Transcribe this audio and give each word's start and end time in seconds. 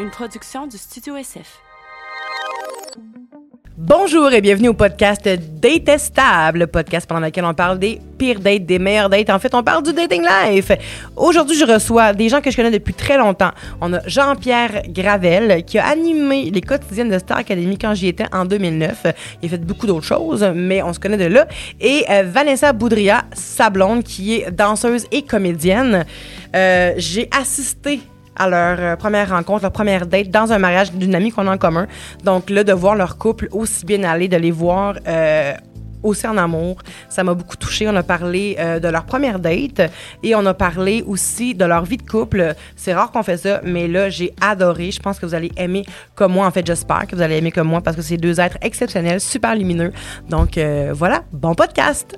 une 0.00 0.10
production 0.10 0.66
du 0.66 0.78
Studio 0.78 1.14
SF. 1.16 1.60
Bonjour 3.76 4.32
et 4.32 4.40
bienvenue 4.40 4.68
au 4.68 4.74
podcast 4.74 5.28
Datestable, 5.28 6.60
le 6.60 6.66
podcast 6.66 7.06
pendant 7.06 7.26
lequel 7.26 7.44
on 7.44 7.52
parle 7.52 7.78
des 7.78 8.00
pires 8.16 8.40
dates, 8.40 8.64
des 8.64 8.78
meilleures 8.78 9.10
dates. 9.10 9.28
En 9.28 9.38
fait, 9.38 9.54
on 9.54 9.62
parle 9.62 9.82
du 9.82 9.92
dating 9.92 10.22
life. 10.22 10.72
Aujourd'hui, 11.16 11.56
je 11.56 11.66
reçois 11.66 12.14
des 12.14 12.30
gens 12.30 12.40
que 12.40 12.50
je 12.50 12.56
connais 12.56 12.70
depuis 12.70 12.94
très 12.94 13.18
longtemps. 13.18 13.50
On 13.80 13.92
a 13.92 14.00
Jean-Pierre 14.06 14.82
Gravel 14.88 15.64
qui 15.64 15.78
a 15.78 15.86
animé 15.86 16.50
les 16.50 16.62
quotidiennes 16.62 17.10
de 17.10 17.18
Star 17.18 17.38
Academy 17.38 17.76
quand 17.76 17.94
j'y 17.94 18.08
étais 18.08 18.26
en 18.32 18.46
2009. 18.46 19.06
Il 19.42 19.46
a 19.46 19.50
fait 19.50 19.64
beaucoup 19.64 19.86
d'autres 19.86 20.06
choses, 20.06 20.44
mais 20.54 20.82
on 20.82 20.94
se 20.94 21.00
connaît 21.00 21.18
de 21.18 21.26
là. 21.26 21.46
Et 21.78 22.04
euh, 22.08 22.22
Vanessa 22.26 22.72
Boudria, 22.72 23.24
sa 23.34 23.68
blonde, 23.68 24.02
qui 24.02 24.36
est 24.36 24.50
danseuse 24.50 25.06
et 25.10 25.22
comédienne. 25.22 26.06
Euh, 26.54 26.94
J'ai 26.96 27.28
assisté 27.38 28.00
à 28.40 28.48
leur 28.48 28.78
euh, 28.80 28.96
première 28.96 29.30
rencontre, 29.30 29.62
leur 29.62 29.72
première 29.72 30.06
date 30.06 30.30
dans 30.30 30.50
un 30.52 30.58
mariage 30.58 30.92
d'une 30.92 31.14
amie 31.14 31.30
qu'on 31.30 31.46
a 31.46 31.54
en 31.54 31.58
commun. 31.58 31.86
Donc 32.24 32.48
là, 32.48 32.64
de 32.64 32.72
voir 32.72 32.96
leur 32.96 33.18
couple 33.18 33.48
aussi 33.52 33.84
bien 33.84 34.02
aller, 34.02 34.28
de 34.28 34.36
les 34.38 34.50
voir 34.50 34.94
euh, 35.06 35.52
aussi 36.02 36.26
en 36.26 36.38
amour, 36.38 36.78
ça 37.10 37.22
m'a 37.22 37.34
beaucoup 37.34 37.58
touché. 37.58 37.86
On 37.86 37.94
a 37.94 38.02
parlé 38.02 38.56
euh, 38.58 38.80
de 38.80 38.88
leur 38.88 39.04
première 39.04 39.38
date 39.38 39.82
et 40.22 40.34
on 40.34 40.46
a 40.46 40.54
parlé 40.54 41.04
aussi 41.06 41.54
de 41.54 41.66
leur 41.66 41.84
vie 41.84 41.98
de 41.98 42.08
couple. 42.10 42.54
C'est 42.76 42.94
rare 42.94 43.12
qu'on 43.12 43.22
fait 43.22 43.36
ça, 43.36 43.60
mais 43.62 43.86
là, 43.86 44.08
j'ai 44.08 44.32
adoré. 44.40 44.90
Je 44.90 45.00
pense 45.00 45.18
que 45.18 45.26
vous 45.26 45.34
allez 45.34 45.52
aimer 45.58 45.84
comme 46.14 46.32
moi. 46.32 46.46
En 46.46 46.50
fait, 46.50 46.66
j'espère 46.66 47.06
que 47.06 47.14
vous 47.14 47.22
allez 47.22 47.36
aimer 47.36 47.52
comme 47.52 47.68
moi 47.68 47.82
parce 47.82 47.96
que 47.96 48.02
c'est 48.02 48.16
deux 48.16 48.40
êtres 48.40 48.56
exceptionnels, 48.62 49.20
super 49.20 49.54
lumineux. 49.54 49.92
Donc 50.30 50.58
voilà, 50.94 51.24
bon 51.32 51.54
podcast! 51.54 52.16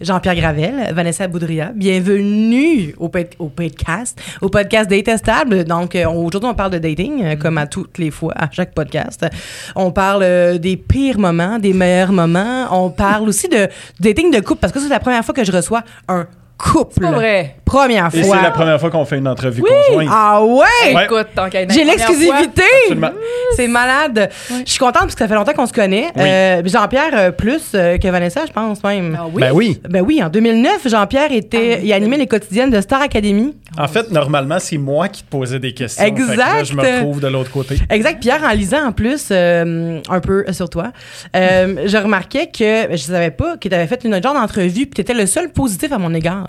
Jean-Pierre 0.00 0.36
Gravel, 0.36 0.94
Vanessa 0.94 1.26
Boudria, 1.26 1.72
bienvenue 1.74 2.94
au, 2.98 3.08
pod- 3.08 3.34
au 3.40 3.48
podcast, 3.48 4.20
au 4.40 4.48
podcast 4.48 4.88
Détestable. 4.88 5.64
Donc, 5.64 5.96
euh, 5.96 6.08
aujourd'hui, 6.08 6.48
on 6.48 6.54
parle 6.54 6.70
de 6.70 6.78
dating, 6.78 7.24
euh, 7.24 7.34
comme 7.34 7.58
à 7.58 7.66
toutes 7.66 7.98
les 7.98 8.12
fois, 8.12 8.32
à 8.36 8.48
chaque 8.48 8.74
podcast. 8.74 9.26
On 9.74 9.90
parle 9.90 10.22
euh, 10.22 10.56
des 10.58 10.76
pires 10.76 11.18
moments, 11.18 11.58
des 11.58 11.72
meilleurs 11.72 12.12
moments. 12.12 12.68
On 12.70 12.90
parle 12.90 13.28
aussi 13.28 13.48
de 13.48 13.66
dating 13.98 14.30
de 14.32 14.38
couple, 14.38 14.60
parce 14.60 14.72
que 14.72 14.78
c'est 14.78 14.88
la 14.88 15.00
première 15.00 15.24
fois 15.24 15.34
que 15.34 15.42
je 15.42 15.50
reçois 15.50 15.82
un 16.06 16.28
couple. 16.58 17.00
pas 17.00 17.12
vrai. 17.12 17.54
Première 17.64 18.06
Et 18.14 18.22
fois. 18.22 18.36
c'est 18.36 18.42
la 18.42 18.50
première 18.50 18.80
fois 18.80 18.90
qu'on 18.90 19.04
fait 19.04 19.18
une 19.18 19.28
entrevue 19.28 19.62
conjointe. 19.62 20.08
Ah 20.10 20.42
ouais? 20.42 20.64
Ouais. 20.94 21.04
Écoute, 21.04 21.28
tant 21.34 21.48
qu'à 21.50 21.62
être 21.62 21.72
J'ai 21.72 21.84
l'exclusivité! 21.84 22.62
Absolument. 22.84 23.10
C'est 23.56 23.68
malade. 23.68 24.30
Je 24.64 24.70
suis 24.70 24.78
contente 24.78 25.02
parce 25.02 25.14
que 25.14 25.18
ça 25.20 25.28
fait 25.28 25.34
longtemps 25.34 25.52
qu'on 25.52 25.66
se 25.66 25.72
connaît. 25.72 26.06
Oui. 26.16 26.22
Euh, 26.22 26.62
Jean-Pierre, 26.64 27.10
euh, 27.14 27.30
plus 27.30 27.72
euh, 27.74 27.98
que 27.98 28.08
Vanessa, 28.08 28.46
je 28.46 28.52
pense 28.52 28.82
même. 28.82 29.16
Ah 29.20 29.26
oui? 29.32 29.40
Ben 29.40 29.52
oui. 29.52 29.80
Ben 29.88 30.00
oui, 30.02 30.22
en 30.22 30.28
2009, 30.30 30.88
Jean-Pierre 30.88 31.30
était, 31.32 31.76
Ah, 31.78 31.84
il 31.84 31.92
animait 31.92 32.16
les 32.16 32.26
quotidiennes 32.26 32.70
de 32.70 32.80
Star 32.80 33.02
Academy. 33.02 33.54
En 33.78 33.86
fait, 33.86 34.10
normalement, 34.10 34.58
c'est 34.58 34.78
moi 34.78 35.08
qui 35.08 35.22
te 35.22 35.30
posais 35.30 35.58
des 35.58 35.72
questions. 35.74 36.04
Exact. 36.04 36.36
là, 36.36 36.64
je 36.64 36.74
me 36.74 36.80
retrouve 36.80 37.20
de 37.20 37.28
l'autre 37.28 37.50
côté. 37.50 37.76
Exact. 37.90 38.20
Pierre, 38.20 38.42
en 38.42 38.50
lisant 38.54 38.86
en 38.86 38.92
plus 38.92 39.28
euh, 39.30 40.00
un 40.08 40.20
peu 40.20 40.44
sur 40.52 40.70
toi, 40.70 40.92
euh, 41.36 41.84
je 41.86 41.96
remarquais 41.96 42.46
que 42.46 42.88
je 42.92 42.96
savais 42.96 43.30
pas 43.30 43.56
que 43.56 43.68
tu 43.68 43.74
avais 43.74 43.86
fait 43.86 44.02
une 44.04 44.22
genre 44.22 44.34
d'entrevue 44.34 44.86
puis 44.86 44.94
tu 44.94 45.00
étais 45.02 45.14
le 45.14 45.26
seul 45.26 45.50
positif 45.50 45.92
à 45.92 45.98
mon 45.98 46.12
égard. 46.14 46.47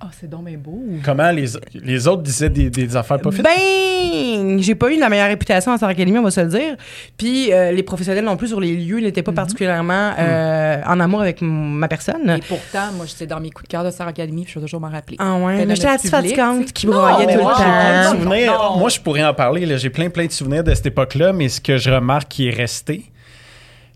Ah, 0.00 0.08
c'est 0.18 0.28
donc 0.28 0.44
bien 0.44 0.58
beau. 0.58 0.82
Comment 1.04 1.30
les, 1.30 1.46
les 1.74 2.06
autres 2.08 2.22
disaient 2.22 2.50
des, 2.50 2.70
des 2.70 2.96
affaires 2.96 3.20
pas 3.20 3.30
faites? 3.30 3.44
Ben, 3.44 4.60
j'ai 4.60 4.74
pas 4.74 4.92
eu 4.92 4.98
la 4.98 5.08
meilleure 5.08 5.28
réputation 5.28 5.72
à 5.72 5.76
Star 5.76 5.88
Academy, 5.88 6.18
on 6.18 6.22
va 6.22 6.30
se 6.30 6.40
le 6.40 6.48
dire. 6.48 6.76
Puis 7.16 7.52
euh, 7.52 7.72
les 7.72 7.82
professionnels 7.82 8.24
non 8.24 8.36
plus 8.36 8.48
sur 8.48 8.60
les 8.60 8.76
lieux 8.76 9.00
n'étaient 9.00 9.22
pas 9.22 9.32
particulièrement 9.32 10.12
euh, 10.18 10.80
en 10.86 11.00
amour 11.00 11.22
avec 11.22 11.38
ma 11.40 11.88
personne. 11.88 12.30
Et 12.30 12.42
pourtant, 12.46 12.92
moi, 12.94 13.06
j'étais 13.06 13.26
dans 13.26 13.40
mes 13.40 13.50
coups 13.50 13.64
de 13.68 13.72
cœur 13.72 13.84
de 13.84 13.90
Star 13.90 14.08
Academy, 14.08 14.44
puis 14.44 14.52
je 14.52 14.58
vais 14.58 14.64
toujours 14.66 14.80
m'en 14.80 14.90
rappeler. 14.90 15.16
Ah 15.18 15.36
ouais, 15.36 15.64
mais 15.66 15.74
j'étais 15.76 15.88
la 15.88 15.96
petite 15.96 16.10
fatigante 16.10 16.72
qui 16.72 16.86
broyait 16.86 17.34
tout 17.34 17.42
moi, 17.42 17.52
le 17.52 17.58
j'ai 17.58 18.24
plein 18.24 18.40
de 18.40 18.46
temps. 18.46 18.78
Moi, 18.78 18.88
je 18.90 19.00
pourrais 19.00 19.24
en 19.24 19.34
parler. 19.34 19.66
là. 19.66 19.76
J'ai 19.76 19.90
plein, 19.90 20.10
plein 20.10 20.26
de 20.26 20.32
souvenirs 20.32 20.62
de 20.64 20.74
cette 20.74 20.86
époque-là, 20.86 21.32
mais 21.32 21.48
ce 21.48 21.60
que 21.60 21.76
je 21.78 21.90
remarque 21.90 22.28
qui 22.28 22.48
est 22.48 22.54
resté, 22.54 23.04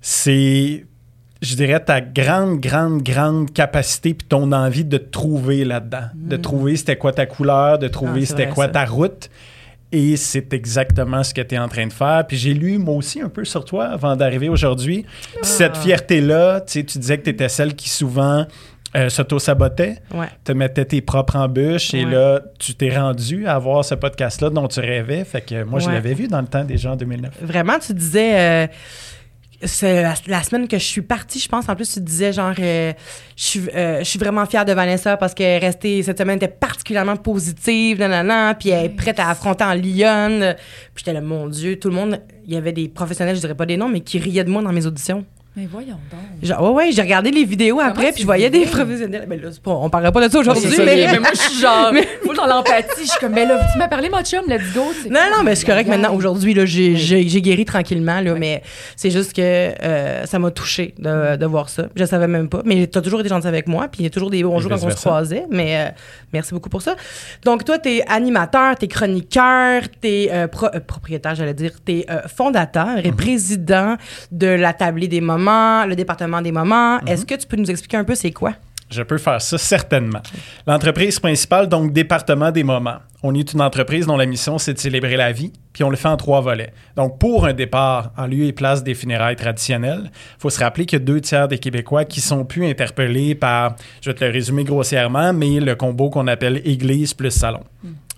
c'est, 0.00 0.86
je 1.42 1.54
dirais, 1.54 1.80
ta 1.80 2.00
grande, 2.00 2.60
grande, 2.60 3.02
grande 3.02 3.52
capacité 3.52 4.14
puis 4.14 4.26
ton 4.28 4.52
envie 4.52 4.84
de 4.84 4.98
te 4.98 5.10
trouver 5.10 5.64
là-dedans. 5.64 6.04
De 6.14 6.36
trouver 6.36 6.76
c'était 6.76 6.96
quoi 6.96 7.12
ta 7.12 7.26
couleur, 7.26 7.78
de 7.78 7.88
trouver 7.88 8.20
Ah, 8.24 8.26
c'était 8.26 8.48
quoi 8.48 8.66
ça. 8.66 8.72
ta 8.72 8.84
route. 8.84 9.30
Et 9.92 10.16
c'est 10.16 10.52
exactement 10.52 11.24
ce 11.24 11.34
que 11.34 11.40
tu 11.40 11.56
es 11.56 11.58
en 11.58 11.66
train 11.68 11.86
de 11.86 11.92
faire. 11.92 12.24
Puis 12.28 12.36
j'ai 12.36 12.54
lu, 12.54 12.78
moi 12.78 12.94
aussi, 12.94 13.20
un 13.20 13.28
peu 13.28 13.44
sur 13.44 13.64
toi 13.64 13.86
avant 13.86 14.14
d'arriver 14.14 14.48
aujourd'hui. 14.48 15.04
Puis 15.32 15.40
cette 15.42 15.76
fierté-là, 15.78 16.60
tu 16.60 16.72
sais, 16.74 16.84
tu 16.84 16.98
disais 16.98 17.18
que 17.18 17.24
tu 17.24 17.30
étais 17.30 17.48
celle 17.48 17.74
qui 17.74 17.88
souvent 17.88 18.46
euh, 18.96 19.08
s'auto-sabotait 19.08 19.96
Ouais. 20.14 20.26
te 20.44 20.52
mettais 20.52 20.84
tes 20.84 21.00
propres 21.00 21.36
embûches 21.36 21.94
et 21.94 22.04
là, 22.04 22.40
tu 22.58 22.74
t'es 22.74 22.90
rendu 22.96 23.46
à 23.46 23.58
voir 23.58 23.84
ce 23.84 23.94
podcast-là 23.94 24.50
dont 24.50 24.68
tu 24.68 24.80
rêvais. 24.80 25.24
Fait 25.24 25.40
que 25.40 25.62
moi, 25.64 25.78
je 25.80 25.88
l'avais 25.88 26.14
vu 26.14 26.28
dans 26.28 26.40
le 26.40 26.46
temps 26.48 26.64
déjà 26.64 26.92
en 26.92 26.96
2009. 26.96 27.32
Vraiment, 27.42 27.78
tu 27.78 27.94
disais. 27.94 28.38
euh, 28.38 28.66
la, 29.82 30.15
la 30.26 30.43
semaine 30.43 30.69
que 30.69 30.78
je 30.78 30.84
suis 30.84 31.03
partie, 31.03 31.38
je 31.38 31.48
pense. 31.48 31.69
En 31.69 31.76
plus, 31.76 31.93
tu 31.93 32.00
disais 32.00 32.32
genre, 32.32 32.54
euh, 32.59 32.93
je 33.37 33.44
suis 33.44 33.60
euh, 33.75 33.98
je 33.98 34.04
suis 34.04 34.19
vraiment 34.19 34.47
fière 34.47 34.65
de 34.65 34.72
Vanessa 34.72 35.16
parce 35.16 35.34
qu'elle 35.34 35.62
est 35.62 35.66
restée 35.66 36.03
cette 36.03 36.19
semaine 36.19 36.37
était 36.37 36.48
particulièrement 36.48 37.16
positive, 37.16 37.98
nanana, 37.98 38.54
puis 38.54 38.71
elle 38.71 38.87
est 38.87 38.88
prête 38.91 39.21
à 39.21 39.28
affronter 39.28 39.65
en 39.65 39.75
Lyon. 39.75 40.54
Puis 40.94 41.04
j'étais 41.04 41.12
là, 41.12 41.21
mon 41.21 41.47
Dieu, 41.48 41.78
tout 41.78 41.88
le 41.88 41.94
monde, 41.94 42.21
il 42.47 42.54
y 42.54 42.56
avait 42.56 42.72
des 42.72 42.88
professionnels, 42.88 43.37
je 43.37 43.41
dirais 43.41 43.54
pas 43.54 43.66
des 43.66 43.76
noms, 43.76 43.88
mais 43.88 44.00
qui 44.00 44.19
riaient 44.19 44.44
de 44.44 44.50
moi 44.50 44.62
dans 44.62 44.72
mes 44.72 44.87
auditions. 44.87 45.25
Mais 45.56 45.66
voyons 45.70 45.98
donc. 46.12 46.20
Genre, 46.48 46.62
ouais, 46.62 46.84
ouais, 46.86 46.92
j'ai 46.92 47.02
regardé 47.02 47.32
les 47.32 47.44
vidéos 47.44 47.80
après, 47.80 48.06
puis 48.06 48.14
tu 48.14 48.20
je 48.20 48.24
voyais 48.26 48.50
des 48.50 48.66
professionnels. 48.66 49.26
Mais 49.28 49.36
là, 49.36 49.48
pas, 49.62 49.72
on 49.72 49.90
parlerait 49.90 50.12
pas 50.12 50.24
de 50.28 50.32
ça 50.32 50.38
aujourd'hui, 50.38 50.70
mais. 50.78 51.08
mais 51.10 51.18
moi, 51.18 51.30
je 51.34 51.40
suis 51.40 51.60
genre, 51.60 51.90
full 52.24 52.36
dans 52.36 52.46
l'empathie. 52.46 53.00
Je 53.00 53.10
suis 53.10 53.18
comme, 53.18 53.32
mais 53.32 53.44
là, 53.46 53.60
tu 53.72 53.76
m'as 53.78 53.88
parlé, 53.88 54.08
mon 54.08 54.22
chum, 54.22 54.42
let's 54.46 54.72
go. 54.72 54.82
tu. 55.02 55.10
Non, 55.10 55.18
non, 55.36 55.42
mais 55.42 55.56
c'est 55.56 55.66
correct 55.66 55.88
maintenant. 55.88 56.14
Aujourd'hui, 56.14 56.54
là, 56.54 56.64
j'ai, 56.66 56.94
Oui. 56.94 57.42
guéri 57.42 57.64
tranquillement, 57.64 58.20
là, 58.20 58.34
mais 58.36 58.62
c'est 58.94 59.10
juste 59.10 59.32
que 59.32 59.40
euh, 59.42 60.24
ça 60.24 60.38
m'a 60.38 60.52
touché 60.52 60.94
de, 60.98 61.34
de 61.36 61.46
voir 61.46 61.68
ça. 61.68 61.88
Je 61.96 62.04
savais 62.04 62.28
même 62.28 62.48
pas. 62.48 62.62
Mais 62.64 62.86
t'as 62.86 63.00
toujours 63.00 63.18
été 63.18 63.28
gentil 63.28 63.48
avec 63.48 63.66
moi, 63.66 63.88
puis 63.88 64.02
il 64.02 64.04
y 64.04 64.06
a 64.06 64.10
toujours 64.10 64.30
des 64.30 64.44
bons 64.44 64.60
jours 64.60 64.70
quand 64.70 64.84
on 64.86 64.90
se 64.90 64.94
croisait. 64.94 65.46
Mais 65.50 65.76
euh, 65.76 65.90
merci 66.32 66.54
beaucoup 66.54 66.68
pour 66.70 66.82
ça. 66.82 66.94
Donc, 67.44 67.64
toi, 67.64 67.76
t'es 67.78 68.04
animateur, 68.06 68.76
t'es 68.76 68.86
chroniqueur, 68.86 69.82
t'es 70.00 70.28
euh, 70.30 70.46
pro- 70.46 70.68
euh, 70.72 70.78
propriétaire, 70.78 71.34
j'allais 71.34 71.54
dire, 71.54 71.72
t'es 71.84 72.06
euh, 72.08 72.20
fondateur 72.28 72.98
et 73.04 73.10
président 73.10 73.96
de 74.30 74.46
la 74.46 74.72
Tablée 74.72 75.08
des 75.08 75.20
moments, 75.20 75.39
le 75.44 75.94
département 75.94 76.42
des 76.42 76.52
moments. 76.52 77.00
Est-ce 77.00 77.24
que 77.26 77.34
tu 77.34 77.46
peux 77.46 77.56
nous 77.56 77.70
expliquer 77.70 77.96
un 77.96 78.04
peu 78.04 78.14
c'est 78.14 78.32
quoi? 78.32 78.54
Je 78.90 79.02
peux 79.02 79.18
faire 79.18 79.40
ça 79.40 79.56
certainement. 79.56 80.20
L'entreprise 80.66 81.20
principale, 81.20 81.68
donc 81.68 81.92
département 81.92 82.50
des 82.50 82.64
moments. 82.64 82.96
On 83.22 83.34
est 83.34 83.52
une 83.52 83.60
entreprise 83.60 84.06
dont 84.06 84.16
la 84.16 84.26
mission, 84.26 84.58
c'est 84.58 84.74
de 84.74 84.78
célébrer 84.78 85.16
la 85.16 85.30
vie, 85.30 85.52
puis 85.72 85.84
on 85.84 85.90
le 85.90 85.96
fait 85.96 86.08
en 86.08 86.16
trois 86.16 86.40
volets. 86.40 86.72
Donc, 86.96 87.18
pour 87.18 87.46
un 87.46 87.52
départ 87.52 88.10
en 88.16 88.26
lieu 88.26 88.46
et 88.46 88.52
place 88.52 88.82
des 88.82 88.94
funérailles 88.94 89.36
traditionnelles, 89.36 90.10
il 90.10 90.40
faut 90.40 90.50
se 90.50 90.58
rappeler 90.58 90.86
qu'il 90.86 90.98
y 90.98 91.02
a 91.02 91.04
deux 91.04 91.20
tiers 91.20 91.46
des 91.46 91.58
Québécois 91.58 92.04
qui 92.04 92.20
sont 92.20 92.44
plus 92.44 92.66
interpellés 92.66 93.36
par, 93.36 93.76
je 94.00 94.10
vais 94.10 94.14
te 94.14 94.24
le 94.24 94.32
résumer 94.32 94.64
grossièrement, 94.64 95.32
mais 95.32 95.60
le 95.60 95.76
combo 95.76 96.10
qu'on 96.10 96.26
appelle 96.26 96.60
église 96.64 97.14
plus 97.14 97.30
salon. 97.30 97.62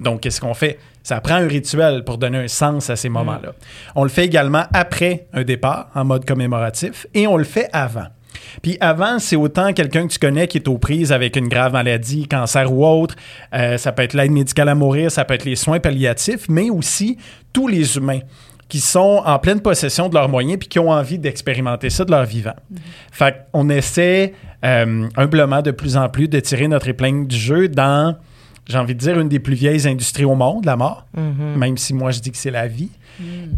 Donc, 0.00 0.21
qu'est-ce 0.21 0.41
qu'on 0.41 0.55
fait? 0.55 0.78
Ça 1.03 1.21
prend 1.21 1.35
un 1.35 1.49
rituel 1.49 2.05
pour 2.05 2.19
donner 2.19 2.39
un 2.39 2.49
sens 2.49 2.91
à 2.91 2.97
ces 2.97 3.09
moments-là. 3.09 3.53
On 3.95 4.05
le 4.05 4.09
fait 4.09 4.25
également 4.25 4.65
après 4.73 5.27
un 5.33 5.43
départ, 5.43 5.89
en 5.95 6.05
mode 6.05 6.25
commémoratif, 6.25 7.07
et 7.15 7.27
on 7.27 7.37
le 7.37 7.45
fait 7.45 7.69
avant. 7.73 8.07
Puis 8.63 8.77
avant, 8.81 9.19
c'est 9.19 9.37
autant 9.37 9.73
quelqu'un 9.73 10.07
que 10.07 10.12
tu 10.12 10.19
connais 10.19 10.49
qui 10.49 10.59
est 10.59 10.69
aux 10.69 10.79
prises 10.79 11.12
avec 11.12 11.37
une 11.37 11.49
grave 11.49 11.73
maladie, 11.73 12.27
cancer 12.29 12.73
ou 12.73 12.87
autre. 12.87 13.15
Euh, 13.55 13.79
ça 13.79 13.93
peut 13.93 14.03
être 14.03 14.15
l'aide 14.15 14.31
médicale 14.31 14.69
à 14.69 14.75
mourir, 14.75 15.11
ça 15.11 15.25
peut 15.25 15.35
être 15.35 15.45
les 15.45 15.57
soins 15.57 15.81
palliatifs, 15.81 16.49
mais 16.49 16.71
aussi 16.71 17.19
tous 17.53 17.69
les 17.69 17.97
humains 17.97 18.21
qui 18.69 18.81
sont 18.81 19.23
en 19.26 19.38
pleine 19.38 19.61
possession 19.61 20.09
de 20.09 20.15
leurs 20.15 20.31
moyens 20.31 20.59
puis 20.59 20.69
qui 20.69 20.79
ont 20.79 20.91
envie 20.91 21.19
d'expérimenter 21.19 21.91
ça 21.91 22.05
de 22.05 22.11
leur 22.11 22.25
vivant. 22.25 22.55
Fait 23.11 23.47
qu'on 23.53 23.69
essaie 23.69 24.32
euh, 24.65 25.09
humblement 25.17 25.61
de 25.61 25.73
plus 25.73 25.97
en 25.97 26.09
plus 26.09 26.29
de 26.29 26.41
tirer 26.41 26.69
notre 26.69 26.88
épingle 26.88 27.26
du 27.26 27.37
jeu 27.37 27.69
dans, 27.69 28.17
j'ai 28.69 28.79
envie 28.79 28.94
de 28.94 29.00
dire, 29.00 29.19
une 29.19 29.29
des 29.29 29.41
plus 29.41 29.55
vieilles 29.55 29.87
industries 29.88 30.25
au 30.25 30.35
monde, 30.35 30.64
la 30.64 30.76
mort, 30.76 31.06
même 31.59 31.76
si 31.76 31.94
moi 31.94 32.11
je 32.11 32.20
dis 32.20 32.31
que 32.31 32.37
c'est 32.37 32.50
la 32.50 32.69
vie. 32.69 32.91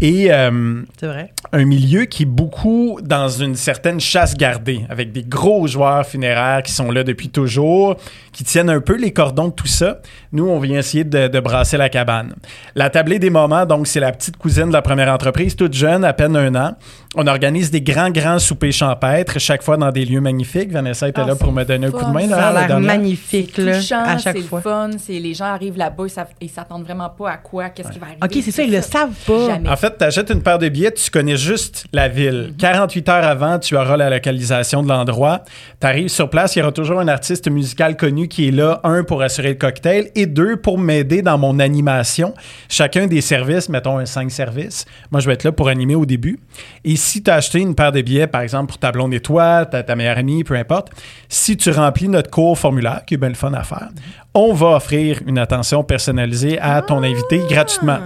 Et 0.01 0.33
euh, 0.33 0.83
C'est 0.99 1.07
vrai. 1.07 1.33
un 1.53 1.65
milieu 1.65 2.05
qui 2.05 2.25
est 2.25 2.27
beaucoup 2.27 2.99
dans 3.03 3.29
une 3.29 3.55
certaine 3.55 4.01
chasse 4.01 4.37
gardée, 4.37 4.81
avec 4.89 5.13
des 5.13 5.23
gros 5.23 5.67
joueurs 5.67 6.05
funéraires 6.07 6.63
qui 6.63 6.73
sont 6.73 6.91
là 6.91 7.03
depuis 7.05 7.29
toujours, 7.29 7.97
qui 8.33 8.45
tiennent 8.45 8.71
un 8.71 8.81
peu 8.81 8.97
les 8.97 9.13
cordons 9.13 9.49
de 9.49 9.53
tout 9.53 9.67
ça. 9.67 9.99
Nous, 10.33 10.47
on 10.49 10.59
vient 10.59 10.79
essayer 10.79 11.05
de, 11.05 11.29
de 11.29 11.41
brasser 11.41 11.77
la 11.77 11.89
cabane. 11.89 12.35
La 12.75 12.91
tablée 12.91 13.19
des 13.19 13.31
moments, 13.31 13.65
donc, 13.67 13.87
c'est 13.87 14.01
la 14.01 14.13
petite 14.13 14.37
cousine 14.37 14.69
de 14.69 14.73
la 14.73 14.83
première 14.83 15.13
entreprise, 15.13 15.55
toute 15.57 15.75
jeune, 15.75 16.05
à 16.05 16.13
peine 16.13 16.37
un 16.37 16.55
an. 16.57 16.75
On 17.17 17.27
organise 17.29 17.71
des 17.71 17.81
grands, 17.81 18.11
grands 18.11 18.41
soupers 18.41 18.73
champêtres, 18.73 19.39
chaque 19.39 19.63
fois 19.63 19.77
dans 19.77 19.93
des 19.93 20.05
lieux 20.05 20.21
magnifiques. 20.21 20.73
Vanessa 20.73 21.09
était 21.09 21.21
Ah, 21.21 21.27
là 21.29 21.37
pour 21.37 21.49
c'est 21.51 21.55
me 21.55 21.65
donner 21.65 21.87
un 21.87 21.91
coup 21.93 22.05
de 22.05 22.11
main. 22.11 22.27
là, 22.27 22.37
Ça 22.37 22.49
a 22.49 22.53
la 22.53 22.67
l'air 22.67 22.81
magnifique 22.81 23.57
là, 23.57 23.77
touchant, 23.79 24.03
à 24.03 24.19
chaque 24.19 24.37
c'est 24.37 24.43
fois. 24.43 24.59
le 24.59 24.63
fun, 24.63 24.91
C'est 24.99 25.21
les 25.21 25.33
gens 25.33 25.45
arrivent 25.45 25.77
là-bas, 25.79 26.05
ils 26.09 26.25
ils 26.41 26.51
s'attendent 26.51 26.83
vraiment 26.85 27.09
pas 27.11 27.31
à 27.31 27.37
quoi, 27.37 27.69
qu'est-ce 27.69 27.91
qui 27.93 27.99
va 28.01 28.07
arriver. 28.07 28.21
OK, 28.25 28.33
c'est 28.45 28.51
ça, 28.51 28.63
ils 28.65 28.73
le 28.73 28.81
savent 28.81 29.15
pas. 29.27 29.44
Jamais. 29.47 29.69
En 29.69 29.77
fait, 29.77 29.97
tu 29.99 30.05
achètes 30.05 30.31
une 30.31 30.43
paire 30.43 30.59
de 30.59 30.69
billets, 30.69 30.93
tu 30.93 31.11
connais 31.11 31.37
juste 31.37 31.87
la 31.93 32.09
ville. 32.09 32.49
Mhm. 32.51 32.57
48 32.57 33.09
heures 33.09 33.25
avant, 33.25 33.59
tu 33.59 33.77
auras 33.77 33.97
la 33.97 34.11
localisation 34.11 34.83
de 34.83 34.89
l'endroit. 34.89 35.43
Tu 35.81 35.87
arrives 35.87 36.09
sur 36.09 36.31
place, 36.31 36.57
il 36.57 36.61
y 36.61 36.63
aura 36.63 36.73
toujours 36.73 37.01
un 37.01 37.09
artiste 37.09 37.49
musical 37.51 37.97
connu 37.97 38.29
qui 38.29 38.49
est 38.49 38.51
là, 38.51 38.81
un, 38.85 39.05
pour 39.05 39.23
assurer 39.23 39.51
le 39.51 39.55
cocktail 39.55 40.11
et 40.15 40.27
deux, 40.27 40.57
pour 40.57 40.79
m'aider 40.79 41.23
dans 41.23 41.39
mon 41.39 41.59
animation. 41.59 42.35
Chacun 42.69 43.07
des 43.07 43.21
services, 43.21 43.69
mettons 43.69 43.99
un 43.99 44.07
5 44.07 44.31
services, 44.31 44.85
moi, 45.11 45.21
je 45.21 45.27
vais 45.27 45.35
être 45.35 45.45
là 45.45 45.53
pour 45.53 45.69
animer 45.69 45.95
au 45.95 46.07
début. 46.07 46.39
Et 46.85 46.97
si 46.97 47.23
tu 47.23 47.31
as 47.31 47.35
acheté 47.35 47.61
une 47.61 47.75
paire 47.75 47.93
de 47.93 48.03
billets, 48.03 48.27
par 48.27 48.41
exemple, 48.41 48.69
pour 48.69 48.79
ta 48.79 48.93
blonde 48.93 49.15
et 49.15 49.21
toi, 49.21 49.67
ta, 49.67 49.83
ta 49.83 49.97
meilleure 49.97 50.19
amie, 50.19 50.45
peu 50.45 50.55
importe, 50.55 50.91
si 51.29 51.57
tu 51.57 51.71
remplis 51.71 52.09
notre 52.09 52.31
court 52.31 52.59
formulaire, 52.59 53.03
qui 53.07 53.15
est 53.15 53.19
bien 53.19 53.29
le 53.29 53.35
fun 53.35 53.53
à 53.55 53.63
faire, 53.63 53.89
on 54.35 54.53
va 54.53 54.69
offrir 54.77 55.21
une 55.27 55.39
attention 55.39 55.85
personnalisée 55.85 56.59
à 56.59 56.83
ton 56.83 57.03
invité 57.03 57.41
gratuitement. 57.49 57.99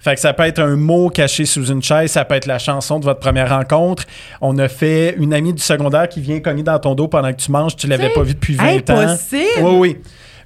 Fait 0.00 0.14
que 0.14 0.20
ça 0.20 0.32
peut 0.32 0.44
être 0.44 0.60
un 0.60 0.76
mot 0.76 1.10
caché 1.10 1.44
sous 1.44 1.66
une 1.66 1.82
chaise, 1.82 2.12
ça 2.12 2.24
peut 2.24 2.34
être 2.34 2.46
la 2.46 2.58
chanson 2.58 2.98
de 2.98 3.04
votre 3.04 3.20
première 3.20 3.50
rencontre. 3.50 4.04
On 4.40 4.56
a 4.58 4.68
fait 4.68 5.14
une 5.16 5.34
amie 5.34 5.52
du 5.52 5.62
secondaire 5.62 6.08
qui 6.08 6.20
vient 6.20 6.40
cogner 6.40 6.62
dans 6.62 6.78
ton 6.78 6.94
dos 6.94 7.08
pendant 7.08 7.32
que 7.32 7.40
tu 7.40 7.50
manges, 7.50 7.76
tu 7.76 7.86
l'avais 7.86 8.10
pas 8.10 8.22
vu 8.22 8.34
depuis 8.34 8.54
20 8.54 8.90
ans. 8.90 8.98
Impossible! 8.98 9.62
Oui, 9.62 9.76
oui. 9.78 9.96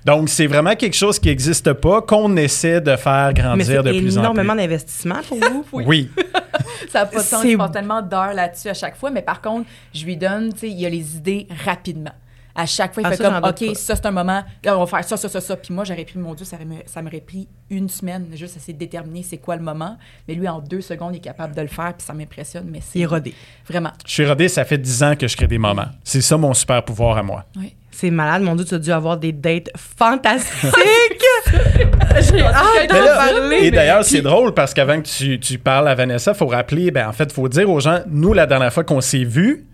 Donc, 0.05 0.29
c'est 0.29 0.47
vraiment 0.47 0.75
quelque 0.75 0.97
chose 0.97 1.19
qui 1.19 1.29
n'existe 1.29 1.73
pas, 1.75 2.03
qu'on 2.03 2.37
essaie 2.37 2.81
de 2.81 2.97
faire 2.97 3.33
grandir 3.33 3.85
de 3.85 3.93
plus 3.93 4.19
en 4.19 4.23
énormément 4.23 4.55
plus. 4.55 4.63
d'investissement 4.63 5.21
pour 5.29 5.39
vous. 5.39 5.65
Oui. 5.73 6.11
Ça 6.91 7.01
n'a 7.01 7.07
pas 7.07 7.19
de 7.19 7.25
sens. 7.25 7.47
Je 7.47 7.57
passe 7.57 7.73
tellement 7.73 8.03
d'heures 8.03 8.35
là-dessus 8.35 8.69
à 8.69 8.75
chaque 8.75 8.97
fois. 8.97 9.11
Mais 9.11 9.23
par 9.23 9.41
contre, 9.41 9.67
je 9.95 10.05
lui 10.05 10.17
donne, 10.17 10.53
tu 10.53 10.61
sais, 10.61 10.69
il 10.69 10.81
y 10.81 10.87
a 10.87 10.91
les 10.91 11.17
idées 11.17 11.47
rapidement. 11.65 12.13
À 12.55 12.67
chaque 12.67 12.93
fois, 12.95 13.03
il 13.03 13.07
Ah, 13.07 13.11
fait 13.11 13.17
ça, 13.17 13.25
comme, 13.31 13.49
OK, 13.49 13.67
pas. 13.67 13.75
ça, 13.75 13.97
c'est 13.97 14.07
un 14.07 14.11
moment, 14.11 14.43
là, 14.65 14.77
on 14.77 14.81
va 14.85 14.87
faire 14.87 15.05
ça, 15.05 15.17
ça, 15.17 15.29
ça, 15.29 15.41
ça. 15.41 15.57
Puis 15.57 15.73
moi, 15.73 15.85
j'aurais 15.85 16.05
pris, 16.05 16.19
mon 16.19 16.35
Dieu, 16.35 16.45
ça, 16.45 16.57
aurait- 16.57 16.85
ça 16.87 17.01
m'aurait 17.03 17.21
pris 17.21 17.49
une 17.71 17.89
semaine 17.89 18.27
juste 18.35 18.57
à 18.57 18.59
essayer 18.59 18.75
de 18.75 18.79
déterminer 18.79 19.23
c'est 19.23 19.39
quoi 19.39 19.57
le 19.57 19.63
moment. 19.63 19.97
Mais 20.29 20.35
lui, 20.35 20.47
en 20.49 20.61
deux 20.61 20.81
secondes, 20.83 21.15
il 21.15 21.19
est 21.19 21.21
capable 21.21 21.55
de 21.55 21.61
le 21.63 21.69
faire, 21.69 21.95
puis 21.97 22.07
ça 22.07 22.13
m'impressionne. 22.13 22.67
Mais 22.71 22.81
c'est 22.83 22.99
Il 22.99 23.03
est 23.03 23.07
rodé. 23.07 23.35
vraiment. 23.69 23.93
Je 24.07 24.13
suis 24.13 24.27
rodé, 24.27 24.49
ça 24.49 24.65
fait 24.65 24.79
10 24.79 25.03
ans 25.03 25.17
que 25.17 25.27
je 25.27 25.37
crée 25.37 25.47
des 25.47 25.59
moments. 25.59 25.87
C'est 26.05 26.21
ça 26.21 26.37
mon 26.37 26.53
super 26.55 26.85
pouvoir 26.85 27.17
à 27.17 27.23
moi. 27.23 27.45
Oui. 27.57 27.75
C'est 27.95 28.11
malade, 28.11 28.43
mon 28.43 28.55
Dieu, 28.57 28.65
tu 28.65 28.75
as 28.75 28.79
dû 28.79 28.91
avoir 28.91 29.17
des 29.19 29.33
dates 29.33 29.69
fantastiques! 29.77 30.73
J'ai 32.21 32.41
hâte 32.43 32.91
d'en 32.91 33.05
parler! 33.05 33.59
et 33.63 33.71
d'ailleurs, 33.71 34.05
c'est 34.05 34.23
drôle 34.23 34.55
parce 34.55 34.75
qu'avant 34.75 35.01
que 35.01 35.07
tu, 35.07 35.39
tu 35.39 35.59
parles 35.59 35.89
à 35.89 35.95
Vanessa, 35.95 36.33
il 36.33 36.37
faut 36.37 36.47
rappeler, 36.47 36.91
ben, 36.91 37.09
en 37.09 37.13
fait, 37.13 37.25
il 37.25 37.33
faut 37.33 37.49
dire 37.49 37.69
aux 37.71 37.81
gens, 37.81 38.01
nous, 38.09 38.33
la 38.33 38.47
dernière 38.47 38.73
fois 38.73 38.85
qu'on 38.85 39.01
s'est 39.01 39.25
vus, 39.25 39.67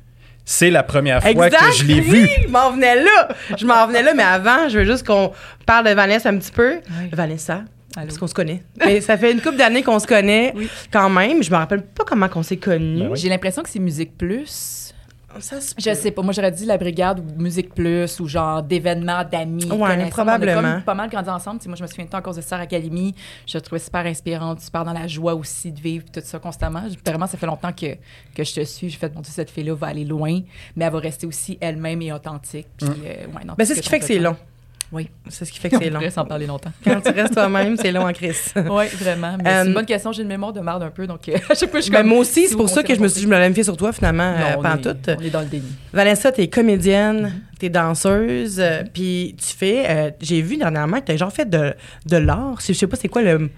c'est 0.50 0.70
la 0.70 0.82
première 0.82 1.20
fois 1.20 1.30
Exact, 1.30 1.58
que 1.58 1.72
je 1.76 1.84
l'ai 1.84 2.00
oui, 2.00 2.00
vu. 2.00 2.28
Je 2.44 2.48
m'en 2.48 2.70
venais 2.70 3.02
là. 3.02 3.28
Je 3.54 3.66
m'en 3.66 3.86
venais 3.86 4.02
là, 4.02 4.14
mais 4.14 4.22
avant, 4.22 4.66
je 4.70 4.78
veux 4.78 4.84
juste 4.86 5.06
qu'on 5.06 5.30
parle 5.66 5.86
de 5.86 5.90
Vanessa 5.90 6.30
un 6.30 6.38
petit 6.38 6.50
peu. 6.50 6.76
Vanessa. 7.12 7.64
Allô? 7.94 8.06
Parce 8.06 8.16
qu'on 8.16 8.26
se 8.26 8.32
connaît. 8.32 8.62
Mais 8.82 9.02
ça 9.02 9.18
fait 9.18 9.30
une 9.30 9.42
couple 9.42 9.56
d'années 9.56 9.82
qu'on 9.82 9.98
se 9.98 10.06
connaît 10.06 10.54
quand 10.90 11.10
même. 11.10 11.42
Je 11.42 11.50
me 11.50 11.56
rappelle 11.56 11.82
pas 11.82 12.04
comment 12.06 12.30
qu'on 12.30 12.42
s'est 12.42 12.56
connus. 12.56 13.00
Ben 13.00 13.08
oui. 13.10 13.18
J'ai 13.18 13.28
l'impression 13.28 13.62
que 13.62 13.68
c'est 13.68 13.78
Musique 13.78 14.16
Plus. 14.16 14.87
Ça 15.40 15.60
se 15.60 15.74
Je 15.78 15.94
sais 15.94 16.10
pas. 16.10 16.22
Moi, 16.22 16.32
j'aurais 16.32 16.50
dit 16.50 16.64
la 16.64 16.78
brigade 16.78 17.20
ou 17.20 17.42
Musique 17.42 17.74
Plus 17.74 18.20
ou 18.20 18.26
genre 18.26 18.62
d'événements, 18.62 19.24
d'amis. 19.24 19.70
Ouais, 19.70 20.08
probablement. 20.10 20.60
On 20.60 20.64
a 20.64 20.72
comme 20.74 20.82
pas 20.82 20.94
mal 20.94 21.10
grandi 21.10 21.30
ensemble. 21.30 21.58
Tu 21.58 21.64
sais, 21.64 21.68
moi, 21.68 21.76
je 21.76 21.82
me 21.82 21.88
souviens 21.88 22.04
de 22.04 22.10
temps 22.10 22.18
à 22.18 22.22
cause 22.22 22.36
de 22.36 22.40
Star 22.42 22.60
Academy. 22.60 23.14
Je 23.46 23.56
la 23.56 23.60
trouvais 23.60 23.78
super 23.78 24.06
inspirante, 24.06 24.60
super 24.60 24.84
dans 24.84 24.92
la 24.92 25.06
joie 25.06 25.34
aussi 25.34 25.72
de 25.72 25.80
vivre 25.80 26.04
tout 26.12 26.20
ça 26.22 26.38
constamment. 26.38 26.82
Vraiment, 27.04 27.26
ça 27.26 27.36
fait 27.36 27.46
longtemps 27.46 27.72
que, 27.72 27.94
que 28.34 28.44
je 28.44 28.54
te 28.54 28.64
suis. 28.64 28.90
J'ai 28.90 28.98
fait, 28.98 29.14
mon 29.14 29.20
Dieu, 29.20 29.32
cette 29.34 29.50
fille-là 29.50 29.74
va 29.74 29.88
aller 29.88 30.04
loin, 30.04 30.40
mais 30.76 30.84
elle 30.84 30.92
va 30.92 30.98
rester 30.98 31.26
aussi 31.26 31.58
elle-même 31.60 32.02
et 32.02 32.12
authentique. 32.12 32.66
Puis, 32.76 32.88
euh, 32.88 33.26
ouais, 33.26 33.44
dans 33.44 33.54
Ben, 33.54 33.64
c'est 33.64 33.74
ce 33.74 33.80
qui 33.80 33.88
fait 33.88 34.00
que 34.00 34.06
c'est 34.06 34.18
long. 34.18 34.36
Oui. 34.90 35.08
C'est 35.28 35.44
ce 35.44 35.52
qui 35.52 35.58
fait 35.58 35.68
que 35.68 35.76
c'est 35.78 35.86
On 35.88 35.90
long. 35.90 35.94
pourrait 35.98 36.10
s'en 36.10 36.24
parler 36.24 36.46
longtemps. 36.46 36.72
Quand 36.84 37.00
tu 37.00 37.10
restes 37.10 37.34
toi-même, 37.34 37.76
c'est 37.76 37.92
long 37.92 38.06
en 38.08 38.12
crise. 38.12 38.52
oui, 38.56 38.86
vraiment. 38.98 39.36
Mais 39.42 39.50
Euh, 39.50 39.60
c'est 39.62 39.68
une 39.68 39.74
bonne 39.74 39.84
question. 39.86 40.12
J'ai 40.12 40.22
une 40.22 40.28
mémoire 40.28 40.52
de 40.52 40.60
merde 40.60 40.82
un 40.82 40.90
peu. 40.90 41.06
Donc, 41.06 41.28
euh, 41.28 41.36
je 41.50 41.54
suis 41.54 41.90
Ben, 41.90 41.98
comme, 42.00 42.06
moi 42.08 42.18
aussi, 42.20 42.42
si 42.44 42.48
c'est 42.48 42.56
pour 42.56 42.68
ça 42.70 42.82
que 42.82 42.94
je 42.94 43.00
me 43.00 43.08
suis 43.08 43.16
dit, 43.18 43.22
je 43.24 43.28
me 43.28 43.32
l'avais 43.38 43.54
fait 43.54 43.64
sur 43.64 43.76
toi 43.76 43.92
finalement, 43.92 44.30
Non, 44.32 44.38
euh, 44.38 44.54
on 44.58 44.64
est-. 44.64 45.26
On 45.26 45.30
dans 45.30 45.40
le 45.40 45.46
déni. 45.46 45.68
Vanessa, 45.92 46.32
t'es 46.32 46.48
comédienne, 46.48 47.42
t'es 47.58 47.68
danseuse, 47.68 48.58
euh, 48.60 48.82
puis 48.92 49.36
tu 49.38 49.54
fais. 49.56 49.84
euh, 49.88 50.10
J'ai 50.20 50.40
vu 50.42 50.56
dernièrement 50.56 51.00
que 51.00 51.04
t'as 51.06 51.16
genre 51.16 51.32
fait 51.32 51.48
de, 51.48 51.74
de 52.06 52.16
l'art. 52.16 52.58
Je 52.66 52.72
sais 52.72 52.86
pas 52.86 52.96
c'est 52.96 53.08
quoi 53.08 53.22
le. 53.22 53.50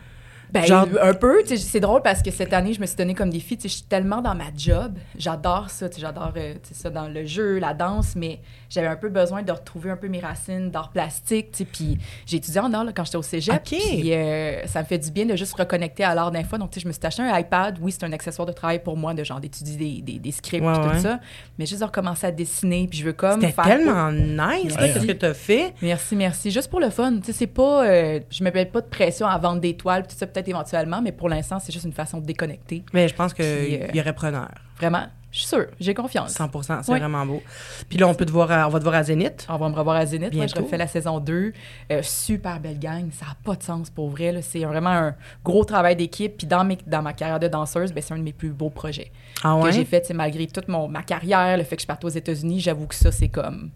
Ben, 0.52 0.64
Genre- 0.64 0.87
un 1.00 1.14
peu, 1.14 1.43
tu 1.47 1.56
c'est 1.56 1.81
drôle 1.81 2.02
parce 2.02 2.23
que 2.23 2.31
cette 2.31 2.52
année, 2.52 2.73
je 2.73 2.81
me 2.81 2.87
suis 2.87 2.97
donné 2.97 3.14
comme 3.14 3.31
défi, 3.31 3.56
tu 3.56 3.62
sais, 3.62 3.69
je 3.69 3.75
suis 3.75 3.82
tellement 3.85 4.20
dans 4.20 4.35
ma 4.35 4.47
job, 4.56 4.94
j'adore 5.19 5.70
ça, 5.70 5.88
tu 5.88 6.00
j'adore 6.00 6.32
euh, 6.37 6.55
tu 6.67 6.75
ça 6.75 6.91
dans 6.91 7.08
le 7.08 7.25
jeu, 7.25 7.58
la 7.58 7.75
danse, 7.75 8.14
mais 8.17 8.41
j'avais 8.69 8.87
un 8.88 8.97
peu 8.97 9.08
besoin 9.08 9.43
de 9.43 9.52
retrouver 9.52 9.91
un 9.91 9.97
peu 9.97 10.08
mes 10.08 10.20
racines 10.20 10.70
d'art 10.70 10.91
plastique, 10.91 11.52
tu 11.52 11.64
puis 11.64 11.99
j'ai 12.26 12.38
étudié 12.38 12.61
en 12.61 12.73
art 12.73 12.85
là, 12.85 12.93
quand 12.94 13.05
j'étais 13.05 13.17
au 13.19 13.23
cégep, 13.23 13.62
puis 13.62 14.12
euh, 14.14 14.67
ça 14.67 14.81
me 14.81 14.87
fait 14.87 14.99
du 14.99 15.11
bien 15.11 15.26
de 15.26 15.37
juste 15.37 15.55
reconnecter 15.55 16.05
à 16.05 16.14
l'art 16.14 16.31
d'un 16.31 16.44
fois, 16.44 16.58
donc 16.58 16.70
tu 16.70 16.81
je 16.81 16.87
me 16.87 16.93
suis 16.93 17.00
acheté 17.05 17.23
un 17.23 17.38
iPad, 17.38 17.79
oui, 17.81 17.93
c'est 17.93 18.05
un 18.05 18.12
accessoire 18.12 18.46
de 18.46 18.53
travail 18.53 18.82
pour 18.82 18.96
moi, 18.96 19.14
de 19.14 19.23
genre 19.25 19.41
d'étudier 19.41 19.76
des, 19.76 20.03
des, 20.03 20.19
des 20.19 20.32
scripts 20.32 20.64
Ouais, 20.64 20.75
tout 20.75 21.00
ça, 21.00 21.20
mais 21.58 21.67
juste 21.67 21.81
de 21.81 21.87
recommencer 21.87 22.26
à 22.26 22.31
dessiner, 22.32 22.87
puis 22.88 22.99
je 22.99 23.05
veux 23.05 23.12
comme 23.12 23.41
C'était 23.41 23.53
tellement 23.62 24.11
nice, 24.12 24.76
là, 24.76 24.93
ce 25.00 25.06
que 25.06 25.12
t'as 25.12 25.35
fait? 25.35 25.75
Merci, 25.82 26.17
merci. 26.17 26.50
Juste 26.50 26.69
pour 26.70 26.81
le 26.81 26.91
fun. 26.91 27.17
Tu 27.19 27.26
sais, 27.26 27.32
c'est 27.32 27.46
pas. 27.46 27.85
euh, 27.87 28.20
je 28.31 28.43
me 28.44 28.50
mets 28.50 28.64
pas 28.67 28.81
de 28.81 28.87
pression 28.87 29.26
à 29.26 29.37
vendre 29.38 29.61
des 29.61 29.75
toiles, 29.76 30.03
tout 30.06 30.14
ça, 30.17 30.26
peut-être 30.40 30.48
éventuellement, 30.48 31.02
mais 31.02 31.12
pour 31.12 31.28
l'instant, 31.28 31.58
c'est 31.60 31.72
juste 31.72 31.84
une 31.84 31.92
façon 31.92 32.19
de 32.19 32.26
déconnecter. 32.26 32.84
Mais 32.92 33.08
je 33.08 33.14
pense 33.14 33.34
qu'il 33.34 33.44
euh, 33.44 33.88
y 33.92 34.00
aurait 34.00 34.14
preneur. 34.14 34.48
Vraiment, 34.78 35.06
je 35.31 35.38
suis 35.40 35.48
sûre, 35.48 35.66
j'ai 35.78 35.94
confiance. 35.94 36.32
100 36.32 36.50
c'est 36.82 36.92
vraiment 36.98 37.25
beau. 37.26 37.42
Puis 37.88 37.98
là, 37.98 38.08
on 38.08 38.14
peut 38.14 38.25
te 38.26 38.32
voir, 38.32 38.50
à- 38.50 38.66
on 38.66 38.70
va 38.70 38.78
te 38.78 38.84
voir 38.84 38.96
à 38.96 39.02
Zénith. 39.02 39.46
On 39.48 39.56
va 39.58 39.69
me 39.69 39.75
revoir 39.75 39.96
à 39.96 40.06
Zénith. 40.06 40.34
Moi, 40.34 40.46
je 40.46 40.56
refais 40.56 40.76
la 40.76 40.87
saison 40.87 41.20
2. 41.20 41.52
Euh, 41.92 42.02
super 42.02 42.58
belle 42.58 42.78
gang. 42.78 43.10
Ça 43.12 43.26
n'a 43.26 43.37
pas 43.44 43.54
de 43.54 43.62
sens 43.62 43.90
pour 43.90 44.08
vrai. 44.08 44.40
C'est 44.42 44.64
vraiment 44.64 44.90
un 44.90 45.14
gros 45.44 45.64
travail 45.64 45.94
d'équipe. 45.96 46.38
Puis 46.38 46.46
dans, 46.46 46.64
mes, 46.64 46.78
dans 46.86 47.02
ma 47.02 47.12
carrière 47.12 47.38
de 47.38 47.48
danseuse, 47.48 47.93
ben, 47.93 48.02
c'est 48.02 48.14
un 48.14 48.19
de 48.19 48.22
mes 48.22 48.32
plus 48.32 48.50
beaux 48.50 48.70
projets 48.70 49.12
Ah 49.44 49.56
que 49.60 49.66
ouais? 49.66 49.72
j'ai 49.72 49.84
fait. 49.84 50.04
C'est 50.06 50.14
malgré 50.14 50.46
toute 50.46 50.66
mon, 50.69 50.88
ma 50.88 51.02
carrière, 51.02 51.56
le 51.56 51.64
fait 51.64 51.76
que 51.76 51.82
je 51.82 51.86
parte 51.86 52.04
aux 52.04 52.08
États-Unis, 52.08 52.60
j'avoue 52.60 52.86
que 52.86 52.94
ça, 52.94 53.12
c'est 53.12 53.28
comme 53.28 53.70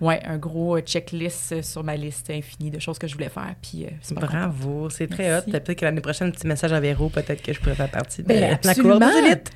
ouais, 0.00 0.20
un 0.24 0.38
gros 0.38 0.76
euh, 0.76 0.80
checklist 0.80 1.52
euh, 1.52 1.62
sur 1.62 1.82
ma 1.82 1.96
liste 1.96 2.30
infinie 2.30 2.70
de 2.70 2.78
choses 2.78 2.98
que 2.98 3.06
je 3.06 3.14
voulais 3.14 3.28
faire. 3.28 3.54
Puis 3.60 3.84
euh. 3.84 4.14
Bravo, 4.14 4.88
c'est 4.90 5.08
très 5.08 5.36
hot. 5.36 5.42
Peut-être 5.42 5.74
que 5.74 5.84
l'année 5.84 6.00
prochaine, 6.00 6.28
un 6.28 6.30
petit 6.30 6.46
message 6.46 6.72
à 6.72 6.80
Véro, 6.80 7.08
peut-être 7.08 7.42
que 7.42 7.52
je 7.52 7.58
pourrais 7.58 7.74
faire 7.74 7.90
partie 7.90 8.22
de 8.22 8.28
Ben, 8.28 8.58
la 8.62 8.74
cour. 8.74 9.00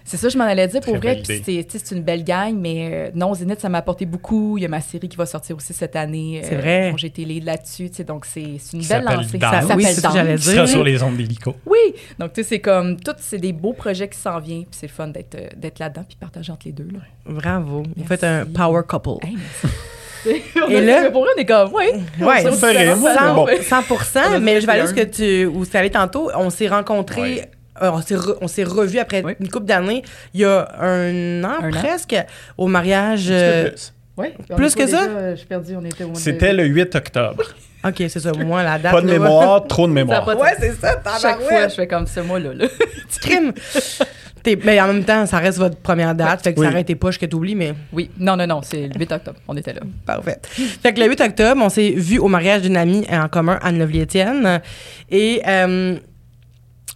C'est 0.05 0.17
ça, 0.17 0.29
je 0.29 0.37
m'en 0.37 0.45
allais 0.45 0.69
dire 0.69 0.81
pour 0.81 0.99
Très 0.99 1.15
vrai. 1.15 1.23
Puis 1.23 1.67
c'est, 1.69 1.91
une 1.93 2.03
belle 2.03 2.25
gang, 2.25 2.57
mais 2.59 2.91
euh, 2.93 3.11
non, 3.15 3.35
Zénith, 3.35 3.61
ça 3.61 3.69
m'a 3.69 3.79
apporté 3.79 4.07
beaucoup. 4.07 4.59
Il 4.59 4.63
y 4.63 4.65
a 4.65 4.69
ma 4.69 4.81
série 4.81 5.09
qui 5.09 5.17
va 5.17 5.27
sortir 5.27 5.57
aussi 5.57 5.73
cette 5.73 5.97
année. 5.97 6.41
C'est 6.45 6.57
vrai. 6.57 6.93
J'ai 6.97 7.09
été 7.09 7.25
lead 7.25 7.45
là-dessus. 7.45 7.91
Donc, 8.07 8.25
c'est, 8.27 8.43
une 8.43 8.59
Qui 8.59 8.89
belle 8.89 9.05
lancée. 9.05 9.39
Ça 9.39 9.77
Oui, 9.77 9.85
s'appelle 9.85 9.87
c'est 9.87 9.95
ce 9.95 9.97
que 9.97 10.03
Danse. 10.03 10.15
j'allais 10.15 10.37
dire. 10.37 10.69
sur 10.69 10.85
les 10.85 11.03
ondes 11.03 11.17
d'hélico. 11.17 11.57
Oui. 11.67 11.95
Donc, 12.19 12.33
tu 12.33 12.43
sais, 12.43 12.49
c'est 12.49 12.61
comme, 12.61 12.99
tout, 12.99 13.13
c'est 13.19 13.39
des 13.39 13.53
beaux 13.53 13.73
projets 13.73 14.09
qui 14.09 14.19
s'en 14.19 14.39
viennent. 14.39 14.65
Puis 14.65 14.79
c'est 14.81 14.89
fun 14.89 15.09
d'être, 15.09 15.37
là-dedans 15.79 16.05
puis 16.07 16.17
partager 16.19 16.53
entre 16.53 16.67
les 16.67 16.73
deux. 16.73 16.89
Là. 16.93 17.01
Bravo. 17.27 17.85
Vous 17.97 18.05
faites 18.05 18.25
un 18.25 18.45
power 18.47 18.83
couple. 18.89 19.25
Hey, 19.27 19.37
merci. 19.37 19.77
On 20.27 20.69
Et 20.69 20.81
là- 20.85 21.03
mais 21.03 21.11
pour 21.11 21.23
vrai, 21.23 21.31
on 21.37 21.41
est 21.41 21.45
comme, 21.47 21.71
oui. 21.75 21.85
Ouais, 22.25 22.43
Ça 22.43 22.51
me 22.51 22.57
fait 22.57 22.71
rire, 22.71 22.97
moi, 22.97 23.13
mais 23.21 23.35
bon. 23.35 23.47
100 23.63 23.77
a 24.35 24.39
mais 24.39 24.61
je 24.61 24.67
vais 24.67 24.73
aller 24.73 24.87
ce 24.87 24.95
que 24.95 25.03
tu 25.03 25.47
où 25.47 25.65
c'est 25.65 25.79
allé 25.79 25.91
tantôt. 25.91 26.31
On 26.35 26.51
s'est 26.51 26.69
rencontrés. 26.69 27.21
Ouais. 27.21 27.51
euh, 27.83 27.91
on 27.93 28.03
s'est 28.03 28.15
re- 28.15 28.37
on 28.41 28.49
s'est 28.49 28.65
revus 28.65 28.99
après 28.99 29.23
Oui. 29.25 29.33
une 29.41 29.49
couple 29.49 29.65
d'années, 29.67 30.03
il 30.35 30.41
y 30.43 30.45
a 30.45 30.69
un 30.79 31.43
an 31.43 31.55
Un 31.63 31.69
an. 31.69 31.71
presque, 31.71 32.15
au 32.59 32.67
mariage. 32.69 33.29
Euh, 33.31 33.71
plus. 33.71 33.93
Oui. 34.19 34.27
Plus 34.57 34.75
que 34.75 34.87
ça? 34.87 35.31
Je 35.33 35.37
suis 35.37 35.47
perdue, 35.47 35.75
on 35.81 35.85
était 35.85 36.05
au 36.05 36.09
mois 36.09 36.17
de- 36.17 36.21
C'était 36.21 36.53
le 36.53 36.65
8 36.67 36.95
octobre. 36.95 37.43
ok, 37.85 37.95
c'est 37.97 38.21
ça, 38.21 38.31
moi, 38.45 38.63
la 38.63 38.79
date. 38.79 38.93
Pas 38.93 39.01
de 39.01 39.07
là, 39.07 39.13
mémoire, 39.15 39.67
trop 39.67 39.87
de 39.89 39.93
mémoire. 39.93 40.25
de 40.27 40.35
Ouais, 40.35 40.55
c'est 40.61 40.73
ça, 40.75 41.01
Chaque 41.21 41.41
fois, 41.41 41.67
je 41.69 41.75
fais 41.75 41.87
comme 41.89 42.07
ce 42.07 42.21
mois-là. 42.21 42.53
Là. 42.55 42.67
Petit 43.09 43.21
crime. 43.21 43.53
Mais 44.65 44.81
en 44.81 44.89
même 44.89 45.05
temps, 45.05 45.25
ça 45.27 45.39
reste 45.39 45.59
votre 45.59 45.77
première 45.77 46.15
date, 46.15 46.43
fait 46.43 46.55
que 46.55 46.61
Oui. 46.61 46.67
ça 46.67 46.73
arrête 46.73 46.87
tes 46.87 46.95
poches 46.95 47.19
que 47.19 47.27
t'oublies, 47.27 47.55
mais 47.55 47.75
Oui. 47.93 48.11
Non, 48.19 48.37
non, 48.37 48.47
non, 48.47 48.61
c'est 48.63 48.89
le 48.89 48.99
8 48.99 49.13
octobre. 49.13 49.39
On 49.49 49.57
était 49.57 49.73
là. 49.73 49.81
Parfait. 50.05 50.39
Fait 50.83 50.93
que 50.93 51.01
le 51.01 51.07
8 51.09 51.21
octobre, 51.21 51.63
on 51.65 51.69
s'est 51.69 51.91
vu 51.97 52.19
au 52.19 52.29
mariage 52.29 52.63
d'une 52.63 52.77
amie 52.77 53.05
en 53.11 53.29
commun, 53.29 53.59
Anne 53.63 53.79
Lovely-Étienne. 53.79 54.61
Et 55.11 55.43
euh, 55.47 55.97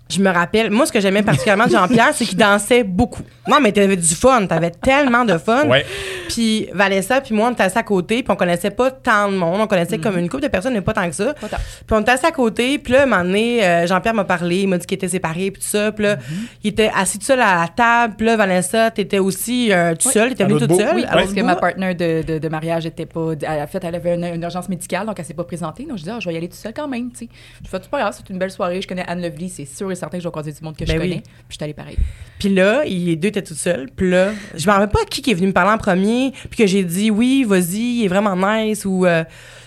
je 0.08 0.20
me 0.20 0.30
rappelle, 0.30 0.70
moi, 0.70 0.86
ce 0.86 0.92
que 0.92 1.00
j'aimais 1.00 1.22
particulièrement 1.22 1.66
de 1.66 1.70
Jean-Pierre, 1.72 2.10
c'est 2.14 2.24
qu'il 2.24 2.38
dansait 2.38 2.84
beaucoup. 2.84 3.22
Non, 3.48 3.58
mais 3.60 3.72
t'avais 3.72 3.96
du 3.96 4.14
fun, 4.14 4.46
t'avais 4.46 4.70
tellement 4.70 5.24
de 5.24 5.36
fun. 5.36 5.66
Ouais. 5.68 5.84
Puis 6.28 6.68
Vanessa, 6.72 7.20
puis 7.20 7.34
moi, 7.34 7.48
on 7.48 7.52
était 7.52 7.64
assis 7.64 7.78
à 7.78 7.82
côté, 7.82 8.22
puis 8.22 8.32
on 8.32 8.36
connaissait 8.36 8.70
pas 8.70 8.90
tant 8.92 9.30
de 9.30 9.36
monde. 9.36 9.60
On 9.60 9.66
connaissait 9.66 9.98
comme 9.98 10.16
une 10.18 10.28
couple 10.28 10.44
de 10.44 10.48
personnes, 10.48 10.74
mais 10.74 10.80
pas 10.80 10.92
tant 10.92 11.08
que 11.08 11.14
ça. 11.14 11.34
Pas 11.34 11.48
tant. 11.48 11.56
Puis 11.56 11.86
on 11.96 12.00
était 12.00 12.12
assis 12.12 12.26
à 12.26 12.30
côté, 12.30 12.78
puis 12.78 12.92
là, 12.92 13.02
un 13.02 13.06
moment 13.06 13.24
donné, 13.24 13.64
euh, 13.64 13.86
Jean-Pierre 13.86 14.14
m'a 14.14 14.24
parlé, 14.24 14.58
il 14.62 14.68
m'a 14.68 14.78
dit 14.78 14.86
qu'il 14.86 14.94
était 14.96 15.08
séparé, 15.08 15.50
puis 15.50 15.60
tout 15.62 15.68
ça. 15.68 15.90
Puis 15.90 16.04
là, 16.04 16.16
il 16.62 16.68
était 16.70 16.90
assis 16.94 17.18
tout 17.18 17.24
seul 17.26 17.40
à 17.40 17.60
la 17.62 17.68
table. 17.68 18.14
Puis 18.16 18.26
là, 18.26 18.36
Vanessa, 18.36 18.90
t'étais 18.92 19.18
aussi 19.18 19.72
euh, 19.72 19.94
tout 19.96 20.06
Oui. 20.08 20.12
seul, 20.14 20.28
t'étais 20.30 20.44
venue 20.44 20.60
toute 20.60 20.76
seule? 20.76 20.94
Oui, 20.96 21.04
parce 21.10 21.32
que 21.32 21.40
ma 21.40 21.56
partenaire 21.56 21.94
de, 21.96 22.22
de, 22.22 22.38
de 22.38 22.48
mariage 22.48 22.86
était 22.86 23.06
pas. 23.06 23.32
Elle, 23.42 23.62
en 23.62 23.66
fait, 23.66 23.82
elle 23.84 23.94
avait 23.96 24.14
une, 24.14 24.24
une 24.24 24.42
urgence 24.42 24.68
médicale, 24.68 25.06
donc 25.06 25.18
elle 25.18 25.24
s'est 25.24 25.34
pas 25.34 25.44
présentée. 25.44 25.84
Donc 25.84 25.98
je 25.98 26.04
dis, 26.04 26.10
ah, 26.10 26.18
je 26.20 26.28
vais 26.28 26.34
y 26.34 26.36
aller 26.36 26.48
toute 26.48 26.58
seule 26.58 26.74
quand 26.74 26.86
même, 26.88 27.10
tu 27.10 27.24
sais. 27.26 27.28
Je 27.64 27.68
fais, 27.68 27.78
c'est 27.82 27.90
pas 27.90 27.98
grave, 28.00 28.14
c'est 28.16 28.30
une 28.32 28.38
belle 28.38 28.50
soirée. 28.52 28.80
Je 28.80 28.86
connais 28.86 29.04
Anne 29.08 29.20
Lovely, 29.22 29.48
c'est 29.48 29.64
sûr 29.64 29.90
et 29.96 30.00
certain 30.00 30.18
que 30.18 30.22
je 30.22 30.28
vais 30.28 30.32
croiser 30.32 30.52
du 30.52 30.58
monde 30.62 30.76
que 30.76 30.84
je 30.86 30.92
Ben 30.92 31.00
oui. 31.00 31.08
connais. 31.08 31.22
Puis 31.22 31.32
je 31.50 31.54
suis 31.56 31.64
allée 31.64 31.74
pareil. 31.74 31.96
Puis 32.38 32.48
là, 32.50 32.84
il- 32.86 33.06
les 33.06 33.16
deux 33.16 33.28
étaient 33.28 33.42
toutes 33.42 33.56
seules. 33.56 33.88
Puis 33.94 34.10
là, 34.10 34.30
je 34.54 34.66
me 34.66 34.72
rappelle 34.72 34.88
pas 34.90 35.04
qui 35.10 35.22
qui 35.22 35.30
est 35.30 35.34
venu 35.34 35.48
me 35.48 35.52
parler 35.52 35.72
en 35.72 35.78
premier, 35.78 36.32
puis 36.50 36.58
que 36.58 36.66
j'ai 36.66 36.84
dit 36.84 37.10
oui, 37.10 37.44
vas-y, 37.44 37.78
il 38.00 38.04
est 38.04 38.08
vraiment 38.08 38.36
nice 38.36 38.84
ou 38.84 39.06
euh, 39.06 39.24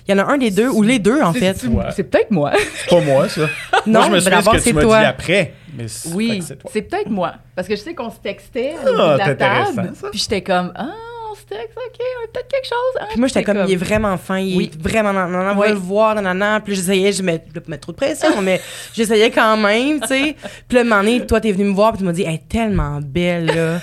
Il 0.07 0.13
y 0.17 0.19
en 0.19 0.27
a 0.27 0.31
un 0.31 0.37
des 0.39 0.49
deux, 0.49 0.69
ou 0.69 0.81
les 0.81 0.97
deux, 0.97 1.21
en 1.21 1.33
C'est- 1.33 1.39
fait. 1.39 1.53
c'est-. 1.59 1.67
C'est 1.95 2.03
peut-être 2.03 2.31
moi. 2.31 2.51
C'est 2.75 2.89
pas 2.89 3.01
moi, 3.01 3.29
ça. 3.29 3.41
Non, 3.85 3.99
moi, 3.99 4.03
je 4.05 4.09
me 4.09 4.13
mais 4.15 4.19
souviens 4.21 4.21
ce 4.21 4.29
d'abord, 4.29 4.53
que 4.53 4.59
c'est 4.59 4.69
tu 4.71 4.75
m'as 4.75 4.81
toi. 4.81 4.99
dit 5.01 5.05
après. 5.05 5.53
Mais 5.77 5.87
c'est- 5.87 6.09
Oui, 6.15 6.41
c'est 6.41 6.55
toi. 6.57 6.71
c'est 6.73 6.81
peut-être 6.81 7.09
moi. 7.11 7.35
Parce 7.55 7.67
que 7.67 7.75
je 7.75 7.81
sais 7.81 7.93
qu'on 7.93 8.09
se 8.09 8.17
textait 8.17 8.73
au 8.85 8.87
Ah, 8.99 9.13
de 9.13 9.17
la 9.19 9.25
c'est 9.25 9.35
table. 9.37 9.93
Puis 10.11 10.19
j'étais 10.21 10.41
comme, 10.41 10.71
ah, 10.75 10.87
texte, 11.49 11.77
OK, 11.77 11.99
on 11.99 12.23
a 12.23 12.27
peut-être 12.33 12.47
quelque 12.47 12.65
chose. 12.65 13.01
hein. 13.01 13.05
Puis 13.09 13.19
moi, 13.19 13.27
j'étais 13.27 13.43
Puis 13.43 13.53
comme, 13.53 13.65
il 13.67 13.73
est 13.73 13.75
vraiment 13.75 14.17
fin, 14.17 14.37
il 14.39 14.55
Oui. 14.57 14.71
est 14.73 14.81
vraiment, 14.81 15.09
on 15.09 15.55
va 15.55 15.67
le 15.67 15.73
voir, 15.75 16.21
non. 16.21 16.59
Puis 16.63 16.75
j'essayais, 16.75 17.11
je 17.11 17.21
mets, 17.23 17.43
je 17.53 17.59
mettre 17.69 17.81
trop 17.81 17.91
de 17.91 17.97
pression, 17.97 18.41
mais 18.41 18.61
j'essayais 18.93 19.31
quand 19.31 19.57
même, 19.57 19.99
tu 20.01 20.07
sais. 20.07 20.35
Puis 20.67 20.75
là, 20.75 20.81
un 20.81 20.83
moment 20.85 21.03
donné, 21.03 21.25
toi, 21.25 21.41
t'es 21.41 21.51
venu 21.51 21.65
me 21.65 21.73
voir, 21.73 21.91
puis 21.91 21.99
tu 21.99 22.05
m'as 22.05 22.11
dit, 22.13 22.23
elle 22.23 22.35
est 22.35 22.47
tellement 22.47 22.99
belle, 23.01 23.45
là. 23.47 23.79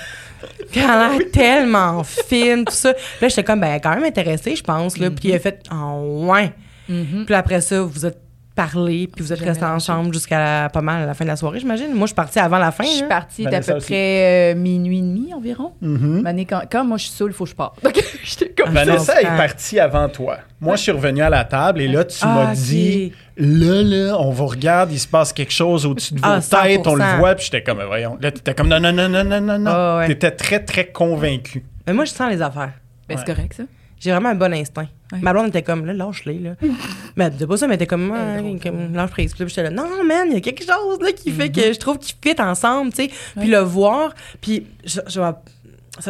Puis 0.71 0.81
elle 0.81 0.91
a 0.91 1.09
l'air 1.11 1.19
tellement 1.33 2.03
fine, 2.05 2.65
tout 2.65 2.73
ça. 2.75 2.93
Puis 2.95 3.03
là, 3.23 3.29
j'étais 3.29 3.45
comme, 3.45 3.61
ben, 3.61 3.69
elle 3.69 3.77
est 3.77 3.81
quand 3.81 3.95
même 3.95 4.05
intéressée, 4.05 4.55
je 4.57 4.63
pense, 4.63 4.97
là. 4.99 5.11
Puis 5.11 5.29
il 5.31 5.35
a 5.35 5.39
fait, 5.39 5.61
oh, 5.73 6.27
ouais. 6.31 6.53
Mhm. 6.89 7.25
Puis 7.27 7.35
après 7.35 7.61
ça, 7.61 7.83
vous 7.83 8.07
êtes 8.07 8.19
parlé, 8.57 9.07
puis 9.07 9.23
vous 9.23 9.33
êtes 9.33 9.41
restés 9.41 9.65
en 9.65 9.75
lâché. 9.75 9.87
chambre 9.87 10.13
jusqu'à 10.13 10.69
pas 10.73 10.81
mal 10.81 11.03
à 11.03 11.07
la 11.07 11.15
fin 11.15 11.25
de 11.25 11.31
la 11.31 11.37
soirée, 11.37 11.61
j'imagine. 11.61 11.89
Moi, 11.93 12.03
je 12.03 12.07
suis 12.07 12.15
partie 12.15 12.39
avant 12.41 12.59
la 12.59 12.73
fin. 12.73 12.83
Je 12.85 12.89
suis 12.89 13.07
partie 13.07 13.45
d'à 13.45 13.51
Vanessa 13.51 13.73
peu 13.73 13.79
aussi. 13.79 13.87
près 13.87 14.53
euh, 14.53 14.55
minuit 14.57 14.99
et 14.99 15.03
demi 15.03 15.33
environ. 15.35 15.73
Mané, 15.81 16.45
quand, 16.47 16.63
quand 16.69 16.85
moi 16.85 16.97
je 16.97 17.05
suis 17.05 17.13
saoule, 17.13 17.31
il 17.31 17.35
faut 17.35 17.45
que 17.45 17.51
je 17.51 17.55
parte. 17.55 17.81
Donc, 17.85 18.03
j'étais 18.25 18.49
comme. 18.49 18.77
Ah, 18.77 18.85
Vanessa 18.85 19.21
est 19.21 19.25
comprends. 19.25 19.37
partie 19.37 19.79
avant 19.79 20.09
toi. 20.09 20.39
Moi, 20.61 20.75
je 20.77 20.83
suis 20.83 20.93
revenu 20.93 21.21
à 21.23 21.31
la 21.31 21.45
table 21.45 21.83
et 21.83 21.89
là, 21.89 22.05
tu 22.05 22.19
Ah, 22.23 22.35
m'as 22.35 22.55
dit 22.55 23.13
là, 23.37 23.83
là, 23.83 24.17
on 24.19 24.31
vous 24.31 24.47
regarde, 24.47 24.91
il 24.91 24.99
se 24.99 25.07
passe 25.07 25.33
quelque 25.35 25.53
chose 25.53 25.85
au-dessus 25.85 26.15
de 26.15 26.21
vos 26.21 26.27
Ah, 26.27 26.41
têtes, 26.41 26.87
on 26.87 26.95
le 26.95 27.03
100%. 27.03 27.19
voit, 27.19 27.35
puis 27.35 27.45
j'étais 27.45 27.63
comme, 27.63 27.83
voyons. 27.87 28.17
Là, 28.21 28.31
t'étais 28.33 28.55
comme, 28.55 28.69
non, 28.69 28.81
non, 28.81 28.93
non, 28.93 29.09
non, 29.11 29.23
non, 29.25 29.41
non, 29.43 29.59
non. 29.59 29.71
Ah, 29.71 29.97
ouais. 29.99 30.07
T'étais 30.07 30.31
très, 30.31 30.61
très 30.65 30.87
convaincu. 30.87 31.63
Mais 31.87 31.93
moi, 31.93 32.07
je 32.07 32.13
sens 32.13 32.31
les 32.31 32.41
affaires. 32.41 32.73
Ben, 33.09 33.17
c'est 33.19 33.29
Ouais. 33.29 33.35
correct, 33.37 33.53
ça. 33.55 33.63
J'ai 34.07 34.13
vraiment 34.13 34.31
un 34.31 34.35
bon 34.35 34.53
instinct. 34.55 34.87
Ouais. 35.13 35.19
Ma 35.21 35.33
blonde 35.33 35.49
était 35.49 35.63
comme, 35.63 35.85
là, 35.85 35.93
lâche-les, 35.93 36.39
là. 36.39 36.55
mais 37.17 37.25
elle 37.25 37.33
disait 37.33 37.47
pas 37.47 37.57
ça, 37.57 37.67
mais 37.67 37.75
elle 37.75 37.83
était 37.83 37.87
comme, 37.87 38.13
ah, 38.15 38.37
comme 38.63 38.95
lâche 38.95 39.11
prise. 39.11 39.35
Puis 39.35 39.45
j'étais 39.49 39.65
là, 39.65 39.71
non, 39.71 40.05
man, 40.05 40.27
il 40.29 40.35
y 40.35 40.37
a 40.37 40.41
quelque 40.41 40.63
chose, 40.65 41.01
là, 41.01 41.13
qui 41.13 41.31
fait 41.33 41.49
Mm-hmm. 41.49 41.53
que 41.69 41.73
je 41.75 41.79
trouve 41.79 41.99
qu'ils 41.99 42.17
fit 42.23 42.41
ensemble, 42.41 42.93
tu 42.93 43.05
sais. 43.05 43.11
Puis 43.39 43.49
le 43.49 43.59
voir, 43.59 44.15
puis 44.41 44.67
je, 44.85 45.01
ça 45.09 45.21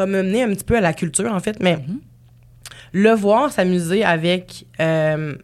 va 0.01 0.07
me 0.07 0.23
mener 0.23 0.43
un 0.45 0.49
petit 0.49 0.65
peu 0.65 0.77
à 0.77 0.81
la 0.81 0.93
culture, 0.93 1.33
en 1.33 1.41
fait, 1.41 1.59
mais 1.61 1.77
Mhm. 1.77 1.99
le 2.93 3.11
voir 3.13 3.51
s'amuser 3.53 4.05
avec. 4.05 4.65
euh, 4.81 5.35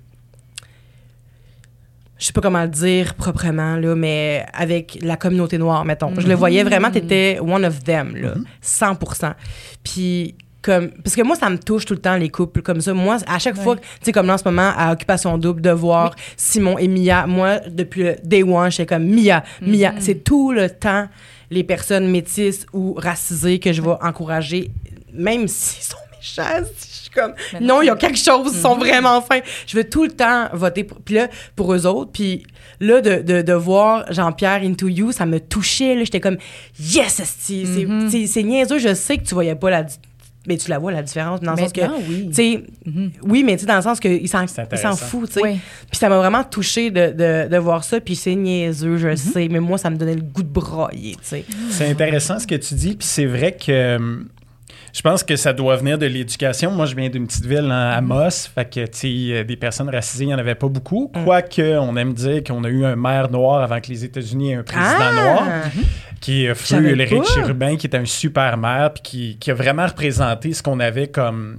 je 2.19 2.27
sais 2.27 2.33
pas 2.33 2.41
comment 2.41 2.63
le 2.63 2.69
dire 2.69 3.15
proprement, 3.15 3.75
là, 3.77 3.97
mais 3.97 4.47
avec 4.55 4.97
la 5.03 5.17
communauté 5.17 5.59
noire, 5.59 5.85
mettons. 5.85 6.13
Je 6.21 6.29
le 6.29 6.35
voyais 6.35 6.63
vraiment, 6.63 6.91
t'étais 6.91 7.39
one 7.41 7.65
of 7.65 7.83
them, 7.83 8.15
là, 8.17 8.35
100% 8.63 9.35
Puis, 9.83 10.37
comme, 10.63 10.91
parce 11.03 11.17
que 11.17 11.23
moi, 11.23 11.37
ça 11.37 11.51
me 11.51 11.59
touche 11.59 11.85
tout 11.85 11.95
le 11.95 12.01
temps, 12.01 12.17
les 12.17 12.29
couples 12.29 12.63
comme 12.63 12.81
ça. 12.81 12.95
Moi, 12.95 13.19
à 13.27 13.39
chaque 13.39 13.57
Ouais. 13.57 13.63
fois, 13.63 13.77
tu 13.77 13.83
sais, 14.03 14.13
comme 14.13 14.27
là, 14.27 14.35
en 14.35 14.39
ce 14.39 14.45
moment, 14.45 14.73
à 14.77 14.93
Occupation 14.93 15.37
Double, 15.39 15.61
de 15.61 15.71
voir 15.71 16.15
Simon 16.37 16.79
et 16.79 16.89
Mia, 16.89 17.27
moi, 17.27 17.59
depuis 17.69 18.03
le 18.05 18.17
day 18.23 18.43
one, 18.43 18.71
j'étais 18.71 18.87
comme 18.87 19.05
Mia, 19.05 19.43
Mia. 19.61 19.93
C'est 19.99 20.23
tout 20.25 20.53
le 20.53 20.71
temps 20.71 21.09
les 21.51 21.65
personnes 21.65 22.09
métisses 22.09 22.65
ou 22.73 22.95
racisées 22.95 23.59
que 23.59 23.73
je 23.73 23.83
vais 23.83 23.95
encourager, 24.01 24.71
même 25.13 25.49
s'ils 25.49 25.83
sont 25.85 25.97
méchants. 26.17 26.65
Je 26.79 26.87
suis 26.87 27.11
comme, 27.11 27.35
non, 27.61 27.75
non. 27.77 27.83
il 27.83 27.87
y 27.87 27.91
a 27.91 27.97
quelque 27.97 28.17
chose, 28.19 28.53
ils 28.55 28.59
sont 28.61 28.77
vraiment 28.79 29.21
fins. 29.21 29.41
Je 29.67 29.77
veux 29.77 29.85
tout 29.85 30.05
le 30.05 30.13
temps 30.13 30.49
voter 30.53 30.85
pour, 30.85 31.01
puis 31.01 31.17
là, 31.17 31.29
pour 31.57 31.75
eux 31.75 31.85
autres. 31.87 32.13
Puis 32.13 32.45
là, 32.81 33.01
de, 33.03 33.17
de, 33.21 33.43
de 33.43 33.53
voir 33.53 34.11
Jean-Pierre 34.13 34.63
Into 34.63 34.89
You, 34.89 35.13
ça 35.13 35.27
me 35.27 35.41
touchait. 35.41 35.99
J'étais 36.05 36.21
comme, 36.21 36.39
yes, 36.79 37.21
c'est 37.39 37.65
c'est- 37.67 38.27
c'est 38.27 38.43
niaiseux. 38.45 38.79
Je 38.79 38.95
sais 38.95 39.19
que 39.19 39.25
tu 39.25 39.35
voyais 39.35 39.57
pas 39.57 39.69
la... 39.71 39.85
Mais 40.49 40.57
tu 40.57 40.71
la 40.71 40.79
vois, 40.81 40.91
la 40.91 41.03
différence, 41.03 41.41
dans 41.41 41.53
le 41.53 41.59
sens 41.59 41.73
que... 41.73 41.81
Oui. 42.09 42.27
Tu 42.29 42.35
sais, 42.35 42.65
oui, 43.23 43.45
mais 43.45 43.55
tu 43.55 43.61
sais, 43.61 43.67
dans 43.67 43.77
le 43.77 43.83
sens 43.83 44.01
qu'il 44.01 44.29
s'en 44.29 44.45
C'est 44.49 44.67
il 44.73 44.79
s'en 44.79 44.97
fout, 44.97 45.29
tu 45.29 45.35
sais. 45.35 45.41
Oui. 45.43 45.59
Puis 45.89 45.99
ça 45.99 46.09
m'a 46.09 46.17
vraiment 46.19 46.43
touché 46.43 46.91
de, 46.91 47.13
de, 47.13 47.49
de 47.49 47.57
voir 47.59 47.85
ça. 47.85 48.01
Puis 48.01 48.17
c'est 48.17 48.35
niaiseux, 48.35 48.97
Mhm. 48.97 48.99
je 49.11 49.15
sais, 49.15 49.47
mais 49.49 49.61
moi, 49.61 49.79
ça 49.79 49.89
me 49.89 49.97
donnait 49.97 50.17
le 50.17 50.23
goût 50.23 50.43
de 50.43 50.49
broyer, 50.49 51.13
tu 51.13 51.19
sais. 51.29 51.45
C'est 51.71 51.89
intéressant 51.89 52.41
ce 52.41 52.47
que 52.49 52.57
tu 52.57 52.75
dis, 52.75 52.97
puis 52.97 53.07
c'est 53.07 53.27
vrai 53.27 53.53
que 53.53 53.97
hum, 53.97 54.27
je 54.93 55.01
pense 55.01 55.23
que 55.23 55.37
ça 55.37 55.53
doit 55.53 55.77
venir 55.77 55.97
de 55.97 56.07
l'éducation. 56.07 56.73
Moi, 56.73 56.87
je 56.87 56.97
viens 56.97 57.09
d'une 57.09 57.27
petite 57.29 57.47
ville 57.47 57.69
hein, 57.71 57.91
à 57.91 58.01
Moss, 58.01 58.51
fait 58.53 58.69
que, 58.69 58.81
tu 58.87 58.99
sais, 58.99 59.09
euh, 59.39 59.45
des 59.45 59.57
personnes 59.57 59.89
racisées, 59.91 60.25
il 60.25 60.27
n'y 60.27 60.35
en 60.35 60.39
avait 60.39 60.57
pas 60.57 60.69
beaucoup. 60.69 61.11
Quoique, 61.25 61.79
on 61.79 61.97
aime 61.97 62.13
dire 62.15 62.43
qu'on 62.43 62.65
a 62.65 62.69
eu 62.69 62.85
un 62.85 62.97
maire 62.97 63.31
noir 63.31 63.63
avant 63.63 63.81
que 63.81 63.87
les 63.89 64.05
États-Unis 64.05 64.51
aient 64.51 64.57
un 64.57 64.63
président 64.65 64.87
Ah! 64.99 65.13
noir, 65.35 65.45
qui 66.23 66.47
est 66.47 66.55
Feu 66.55 66.79
Ulrich 66.79 67.19
pas. 67.19 67.35
Chérubin, 67.35 67.77
qui 67.77 67.87
est 67.87 67.97
un 67.97 68.07
super 68.07 68.57
maire, 68.57 68.95
puis 68.95 69.03
qui, 69.03 69.37
qui 69.39 69.51
a 69.51 69.55
vraiment 69.55 69.87
représenté 69.87 70.55
ce 70.55 70.63
qu'on 70.63 70.81
avait 70.81 71.09
comme 71.09 71.59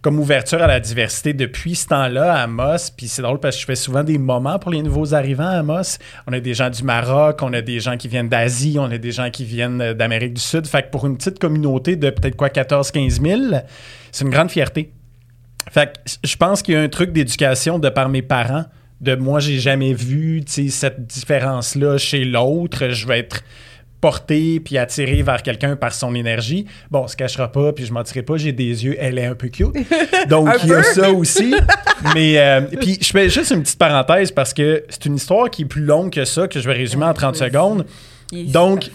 comme 0.00 0.20
ouverture 0.20 0.62
à 0.62 0.68
la 0.68 0.78
diversité 0.78 1.32
depuis 1.32 1.74
ce 1.74 1.88
temps-là 1.88 2.34
à 2.34 2.42
Amos. 2.44 2.92
Puis 2.96 3.08
c'est 3.08 3.22
drôle 3.22 3.40
parce 3.40 3.56
que 3.56 3.62
je 3.62 3.66
fais 3.66 3.74
souvent 3.74 4.04
des 4.04 4.18
moments 4.18 4.58
pour 4.60 4.70
les 4.70 4.80
nouveaux 4.80 5.12
arrivants 5.12 5.48
à 5.48 5.58
Amos. 5.58 5.98
On 6.26 6.32
a 6.32 6.38
des 6.38 6.54
gens 6.54 6.70
du 6.70 6.84
Maroc, 6.84 7.40
on 7.42 7.52
a 7.52 7.62
des 7.62 7.80
gens 7.80 7.96
qui 7.96 8.06
viennent 8.06 8.28
d'Asie, 8.28 8.76
on 8.78 8.84
a 8.84 8.98
des 8.98 9.10
gens 9.10 9.30
qui 9.30 9.44
viennent 9.44 9.80
euh, 9.80 9.94
d'Amérique 9.94 10.34
du 10.34 10.40
Sud. 10.40 10.66
Fait 10.66 10.84
que 10.84 10.90
pour 10.90 11.06
une 11.06 11.16
petite 11.16 11.40
communauté 11.40 11.96
de 11.96 12.10
peut-être 12.10 12.36
quoi 12.36 12.48
14-15 12.48 13.20
000, 13.20 13.60
c'est 14.12 14.24
une 14.24 14.30
grande 14.30 14.50
fierté. 14.50 14.92
Fait 15.70 15.92
que 15.92 16.10
je 16.24 16.36
pense 16.36 16.62
qu'il 16.62 16.74
y 16.74 16.76
a 16.76 16.80
un 16.80 16.88
truc 16.88 17.12
d'éducation 17.12 17.78
de 17.78 17.88
par 17.88 18.08
mes 18.08 18.22
parents. 18.22 18.66
De 19.00 19.14
moi, 19.14 19.40
j'ai 19.40 19.58
jamais 19.58 19.92
vu 19.92 20.42
cette 20.46 21.06
différence-là 21.06 21.98
chez 21.98 22.24
l'autre. 22.24 22.88
Je 22.88 23.06
vais 23.06 23.20
être 23.20 23.42
porté 24.00 24.60
puis 24.60 24.78
attiré 24.78 25.22
vers 25.22 25.42
quelqu'un 25.42 25.76
par 25.76 25.92
son 25.92 26.14
énergie. 26.14 26.66
Bon, 26.90 27.00
on 27.04 27.08
se 27.08 27.16
cachera 27.16 27.50
pas, 27.50 27.72
puis 27.72 27.84
je 27.84 27.92
mentirai 27.92 28.22
pas, 28.22 28.36
j'ai 28.36 28.52
des 28.52 28.84
yeux, 28.84 28.96
elle 28.98 29.18
est 29.18 29.26
un 29.26 29.34
peu 29.34 29.48
cute. 29.48 29.74
Donc, 30.28 30.48
il 30.62 30.70
y 30.70 30.74
a 30.74 30.82
ça 30.82 31.10
aussi. 31.10 31.54
Mais, 32.14 32.38
euh, 32.38 32.60
puis 32.80 32.98
je 33.00 33.10
fais 33.10 33.28
juste 33.28 33.50
une 33.50 33.62
petite 33.62 33.78
parenthèse 33.78 34.30
parce 34.30 34.54
que 34.54 34.84
c'est 34.88 35.06
une 35.06 35.16
histoire 35.16 35.50
qui 35.50 35.62
est 35.62 35.66
plus 35.66 35.82
longue 35.82 36.10
que 36.12 36.24
ça, 36.24 36.46
que 36.48 36.60
je 36.60 36.68
vais 36.68 36.74
résumer 36.74 37.04
en 37.04 37.14
30 37.14 37.36
Vas-y. 37.36 37.48
secondes. 37.50 37.86
Donc. 38.32 38.90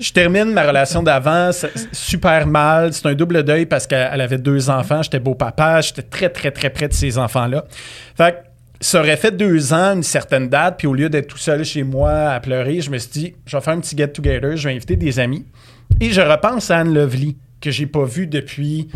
Je 0.00 0.12
termine 0.12 0.52
ma 0.52 0.62
relation 0.62 1.02
d'avant 1.02 1.50
super 1.90 2.46
mal. 2.46 2.92
C'est 2.92 3.06
un 3.06 3.14
double 3.14 3.42
deuil 3.42 3.66
parce 3.66 3.84
qu'elle 3.84 4.08
elle 4.12 4.20
avait 4.20 4.38
deux 4.38 4.70
enfants. 4.70 5.02
J'étais 5.02 5.18
beau-papa. 5.18 5.80
J'étais 5.80 6.02
très, 6.02 6.28
très, 6.28 6.52
très 6.52 6.70
près 6.70 6.86
de 6.86 6.92
ces 6.92 7.18
enfants-là. 7.18 7.64
Fait 8.16 8.30
que 8.32 8.47
ça 8.80 9.00
aurait 9.00 9.16
fait 9.16 9.36
deux 9.36 9.72
ans, 9.72 9.94
une 9.96 10.02
certaine 10.02 10.48
date. 10.48 10.76
Puis 10.78 10.86
au 10.86 10.94
lieu 10.94 11.08
d'être 11.08 11.28
tout 11.28 11.38
seul 11.38 11.64
chez 11.64 11.82
moi 11.82 12.10
à 12.30 12.40
pleurer, 12.40 12.80
je 12.80 12.90
me 12.90 12.98
suis 12.98 13.10
dit, 13.10 13.34
je 13.46 13.56
vais 13.56 13.62
faire 13.62 13.74
un 13.74 13.80
petit 13.80 13.96
get-together. 13.96 14.56
Je 14.56 14.68
vais 14.68 14.74
inviter 14.74 14.96
des 14.96 15.18
amis. 15.18 15.46
Et 16.00 16.10
je 16.10 16.20
repense 16.20 16.70
à 16.70 16.78
Anne 16.78 16.94
Lovely, 16.94 17.36
que 17.60 17.70
j'ai 17.70 17.86
pas 17.86 18.04
vue 18.04 18.26
depuis 18.26 18.88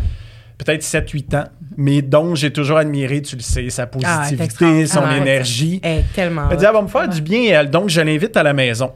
peut-être 0.57 0.83
7-8 0.83 1.35
ans, 1.35 1.43
mais 1.75 2.01
dont 2.01 2.35
j'ai 2.35 2.53
toujours 2.53 2.77
admiré, 2.77 3.21
tu 3.21 3.35
le 3.35 3.41
sais, 3.41 3.69
sa 3.69 3.83
Ah, 3.83 3.87
positivité, 3.87 4.85
son 4.85 5.01
Ah, 5.03 5.17
énergie. 5.17 5.81
Elle 5.83 5.99
est 5.99 6.13
tellement... 6.13 6.47
Elle 6.49 6.57
dit, 6.57 6.65
elle 6.65 6.73
va 6.73 6.81
me 6.81 6.87
faire 6.87 7.09
du 7.09 7.21
bien, 7.21 7.41
elle. 7.59 7.69
Donc, 7.69 7.89
je 7.89 7.99
l'invite 7.99 8.37
à 8.37 8.43
la 8.43 8.53
maison. 8.53 8.93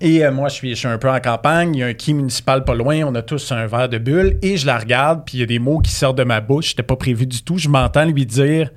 Et 0.00 0.24
euh, 0.24 0.30
moi, 0.30 0.48
je 0.48 0.54
suis, 0.54 0.70
je 0.70 0.76
suis 0.76 0.88
un 0.88 0.96
peu 0.96 1.10
en 1.10 1.18
campagne. 1.18 1.74
Il 1.74 1.78
y 1.80 1.82
a 1.82 1.86
un 1.86 1.92
quai 1.92 2.12
municipal 2.12 2.64
pas 2.64 2.74
loin. 2.74 3.02
On 3.04 3.14
a 3.16 3.22
tous 3.22 3.50
un 3.52 3.66
verre 3.66 3.88
de 3.88 3.98
bulle. 3.98 4.38
Et 4.42 4.56
je 4.56 4.64
la 4.64 4.78
regarde, 4.78 5.22
puis 5.26 5.38
il 5.38 5.40
y 5.40 5.42
a 5.42 5.46
des 5.46 5.58
mots 5.58 5.80
qui 5.80 5.90
sortent 5.90 6.18
de 6.18 6.24
ma 6.24 6.40
bouche. 6.40 6.70
C'était 6.70 6.84
pas 6.84 6.96
prévu 6.96 7.26
du 7.26 7.42
tout. 7.42 7.58
Je 7.58 7.68
m'entends 7.68 8.04
lui 8.04 8.24
dire 8.24 8.70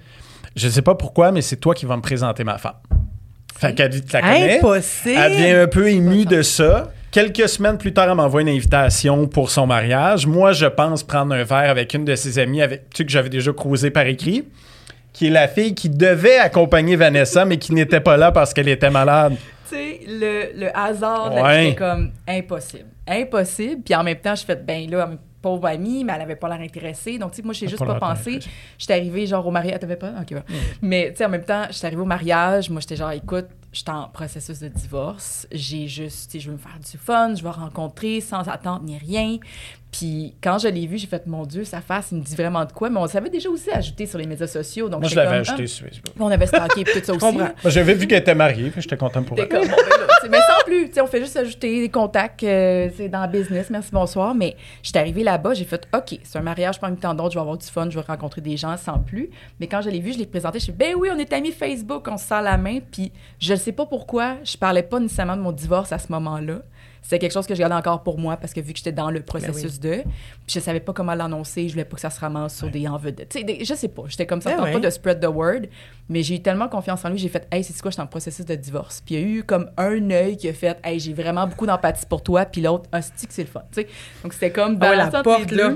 Je 0.56 0.68
sais 0.70 0.82
pas 0.82 0.96
pourquoi, 0.96 1.32
mais 1.32 1.42
c'est 1.42 1.56
toi 1.58 1.74
qui 1.74 1.86
vas 1.86 1.96
me 1.96 2.02
présenter 2.02 2.44
ma 2.44 2.58
femme. 2.58 2.74
Fait 3.58 3.74
qu'elle 3.74 3.90
dit 3.90 4.02
Tu 4.02 4.14
la 4.14 4.22
connais? 4.22 4.58
Impossible! 4.58 5.16
Elle 5.18 5.32
devient 5.32 5.52
un 5.64 5.68
peu 5.68 5.90
émue 5.90 6.26
de 6.26 6.42
ça. 6.42 6.92
Quelques 7.12 7.50
semaines 7.50 7.78
plus 7.78 7.94
tard, 7.94 8.08
elle 8.10 8.16
m'envoie 8.16 8.42
une 8.42 8.50
invitation 8.50 9.28
pour 9.28 9.52
son 9.52 9.68
mariage. 9.68 10.26
Moi, 10.26 10.54
je 10.54 10.66
pense 10.66 11.04
prendre 11.04 11.36
un 11.36 11.44
verre 11.44 11.70
avec 11.70 11.94
une 11.94 12.06
de 12.06 12.16
ses 12.16 12.40
amies, 12.40 12.62
avec, 12.62 12.90
tu 12.90 12.98
sais, 12.98 13.06
que 13.06 13.12
j'avais 13.12 13.30
déjà 13.30 13.52
croisé 13.52 13.92
par 13.92 14.06
écrit, 14.06 14.46
qui 15.12 15.28
est 15.28 15.30
la 15.30 15.48
fille 15.50 15.76
qui 15.76 15.90
devait 15.90 16.38
accompagner 16.38 16.96
Vanessa, 16.96 17.44
mais 17.44 17.58
qui 17.58 17.74
n'était 17.74 18.00
pas 18.00 18.16
là 18.16 18.32
parce 18.32 18.54
qu'elle 18.54 18.70
était 18.70 18.90
malade. 18.90 19.36
Tu 19.70 19.76
sais, 19.76 20.00
le, 20.08 20.58
le 20.58 20.78
hasard, 20.78 21.34
Ouais. 21.34 21.66
c'était 21.66 21.76
comme 21.76 22.12
impossible. 22.28 22.86
Impossible. 23.06 23.82
Puis 23.84 23.94
en 23.94 24.04
même 24.04 24.18
temps, 24.18 24.36
je 24.36 24.46
fais, 24.46 24.56
ben 24.56 24.90
là, 24.90 25.10
pauvre 25.42 25.68
amie, 25.68 26.04
mais 26.04 26.14
elle 26.16 26.22
avait 26.22 26.36
pas 26.36 26.50
l'air 26.50 26.62
intéressée. 26.62 27.18
Donc, 27.18 27.32
tu 27.32 27.38
sais, 27.38 27.42
moi, 27.44 27.54
j'ai 27.54 27.68
juste 27.68 27.84
pas 27.84 27.98
pas 27.98 28.14
pensé. 28.14 28.40
J'étais 28.78 28.94
arrivée, 28.94 29.26
genre, 29.26 29.46
au 29.46 29.52
mariage. 29.52 29.80
T'avais 29.80 29.96
pas? 29.96 30.12
OK, 30.22 30.34
bon. 30.34 30.44
Mais, 30.82 31.12
tu 31.12 31.18
sais, 31.18 31.26
en 31.26 31.30
même 31.30 31.44
temps, 31.44 31.66
j'étais 31.70 31.88
arrivée 31.88 32.02
au 32.02 32.06
mariage. 32.06 32.70
Moi, 32.70 32.82
j'étais 32.82 32.96
genre, 32.96 33.12
écoute, 33.12 33.48
j'étais 33.74 33.92
en 33.92 34.08
processus 34.10 34.60
de 34.60 34.68
divorce. 34.68 35.48
J'ai 35.52 35.88
juste, 35.88 36.32
tu 36.32 36.38
sais, 36.38 36.44
je 36.44 36.48
veux 36.48 36.58
me 36.58 36.62
faire 36.62 36.80
du 36.80 36.98
fun. 36.98 37.34
Je 37.36 37.44
vais 37.44 37.50
rencontrer 37.50 38.22
sans 38.22 38.48
attente 38.48 38.84
ni 38.84 38.98
rien. 38.98 39.38
Puis 39.92 40.36
quand 40.42 40.58
je 40.58 40.70
l'ai 40.70 40.88
vu, 40.88 40.98
j'ai 40.98 41.08
fait, 41.08 41.28
mon 41.28 41.46
Dieu, 41.46 41.66
sa 41.66 41.82
face, 41.82 42.10
il 42.12 42.20
me 42.20 42.24
dit 42.24 42.36
vraiment 42.36 42.64
de 42.64 42.72
quoi. 42.72 42.90
Mais 42.90 43.00
on 43.00 43.08
savait 43.08 43.30
déjà 43.30 43.50
aussi 43.50 43.70
ajouté 43.72 44.06
sur 44.06 44.18
les 44.18 44.26
médias 44.26 44.48
sociaux. 44.48 44.88
Donc, 44.88 45.02
Moi, 45.02 45.10
je 45.10 45.16
l'avais 45.16 45.38
ajouté 45.38 45.64
ah. 45.64 45.68
sur 45.68 45.86
Facebook. 45.86 46.16
On 46.20 46.32
avait 46.32 46.48
stocké 46.48 46.84
tout 46.84 47.00
ça 47.04 47.14
aussi. 47.14 47.38
Moi, 47.38 47.50
J'avais 47.66 47.94
vu 47.94 48.08
qu'elle 48.08 48.22
était 48.22 48.36
mariée, 48.36 48.70
puis 48.70 48.82
j'étais 48.82 48.98
content 48.98 49.24
pour 49.24 49.38
elle. 49.38 49.50
comme, 49.50 49.68
ben 49.68 49.76
mais 50.30 50.40
sans 50.40 50.61
plus, 50.72 51.02
on 51.02 51.08
fait 51.08 51.20
juste 51.20 51.36
ajouter 51.36 51.82
des 51.82 51.90
contacts 51.90 52.44
euh, 52.44 52.90
dans 53.10 53.24
le 53.26 53.28
business, 53.40 53.70
merci, 53.70 53.90
bonsoir. 53.92 54.34
Mais 54.34 54.56
j'étais 54.82 55.00
arrivée 55.00 55.24
là-bas, 55.24 55.54
j'ai 55.54 55.66
fait, 55.66 55.86
OK, 55.94 56.18
c'est 56.24 56.38
un 56.38 56.42
mariage 56.42 56.80
parmi 56.80 56.96
tant 56.98 57.14
d'autres, 57.14 57.32
je 57.32 57.36
vais 57.38 57.42
avoir 57.42 57.58
du 57.58 57.68
fun, 57.68 57.90
je 57.90 58.00
vais 58.00 58.06
rencontrer 58.06 58.42
des 58.42 58.56
gens 58.58 58.78
sans 58.78 59.00
plus. 59.00 59.30
Mais 59.60 59.68
quand 59.68 59.82
je 59.82 59.90
l'ai 59.90 60.00
vu, 60.00 60.14
je 60.14 60.18
l'ai 60.18 60.26
présenté, 60.26 60.60
je 60.60 60.66
suis 60.66 60.74
ben 60.74 60.96
oui, 60.98 61.10
on 61.14 61.18
est 61.20 61.34
amis 61.34 61.52
Facebook, 61.52 62.08
on 62.10 62.18
se 62.18 62.26
serre 62.26 62.42
la 62.42 62.58
main. 62.58 62.80
Puis 62.92 63.12
je 63.40 63.52
ne 63.54 63.58
sais 63.58 63.74
pas 63.74 63.86
pourquoi, 63.86 64.38
je 64.44 64.56
parlais 64.58 64.84
pas 64.84 65.00
nécessairement 65.00 65.36
de 65.38 65.42
mon 65.42 65.52
divorce 65.52 65.92
à 65.92 66.00
ce 66.00 66.10
moment-là. 66.12 66.60
c'était 67.02 67.20
quelque 67.20 67.34
chose 67.34 67.48
que 67.48 67.56
je 67.56 67.60
gardais 67.60 67.76
encore 67.76 68.04
pour 68.04 68.18
moi 68.20 68.38
parce 68.38 68.54
que 68.54 68.62
vu 68.62 68.72
que 68.74 68.78
j'étais 68.78 68.92
dans 68.92 69.10
le 69.10 69.20
Ben 69.20 69.26
processus 69.26 69.80
de, 69.80 70.04
puis 70.04 70.54
je 70.56 70.60
savais 70.60 70.80
pas 70.80 70.94
comment 70.94 71.16
l'annoncer, 71.16 71.68
je 71.68 71.74
voulais 71.74 71.84
pas 71.86 71.96
que 71.96 72.02
ça 72.02 72.10
se 72.12 72.20
ramasse 72.20 72.56
sur 72.58 72.70
des 72.70 72.88
enveloppes. 72.88 73.28
Tu 73.30 73.40
sais, 73.40 73.44
des- 73.44 73.66
je 73.66 73.74
sais 73.74 73.88
pas, 73.88 74.04
j'étais 74.08 74.26
comme 74.28 74.40
ça, 74.42 74.56
Ben 74.56 74.64
ouais. 74.64 74.72
pas 74.74 74.80
de 74.80 74.90
spread 74.90 75.20
the 75.20 75.26
word, 75.28 75.62
mais 76.10 76.22
j'ai 76.24 76.36
eu 76.36 76.42
tellement 76.42 76.68
confiance 76.70 77.04
en 77.04 77.10
lui, 77.10 77.18
j'ai 77.18 77.28
fait, 77.30 77.48
hey, 77.52 77.64
c'est 77.64 77.80
quoi, 77.82 77.90
je 77.90 77.96
suis 77.96 78.02
en 78.02 78.08
processus 78.08 78.46
de 78.46 78.54
divorce. 78.56 79.02
Puis 79.06 79.16
il 79.16 79.22
y 79.22 79.24
a 79.24 79.28
eu 79.28 79.44
comme 79.44 79.72
un 79.78 80.12
œil 80.12 80.38
qui 80.38 80.48
a 80.48 80.54
fait, 80.62 80.78
hey, 80.84 81.00
j'ai 81.00 81.14
vraiment 81.14 81.48
beaucoup 81.48 81.66
d'empathie 81.66 82.06
pour 82.06 82.24
toi, 82.24 82.46
puis 82.46 82.62
l'autre, 82.62 82.90
un 82.92 83.02
stick, 83.02 83.32
c'est 83.32 83.44
le 83.44 83.48
fun. 83.48 83.64
Tu 83.72 83.82
sais, 83.82 83.88
donc 84.24 84.34
c'était 84.34 84.52
comme 84.52 84.78
Ah 84.80 84.90
ouais, 84.90 84.96
la 84.96 85.08
porte, 85.08 85.52
là. 85.52 85.74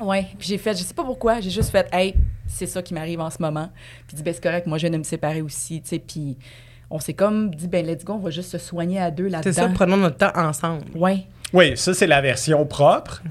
Ouais, 0.00 0.26
puis 0.38 0.48
j'ai 0.48 0.58
fait, 0.58 0.76
je 0.76 0.84
sais 0.84 0.94
pas 0.94 1.04
pourquoi, 1.04 1.40
j'ai 1.40 1.50
juste 1.50 1.70
fait, 1.70 1.88
hey, 1.92 2.14
c'est 2.46 2.66
ça 2.66 2.82
qui 2.82 2.94
m'arrive 2.94 3.20
en 3.20 3.30
ce 3.30 3.40
moment. 3.40 3.70
Puis 4.06 4.16
dit, 4.16 4.22
ben 4.22 4.32
c'est 4.32 4.42
correct, 4.42 4.66
moi 4.66 4.78
je 4.78 4.82
viens 4.82 4.90
de 4.90 4.98
me 4.98 5.04
séparer 5.04 5.42
aussi, 5.42 5.80
tu 5.82 5.88
sais, 5.88 5.98
puis 5.98 6.36
on 6.90 6.98
s'est 7.00 7.14
comme 7.14 7.54
dit, 7.54 7.68
ben 7.68 7.84
let's 7.86 8.04
go, 8.04 8.14
on 8.14 8.18
va 8.18 8.30
juste 8.30 8.50
se 8.50 8.58
soigner 8.58 9.00
à 9.00 9.10
deux 9.10 9.28
là-dedans. 9.28 9.42
C'est 9.42 9.60
ça, 9.60 9.68
prenons 9.68 9.96
notre 9.96 10.16
temps 10.16 10.32
ensemble. 10.34 10.84
Ouais. 10.94 11.26
Oui, 11.52 11.76
ça, 11.76 11.94
c'est 11.94 12.06
la 12.06 12.20
version 12.20 12.64
propre. 12.66 13.22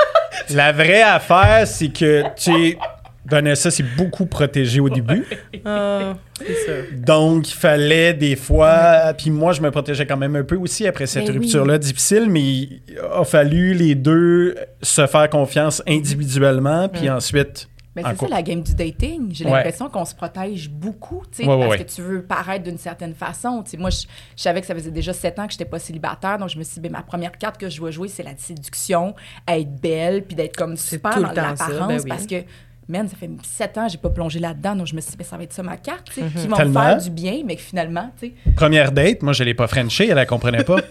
la 0.50 0.72
vraie 0.72 1.02
affaire, 1.02 1.66
c'est 1.66 1.88
que 1.88 2.24
tu 2.36 2.76
Vanessa, 3.26 3.70
c'est 3.70 3.84
beaucoup 3.96 4.26
protégé 4.26 4.80
au 4.80 4.88
début. 4.90 5.24
Ah, 5.66 6.14
c'est 6.36 6.54
ça. 6.66 6.72
Donc, 6.92 7.48
il 7.50 7.54
fallait 7.54 8.12
des 8.12 8.36
fois. 8.36 9.14
Puis 9.16 9.30
moi, 9.30 9.52
je 9.54 9.62
me 9.62 9.70
protégeais 9.70 10.04
quand 10.06 10.18
même 10.18 10.36
un 10.36 10.42
peu 10.44 10.56
aussi 10.56 10.86
après 10.86 11.06
cette 11.06 11.24
Ben 11.26 11.32
oui. 11.32 11.38
rupture-là 11.38 11.78
difficile, 11.78 12.26
mais 12.28 12.42
il 12.42 12.82
a 13.14 13.24
fallu 13.24 13.72
les 13.72 13.94
deux 13.94 14.54
se 14.82 15.06
faire 15.06 15.30
confiance 15.30 15.82
individuellement, 15.88 16.88
puis 16.90 17.08
ensuite. 17.08 17.68
Mais 17.96 18.02
c'est 18.10 18.16
ça 18.26 18.28
la 18.28 18.42
game 18.42 18.60
du 18.60 18.74
dating. 18.74 19.28
J'ai 19.32 19.44
Ouais. 19.44 19.52
l'impression 19.52 19.88
qu'on 19.88 20.04
se 20.04 20.14
protège 20.16 20.68
beaucoup, 20.68 21.22
tu 21.30 21.44
sais, 21.44 21.48
Ouais, 21.48 21.58
parce 21.60 21.70
ouais. 21.70 21.84
que 21.84 21.90
tu 21.90 22.02
veux 22.02 22.22
paraître 22.22 22.64
d'une 22.64 22.76
certaine 22.76 23.14
façon. 23.14 23.62
Tu 23.62 23.70
sais, 23.70 23.76
moi, 23.78 23.88
je, 23.90 24.02
je 24.36 24.42
savais 24.42 24.60
que 24.60 24.66
ça 24.66 24.74
faisait 24.74 24.90
déjà 24.90 25.12
sept 25.14 25.38
ans 25.38 25.46
que 25.46 25.52
j'étais 25.52 25.64
pas 25.64 25.78
célibataire, 25.78 26.36
donc 26.38 26.48
je 26.50 26.58
me 26.58 26.64
suis 26.64 26.74
dit, 26.74 26.80
ben, 26.80 26.90
ma 26.92 27.02
première 27.02 27.38
carte 27.38 27.56
que 27.56 27.70
je 27.70 27.78
dois 27.78 27.90
jouer, 27.92 28.08
c'est 28.08 28.24
la 28.24 28.36
séduction, 28.36 29.14
être 29.48 29.80
belle, 29.80 30.24
puis 30.24 30.34
d'être 30.34 30.56
comme 30.56 30.76
super 30.76 31.12
tout 31.14 31.20
le 31.20 31.26
dans 31.28 31.34
temps 31.34 31.56
ça, 31.56 31.68
l'apparence, 31.68 31.88
ben 31.88 32.00
oui. 32.02 32.08
parce 32.08 32.26
que, 32.26 32.42
man, 32.88 33.08
ça 33.08 33.16
fait 33.16 33.30
sept 33.42 33.76
ans, 33.78 33.88
j'ai 33.88 33.98
pas 33.98 34.10
plongé 34.10 34.38
là-dedans, 34.38 34.76
donc 34.76 34.86
je 34.86 34.94
me 34.94 35.00
suis 35.00 35.10
dit, 35.12 35.16
ben, 35.16 35.24
ça 35.24 35.36
va 35.36 35.42
être 35.44 35.52
ça 35.52 35.62
ma 35.62 35.76
carte, 35.76 36.08
tu 36.12 36.20
sais, 36.20 36.26
qui 36.28 36.48
Tellement. 36.48 36.80
faire 36.82 36.98
du 36.98 37.10
bien, 37.10 37.42
mais 37.44 37.56
finalement, 37.56 38.10
tu 38.20 38.28
sais, 38.28 38.52
Première 38.56 38.92
date, 38.92 39.22
moi, 39.22 39.32
je 39.32 39.44
l'ai 39.44 39.54
pas 39.54 39.66
Frenché, 39.66 40.08
elle 40.08 40.16
la 40.16 40.26
comprenait 40.26 40.64
pas. 40.64 40.76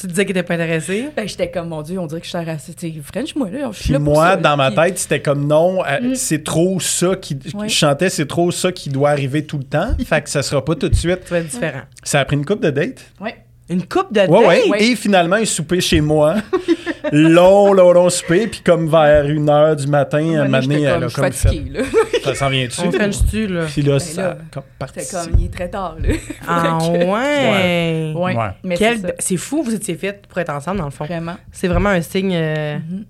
Tu 0.00 0.08
disais 0.08 0.24
que 0.24 0.28
t'étais 0.32 0.42
pas 0.42 0.54
intéressé? 0.54 1.10
ben, 1.14 1.28
j'étais 1.28 1.48
comme, 1.48 1.68
mon 1.68 1.80
Dieu, 1.82 1.96
on 2.00 2.06
dirait 2.06 2.20
que 2.20 2.26
je 2.26 2.30
suis 2.36 2.44
raciste. 2.44 2.76
Tu 2.80 2.92
sais, 2.92 3.00
French-moi, 3.02 3.50
là, 3.50 3.68
je 3.70 3.76
suis 3.76 3.84
Puis 3.84 3.92
là 3.92 3.98
pour 4.00 4.14
moi, 4.14 4.30
ça, 4.30 4.36
dans 4.36 4.56
ma 4.56 4.72
puis- 4.72 4.80
tête, 4.80 4.98
c'était 4.98 5.22
comme 5.22 5.46
non, 5.46 5.84
euh, 5.84 6.14
c'est 6.16 6.42
trop 6.42 6.80
ça 6.80 7.14
qui. 7.14 7.38
Ouais. 7.54 7.68
Je 7.68 7.74
chantais, 7.74 8.08
c'est 8.10 8.26
trop 8.26 8.50
ça 8.50 8.72
qui 8.72 8.88
doit 8.88 9.10
arriver 9.10 9.46
tout 9.46 9.58
le 9.58 9.64
temps. 9.64 9.90
fait 10.04 10.22
que 10.22 10.28
ça 10.30 10.42
sera 10.42 10.64
pas 10.64 10.74
tout 10.74 10.88
de 10.88 10.94
suite. 10.96 11.20
Ça 11.28 11.34
va 11.36 11.38
être 11.38 11.46
différent. 11.48 11.82
Ça 12.02 12.18
a 12.18 12.24
pris 12.24 12.34
une 12.34 12.44
coupe 12.44 12.62
de 12.62 12.70
date. 12.70 13.12
Ouais. 13.20 13.36
Une 13.70 13.86
coupe 13.86 14.12
de 14.12 14.20
Ouais, 14.20 14.26
date? 14.28 14.46
ouais. 14.46 14.68
Ouais. 14.70 14.82
Et 14.84 14.96
finalement, 14.96 15.36
un 15.36 15.44
souper 15.44 15.80
chez 15.80 16.00
moi. 16.00 16.36
long, 17.12 17.72
long, 17.72 17.92
long 17.92 18.10
souper. 18.10 18.46
Puis 18.48 18.60
comme 18.64 18.88
vers 18.88 19.26
une 19.28 19.48
heure 19.48 19.76
du 19.76 19.86
matin, 19.86 20.20
donné, 20.48 20.82
elle 20.82 21.00
comme, 21.00 21.10
comme 21.10 21.24
fait. 21.32 21.48
fatiguée, 21.48 21.70
là. 21.70 21.80
Ça 22.24 22.34
s'en 22.34 22.48
vient 22.50 22.66
dessus. 22.66 22.80
On 22.84 22.90
là? 22.90 23.64
Puis 23.66 23.82
là, 23.82 23.92
Ben 23.92 23.98
ça 24.00 24.22
là, 24.22 24.38
comme 24.52 24.62
parti. 24.78 25.00
C'était 25.00 25.16
comme, 25.30 25.38
il 25.40 25.44
est 25.46 25.48
très 25.52 25.68
tard, 25.70 25.96
là. 26.00 26.08
Ah 26.46 26.78
ouais! 26.90 28.12
Ouais. 28.14 28.36
Ouais. 28.36 28.50
Mais 28.64 28.76
Quel- 28.76 29.14
c'est 29.18 29.36
fou, 29.36 29.62
vous 29.62 29.74
étiez 29.74 29.94
fait 29.94 30.26
pour 30.26 30.38
être 30.38 30.50
ensemble, 30.50 30.78
dans 30.78 30.84
le 30.86 30.90
fond. 30.90 31.04
Vraiment. 31.04 31.36
C'est 31.50 31.68
vraiment 31.68 31.90
un 31.90 32.02
signe. 32.02 32.34
euh, 32.34 32.76
Mhm. 32.78 33.04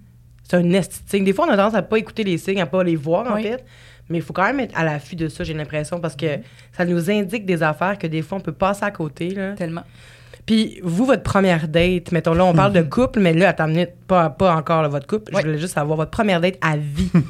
C'est 0.49 0.57
un 0.59 0.73
esti 0.73 1.01
signe. 1.07 1.25
Des 1.25 1.33
fois, 1.33 1.47
on 1.47 1.51
a 1.51 1.57
tendance 1.57 1.75
à 1.75 1.81
pas 1.83 1.99
écouter 1.99 2.25
les 2.25 2.37
signes, 2.37 2.61
à 2.61 2.67
pas 2.67 2.85
les 2.85 2.97
voir, 2.97 3.33
en 3.33 3.41
fait. 3.41 3.65
Mais 4.11 4.19
il 4.19 4.23
faut 4.23 4.35
quand 4.35 4.45
même 4.45 4.61
être 4.61 4.79
à 4.79 4.85
l'affût 4.85 5.17
de 5.17 5.29
ça, 5.29 5.45
j'ai 5.45 5.55
l'impression, 5.55 5.99
parce 5.99 6.15
que 6.15 6.27
ça 6.77 6.85
nous 6.85 7.11
indique 7.11 7.47
des 7.47 7.63
affaires 7.63 7.97
que 7.99 8.07
des 8.07 8.21
fois, 8.21 8.37
on 8.39 8.41
peut 8.43 8.53
passer 8.53 8.85
à 8.85 8.91
côté. 8.91 9.31
Là. 9.31 9.53
Tellement. 9.53 9.83
Puis, 10.47 10.81
vous, 10.83 11.05
votre 11.05 11.23
première 11.23 11.69
date, 11.69 12.11
mettons 12.13 12.35
là, 12.35 12.45
on 12.45 12.53
parle 12.53 12.73
de 12.73 12.83
couple, 12.83 13.21
mais 13.21 13.33
là, 13.33 13.51
attends 13.51 13.67
une 13.67 13.75
minute, 13.75 13.91
pas, 14.09 14.29
pas 14.31 14.55
encore 14.57 14.83
là, 14.83 14.89
votre 14.89 15.07
couple. 15.07 15.35
Ouais. 15.35 15.41
Je 15.43 15.47
voulais 15.47 15.59
juste 15.59 15.75
savoir 15.75 15.97
votre 15.97 16.11
première 16.11 16.41
date 16.41 16.57
à 16.61 16.77
vie. 16.77 17.11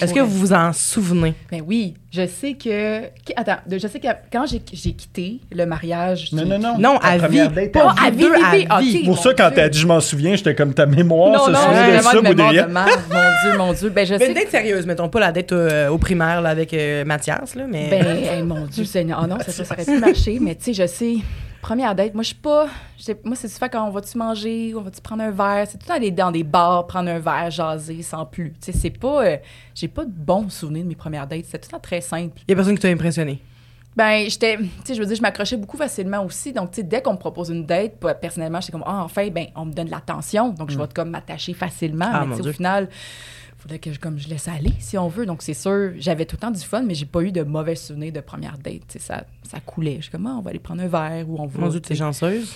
Est-ce 0.00 0.14
que 0.14 0.20
vous 0.20 0.38
vous 0.38 0.52
en 0.52 0.72
souvenez? 0.72 1.34
Ben 1.50 1.62
oui, 1.66 1.94
je 2.12 2.24
sais 2.26 2.54
que. 2.54 3.02
Attends, 3.36 3.56
je 3.70 3.86
sais 3.86 3.98
que 3.98 4.06
quand 4.32 4.46
j'ai 4.46 4.62
j'ai 4.72 4.92
quitté 4.92 5.40
le 5.52 5.66
mariage. 5.66 6.32
Non, 6.32 6.46
non, 6.46 6.58
non. 6.58 6.78
Non, 6.78 6.98
à 7.02 7.18
vie. 7.18 7.46
date 7.48 7.72
Pas 7.72 7.90
à 8.00 8.06
à 8.06 8.10
vie, 8.10 8.24
à 8.70 8.80
vie. 8.80 9.04
Pour 9.04 9.18
ça, 9.18 9.34
quand 9.34 9.48
Dieu. 9.48 9.56
t'as 9.56 9.68
dit 9.68 9.78
je 9.78 9.86
m'en 9.86 10.00
souviens, 10.00 10.36
j'étais 10.36 10.54
comme 10.54 10.72
ta 10.72 10.86
mémoire 10.86 11.32
Non, 11.32 11.44
se 11.44 11.50
non, 11.50 11.58
souvient 11.58 11.86
de 11.86 11.92
vraiment 12.00 12.10
ça, 12.10 12.20
Baudrillard. 12.22 12.68
de. 12.68 12.72
Mon 12.72 12.84
Dieu, 12.84 13.58
mon 13.58 13.72
Dieu. 13.74 13.90
Ben, 13.90 14.06
je 14.06 14.14
Mais 14.14 14.18
sais. 14.20 14.28
une 14.28 14.34
date 14.34 14.48
sérieuse, 14.50 14.86
mettons 14.86 15.08
pas 15.08 15.20
la 15.20 15.32
date 15.32 15.52
euh, 15.52 15.88
au 15.88 15.98
primaire 15.98 16.40
là, 16.40 16.50
avec 16.50 16.72
euh, 16.72 17.04
Mathias, 17.04 17.54
là, 17.56 17.64
mais. 17.68 17.88
Ben, 17.90 18.06
hey, 18.16 18.42
mon 18.44 18.66
Dieu 18.66 18.84
Seigneur. 18.84 19.18
Ah 19.22 19.26
non, 19.26 19.38
ça, 19.40 19.50
ça, 19.52 19.64
ça 19.64 19.74
aurait 19.74 19.84
pu 19.84 19.98
marcher, 19.98 20.38
mais 20.40 20.54
tu 20.54 20.72
sais, 20.72 20.82
je 20.82 20.86
sais. 20.86 21.14
Première 21.62 21.94
date, 21.94 22.14
moi, 22.14 22.22
je 22.22 22.28
suis 22.28 22.36
pas. 22.36 22.68
Moi, 23.24 23.36
c'est 23.36 23.48
souvent 23.48 23.68
quand 23.70 23.86
on 23.86 23.90
va-tu 23.90 24.16
manger, 24.16 24.72
on 24.74 24.80
va-tu 24.80 25.00
prendre 25.02 25.22
un 25.22 25.30
verre? 25.30 25.66
C'est 25.68 25.78
tout 25.78 25.92
aller 25.92 26.10
dans 26.10 26.30
des 26.30 26.42
bars, 26.42 26.86
prendre 26.86 27.10
un 27.10 27.18
verre, 27.18 27.50
jaser, 27.50 28.02
sans 28.02 28.24
plus. 28.24 28.52
Tu 28.60 28.72
sais, 28.72 28.78
c'est 28.78 28.90
pas. 28.90 29.24
euh, 29.24 29.36
J'ai 29.74 29.88
pas 29.88 30.04
de 30.04 30.10
bons 30.10 30.48
souvenirs 30.48 30.84
de 30.84 30.88
mes 30.88 30.94
premières 30.94 31.26
dates. 31.26 31.44
C'était 31.44 31.58
tout 31.58 31.68
le 31.68 31.72
temps 31.72 31.80
très 31.82 32.00
simple. 32.00 32.40
Il 32.48 32.50
y 32.50 32.54
a 32.54 32.56
personne 32.56 32.74
qui 32.74 32.80
t'a 32.82 32.88
impressionné? 32.88 33.40
Ben, 33.96 34.24
j'étais, 34.30 34.56
tu 34.56 34.64
sais, 34.84 34.94
je 34.94 35.00
veux 35.00 35.06
dire, 35.06 35.16
je 35.16 35.20
m'accrochais 35.22 35.56
beaucoup 35.56 35.76
facilement 35.76 36.24
aussi. 36.24 36.52
Donc, 36.52 36.70
tu 36.70 36.76
sais, 36.76 36.82
dès 36.82 37.02
qu'on 37.02 37.12
me 37.12 37.18
propose 37.18 37.50
une 37.50 37.66
date, 37.66 37.94
personnellement, 38.20 38.60
j'étais 38.60 38.72
comme, 38.72 38.84
ah, 38.86 39.02
enfin, 39.04 39.28
ben, 39.28 39.46
on 39.56 39.66
me 39.66 39.72
donne 39.72 39.86
de 39.86 39.90
l'attention. 39.90 40.50
Donc, 40.50 40.70
je 40.70 40.78
vais 40.78 40.84
comme 40.94 41.10
m'attacher 41.10 41.52
facilement. 41.52 42.08
Ah, 42.10 42.20
mais 42.20 42.28
mon 42.28 42.36
Dieu. 42.36 42.50
au 42.50 42.54
final, 42.54 42.88
faudrait 43.60 43.78
que 43.78 43.92
je, 43.92 44.00
comme 44.00 44.18
je 44.18 44.28
laisse 44.28 44.48
aller, 44.48 44.72
si 44.78 44.96
on 44.98 45.08
veut. 45.08 45.26
Donc, 45.26 45.42
c'est 45.42 45.54
sûr, 45.54 45.92
j'avais 45.98 46.24
tout 46.24 46.36
le 46.36 46.40
temps 46.40 46.50
du 46.50 46.60
fun, 46.60 46.82
mais 46.82 46.94
j'ai 46.94 47.06
pas 47.06 47.22
eu 47.22 47.32
de 47.32 47.42
mauvais 47.42 47.74
souvenirs 47.76 48.12
de 48.12 48.20
première 48.20 48.58
date. 48.58 48.96
Ça, 48.98 49.24
ça 49.42 49.60
coulait. 49.60 49.96
Je 49.96 50.02
suis 50.02 50.10
comme, 50.10 50.26
ah, 50.26 50.36
on 50.38 50.40
va 50.40 50.50
aller 50.50 50.58
prendre 50.58 50.82
un 50.82 50.88
verre 50.88 51.28
ou 51.28 51.36
on 51.40 51.46
va. 51.46 51.60
Mon 51.60 51.68
Dieu, 51.68 51.80
t'es 51.80 51.94
chanceuse? 51.94 52.54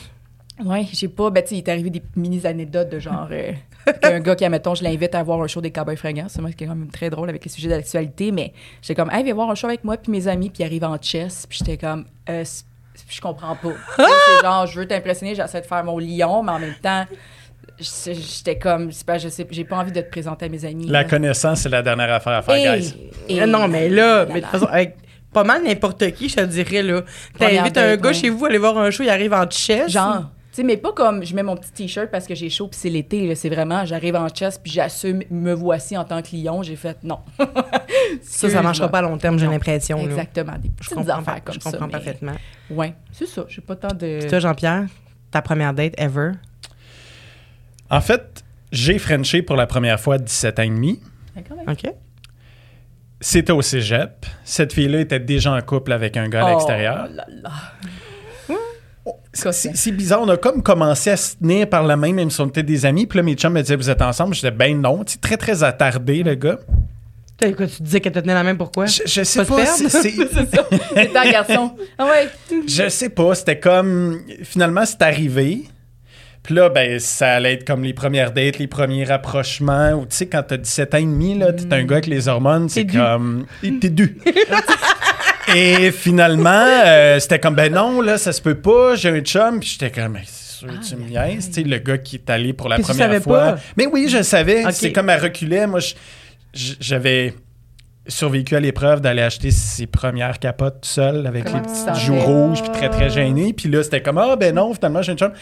Ouais, 0.65 0.87
j'ai 0.93 1.09
pas. 1.09 1.31
Ben, 1.31 1.43
tu 1.43 1.51
sais, 1.51 1.55
il 1.57 1.59
est 1.59 1.69
arrivé 1.69 1.91
des 1.91 2.03
mini 2.15 2.47
anecdotes 2.47 2.89
de 2.89 2.99
genre. 3.01 3.29
euh, 3.33 3.53
un 4.03 4.21
gars 4.21 4.37
qui, 4.37 4.45
admettons, 4.45 4.75
je 4.75 4.85
l'invite 4.85 5.15
à 5.15 5.23
voir 5.23 5.43
un 5.43 5.47
show 5.49 5.61
des 5.61 5.73
Cowboys 5.73 5.97
fringants. 5.97 6.29
C'est 6.29 6.41
moi 6.41 6.53
qui 6.53 6.63
est 6.65 6.67
quand 6.67 6.77
même 6.77 6.91
très 6.91 7.11
drôle 7.11 7.29
avec 7.29 7.45
les 7.45 7.51
sujets 7.51 7.69
d'actualité. 7.69 8.31
Mais 8.31 8.53
j'étais 8.81 8.95
comme, 8.95 9.11
hey, 9.11 9.25
viens 9.25 9.35
voir 9.35 9.51
un 9.51 9.55
show 9.55 9.67
avec 9.67 9.83
moi, 9.85 9.97
puis 9.97 10.13
mes 10.13 10.29
amis, 10.29 10.51
puis 10.51 10.63
il 10.63 10.67
arrive 10.67 10.85
en 10.85 10.97
chess. 11.01 11.47
Puis 11.49 11.59
j'étais 11.59 11.77
comme, 11.77 12.05
euh, 12.29 12.45
je 13.09 13.21
comprends 13.21 13.57
pas. 13.57 13.73
C'est 13.97 14.43
genre, 14.47 14.67
je 14.67 14.79
veux 14.81 14.87
t'impressionner, 14.87 15.35
j'essaie 15.35 15.61
de 15.61 15.67
faire 15.67 15.85
mon 15.85 15.99
lion, 15.99 16.43
mais 16.45 16.53
en 16.53 16.59
même 16.61 16.77
temps, 16.81 17.05
j'étais 17.79 18.59
comme, 18.59 18.93
c'est 18.93 19.07
pas, 19.07 19.19
je 19.19 19.29
sais, 19.29 19.47
j'ai 19.51 19.65
pas 19.65 19.77
envie 19.77 19.93
de 19.93 20.01
te 20.01 20.11
présenter 20.11 20.47
à 20.47 20.49
mes 20.49 20.65
amis. 20.65 20.87
La 20.87 21.03
là. 21.03 21.09
connaissance, 21.09 21.61
c'est 21.61 21.69
la 21.69 21.83
dernière 21.83 22.13
affaire 22.13 22.35
à 22.35 22.43
faire, 22.43 22.75
Et- 22.75 22.79
guys. 22.81 22.95
et- 23.29 23.41
Ah 23.41 23.47
non, 23.47 23.69
mais 23.69 23.89
là, 23.89 24.25
là, 24.25 24.27
mais 24.29 24.35
de 24.37 24.41
toute 24.41 24.51
façon, 24.51 24.67
avec 24.67 24.97
pas 25.33 25.45
mal 25.45 25.63
n'importe 25.65 26.11
qui, 26.13 26.29
je 26.29 26.37
te 26.37 26.41
dirais, 26.43 26.83
là. 26.83 27.03
T'invites 27.39 27.77
un 27.77 27.97
gars 27.97 28.09
ouais. 28.09 28.15
chez 28.15 28.31
vous, 28.31 28.45
aller 28.47 28.59
voir 28.59 28.79
un 28.79 28.91
show, 28.91 29.03
il 29.03 29.09
arrive 29.11 29.33
en 29.35 29.49
chess. 29.51 29.91
Genre. 29.91 30.31
Tu 30.53 30.61
sais, 30.61 30.63
mais 30.63 30.77
pas 30.77 30.93
comme 30.93 31.25
je 31.25 31.35
mets 31.35 31.43
mon 31.43 31.57
petit 31.57 31.73
t-shirt 31.73 32.13
parce 32.13 32.29
que 32.29 32.35
j'ai 32.37 32.49
chaud 32.49 32.69
puis 32.69 32.79
c'est 32.81 32.89
l'été. 32.89 33.27
là. 33.27 33.35
C'est 33.35 33.49
vraiment, 33.49 33.85
j'arrive 33.85 34.15
en 34.15 34.29
chest 34.29 34.61
puis 34.63 34.71
j'assume, 34.71 35.25
me 35.29 35.53
voici 35.53 35.97
en 35.97 36.05
tant 36.05 36.23
que 36.23 36.29
lion. 36.37 36.63
J'ai 36.63 36.77
fait 36.77 36.97
non. 37.03 37.19
Ça, 38.23 38.49
ça 38.49 38.63
marchera 38.63 38.89
pas 38.89 38.99
à 38.99 39.03
long 39.03 39.19
terme, 39.19 39.37
j'ai 39.39 39.47
l'impression. 39.49 39.97
là. 39.97 40.05
Exactement. 40.05 40.53
Des 40.59 40.69
Je 40.69 40.75
petites 40.91 40.95
comprends, 40.95 41.13
affaires 41.19 41.35
pas- 41.35 41.41
comme 41.41 41.55
je 41.55 41.61
ça. 41.61 41.71
comprends 41.73 41.87
mais- 41.87 41.93
parfaitement. 41.93 42.33
Ouais, 42.71 42.95
c'est 43.11 43.27
ça. 43.27 43.45
J'ai 43.49 43.63
pas 43.63 43.75
tant 43.75 43.89
de. 43.89 44.19
Puis 44.21 44.29
toi, 44.29 44.39
Jean-Pierre, 44.39 44.85
ta 45.33 45.43
première 45.43 45.75
date 45.75 45.95
ever? 45.99 46.33
En 47.95 48.01
fait, 48.01 48.43
j'ai 48.73 48.99
Frenché 48.99 49.43
pour 49.43 49.57
la 49.57 49.67
première 49.67 50.01
fois 50.01 50.17
à 50.17 50.19
17 50.19 50.59
ans 50.59 50.63
et 50.63 50.69
demi. 50.69 51.01
Même. 51.37 51.45
OK. 51.69 51.93
C'était 53.21 53.53
au 53.53 53.63
cégep. 53.63 54.27
Cette 54.45 54.73
fille-là 54.73 55.01
était 55.01 55.21
déjà 55.21 55.53
en 55.53 55.61
couple 55.63 55.93
avec 55.93 56.17
un 56.17 56.29
gars 56.29 56.45
à 56.47 56.51
l'extérieur. 56.51 57.07
Oh 57.09 57.15
là 57.15 57.27
là. 57.43 57.51
C'est- 59.33 59.77
C'est 59.77 59.93
bizarre, 59.93 60.23
on 60.23 60.29
a 60.29 60.37
comme 60.37 60.63
commencé 60.63 61.11
à 61.11 61.17
se 61.17 61.37
tenir 61.37 61.69
par 61.69 61.83
la 61.85 61.97
main, 61.97 62.13
même 62.13 62.31
si 62.31 62.41
on 62.41 62.47
était 62.47 62.63
des 62.63 62.87
amis. 62.87 63.07
Puis 63.07 63.19
là, 63.19 63.23
mes 63.23 63.35
chums 63.35 63.53
me 63.53 63.61
disaient, 63.63 63.77
vous 63.77 63.91
êtes 63.91 64.01
ensemble? 64.03 64.35
J'étais, 64.35 64.51
ben 64.51 64.81
non. 64.81 65.05
Tu 65.05 65.13
sais, 65.15 65.19
très, 65.19 65.37
très 65.37 65.63
attardé, 65.65 66.23
le 66.23 66.35
gars. 66.35 66.59
Tu 67.39 67.53
disais 67.83 68.01
qu'elle 68.01 68.13
te 68.13 68.21
tenait 68.21 68.33
la 68.35 68.43
main, 68.45 68.55
pourquoi? 68.55 68.87
Je, 68.87 69.03
je 69.07 69.23
sais 69.25 69.45
Pas 69.45 69.67
c'est- 69.67 69.89
c'est- 69.89 70.15
C'est 70.95 71.17
un 71.17 71.31
garçon. 71.31 71.77
Ah 71.99 72.07
ouais. 72.07 72.29
je 72.67 72.89
sais 72.89 73.09
pas. 73.11 73.35
C'était 73.35 73.59
comme. 73.61 74.21
Finalement, 74.43 74.85
c'est 74.87 75.03
arrivé. 75.03 75.65
Puis 76.45 76.55
là, 76.55 76.69
ben, 76.69 77.01
ça 77.01 77.33
allait 77.33 77.55
être 77.55 77.67
comme 77.67 77.83
les 77.83 77.95
premières 77.95 78.31
dates, 78.31 78.59
les 78.59 78.67
premiers 78.67 79.05
rapprochements. 79.05 79.93
Ou 79.95 80.03
tu 80.07 80.15
sais, 80.15 80.27
quand 80.27 80.43
t'as 80.43 80.59
17 80.59 80.95
ans 80.95 80.99
et 80.99 81.03
demi, 81.03 81.39
là, 81.39 81.53
t'es 81.53 81.73
un 81.75 81.85
gars 81.85 81.97
avec 81.97 82.07
les 82.07 82.29
hormones, 82.29 82.69
c'est 82.69 82.87
comme. 82.87 83.47
T'es 83.81 83.91
dû. 83.91 84.19
Et 85.55 85.91
finalement, 85.93 86.67
euh, 86.87 87.19
c'était 87.21 87.39
comme, 87.39 87.55
ben 87.55 87.73
non, 87.73 88.01
là, 88.01 88.17
ça 88.19 88.33
se 88.33 88.41
peut 88.41 88.55
pas, 88.57 88.95
j'ai 88.97 89.11
un 89.11 89.21
chum. 89.21 89.61
Puis 89.61 89.77
j'étais 89.79 89.91
comme, 89.91 90.19
c'est 90.25 90.59
sûr, 90.59 90.69
tu 90.81 90.97
me 90.97 91.09
niaises. 91.09 91.49
Tu 91.49 91.55
sais, 91.55 91.63
le 91.63 91.79
gars 91.79 91.99
qui 91.99 92.17
est 92.17 92.31
allé 92.31 92.53
pour 92.53 92.69
la 92.69 92.77
Puis 92.77 92.85
première 92.85 93.23
fois. 93.23 93.53
pas? 93.53 93.59
Mais 93.77 93.87
oui, 93.87 94.09
je 94.09 94.19
le 94.19 94.23
savais. 94.23 94.65
C'est 94.73 94.93
comme 94.93 95.11
elle 95.11 95.21
reculait. 95.21 95.67
Moi, 95.67 95.81
j'avais 96.53 97.35
survécu 98.07 98.55
à 98.57 98.61
l'épreuve 98.61 99.01
d'aller 99.01 99.23
acheter 99.23 99.51
ses 99.51 99.87
premières 99.87 100.39
capotes 100.39 100.81
tout 100.83 100.89
seul 100.89 101.27
avec 101.27 101.45
Comment 101.45 101.57
les 101.59 101.63
tu 101.63 101.69
petites 101.69 101.85
savais? 101.85 102.01
joues 102.01 102.19
rouges 102.21 102.63
puis 102.63 102.71
très 102.73 102.91
très 102.91 103.09
gêné 103.11 103.53
puis 103.55 103.69
là 103.71 103.83
c'était 103.83 104.03
comme 104.03 104.19
ah 104.19 104.37
ben 104.37 104.55
non 104.55 104.75
finalement 104.75 105.01
j'ai 105.03 105.13
un 105.13 105.17
chum 105.17 105.33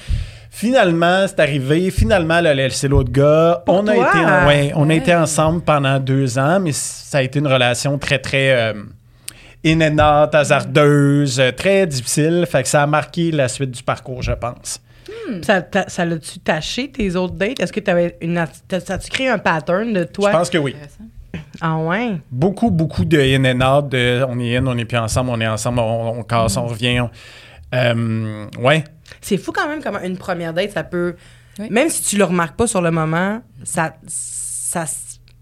finalement 0.51 1.27
c'est 1.27 1.41
arrivé 1.41 1.91
finalement 1.91 2.39
elle 2.39 2.47
a 2.47 2.55
laissé 2.55 2.87
l'autre 2.89 3.11
gars 3.11 3.63
Pour 3.67 3.77
on 3.77 3.87
a 3.89 3.95
été 3.97 4.19
en- 4.19 4.47
ouais, 4.47 4.73
on 4.77 4.89
a 4.91 4.95
été 4.95 5.15
ensemble 5.15 5.63
pendant 5.63 5.99
deux 5.99 6.39
ans 6.39 6.61
mais 6.61 6.73
ça 6.73 7.19
a 7.19 7.23
été 7.23 7.39
une 7.39 7.47
relation 7.49 7.99
très 7.99 8.19
très 8.19 8.53
euh, 8.53 8.75
in 9.65 9.81
and 9.81 9.99
out, 10.25 10.35
hasardeuse 10.35 11.41
euh, 11.41 11.51
très 11.53 11.87
difficile 11.87 12.47
fait 12.49 12.63
que 12.63 12.69
ça 12.69 12.83
a 12.83 12.87
marqué 12.87 13.31
la 13.33 13.49
suite 13.49 13.71
du 13.73 13.83
parcours 13.83 14.23
je 14.23 14.33
pense 14.33 14.81
Ça, 15.43 15.63
t'a- 15.63 15.89
ça 15.89 16.05
l'a-tu 16.05 16.39
taché 16.41 16.91
tes 16.91 17.15
autres 17.17 17.35
dates? 17.35 17.61
Est-ce 17.61 17.73
que 17.73 17.81
t'avais 17.81 18.17
une. 18.21 18.37
atti- 18.39 18.63
t'as- 18.67 18.81
Ça 18.81 18.95
a-tu 18.95 19.09
créé 19.11 19.29
un 19.29 19.39
pattern 19.39 19.93
de 19.93 20.05
toi? 20.05 20.31
Je 20.33 20.37
pense 20.37 20.51
que 20.51 20.59
oui. 20.59 20.75
Ah 21.61 21.79
ouais? 21.79 22.17
Beaucoup, 22.31 22.71
beaucoup 22.71 23.05
de 23.05 23.19
in 23.19 23.45
and 23.45 23.61
out, 23.79 23.89
de 23.89 24.25
on 24.29 24.39
est 24.39 24.57
in, 24.57 24.67
on 24.67 24.77
est 24.77 24.85
plus 24.85 24.99
ensemble, 24.99 25.31
on 25.31 25.41
est 25.41 25.47
ensemble, 25.47 25.81
on, 25.81 26.19
on 26.19 26.23
casse, 26.23 26.57
Mm. 26.57 26.61
on 26.61 26.67
revient. 26.67 27.01
on- 27.01 27.11
Euh, 27.75 28.47
ouais. 28.61 28.85
C'est 29.23 29.39
fou 29.39 29.51
quand 29.53 29.67
même 29.67 29.83
comment 29.83 30.01
une 30.01 30.19
première 30.19 30.53
date, 30.53 30.73
ça 30.73 30.85
peut. 30.85 31.15
Oui. 31.59 31.69
Même 31.71 31.89
si 31.89 32.03
tu 32.03 32.19
le 32.19 32.25
remarques 32.25 32.57
pas 32.57 32.67
sur 32.67 32.83
le 32.83 32.91
moment, 32.91 33.41
ça. 33.65 33.95
ça 34.07 34.85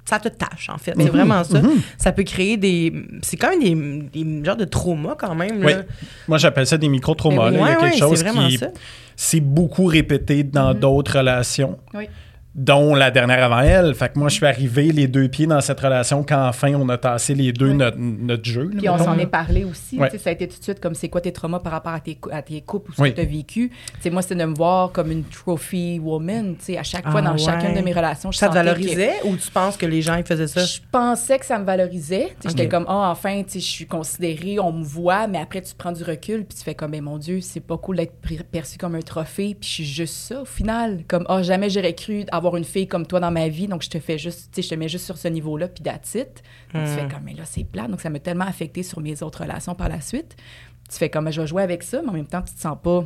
ça 0.05 0.19
te 0.19 0.29
tâche, 0.29 0.69
en 0.71 0.79
fait. 0.79 0.93
C'est 0.97 1.09
vraiment 1.09 1.45
ça. 1.45 1.61
Ça 1.97 2.11
peut 2.11 2.25
créer 2.25 2.57
des. 2.57 2.93
C'est 3.23 3.37
quand 3.37 3.51
même 3.51 4.09
des, 4.13 4.25
des 4.25 4.45
genres 4.45 4.57
de 4.57 4.65
traumas, 4.65 5.15
quand 5.17 5.37
même. 5.37 5.65
Oui. 5.65 5.73
Là. 5.73 5.83
Moi, 6.27 6.37
j'appelle 6.39 6.67
ça 6.67 6.77
des 6.79 6.89
micro-traumas. 6.89 7.51
Ouais, 7.51 7.55
Il 7.55 7.61
y 7.61 7.63
a 7.63 7.77
quelque 7.77 7.83
ouais, 7.93 7.97
chose 7.97 8.19
c'est 8.19 8.25
vraiment 8.29 8.49
qui 8.49 8.59
ça. 8.59 8.69
c'est 9.15 9.39
beaucoup 9.41 9.85
répété 9.85 10.43
dans 10.43 10.73
Mm-hmm. 10.75 10.79
d'autres 10.81 11.19
relations, 11.19 11.79
Oui. 11.95 12.09
Dont 12.55 12.95
la 12.97 13.11
dernière 13.13 13.45
avant 13.45 13.61
elle. 13.61 13.95
Fait 13.95 14.13
que 14.13 14.19
moi, 14.19 14.29
je 14.29 14.35
suis 14.35 14.47
arrivé 14.47 14.91
les 14.91 15.07
deux 15.07 15.29
pieds 15.29 15.47
dans 15.47 15.61
cette 15.61 15.79
relation 15.81 16.25
quand 16.25 16.49
enfin 16.49 16.75
on 16.75 16.89
a 16.89 16.99
tassé 16.99 17.35
les 17.35 17.53
deux 17.53 17.69
Oui. 17.71 17.75
notre, 17.77 17.97
notre 17.99 18.45
jeu. 18.45 18.65
là, 18.73 18.79
Puis 18.79 18.89
on 18.89 18.99
s'en 18.99 19.17
est 19.19 19.27
parlé 19.27 19.65
aussi. 19.65 19.99
Sais, 20.11 20.19
Ça 20.19 20.31
a 20.31 20.33
été 20.33 20.49
tout 20.49 20.59
de 20.59 20.63
suite 20.65 20.81
comme 20.81 20.95
c'est 20.95 21.09
quoi 21.09 21.21
tes 21.21 21.33
traumas 21.33 21.61
par 21.61 21.73
rapport 21.73 21.93
à 21.93 22.01
tes, 22.01 22.19
à 22.33 22.43
tes 22.43 22.61
couples 22.61 22.91
ou 22.91 22.95
ce 22.95 23.03
Oui. 23.03 23.11
que 23.11 23.17
tu 23.17 23.21
as 23.21 23.25
vécu. 23.25 23.71
Moi, 24.11 24.23
c'est 24.23 24.35
de 24.35 24.45
me 24.45 24.55
voir 24.55 24.91
comme 24.91 25.11
une 25.13 25.23
trophy 25.25 26.01
woman. 26.01 26.57
tu 26.57 26.65
sais, 26.65 26.77
À 26.79 26.83
chaque 26.83 27.09
fois, 27.09 27.21
Ah 27.25 27.29
dans 27.29 27.33
ouais. 27.33 27.39
chacune 27.39 27.75
de 27.75 27.81
mes 27.83 27.93
relations, 27.93 28.33
je 28.33 28.39
Ça 28.39 28.47
te 28.49 28.53
que- 28.53 28.57
valorisait 28.57 29.13
ou 29.25 29.37
tu 29.37 29.51
penses 29.51 29.77
que 29.77 29.87
les 29.87 30.03
gens 30.03 30.17
ils 30.17 30.25
faisaient 30.25 30.47
ça? 30.49 30.65
Je 30.65 30.81
pensais 30.91 31.39
que 31.39 31.47
ça 31.47 31.59
me 31.59 31.65
valorisait. 31.65 32.31
J'étais 32.45 32.69
comme, 32.69 32.85
ah, 32.89 33.11
enfin, 33.13 33.43
tu 33.45 33.53
sais, 33.53 33.61
je 33.61 33.65
suis 33.71 33.87
considérée, 33.87 34.59
on 34.59 34.73
me 34.73 34.85
voit, 34.85 35.27
mais 35.29 35.39
après, 35.39 35.63
tu 35.63 35.73
prends 35.77 35.93
du 35.93 36.03
recul, 36.03 36.45
puis 36.45 36.59
tu 36.59 36.65
fais 36.65 36.75
comme, 36.75 36.91
mais 36.91 37.01
mon 37.01 37.17
Dieu, 37.19 37.41
c'est 37.41 37.61
pas 37.61 37.77
cool 37.79 37.97
d'être 37.99 38.15
perçu 38.51 38.77
comme 38.79 38.97
un 38.97 39.01
trophée, 39.03 39.55
puis 39.59 39.69
je 39.69 39.75
suis 39.75 39.85
juste 39.85 40.15
ça, 40.15 40.43
au 40.43 40.45
final. 40.45 41.05
Comme, 41.07 41.25
ah, 41.29 41.43
jamais 41.43 41.71
j'aurais 41.71 41.95
cru 41.95 42.25
avoir 42.41 42.57
une 42.57 42.65
fille 42.65 42.87
comme 42.89 43.07
toi 43.07 43.21
dans 43.21 43.31
ma 43.31 43.49
vie, 43.49 43.67
donc 43.69 43.83
je 43.83 43.91
te 43.91 43.99
fais 44.01 44.19
juste, 44.19 44.51
tu 44.53 44.61
sais, 44.61 44.69
je 44.69 44.75
te 44.75 44.79
mets 44.79 44.89
juste 44.89 45.05
sur 45.05 45.17
ce 45.19 45.29
niveau-là, 45.29 45.69
puis 45.69 45.83
it. 45.87 46.43
Donc, 46.75 46.85
tu 46.85 46.91
fais 46.91 47.09
comme, 47.09 47.23
mais 47.25 47.35
là, 47.35 47.45
c'est 47.45 47.65
plat. 47.65 47.87
Donc, 47.89 48.01
ça 48.01 48.11
m'a 48.11 48.19
tellement 48.19 48.47
affecté 48.47 48.83
sur 48.83 49.01
mes 49.01 49.23
autres 49.23 49.43
relations 49.43 49.75
par 49.75 49.89
la 49.89 50.01
suite. 50.01 50.37
Tu 50.91 50.97
fais 50.97 51.09
comme, 51.11 51.31
je 51.31 51.41
vais 51.41 51.47
jouer 51.47 51.63
avec 51.63 51.83
ça, 51.83 52.01
mais 52.03 52.09
en 52.09 52.13
même 52.15 52.27
temps, 52.27 52.43
tu 52.43 52.53
te 52.55 52.61
sens 52.61 52.77
pas. 52.83 53.05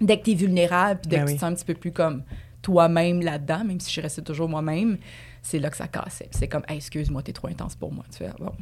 Dès 0.00 0.18
que 0.18 0.24
tu 0.24 0.30
es 0.32 0.34
vulnérable, 0.34 1.00
puis 1.02 1.08
dès 1.10 1.16
Ben 1.18 1.22
que 1.24 1.28
oui. 1.28 1.34
tu 1.34 1.36
te 1.36 1.40
sens 1.40 1.52
un 1.52 1.54
petit 1.54 1.64
peu 1.64 1.74
plus 1.74 1.92
comme 1.92 2.22
toi-même 2.62 3.20
là-dedans, 3.22 3.64
même 3.64 3.80
si 3.80 3.92
je 3.92 4.00
restais 4.00 4.22
toujours 4.22 4.48
moi-même, 4.48 4.98
c'est 5.42 5.58
là 5.58 5.70
que 5.70 5.76
ça 5.76 5.88
cassait. 5.88 6.28
C'est 6.32 6.48
comme, 6.48 6.62
Hey, 6.68 6.76
excuse-moi, 6.76 7.22
t'es 7.22 7.32
trop 7.32 7.48
intense 7.48 7.74
pour 7.74 7.92
moi. 7.92 8.04
Tu 8.10 8.18
fais, 8.18 8.30
bon, 8.38 8.52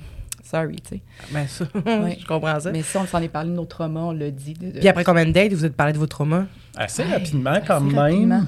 sorry, 0.44 0.76
tu 0.76 0.96
sais. 0.96 1.02
Ben 1.32 1.46
ça, 1.48 1.64
Ouais. 1.86 2.16
je 2.20 2.26
comprends 2.26 2.60
ça. 2.60 2.70
Mais 2.70 2.82
ça, 2.82 3.00
on 3.00 3.06
s'en 3.06 3.20
est 3.20 3.28
parlé 3.28 3.50
de 3.50 3.54
nos 3.56 3.64
traumas, 3.64 4.00
on 4.00 4.12
l'a 4.12 4.30
dit. 4.30 4.54
de- 4.54 4.70
de- 4.72 4.78
Puis 4.78 4.88
après 4.88 5.04
combien 5.04 5.24
de 5.26 5.32
dates 5.32 5.52
vous 5.52 5.64
êtes 5.64 5.74
parlé 5.76 5.92
de 5.92 5.98
vos 5.98 6.06
traumas? 6.06 6.44
Assez 6.76 7.02
Ouais, 7.02 7.12
rapidement, 7.12 7.58
quand 7.66 7.76
assez 7.76 7.84
même. 7.86 7.96
rapidement. 7.98 8.44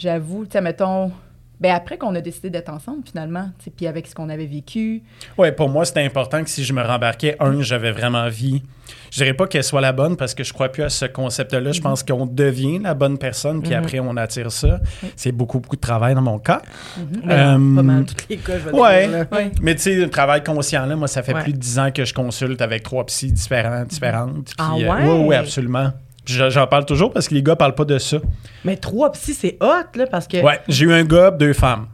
J'avoue, 0.00 0.46
tu 0.46 0.52
sais, 0.52 0.60
mettons. 0.62 1.12
Ben 1.60 1.74
après 1.74 1.98
qu'on 1.98 2.14
a 2.14 2.22
décidé 2.22 2.48
d'être 2.48 2.70
ensemble, 2.70 3.02
finalement, 3.06 3.50
tu 3.58 3.64
sais, 3.66 3.70
puis 3.76 3.86
avec 3.86 4.06
ce 4.06 4.14
qu'on 4.14 4.30
avait 4.30 4.46
vécu. 4.46 5.02
Ouais, 5.36 5.52
pour 5.52 5.68
moi, 5.68 5.84
c'était 5.84 6.02
important 6.02 6.42
que 6.42 6.48
si 6.48 6.64
je 6.64 6.72
me 6.72 6.80
rembarquais, 6.80 7.36
un, 7.38 7.60
j'avais 7.60 7.92
vraiment 7.92 8.20
envie. 8.20 8.62
Je 9.10 9.18
dirais 9.18 9.34
pas 9.34 9.46
qu'elle 9.46 9.62
soit 9.62 9.82
la 9.82 9.92
bonne 9.92 10.16
parce 10.16 10.34
que 10.34 10.42
je 10.42 10.54
crois 10.54 10.70
plus 10.70 10.84
à 10.84 10.88
ce 10.88 11.04
concept-là. 11.04 11.60
Mhm. 11.60 11.74
Je 11.74 11.80
pense 11.82 12.02
qu'on 12.02 12.24
devient 12.24 12.78
la 12.78 12.94
bonne 12.94 13.18
personne, 13.18 13.60
puis 13.60 13.74
après, 13.74 14.00
on 14.00 14.16
attire 14.16 14.50
ça. 14.50 14.80
C'est 15.16 15.32
beaucoup, 15.32 15.60
beaucoup 15.60 15.76
de 15.76 15.80
travail 15.82 16.14
dans 16.14 16.22
mon 16.22 16.38
cas. 16.38 16.62
Mhm. 16.96 17.20
Ben 17.26 17.58
non, 17.58 17.74
pas 17.74 17.80
Euh, 17.80 17.84
mal 17.84 18.04
tous 18.06 18.14
les 18.30 18.36
cas, 18.38 18.52
je 18.58 18.70
vais 18.70 18.72
ouais. 18.80 19.08
dire. 19.08 19.26
Ouais. 19.30 19.50
Mais 19.60 19.74
tu 19.74 19.82
sais, 19.82 19.94
le 19.96 20.08
travail 20.08 20.42
conscient, 20.42 20.86
là, 20.86 20.96
moi, 20.96 21.08
ça 21.08 21.22
fait 21.22 21.34
Ouais. 21.34 21.42
plus 21.42 21.52
de 21.52 21.58
dix 21.58 21.78
ans 21.78 21.90
que 21.92 22.06
je 22.06 22.14
consulte 22.14 22.62
avec 22.62 22.84
trois 22.84 23.04
psys 23.04 23.32
différents, 23.32 23.84
différentes. 23.84 24.52
Ah 24.56 24.70
puis, 24.74 24.84
euh, 24.86 24.94
ouais? 24.94 25.04
ouais, 25.06 25.24
ouais, 25.26 25.36
absolument. 25.36 25.90
J'en 26.26 26.66
parle 26.66 26.84
toujours 26.84 27.12
parce 27.12 27.28
que 27.28 27.34
les 27.34 27.42
gars 27.42 27.56
parlent 27.56 27.74
pas 27.74 27.84
de 27.84 27.98
ça. 27.98 28.18
Mais 28.64 28.76
trois 28.76 29.10
psy, 29.12 29.34
c'est 29.34 29.56
hot, 29.60 29.96
là, 29.96 30.06
parce 30.06 30.28
que 30.28 30.36
Ouais, 30.42 30.60
j'ai 30.68 30.84
eu 30.86 30.92
un 30.92 31.04
gars, 31.04 31.30
deux 31.30 31.52
femmes. 31.52 31.86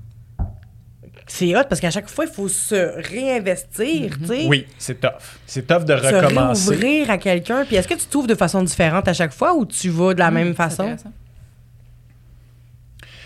c'est 1.26 1.56
hot 1.56 1.62
parce 1.68 1.80
qu'à 1.80 1.90
chaque 1.90 2.08
fois, 2.08 2.24
il 2.26 2.30
faut 2.32 2.48
se 2.48 3.00
réinvestir, 3.10 4.18
tu 4.18 4.26
sais. 4.26 4.46
Oui, 4.46 4.66
c'est 4.78 5.00
tough. 5.00 5.10
C'est 5.46 5.66
tough 5.66 5.84
de 5.84 5.96
Se 5.96 6.14
recommencer. 6.14 6.70
réouvrir 6.70 7.10
à 7.10 7.18
quelqu'un. 7.18 7.64
Puis 7.64 7.76
est-ce 7.76 7.88
que 7.88 7.94
tu 7.94 8.06
t'ouvres 8.06 8.26
de 8.28 8.34
façon 8.34 8.62
différente 8.62 9.08
à 9.08 9.12
chaque 9.14 9.32
fois 9.32 9.54
ou 9.54 9.64
tu 9.64 9.88
vas 9.88 10.12
de 10.14 10.18
la 10.18 10.30
même 10.30 10.48
C'est 10.48 10.54
façon? 10.54 10.96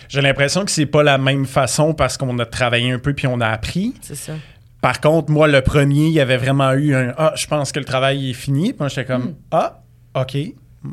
J'ai 0.09 0.21
l'impression 0.23 0.65
que 0.65 0.71
c'est 0.71 0.87
pas 0.87 1.03
la 1.03 1.19
même 1.19 1.47
façon 1.47 1.95
parce 1.95 2.17
qu'on 2.17 2.37
a 2.41 2.47
travaillé 2.47 2.91
un 2.91 2.99
peu 2.99 3.15
puis 3.15 3.27
on 3.27 3.41
a 3.41 3.47
appris. 3.49 3.95
C'est 4.01 4.17
ça. 4.17 4.33
Par 4.81 5.01
contre, 5.01 5.31
moi, 5.31 5.47
le 5.47 5.61
premier, 5.61 6.07
il 6.07 6.13
y 6.13 6.21
avait 6.21 6.37
vraiment 6.39 6.73
eu 6.73 6.95
un 6.95 7.15
Ah, 7.17 7.33
je 7.37 7.47
pense 7.47 7.71
que 7.71 7.79
le 7.79 7.85
travail 7.85 8.31
est 8.31 8.35
fini. 8.35 8.71
Puis 8.73 8.77
moi, 8.81 8.89
j'étais 8.89 9.05
comme 9.05 9.35
Ah, 9.51 9.81
OK. 10.15 10.37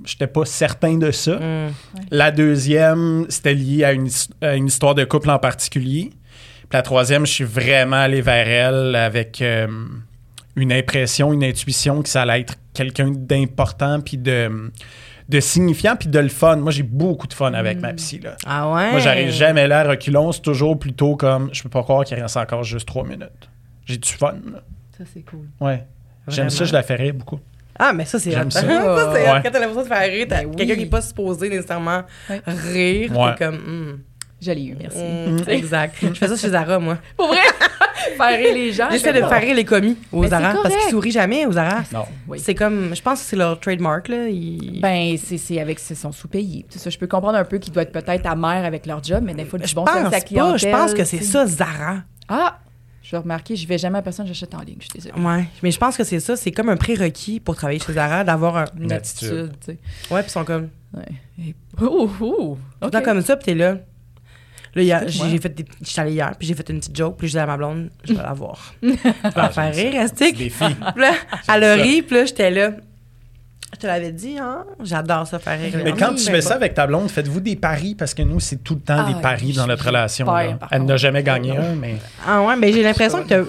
J'étais 0.05 0.27
pas 0.27 0.45
certain 0.45 0.97
de 0.97 1.11
ça. 1.11 1.35
Mm. 1.37 1.71
La 2.11 2.31
deuxième, 2.31 3.25
c'était 3.29 3.53
lié 3.53 3.83
à 3.83 3.93
une, 3.93 4.09
à 4.41 4.55
une 4.55 4.67
histoire 4.67 4.95
de 4.95 5.05
couple 5.05 5.29
en 5.29 5.39
particulier. 5.39 6.11
Puis 6.69 6.73
la 6.73 6.81
troisième, 6.81 7.25
je 7.25 7.31
suis 7.31 7.43
vraiment 7.45 7.95
allé 7.97 8.21
vers 8.21 8.47
elle 8.47 8.95
avec 8.95 9.41
euh, 9.41 9.67
une 10.57 10.73
impression, 10.73 11.31
une 11.31 11.43
intuition 11.43 12.01
que 12.01 12.09
ça 12.09 12.23
allait 12.23 12.41
être 12.41 12.55
quelqu'un 12.73 13.11
d'important, 13.11 14.01
puis 14.01 14.17
de, 14.17 14.71
de 15.29 15.39
signifiant, 15.39 15.95
puis 15.95 16.09
de 16.09 16.19
le 16.19 16.27
fun. 16.27 16.57
Moi, 16.57 16.71
j'ai 16.71 16.83
beaucoup 16.83 17.27
de 17.27 17.33
fun 17.33 17.53
avec 17.53 17.79
ma 17.79 17.93
psy. 17.93 18.19
Là. 18.19 18.35
Ah 18.45 18.69
ouais? 18.73 18.91
Moi, 18.91 18.99
j'arrive 18.99 19.31
jamais 19.31 19.67
là 19.67 19.79
à 19.79 19.89
reculons. 19.89 20.33
C'est 20.33 20.41
toujours 20.41 20.77
plutôt 20.77 21.15
comme 21.15 21.49
je 21.53 21.63
peux 21.63 21.69
pas 21.69 21.83
croire 21.83 22.03
qu'il 22.03 22.19
reste 22.19 22.35
encore 22.35 22.63
juste 22.63 22.87
trois 22.87 23.05
minutes. 23.05 23.49
J'ai 23.85 23.97
du 23.97 24.09
fun. 24.09 24.33
là. 24.51 24.59
Ça, 24.97 25.03
c'est 25.13 25.21
cool. 25.21 25.47
Ouais. 25.61 25.85
J'aime 26.27 26.49
ça, 26.49 26.65
je 26.65 26.73
la 26.73 26.83
ferais 26.83 27.13
beaucoup. 27.13 27.39
Ah, 27.79 27.93
mais 27.93 28.05
ça, 28.05 28.19
c'est 28.19 28.31
J'aime 28.31 28.47
hot. 28.47 28.51
ça. 28.51 28.61
c'est 28.61 28.67
hot. 28.67 29.33
Ouais. 29.33 29.41
Quand 29.43 29.49
t'as 29.51 29.59
l'impression 29.59 29.83
de 29.83 29.87
faire 29.87 30.09
rire, 30.11 30.25
t'as 30.29 30.41
Ben 30.41 30.47
oui. 30.49 30.55
quelqu'un 30.55 30.73
qui 30.75 30.79
n'est 30.81 30.85
pas 30.87 31.01
supposé 31.01 31.49
nécessairement 31.49 32.03
Ouais. 32.29 32.41
rire. 32.45 33.17
Ouais. 33.17 33.35
T'es 33.37 33.45
comme, 33.45 33.55
hmm, 33.55 33.99
Je 34.41 34.51
l'ai 34.51 34.63
eu, 34.65 34.75
merci. 34.79 34.97
hmm, 34.99 35.49
exact. 35.49 35.95
Je 36.01 36.13
fais 36.13 36.27
ça 36.27 36.35
chez 36.35 36.49
Zara, 36.49 36.79
moi. 36.79 36.97
Pour 37.15 37.27
vrai? 37.27 37.37
faire 38.17 38.37
rire 38.37 38.53
les 38.53 38.71
gens. 38.71 38.87
J'essaie 38.91 39.13
je 39.13 39.21
de 39.21 39.25
faire 39.27 39.41
rire 39.41 39.55
les 39.55 39.65
commis 39.65 39.97
aux 40.11 40.21
Mais 40.21 40.27
c'est 40.27 40.35
Zara 40.39 40.53
parce 40.63 40.75
qu'ils 40.75 40.89
sourient 40.91 41.11
jamais 41.11 41.45
aux 41.45 41.51
Zara. 41.53 41.83
Non. 41.93 42.05
Oui. 42.27 42.39
C'est 42.39 42.53
comme, 42.55 42.95
je 42.95 43.01
pense 43.01 43.19
que 43.21 43.25
c'est 43.25 43.35
leur 43.35 43.59
trademark, 43.59 44.07
là. 44.07 44.27
Ils- 44.29 44.79
Ben, 44.81 45.15
c'est 45.17 45.37
c'est 45.37 45.59
avec 45.59 45.79
c'est 45.79 45.95
son 45.95 46.11
sous-payé. 46.11 46.65
C'est 46.69 46.79
ça, 46.79 46.89
je 46.89 46.97
peux 46.97 47.07
comprendre 47.07 47.37
un 47.37 47.43
peu 47.45 47.57
qu'ils 47.57 47.73
doivent 47.73 47.87
être 47.87 47.91
peut-être 47.91 48.25
amers 48.27 48.63
avec 48.65 48.85
leur 48.85 49.03
job, 49.03 49.23
mais 49.25 49.33
des 49.33 49.45
fois, 49.45 49.59
du 49.59 49.67
je 49.67 49.75
bon 49.75 49.83
pense 49.85 49.93
service 49.95 50.07
à 50.13 50.19
pas. 50.19 50.21
clientèle. 50.21 50.59
Je 50.71 50.75
pense 50.75 50.93
que 50.93 51.03
c'est 51.03 51.23
ça, 51.23 51.45
Zara. 51.47 51.97
Ah! 52.29 52.59
Je 53.07 53.11
vais 53.11 53.19
remarquer, 53.19 53.55
je 53.55 53.65
vais 53.65 53.77
jamais 53.77 53.99
à 53.99 54.01
personne, 54.01 54.27
j'achète 54.27 54.53
en 54.53 54.59
ligne, 54.59 54.75
je 54.81 54.87
suis 54.91 54.99
désolée. 54.99 55.23
Ouais. 55.25 55.45
Mais 55.63 55.71
je 55.71 55.77
pense 55.79 55.95
que 55.95 56.03
c'est 56.03 56.19
ça. 56.19 56.35
C'est 56.35 56.51
comme 56.51 56.67
un 56.67 56.75
prérequis 56.75 57.39
pour 57.39 57.55
travailler 57.55 57.79
chez 57.79 57.93
Zara 57.93 58.25
d'avoir 58.25 58.57
un. 58.57 58.65
Une 58.77 58.91
attitude. 58.91 59.53
tu 59.65 59.71
sais. 59.71 59.77
Ouais, 60.13 60.21
puis 60.23 60.29
ils 60.29 60.31
sont 60.33 60.43
comme. 60.43 60.67
Ouais. 60.93 61.05
Et- 61.39 61.55
Ouh, 61.81 62.09
ouh! 62.19 62.55
Tout 62.55 62.59
le 62.81 62.89
temps 62.91 62.97
OK. 62.99 63.05
comme 63.05 63.21
ça, 63.21 63.37
puis 63.37 63.45
t'es 63.45 63.55
là. 63.55 63.77
Là, 64.75 64.99
Ouais. 64.99 65.05
j'ai 65.07 65.37
fait 65.39 65.47
des. 65.55 65.63
J'étais 65.81 66.01
allée 66.01 66.11
hier, 66.15 66.33
puis 66.37 66.49
j'ai 66.49 66.53
fait 66.53 66.69
une 66.69 66.79
petite 66.79 66.97
joke, 66.97 67.15
puis 67.17 67.27
je 67.27 67.31
disais 67.31 67.39
à 67.39 67.45
ma 67.45 67.55
blonde, 67.55 67.89
je 68.03 68.11
vais 68.13 68.21
la 68.21 68.33
voir. 68.33 68.73
Je 68.81 68.87
vais 68.89 68.97
la 69.37 69.49
faire 69.51 69.73
rire, 69.73 69.91
C'est 69.93 69.99
Astic. 69.99 70.35
Puis 70.35 70.51
là, 70.97 71.13
elle 71.53 71.63
a 71.63 71.73
ri, 71.75 72.01
puis 72.01 72.15
là, 72.17 72.25
j'étais 72.25 72.51
là. 72.51 72.71
Je 73.73 73.79
te 73.79 73.85
l'avais 73.87 74.11
dit, 74.11 74.37
hein? 74.39 74.63
J'adore 74.81 75.27
ça 75.27 75.39
faire 75.39 75.59
rire. 75.59 75.73
Mais 75.83 75.91
quand 75.93 76.13
tu 76.15 76.23
fais 76.23 76.41
ça 76.41 76.55
avec 76.55 76.73
ta 76.73 76.87
blonde, 76.87 77.09
faites-vous 77.09 77.41
des 77.41 77.55
paris? 77.55 77.95
Parce 77.95 78.13
que 78.13 78.21
nous, 78.23 78.39
c'est 78.39 78.63
tout 78.63 78.75
le 78.75 78.79
temps 78.81 79.03
Ah, 79.05 79.13
des 79.13 79.21
paris 79.21 79.53
dans 79.53 79.63
je 79.63 79.67
notre 79.67 79.85
relation. 79.85 80.25
Elle 80.71 80.85
n'a 80.85 80.97
jamais 80.97 81.21
gagné 81.23 81.57
un, 81.57 81.75
mais. 81.75 81.97
Ah 82.25 82.41
ouais, 82.43 82.55
mais 82.55 82.71
j'ai 82.71 82.81
l'impression 82.83 83.23
que 83.23 83.27
t'as. 83.27 83.41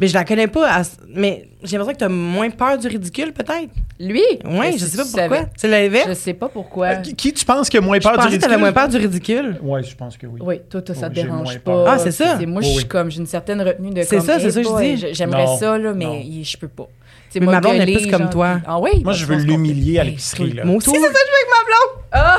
Mais 0.00 0.06
je 0.08 0.14
la 0.14 0.24
connais 0.24 0.46
pas, 0.46 0.78
à- 0.78 0.82
mais 1.14 1.46
j'ai 1.62 1.76
l'impression 1.76 1.92
que 1.92 1.98
t'as 1.98 2.08
moins 2.08 2.48
peur 2.48 2.78
du 2.78 2.86
ridicule, 2.88 3.34
peut-être? 3.34 3.68
Lui? 4.00 4.22
Ouais, 4.46 4.70
Est-ce 4.70 4.78
je 4.78 4.84
sais 4.86 4.96
pas 4.96 5.04
tu 5.04 5.10
pourquoi. 5.28 5.46
C'est 5.58 5.68
l'inverse. 5.68 6.08
Je 6.08 6.14
sais 6.14 6.32
pas 6.32 6.48
pourquoi. 6.48 6.86
Euh, 6.86 6.94
qui, 7.02 7.34
tu 7.34 7.44
penses 7.44 7.68
qui 7.68 7.76
a 7.76 7.82
moins 7.82 7.98
Je 7.98 8.02
peur 8.04 8.12
du 8.16 8.20
ridicule? 8.24 8.40
t'avais 8.40 8.56
moins 8.56 8.72
peur 8.72 8.88
du 8.88 8.96
ridicule. 8.96 9.58
Oui, 9.62 9.84
je 9.84 9.94
pense 9.94 10.16
que 10.16 10.26
oui. 10.26 10.40
Oui, 10.42 10.60
toi, 10.70 10.80
toi, 10.80 10.94
ça 10.94 11.08
Oui, 11.08 11.14
te 11.14 11.20
dérange 11.20 11.58
pas. 11.58 11.84
Ah, 11.86 11.98
c'est 11.98 12.12
ça? 12.12 12.38
moi, 12.46 12.60
Oui, 12.62 12.64
je 12.64 12.68
suis 12.70 12.78
oui. 12.78 12.88
comme, 12.88 13.10
j'ai 13.10 13.18
une 13.20 13.26
certaine 13.26 13.60
retenue 13.60 13.90
de 13.90 14.02
C'est 14.02 14.20
ça, 14.20 14.40
c'est 14.40 14.50
ça 14.50 14.62
que 14.62 14.68
je 14.68 14.94
dis. 14.96 15.06
J'aimerais 15.12 15.46
ça, 15.58 15.76
là, 15.76 15.92
mais 15.92 16.24
je 16.42 16.56
peux 16.56 16.68
pas. 16.68 16.88
Mais 17.38 17.44
moi, 17.44 17.54
ma 17.54 17.60
blonde 17.60 17.76
est 17.76 17.84
plus 17.86 18.06
comme 18.10 18.22
genre, 18.22 18.30
toi. 18.30 18.60
Ah 18.66 18.78
oui? 18.80 19.02
Moi, 19.04 19.12
je 19.12 19.24
veux 19.26 19.36
l'humilier 19.36 19.98
à 19.98 20.02
Hey, 20.02 20.10
l'épicerie. 20.10 20.52
là. 20.52 20.64
Moi 20.64 20.76
aussi, 20.76 20.90
c'est 20.90 20.96
ça 21.00 21.06
que 21.06 21.12
je 21.12 21.12
fais 21.12 21.18
avec 21.18 21.48
ma 21.48 21.64
blonde. 21.66 22.04
Ah! 22.12 22.38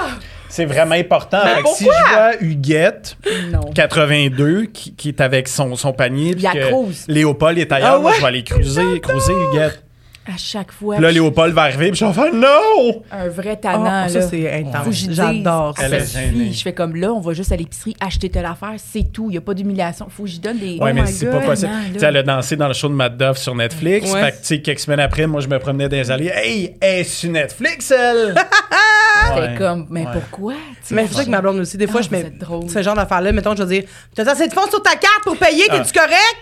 C'est 0.49 0.65
vraiment 0.65 0.95
important. 0.95 1.39
Mais 1.45 1.69
si 1.75 1.85
je 1.85 1.89
vois 2.13 2.33
Huguette, 2.41 3.15
Non. 3.53 3.71
82, 3.73 4.65
qui, 4.65 4.93
qui 4.95 5.07
est 5.07 5.21
avec 5.21 5.47
son, 5.47 5.77
son 5.77 5.93
panier, 5.93 6.35
puis 6.35 6.43
que. 6.43 7.11
Léopold 7.11 7.57
est 7.57 7.71
ailleurs, 7.71 7.93
Ah 7.95 7.99
moi, 7.99 8.11
je 8.15 8.19
vais 8.21 8.27
aller 8.27 8.43
cruiser, 8.43 8.99
cruiser 9.01 9.31
Huguette. 9.31 9.81
À 10.27 10.37
chaque 10.37 10.71
fois. 10.71 10.95
Puis 10.95 11.03
là, 11.03 11.11
Léopold 11.11 11.51
va 11.53 11.63
arriver, 11.63 11.89
puis 11.89 11.99
je 11.99 12.05
vais 12.05 12.13
faire 12.13 12.31
non! 12.33 13.01
Un 13.11 13.27
vrai 13.29 13.53
Ah, 13.53 13.55
tannant, 13.55 14.07
ça, 14.07 14.19
là. 14.19 14.27
c'est 14.29 14.53
intense. 14.53 14.85
Je 14.91 15.11
J'adore 15.11 15.73
ah, 15.79 15.81
Elle 15.83 15.99
ça. 16.01 16.05
ça. 16.05 16.19
Je 16.51 16.61
fais 16.61 16.73
comme 16.73 16.95
là, 16.95 17.11
on 17.11 17.19
va 17.19 17.33
juste 17.33 17.51
à 17.51 17.55
l'épicerie 17.55 17.95
acheter 17.99 18.29
telle 18.29 18.45
affaire, 18.45 18.73
c'est 18.77 19.11
tout. 19.11 19.25
Il 19.29 19.31
n'y 19.31 19.37
a 19.37 19.41
pas 19.41 19.55
d'humiliation. 19.55 20.07
Faut 20.09 20.23
que 20.23 20.29
j'y 20.29 20.39
donne 20.39 20.59
des. 20.59 20.77
Ouais, 20.77 20.91
Oh 20.91 20.93
mais 20.93 21.07
c'est 21.07 21.25
pas 21.29 21.39
possible. 21.39 21.71
Tu 21.93 21.99
sais, 21.99 22.05
elle 22.05 22.17
a 22.17 22.23
dansé 22.23 22.55
dans 22.55 22.67
le 22.67 22.73
show 22.75 22.87
de 22.87 22.93
Matt 22.93 23.17
Duff 23.17 23.37
sur 23.37 23.55
Netflix. 23.55 24.11
Ouais. 24.13 24.21
Fait 24.21 24.31
que, 24.33 24.37
tu 24.37 24.45
sais, 24.45 24.61
quelques 24.61 24.79
semaines 24.81 24.99
après, 24.99 25.25
moi, 25.25 25.41
je 25.41 25.47
me 25.47 25.57
promenais 25.57 25.89
dans 25.89 25.97
les 25.97 26.11
allées. 26.11 26.31
Hey, 26.33 26.75
est 26.79 27.03
sur 27.03 27.31
Netflix, 27.31 27.89
elle? 27.91 28.35
Comme, 29.57 29.87
mais 29.89 30.01
Ouais. 30.01 30.07
pourquoi? 30.13 30.53
Mais 30.91 31.07
c'est 31.07 31.15
ça 31.15 31.25
que 31.25 31.29
ma 31.29 31.41
blonde 31.41 31.59
aussi, 31.59 31.77
des 31.77 31.87
fois, 31.87 32.01
Ah, 32.03 32.07
je 32.11 32.45
vous 32.47 32.61
mets 32.63 32.69
ce 32.69 32.81
genre 32.83 32.95
d'affaires-là. 32.95 33.31
Mettons, 33.31 33.55
je 33.55 33.63
vais 33.63 33.79
dire 33.81 33.89
T'as 34.15 34.29
assez 34.29 34.47
de 34.47 34.53
fonds 34.53 34.69
sur 34.69 34.81
ta 34.81 34.91
carte 34.95 35.23
pour 35.23 35.37
payer, 35.37 35.63
Ah. 35.69 35.77
t'es-tu 35.79 35.93
correct 35.93 36.37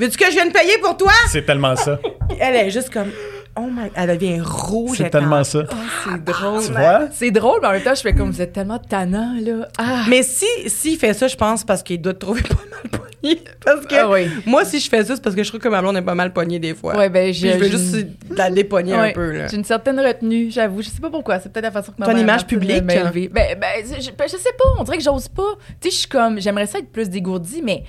Veux-tu 0.00 0.16
que 0.16 0.24
je 0.26 0.30
vienne 0.32 0.50
payer 0.50 0.78
pour 0.82 0.96
toi? 0.96 1.12
C'est 1.28 1.44
tellement 1.44 1.76
ça. 1.76 1.98
Elle 2.40 2.56
est 2.56 2.70
juste 2.70 2.88
comme 2.90 3.10
oh 3.56 3.66
my, 3.70 3.90
elle 3.94 4.16
devient 4.18 4.40
rouge. 4.40 4.96
C'est 4.96 5.04
elle 5.04 5.10
tellement 5.10 5.44
ça. 5.44 5.64
Ah, 5.70 5.74
c'est 6.04 6.24
drôle. 6.24 6.64
Tu 6.64 6.72
vois? 6.72 7.08
C'est 7.12 7.30
drôle, 7.30 7.58
mais 7.60 7.68
en 7.68 7.72
même 7.72 7.82
temps, 7.82 7.94
je 7.94 8.00
fais 8.00 8.14
comme 8.14 8.30
vous 8.30 8.40
êtes 8.40 8.52
tellement 8.52 8.78
tannant, 8.78 9.34
là. 9.44 9.68
Ah! 9.76 10.04
Mais 10.08 10.22
si, 10.22 10.46
s'il 10.66 10.98
fait 10.98 11.12
ça, 11.12 11.28
je 11.28 11.36
pense 11.36 11.64
parce 11.64 11.82
qu'il 11.82 12.00
doit 12.00 12.14
te 12.14 12.20
trouver 12.20 12.40
pas 12.42 12.54
mal 12.54 12.90
pogné. 12.90 13.10
Parce 13.62 13.84
que 13.84 13.94
Ah 13.96 14.08
oui. 14.08 14.28
moi, 14.46 14.64
si 14.64 14.80
je 14.80 14.88
fais 14.88 15.04
ça, 15.04 15.14
c'est 15.14 15.22
parce 15.22 15.36
que 15.36 15.42
je 15.42 15.48
trouve 15.50 15.60
que 15.60 15.68
ma 15.68 15.82
blonde 15.82 15.94
est 15.98 16.02
pas 16.02 16.14
mal 16.14 16.32
pognée 16.32 16.58
des 16.58 16.74
fois. 16.74 16.96
Ouais, 16.96 17.10
ben, 17.10 17.34
je 17.34 17.48
veux 17.48 17.68
juste 17.68 18.06
la 18.30 18.48
dépogner 18.48 18.94
un 18.94 19.12
peu, 19.12 19.30
là. 19.32 19.46
J'ai 19.46 19.56
une 19.58 19.64
certaine 19.64 20.00
retenue, 20.00 20.50
j'avoue. 20.50 20.80
Je 20.80 20.88
sais 20.88 21.02
pas 21.02 21.10
pourquoi. 21.10 21.38
C'est 21.38 21.52
peut-être 21.52 21.66
la 21.66 21.70
façon 21.70 21.92
que 21.92 21.96
ma 21.98 22.06
Ton 22.06 22.16
image 22.16 22.46
publique, 22.46 22.82
m'a 22.82 22.94
hein? 22.94 23.10
élevée. 23.12 23.28
Ben, 23.28 23.58
ben, 23.60 23.84
je, 23.84 24.10
ben, 24.12 24.24
je 24.26 24.38
sais 24.38 24.54
pas. 24.58 24.64
On 24.78 24.84
dirait 24.84 24.96
que 24.96 25.04
j'ose 25.04 25.28
pas. 25.28 25.42
Tu 25.82 25.90
sais, 25.90 25.94
je 25.94 25.98
suis 26.00 26.08
comme. 26.08 26.40
J'aimerais 26.40 26.64
ça 26.66 26.78
être 26.78 26.90
plus 26.90 27.10
dégourdie, 27.10 27.60
mais 27.62 27.84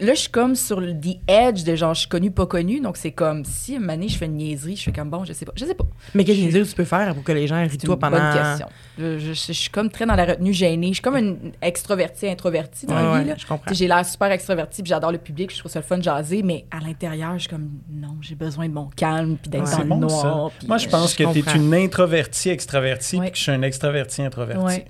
là, 0.00 0.14
je 0.14 0.20
suis 0.20 0.30
comme 0.30 0.54
sur 0.54 0.80
le 0.80 0.92
the 0.92 1.18
edge 1.28 1.64
de 1.64 1.74
genre, 1.76 1.94
je 1.94 2.00
suis 2.00 2.08
connue, 2.08 2.30
pas 2.30 2.46
connue. 2.46 2.80
Donc, 2.80 2.96
c'est 2.96 3.12
comme 3.12 3.44
si, 3.44 3.74
une 3.74 3.88
année, 3.90 4.08
je 4.08 4.16
fais 4.16 4.26
une 4.26 4.36
niaiserie, 4.36 4.76
je 4.76 4.82
fais 4.84 4.92
comme 4.92 5.10
bon, 5.10 5.24
je 5.24 5.32
sais 5.32 5.44
pas. 5.44 5.52
Je 5.56 5.64
sais 5.64 5.74
pas. 5.74 5.84
Mais 6.14 6.24
quelle 6.24 6.36
niaiserie 6.38 6.66
tu 6.66 6.74
peux 6.74 6.84
faire 6.84 7.14
pour 7.14 7.24
que 7.24 7.32
les 7.32 7.46
gens 7.46 7.60
rient 7.66 7.78
toi 7.78 7.94
une 7.94 8.00
pendant. 8.00 8.18
bonne 8.18 8.32
question. 8.32 8.66
Je, 8.98 9.18
je- 9.18 9.32
je 9.32 9.52
suis 9.52 9.70
comme 9.70 9.90
très 9.90 10.04
dans 10.06 10.14
la 10.14 10.24
retenue 10.26 10.52
gênée. 10.52 10.88
Je 10.88 10.94
suis 10.94 11.02
comme 11.02 11.16
une 11.16 11.52
extrovertie, 11.62 12.28
introvertie 12.28 12.86
dans 12.86 12.94
Ouais, 12.94 13.02
la 13.02 13.08
vie. 13.12 13.18
ouais, 13.20 13.24
là. 13.30 13.34
je 13.38 13.46
comprends. 13.46 13.72
J'ai 13.74 13.88
l'air 13.88 14.04
super 14.04 14.30
extrovertie, 14.30 14.82
puis 14.82 14.90
j'adore 14.90 15.12
le 15.12 15.18
public, 15.18 15.50
je 15.52 15.58
trouve 15.58 15.70
ça 15.70 15.78
le 15.80 15.84
fun 15.84 15.98
de 15.98 16.02
jaser, 16.02 16.42
mais 16.42 16.66
à 16.70 16.78
l'intérieur, 16.80 17.32
je 17.34 17.40
suis 17.40 17.48
comme 17.48 17.70
non, 17.90 18.16
j'ai 18.20 18.34
besoin 18.34 18.68
de 18.68 18.74
mon 18.74 18.86
calme, 18.96 19.36
puis 19.40 19.50
d'être 19.50 19.64
Ouais. 19.64 19.70
dans 19.70 19.76
C'est 19.76 19.82
le 19.82 19.88
bon, 19.88 19.96
noir. 19.96 20.50
puis, 20.58 20.68
Moi, 20.68 20.78
je 20.78 20.86
euh, 20.86 20.90
pense 20.90 21.12
je 21.12 21.24
que 21.24 21.32
tu 21.32 21.38
es 21.38 21.54
une 21.56 21.74
introvertie 21.74 22.50
extravertie, 22.50 23.16
Ouais. 23.16 23.22
puis 23.24 23.32
que 23.32 23.36
je 23.38 23.42
suis 23.42 23.52
un 23.52 23.62
extraverti 23.62 24.22
introverti. 24.22 24.82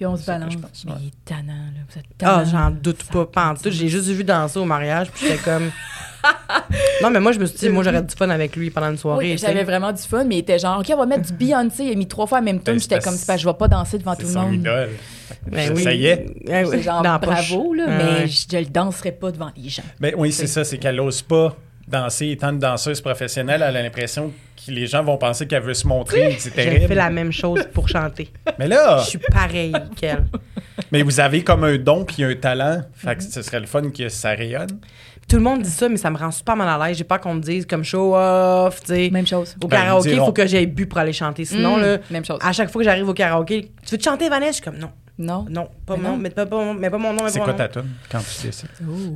Puis 0.00 0.06
on 0.06 0.16
se 0.16 0.22
ça 0.22 0.38
balance. 0.38 0.54
je 0.54 0.58
pense, 0.58 0.84
Mais 0.86 0.92
ouais. 0.92 0.98
il 1.02 1.06
est 1.08 1.24
tannant, 1.26 1.52
là. 1.52 1.80
Vous 1.86 1.98
êtes 1.98 2.06
Ah, 2.22 2.42
j'en 2.50 2.70
doute 2.70 3.02
Ça 3.02 3.12
pas, 3.12 3.26
pas 3.26 3.46
en 3.50 3.54
tout. 3.54 3.70
J'ai 3.70 3.88
juste 3.88 4.06
vu 4.08 4.24
danser 4.24 4.58
au 4.58 4.64
mariage, 4.64 5.10
puis 5.10 5.26
j'étais 5.26 5.42
comme. 5.42 5.70
non, 7.02 7.10
mais 7.10 7.20
moi, 7.20 7.32
je 7.32 7.38
me 7.38 7.44
suis 7.44 7.58
dit, 7.58 7.68
moi, 7.68 7.82
j'aurais 7.84 8.02
du 8.02 8.14
fun 8.14 8.30
avec 8.30 8.56
lui 8.56 8.70
pendant 8.70 8.90
une 8.90 8.96
soirée. 8.96 9.32
Oui, 9.32 9.38
j'avais 9.38 9.62
vraiment 9.62 9.92
du 9.92 10.00
fun, 10.00 10.24
mais 10.24 10.36
il 10.36 10.38
était 10.38 10.58
genre, 10.58 10.80
OK, 10.80 10.86
on 10.94 10.96
va 10.96 11.04
mettre 11.04 11.26
du 11.26 11.34
Beyoncé. 11.34 11.84
Il 11.84 11.92
a 11.92 11.96
mis 11.96 12.08
trois 12.08 12.26
fois 12.26 12.38
la 12.38 12.44
même 12.46 12.62
tune. 12.62 12.72
Ben, 12.74 12.80
J'étais 12.80 12.98
comme, 13.00 13.14
je 13.14 13.44
vais 13.46 13.52
pas 13.54 13.68
danser 13.68 13.98
devant 13.98 14.14
tout 14.16 14.22
le 14.22 14.28
son 14.32 14.40
monde. 14.44 14.54
idole. 14.54 14.88
Ben 15.50 15.76
Ça 15.76 15.90
oui. 15.90 15.96
y 15.98 16.06
est. 16.06 16.26
Eh 16.48 16.64
oui, 16.64 16.68
C'est 16.70 16.82
genre, 16.82 17.02
dans 17.02 17.12
la 17.12 17.18
poche. 17.18 17.28
bravo, 17.50 17.74
là, 17.74 17.84
mais 17.88 18.04
ouais. 18.22 18.26
je, 18.26 18.46
je 18.50 18.56
le 18.56 18.64
danserai 18.66 19.12
pas 19.12 19.30
devant 19.32 19.50
les 19.54 19.68
gens. 19.68 19.82
Ben 20.00 20.14
oui, 20.16 20.32
c'est 20.32 20.46
ça, 20.46 20.64
c'est 20.64 20.78
qu'elle 20.78 20.96
n'ose 20.96 21.20
pas 21.20 21.54
danser. 21.86 22.28
Étant 22.30 22.50
une 22.52 22.58
danseuse 22.58 23.02
professionnelle, 23.02 23.62
elle 23.66 23.76
a 23.76 23.82
l'impression 23.82 24.32
les 24.70 24.86
gens 24.86 25.02
vont 25.02 25.16
penser 25.18 25.46
qu'elle 25.46 25.62
veut 25.62 25.74
se 25.74 25.86
montrer. 25.86 26.36
C'est 26.38 26.50
J'ai 26.56 26.64
terrible. 26.64 26.86
fait 26.88 26.94
la 26.94 27.10
même 27.10 27.32
chose 27.32 27.66
pour 27.72 27.88
chanter. 27.88 28.32
Mais 28.58 28.68
là, 28.68 28.98
Je 29.04 29.08
suis 29.10 29.18
pareille 29.18 29.72
qu'elle. 29.96 30.24
mais 30.92 31.02
vous 31.02 31.20
avez 31.20 31.42
comme 31.44 31.64
un 31.64 31.76
don 31.78 32.04
puis 32.04 32.24
un 32.24 32.34
talent. 32.34 32.82
Fait 32.94 33.16
que 33.16 33.22
ce 33.22 33.42
serait 33.42 33.60
le 33.60 33.66
fun 33.66 33.90
que 33.90 34.08
ça 34.08 34.30
rayonne. 34.30 34.80
Tout 35.28 35.36
le 35.36 35.42
monde 35.42 35.62
dit 35.62 35.70
ça, 35.70 35.88
mais 35.88 35.96
ça 35.96 36.10
me 36.10 36.16
rend 36.18 36.32
super 36.32 36.56
mal 36.56 36.68
à 36.80 36.86
l'aise. 36.88 36.96
J'ai 36.98 37.04
peur 37.04 37.20
qu'on 37.20 37.34
me 37.34 37.40
dise 37.40 37.64
comme 37.64 37.84
show 37.84 38.16
off, 38.16 38.80
tu 38.80 38.86
sais. 38.88 39.10
Même 39.10 39.26
chose. 39.28 39.54
Au 39.62 39.68
Ben, 39.68 39.76
karaoké, 39.76 40.10
il 40.12 40.18
faut 40.18 40.32
que 40.32 40.44
j'aie 40.46 40.66
bu 40.66 40.86
pour 40.86 40.98
aller 40.98 41.12
chanter. 41.12 41.44
Sinon, 41.44 41.76
Mm, 41.76 41.80
là, 41.82 41.98
même 42.10 42.24
chose. 42.24 42.38
à 42.42 42.52
chaque 42.52 42.70
fois 42.70 42.80
que 42.82 42.84
j'arrive 42.84 43.08
au 43.08 43.14
karaoké, 43.14 43.70
tu 43.86 43.92
veux 43.92 43.98
te 43.98 44.02
chanter, 44.02 44.28
Vanessa? 44.28 44.50
Je 44.50 44.54
suis 44.56 44.64
comme 44.64 44.78
non, 44.78 44.90
Non? 45.20 45.44
non, 45.50 45.68
pas 45.84 45.96
Mais 45.96 46.02
mon, 46.02 46.08
non? 46.12 46.16
mais 46.16 46.30
pas, 46.30 46.46
pas, 46.46 46.72
mais 46.72 46.88
pas 46.88 46.96
mon 46.96 47.12
nom, 47.12 47.24
C'est 47.28 47.38
pas 47.40 47.44
quoi 47.44 47.52
ta 47.54 47.64
nom. 47.64 47.70
tune 47.82 47.90
quand 48.10 48.18
tu 48.20 48.46
décides? 48.46 48.68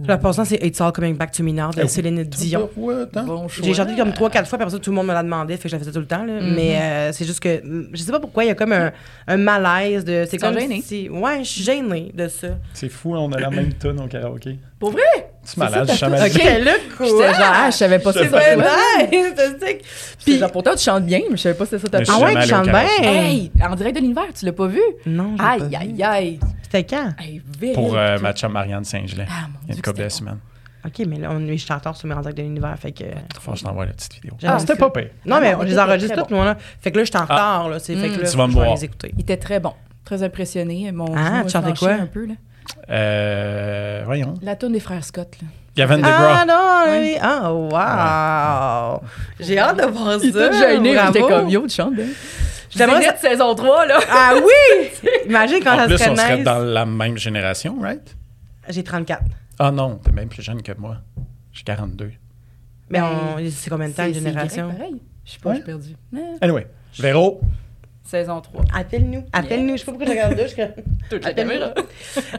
La 0.06 0.18
passant, 0.18 0.44
c'est 0.44 0.62
It's 0.62 0.78
All 0.80 0.92
Coming 0.92 1.16
Back 1.16 1.32
to 1.32 1.42
Me 1.42 1.50
Now 1.52 1.70
de 1.70 1.80
Eh, 1.82 1.88
Céline 1.88 2.22
Dion. 2.24 2.68
Hein? 3.16 3.24
Bon. 3.24 3.48
J'ai 3.48 3.72
chanté 3.72 3.96
comme 3.96 4.10
3-4 4.10 4.44
fois, 4.46 4.58
puis 4.58 4.64
après 4.64 4.70
ça, 4.70 4.78
tout 4.78 4.90
le 4.90 4.96
monde 4.96 5.06
me 5.06 5.14
l'a 5.14 5.22
demandé, 5.22 5.56
fait 5.56 5.62
que 5.62 5.68
je 5.70 5.74
la 5.76 5.78
faisais 5.78 5.92
tout 5.92 6.00
le 6.00 6.06
temps. 6.06 6.24
là. 6.24 6.40
Mais 6.42 6.78
euh, 6.78 7.12
c'est 7.12 7.24
juste 7.24 7.40
que, 7.40 7.62
je 7.92 8.02
sais 8.02 8.12
pas 8.12 8.20
pourquoi, 8.20 8.44
il 8.44 8.48
y 8.48 8.50
a 8.50 8.54
comme 8.54 8.72
un, 8.72 8.92
un 9.26 9.36
malaise 9.38 10.04
de. 10.04 10.26
C'est 10.28 10.36
comme 10.36 10.58
gênés. 10.58 10.82
si- 10.84 11.08
Ouais, 11.08 11.38
je 11.42 11.48
suis 11.48 11.62
gênée 11.64 12.12
de 12.14 12.28
ça. 12.28 12.48
C'est 12.74 12.90
fou, 12.90 13.14
on 13.14 13.32
a 13.32 13.40
la 13.40 13.48
même 13.50 13.72
tune 13.72 13.98
au 14.00 14.06
karaoké. 14.06 14.58
Pour 14.78 14.90
vrai? 14.90 15.02
C'est 15.44 15.56
malade, 15.58 15.88
je 15.90 15.96
jamais 15.96 16.18
Ok. 16.20 16.26
dit. 16.28 16.32
J'étais 16.32 16.60
là, 16.60 16.72
quoi? 16.96 17.06
J'étais 17.06 17.34
genre, 17.34 17.52
ah, 17.54 17.70
je 17.70 17.76
savais 17.76 17.98
pas 17.98 18.12
Je 18.12 18.18
ça. 18.18 18.24
c'est 18.24 18.30
ça. 18.30 19.66
Puis, 20.24 20.38
genre, 20.38 20.50
pourtant, 20.52 20.72
tu 20.74 20.82
chantes 20.82 21.04
bien, 21.06 21.20
mais 21.30 21.36
je 21.36 21.42
savais 21.42 21.54
pas 21.54 21.64
si 21.66 21.78
c'était 21.78 21.98
ça 21.98 22.04
ta 22.04 22.12
Ah 22.12 22.18
ouais, 22.20 22.42
tu 22.42 22.48
chantes 22.48 22.64
bien? 22.68 22.84
Hey, 23.02 23.50
en 23.62 23.74
direct 23.74 23.96
de 23.96 24.00
l'univers, 24.00 24.24
tu 24.38 24.44
l'as 24.46 24.52
pas 24.52 24.66
vu? 24.66 24.80
Non, 25.06 25.36
Aïe, 25.38 25.60
pas 25.60 25.66
vu. 25.66 25.74
aïe, 25.76 26.02
aïe. 26.02 26.40
C'était 26.62 26.84
quand? 26.84 27.10
Hey. 27.18 27.40
Pour 27.74 27.96
euh, 27.96 28.18
ma 28.18 28.32
chum 28.32 28.52
Marianne 28.52 28.84
Saint-Gelais. 28.84 29.26
Ah, 29.28 29.46
mon 29.52 29.58
Il 29.64 29.68
y 29.68 29.70
a 29.70 29.74
Dieu, 29.74 29.76
une 29.76 29.82
couple 29.82 30.02
de 30.04 30.08
semaines. 30.08 30.38
OK, 30.86 31.06
mais 31.06 31.16
là, 31.18 31.28
on 31.32 31.46
est 31.46 31.56
chanteur 31.56 31.96
sur 31.96 32.08
mes 32.08 32.14
rentrées 32.14 32.32
de 32.34 32.42
l'univers, 32.42 32.76
fait 32.78 32.92
que... 32.92 33.04
Faut 33.40 33.52
que 33.52 33.58
je 33.58 33.64
t'envoie 33.64 33.86
la 33.86 33.92
petite 33.92 34.14
vidéo. 34.14 34.32
Ah, 34.44 34.58
c'était 34.58 34.76
pas 34.76 34.90
pire. 34.90 35.08
Non, 35.24 35.36
Ah 35.36 35.40
mais 35.40 35.54
on 35.54 35.62
les 35.62 35.78
enregistre 35.78 36.16
toutes, 36.16 36.30
moi, 36.30 36.44
là. 36.44 36.56
Fait 36.80 36.90
que 36.90 36.98
là, 36.98 37.04
je 37.04 37.10
suis 37.10 37.18
en 37.18 37.22
retard, 37.22 37.68
là, 37.70 37.78
tu 37.80 37.86
sais, 37.86 37.96
fait 37.96 38.08
que 38.14 38.20
là, 38.22 38.28
Tu 38.28 38.36
vas 38.36 38.46
me 38.46 38.52
voir. 38.52 38.74
les 38.74 38.84
écouter. 38.84 39.12
Il 39.16 39.20
était 39.22 39.36
très 39.38 39.60
bon. 39.60 39.72
Très 40.04 40.22
impressionné. 40.22 40.92
Mon 40.92 41.06
Ah, 41.16 41.42
tu 41.44 41.50
chantais 41.50 41.72
quoi? 41.72 41.92
un 41.92 42.06
peu, 42.06 42.26
là. 42.26 42.34
Euh, 42.90 44.02
voyons. 44.04 44.34
La 44.42 44.56
tourne 44.56 44.72
des 44.72 44.80
frères 44.80 45.04
Scott, 45.04 45.28
là. 45.40 45.48
Gavin 45.76 46.00
Ah 46.04 46.44
DeGraw. 46.44 46.46
non, 46.46 46.92
Ouais. 46.92 47.00
oui. 47.00 47.18
Ah, 47.20 47.52
wow! 49.02 49.08
J'ai 49.40 49.58
hâte 49.58 49.76
de 49.78 49.86
voir 49.90 50.20
ça. 50.20 50.24
Il 50.24 50.28
était 50.30 50.52
gêné, 50.52 50.94
bravo. 50.94 51.12
j'étais 51.12 51.28
comme, 51.28 51.48
yo, 51.48 51.62
tu 51.66 51.74
chantes 51.74 51.94
bien. 51.96 52.06
J'aimerais 52.70 53.02
ça- 53.02 53.16
saison 53.16 53.54
3, 53.54 53.86
là. 53.86 53.98
Ah 54.10 54.34
oui! 54.36 54.90
Imagine 55.26 55.58
quand 55.64 55.74
En 55.74 55.78
ça 55.78 55.86
plus, 55.86 55.98
serait 55.98 56.10
on 56.10 56.16
serait 56.16 56.36
nice. 56.36 56.44
dans 56.44 56.58
la 56.58 56.86
même 56.86 57.16
génération, 57.18 57.76
right? 57.80 58.16
J'ai 58.68 58.84
34. 58.84 59.22
Ah 59.58 59.70
non, 59.70 59.96
t'es 59.96 60.12
même 60.12 60.28
plus 60.28 60.42
jeune 60.42 60.62
que 60.62 60.72
moi. 60.78 60.98
J'ai 61.52 61.62
42. 61.64 62.12
Mais 62.90 63.00
Ben, 63.00 63.06
on... 63.38 63.50
c'est 63.50 63.70
combien 63.70 63.88
de 63.88 63.94
temps, 63.94 64.06
une 64.06 64.14
génération? 64.14 64.70
pareil. 64.70 64.96
Je 65.24 65.32
sais 65.32 65.38
pas, 65.42 65.50
Ouais. 65.50 65.56
j'ai 65.56 65.62
perdu. 65.62 65.96
Eh, 66.16 66.18
Anyway, 66.44 66.66
Véro, 66.98 67.40
Saison 68.04 68.40
3. 68.40 68.64
Appelle-nous. 68.74 69.24
Appelle-nous. 69.32 69.76
Je 69.76 69.80
sais 69.80 69.84
pas 69.86 69.92
pourquoi 69.92 70.06
je 70.06 70.12
regarde 70.12 70.36
là. 70.36 70.46
je 70.46 71.08
Toute 71.10 71.24
la 71.24 71.32
caméra. 71.32 71.74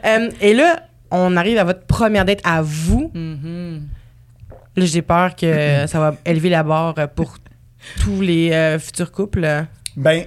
Euh, 0.04 0.30
et 0.40 0.54
là, 0.54 0.82
on 1.10 1.36
arrive 1.36 1.58
à 1.58 1.64
votre 1.64 1.84
première 1.86 2.24
date 2.24 2.40
à 2.44 2.62
vous. 2.62 3.10
Mhm. 3.14 3.82
Là, 4.76 4.84
j'ai 4.84 5.02
peur 5.02 5.34
que 5.34 5.86
ça 5.86 5.98
va 5.98 6.14
élever 6.24 6.50
la 6.50 6.62
barre 6.62 6.94
pour 7.14 7.38
tous 8.00 8.20
les 8.20 8.52
euh, 8.52 8.78
futurs 8.78 9.10
couples. 9.10 9.46
ben, 9.96 10.24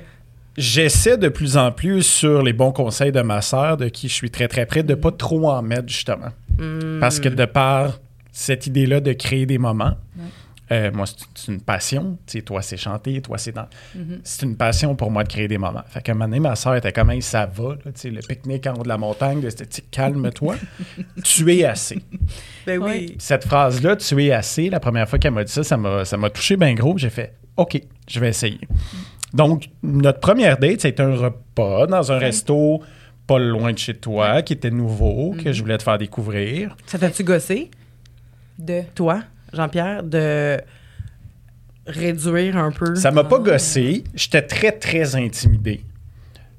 j'essaie 0.58 1.17
de 1.17 1.30
plus 1.30 1.58
en 1.58 1.71
plus 1.71 2.04
sur 2.04 2.41
les 2.43 2.54
bons 2.54 2.71
conseils 2.71 3.12
de 3.12 3.21
ma 3.21 3.41
sœur, 3.41 3.78
de 3.78 3.88
qui 3.88 4.08
je 4.10 4.13
suis 4.13 4.32
très 4.32 4.47
très 4.47 4.65
près, 4.65 4.84
de 4.84 4.95
pas 4.95 5.12
trop 5.12 5.49
en 5.49 5.62
mettre 5.62 5.88
justement. 5.88 6.30
Hmm. 6.58 6.99
Parce 6.99 7.19
que 7.19 7.30
de 7.30 7.45
par 7.45 7.99
cette 8.32 8.67
idée-là 8.67 8.99
de 8.99 9.13
créer 9.13 9.45
des 9.45 9.58
moments, 9.58 9.95
euh, 10.71 10.91
moi, 10.93 11.05
c'est 11.36 11.51
une 11.51 11.62
passion. 11.62 12.17
Tu 12.25 12.38
sais, 12.39 12.41
toi, 12.43 12.62
c'est 12.62 12.77
chanter, 12.77 13.21
toi, 13.21 13.38
c'est 13.38 13.51
dans... 13.51 13.67
Mhm. 13.95 14.19
C'est 14.23 14.45
une 14.45 14.55
passion 14.55 14.95
pour 14.95 15.12
moi 15.12 15.23
de 15.23 15.29
créer 15.29 15.47
des 15.47 15.58
moments. 15.58 15.84
Fait 15.88 16.01
qu'à 16.01 16.12
un 16.12 16.15
moment 16.15 16.25
donné, 16.25 16.39
ma 16.39 16.55
soeur 16.55 16.75
était 16.75 16.91
comme, 16.91 17.10
Hey, 17.12 17.21
ça 17.21 17.45
va, 17.45 17.69
là, 17.69 17.77
tu 17.86 17.91
sais, 17.95 18.10
le 18.10 18.21
pique-nique 18.21 18.67
en 18.67 18.73
haut 18.75 18.84
de 18.84 18.88
la 18.88 18.97
montagne, 18.97 19.41
c'était, 19.49 19.82
calme-toi, 19.91 20.55
tu 21.23 21.53
es 21.55 21.63
assez. 21.65 21.99
Ben 22.65 22.79
oui. 22.82 23.15
Cette 23.19 23.45
phrase-là, 23.45 23.95
tu 23.95 24.23
es 24.23 24.32
assez, 24.32 24.69
la 24.69 24.79
première 24.79 25.10
fois 25.10 25.19
qu'elle 25.19 25.34
m'a 25.34 25.43
dit 25.43 25.51
ça, 25.51 25.63
ça 25.63 25.77
m'a, 25.77 26.05
ça 26.05 26.17
m'a 26.17 26.29
touché 26.29 26.55
bien 26.58 26.73
gros. 26.73 26.97
J'ai 26.97 27.10
fait, 27.10 27.34
OK, 27.58 27.82
je 28.08 28.19
vais 28.19 28.29
essayer. 28.29 28.60
Donc, 29.34 29.69
notre 29.84 30.19
première 30.19 30.58
date, 30.58 30.82
c'était 30.82 31.03
un 31.03 31.15
repas 31.15 31.88
dans 31.88 32.12
un 32.12 32.17
resto 32.17 32.82
pas 33.27 33.38
loin 33.38 33.71
de 33.73 33.77
chez 33.77 33.93
toi, 33.93 34.41
qui 34.41 34.53
était 34.53 34.71
nouveau, 34.71 35.36
que 35.43 35.53
je 35.53 35.62
voulais 35.62 35.77
te 35.77 35.84
faire 35.84 35.99
découvrir. 35.99 36.75
Ça 36.88 36.97
t'a-tu 36.97 37.23
gossé, 37.23 37.69
De. 38.58 38.82
toi, 38.95 39.21
Jean-Pierre, 39.53 40.03
de 40.03 40.57
réduire 41.88 42.57
un 42.57 42.71
peu? 42.71 42.95
Ça 42.95 43.12
m'a 43.12 43.23
pas 43.23 43.39
gossé. 43.39 44.03
J'étais 44.13 44.41
très, 44.43 44.71
très 44.71 45.15
intimidé. 45.15 45.81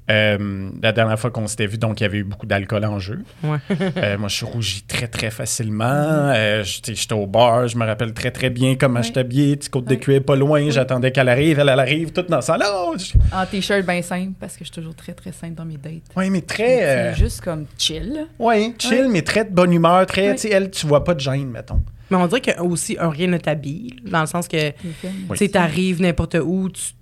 Euh, 0.09 0.69
la 0.83 0.91
dernière 0.91 1.17
fois 1.17 1.29
qu'on 1.31 1.47
s'était 1.47 1.67
vu, 1.67 1.77
donc 1.77 2.01
il 2.01 2.03
y 2.03 2.05
avait 2.05 2.17
eu 2.17 2.23
beaucoup 2.25 2.45
d'alcool 2.45 2.83
en 2.83 2.99
jeu. 2.99 3.19
Ouais. 3.43 3.59
Euh, 3.95 4.17
moi, 4.17 4.27
je 4.27 4.35
suis 4.35 4.45
rougi 4.45 4.81
très, 4.85 5.07
très 5.07 5.31
facilement. 5.31 5.85
Euh, 5.85 6.63
j'étais 6.65 7.13
au 7.13 7.27
bar, 7.27 7.69
je 7.69 7.77
me 7.77 7.85
rappelle 7.85 8.11
très, 8.13 8.29
très 8.31 8.49
bien 8.49 8.75
comment 8.75 8.95
Ouais. 8.99 9.03
j'étais 9.03 9.21
habillé. 9.21 9.55
Petite 9.55 9.71
côte 9.71 9.85
de 9.85 9.95
cuir 9.95 10.21
pas 10.23 10.35
loin. 10.35 10.69
J'attendais 10.69 11.13
qu'elle 11.13 11.29
arrive. 11.29 11.59
Elle, 11.59 11.69
elle 11.69 11.79
arrive, 11.79 12.11
toute 12.11 12.29
dans 12.29 12.41
ça. 12.41 12.57
Oh, 12.61 12.93
je- 12.97 13.13
En 13.33 13.45
t-shirt 13.45 13.85
bien 13.85 14.01
simple, 14.01 14.33
parce 14.37 14.53
que 14.57 14.65
je 14.65 14.71
suis 14.71 14.73
toujours 14.81 14.95
très, 14.95 15.13
très 15.13 15.31
simple 15.31 15.53
dans 15.53 15.65
mes 15.65 15.77
dates. 15.77 16.01
ouais, 16.17 16.29
mais 16.29 16.41
très. 16.41 16.83
euh, 16.83 17.13
C'est 17.13 17.23
juste 17.23 17.39
comme 17.41 17.65
chill. 17.77 18.25
ouais, 18.37 18.73
chill, 18.79 19.03
Ouais. 19.03 19.07
mais 19.07 19.21
très 19.21 19.45
de 19.45 19.51
bonne 19.51 19.71
humeur. 19.71 20.05
Très, 20.07 20.29
Ouais. 20.29 20.35
tu 20.35 20.41
sais, 20.41 20.49
elle, 20.49 20.71
tu 20.71 20.87
vois 20.87 21.05
pas 21.05 21.13
de 21.13 21.21
gêne, 21.21 21.47
mettons. 21.51 21.81
Mais 22.11 22.17
on 22.17 22.27
dirait 22.27 22.41
que 22.41 22.59
aussi 22.61 22.97
un 22.99 23.09
rien 23.09 23.27
ne 23.27 23.37
t'habille, 23.37 23.95
dans 24.05 24.21
le 24.21 24.27
sens 24.27 24.47
que, 24.47 24.57
films. 24.71 24.93
tu 25.31 25.37
sais, 25.37 25.47
t'arrives 25.49 26.01
n'importe 26.01 26.35
où, 26.43 26.69
tu- 26.69 26.93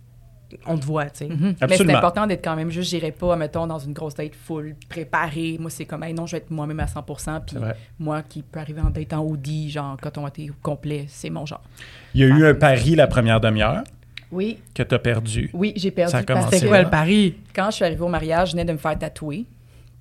on 0.66 0.78
te 0.80 0.86
voit, 0.86 1.06
tu 1.12 1.18
sais. 1.20 1.28
Mhm. 1.28 1.56
Mais 1.62 1.78
c'est 1.78 1.94
important 1.94 2.26
d'être 2.26 2.44
quand 2.44 2.56
même 2.56 2.72
juste, 2.72 2.90
j'irai 2.90 3.12
pas, 3.12 3.36
mettons, 3.36 3.68
dans 3.68 3.78
une 3.78 3.94
grosse 3.94 4.16
date 4.16 4.34
full 4.34 4.76
préparée. 4.90 5.58
Moi, 5.60 5.70
c'est 5.70 5.86
comme, 5.86 6.02
hey, 6.04 6.14
non, 6.14 6.26
je 6.26 6.32
vais 6.34 6.38
être 6.40 6.50
moi-même 6.50 6.80
à 6.80 6.86
100% 6.88 7.42
Puis 7.46 7.58
moi 8.00 8.24
qui 8.24 8.42
peux 8.42 8.60
arriver 8.60 8.82
en 8.82 8.90
date 8.90 9.14
en 9.14 9.22
Audi, 9.24 9.70
genre, 9.70 9.96
quand 10.02 10.18
on 10.18 10.28
été 10.28 10.50
complet, 10.64 11.06
c'est 11.08 11.30
mon 11.30 11.46
genre. 11.46 11.62
Il 12.16 12.22
y 12.22 12.24
a 12.24 12.28
eu 12.28 12.46
un 12.46 12.54
pari 12.56 12.96
la 12.96 13.06
première 13.08 13.40
demi-heure? 13.40 13.84
Oui, 14.32 14.60
que 14.76 14.84
tu 14.84 14.94
as 14.96 15.00
perdu. 15.00 15.50
oui, 15.54 15.74
j'ai 15.76 15.90
perdu. 15.92 16.12
Ça 16.12 16.20
a 16.20 16.24
commencé 16.24 16.58
C'était 16.58 16.68
quoi 16.68 16.82
le 16.84 16.90
pari? 16.90 17.36
quand 17.56 17.72
je 17.72 17.76
suis 17.78 17.86
arrivée 17.86 18.02
au 18.02 18.08
mariage, 18.10 18.50
je 18.50 18.54
venais 18.54 18.66
de 18.66 18.74
me 18.74 18.78
faire 18.78 18.98
tatouer. 18.98 19.46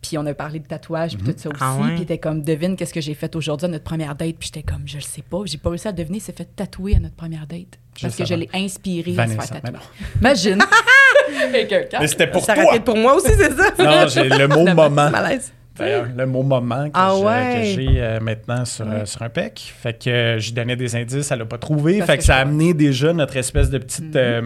Puis 0.00 0.16
on 0.16 0.24
a 0.26 0.32
parlé 0.34 0.60
de 0.60 0.66
tatouage, 0.66 1.16
puis 1.16 1.32
tout 1.32 1.34
ça 1.36 1.48
aussi. 1.48 1.58
Ah 1.60 1.76
ouais? 1.76 1.88
Puis 1.88 1.96
il 1.98 2.02
était 2.02 2.18
comme, 2.18 2.42
devine 2.42 2.76
qu'est-ce 2.76 2.94
que 2.94 3.00
j'ai 3.00 3.14
fait 3.14 3.34
aujourd'hui 3.34 3.66
à 3.66 3.68
notre 3.68 3.82
première 3.84 4.14
date. 4.14 4.36
Puis 4.38 4.50
j'étais 4.54 4.62
comme, 4.62 4.82
je 4.86 4.96
le 4.96 5.02
sais 5.02 5.22
pas. 5.28 5.38
J'ai 5.44 5.58
pas 5.58 5.70
réussi 5.70 5.88
à 5.88 5.90
le 5.90 5.96
deviner. 5.96 6.18
Il 6.18 6.20
s'est 6.20 6.32
fait 6.32 6.48
tatouer 6.54 6.94
à 6.96 7.00
notre 7.00 7.16
première 7.16 7.46
date. 7.46 7.78
Parce 8.00 8.14
que 8.14 8.24
je 8.24 8.34
l'ai 8.34 8.48
inspiré 8.54 9.10
à 9.10 9.14
se 9.14 9.16
Vanessa. 9.32 9.42
faire 9.54 9.62
tatouer. 9.62 9.80
Imagine! 10.20 10.58
Mais 12.00 12.06
c'était 12.06 12.26
pour 12.30 12.44
ça 12.44 12.54
toi. 12.54 12.78
pour 12.80 12.96
moi 12.96 13.14
aussi, 13.16 13.32
c'est 13.36 13.52
ça? 13.52 13.70
Non, 13.78 14.06
j'ai 14.08 14.28
le 14.28 14.48
mot 14.48 14.64
moment. 14.74 15.10
Malaise. 15.10 15.52
D'ailleurs, 15.76 16.06
le 16.16 16.26
mot 16.26 16.42
moment 16.42 16.86
que 16.86 16.90
Ah 16.94 17.16
ouais. 17.16 17.72
j'ai 17.74 18.02
euh, 18.02 18.18
maintenant 18.20 18.64
sur, 18.64 18.84
euh, 18.90 19.04
sur 19.04 19.22
un 19.22 19.28
pec. 19.28 19.72
Fait 19.80 19.92
que 19.96 20.10
euh, 20.10 20.38
je 20.40 20.46
lui 20.46 20.52
donnais 20.54 20.74
des 20.74 20.96
indices, 20.96 21.30
elle 21.30 21.38
l'a 21.38 21.44
pas 21.44 21.58
trouvé. 21.58 21.98
Parce 21.98 22.10
fait 22.10 22.16
que 22.16 22.20
que 22.22 22.26
ça 22.26 22.36
a 22.36 22.40
amené 22.40 22.74
déjà 22.74 23.12
notre 23.12 23.36
espèce 23.36 23.70
de 23.70 23.78
petite 23.78 24.16
euh, 24.16 24.42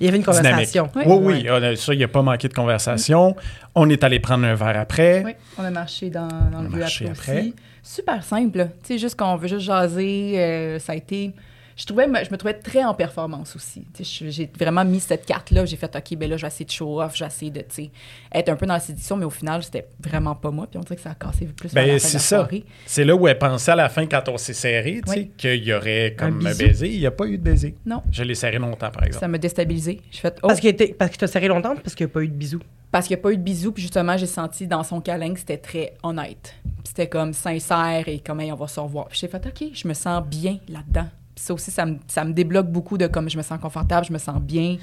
Il 0.00 0.06
y 0.06 0.08
avait 0.08 0.18
une 0.18 0.24
conversation. 0.24 0.90
Oui. 0.96 1.02
Oui, 1.06 1.16
oui, 1.42 1.46
on 1.50 1.62
a- 1.62 1.76
ça, 1.76 1.92
il 1.94 1.98
n'y 1.98 2.04
a 2.04 2.08
pas 2.08 2.22
manqué 2.22 2.48
de 2.48 2.54
conversation. 2.54 3.36
On 3.74 3.88
est 3.88 4.02
allé 4.02 4.18
prendre 4.20 4.44
un 4.46 4.54
verre 4.54 4.78
après. 4.78 5.22
Oui, 5.24 5.32
on 5.58 5.64
a 5.64 5.70
marché 5.70 6.10
dans, 6.10 6.26
dans 6.28 6.58
On 6.58 6.62
le 6.62 6.68
marché 6.70 7.06
après 7.08 7.30
après. 7.32 7.40
aussi. 7.40 7.54
Super 7.82 8.24
simple. 8.24 8.58
là. 8.58 8.64
Tu 8.64 8.72
sais, 8.94 8.98
juste 8.98 9.16
qu'on 9.18 9.36
veut 9.36 9.46
juste 9.48 9.60
jaser, 9.66 10.34
euh, 10.38 10.78
ça 10.78 10.92
a 10.92 10.96
été... 10.96 11.32
Je, 11.76 11.84
trouvais, 11.86 12.04
je 12.24 12.30
me 12.30 12.36
trouvais 12.36 12.54
très 12.54 12.84
en 12.84 12.94
performance 12.94 13.56
aussi. 13.56 13.84
Tu 13.94 14.04
J'ai 14.30 14.50
vraiment 14.58 14.84
mis 14.84 15.00
cette 15.00 15.26
carte-là. 15.26 15.64
J'ai 15.64 15.76
fait, 15.76 15.94
OK, 15.96 16.16
ben 16.16 16.30
là, 16.30 16.36
je 16.36 16.42
vais 16.42 16.48
essayer 16.48 16.64
de 16.64 16.70
show 16.70 17.00
off, 17.00 17.14
je 17.16 17.24
vais 17.24 17.26
essayer 17.28 17.50
de, 17.50 17.62
tu 17.62 17.90
être 18.32 18.48
un 18.48 18.56
peu 18.56 18.66
dans 18.66 18.74
la 18.74 18.80
séduction, 18.80 19.16
mais 19.16 19.24
au 19.24 19.30
final, 19.30 19.62
c'était 19.62 19.86
vraiment 20.00 20.34
pas 20.34 20.50
moi. 20.50 20.66
Puis 20.68 20.78
on 20.78 20.82
dirait 20.82 20.96
que 20.96 21.02
ça 21.02 21.10
a 21.10 21.14
cassé 21.14 21.46
plus 21.46 21.72
Ben, 21.74 21.98
c'est 21.98 22.12
la 22.14 22.18
ça. 22.20 22.36
soirée. 22.38 22.64
C'est 22.86 23.04
là 23.04 23.14
où 23.16 23.26
elle 23.26 23.38
pensait 23.38 23.72
à 23.72 23.76
la 23.76 23.88
fin, 23.88 24.06
quand 24.06 24.28
on 24.28 24.36
s'est 24.38 24.52
serré, 24.52 25.00
tu 25.04 25.12
sais, 25.12 25.18
Oui. 25.18 25.30
qu'il 25.36 25.64
y 25.64 25.72
aurait 25.72 26.14
comme 26.16 26.36
un, 26.46 26.50
bisou? 26.50 26.58
baiser. 26.64 26.88
Il 26.92 27.00
n'y 27.00 27.06
a 27.06 27.10
pas 27.10 27.26
eu 27.26 27.38
de 27.38 27.42
baiser. 27.42 27.74
Non, 27.86 28.02
Je 28.10 28.22
l'ai 28.22 28.34
serré 28.34 28.58
longtemps, 28.58 28.90
par 28.90 29.04
exemple. 29.04 29.20
ça 29.20 29.28
m'a 29.28 29.38
déstabilisée. 29.38 30.00
Je 30.12 30.18
fait, 30.18 30.38
oh, 30.42 30.48
Parce 30.48 30.60
que 30.60 30.68
t'es- 30.70 30.94
parce 30.96 31.10
que 31.10 31.16
t'as 31.16 31.26
serré 31.26 31.48
longtemps, 31.48 31.74
parce 31.76 31.94
qu'il 31.94 32.06
n'y 32.06 32.10
a 32.10 32.14
pas 32.14 32.22
eu 32.22 32.28
de 32.28 32.34
bisous? 32.34 32.60
Parce 32.92 33.08
qu'il 33.08 33.16
n'y 33.16 33.20
a 33.20 33.22
pas 33.24 33.32
eu 33.32 33.36
de 33.36 33.42
bisous, 33.42 33.72
puis 33.72 33.82
justement, 33.82 34.16
j'ai 34.16 34.26
senti 34.26 34.68
dans 34.68 34.84
son 34.84 35.00
câlin 35.00 35.32
que 35.34 35.40
c'était 35.40 35.56
très 35.58 35.94
honnête. 36.04 36.54
Puis 36.62 36.72
C'était 36.88 37.08
comme 37.08 37.32
sincère 37.32 38.04
et 38.06 38.20
comme, 38.20 38.40
Hey, 38.40 38.52
on 38.52 38.56
va 38.56 38.68
se 38.68 38.78
revoir. 38.78 39.08
Puis 39.08 39.18
j'ai 39.20 39.26
fait, 39.28 39.44
OK, 39.44 39.70
je 39.72 39.88
me 39.88 39.94
sens 39.94 40.24
bien 40.24 40.58
là-dedans. 40.68 41.08
Puis 41.34 41.44
ça 41.44 41.54
aussi, 41.54 41.70
ça 41.70 41.84
me, 41.86 41.98
ça 42.06 42.24
me 42.24 42.32
débloque 42.32 42.68
beaucoup 42.68 42.96
de 42.98 43.06
comme 43.06 43.28
je 43.28 43.36
me 43.36 43.42
sens 43.42 43.60
confortable, 43.60 44.06
je 44.06 44.12
me 44.12 44.18
sens 44.18 44.40
bien. 44.40 44.76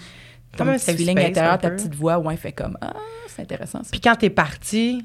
Comme 0.57 0.67
Ton 0.67 0.73
un 0.73 0.77
petit 0.77 0.91
feeling 0.97 1.17
space, 1.17 1.29
intérieur, 1.29 1.57
ta 1.59 1.69
petite 1.71 1.95
voix, 1.95 2.17
ouais, 2.19 2.35
fait 2.35 2.51
comme, 2.51 2.77
ah, 2.81 2.93
c'est 3.27 3.41
intéressant 3.43 3.83
ça. 3.83 3.89
Puis 3.91 4.01
quand 4.01 4.15
t'es 4.17 4.29
parti, 4.29 5.01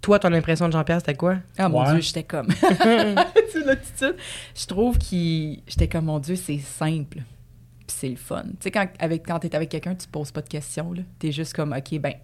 toi, 0.00 0.18
ton 0.18 0.32
impression 0.32 0.66
de 0.68 0.72
Jean-Pierre, 0.72 1.00
c'était 1.00 1.14
quoi? 1.14 1.36
Ah 1.58 1.68
mon 1.68 1.82
Ouais. 1.84 1.90
Dieu, 1.92 2.00
j'étais 2.00 2.22
comme. 2.22 2.48
c'est 2.50 3.64
l'attitude. 3.64 4.16
Je 4.54 4.66
trouve 4.66 4.96
qu'il. 4.98 5.60
J'étais 5.66 5.88
comme, 5.88 6.06
mon 6.06 6.18
Dieu, 6.18 6.36
c'est 6.36 6.58
simple. 6.58 7.18
Puis 7.86 7.96
c'est 7.98 8.08
le 8.08 8.16
fun. 8.16 8.42
Tu 8.44 8.56
sais, 8.60 8.70
quand, 8.70 8.86
avec, 8.98 9.26
quand 9.26 9.38
t'es 9.38 9.54
avec 9.54 9.68
quelqu'un, 9.68 9.94
tu 9.94 10.06
poses 10.08 10.30
pas 10.30 10.40
de 10.42 10.48
questions. 10.48 10.92
là. 10.92 11.02
T'es 11.18 11.30
juste 11.32 11.52
comme, 11.54 11.72
OK, 11.72 11.98
ben, 12.00 12.14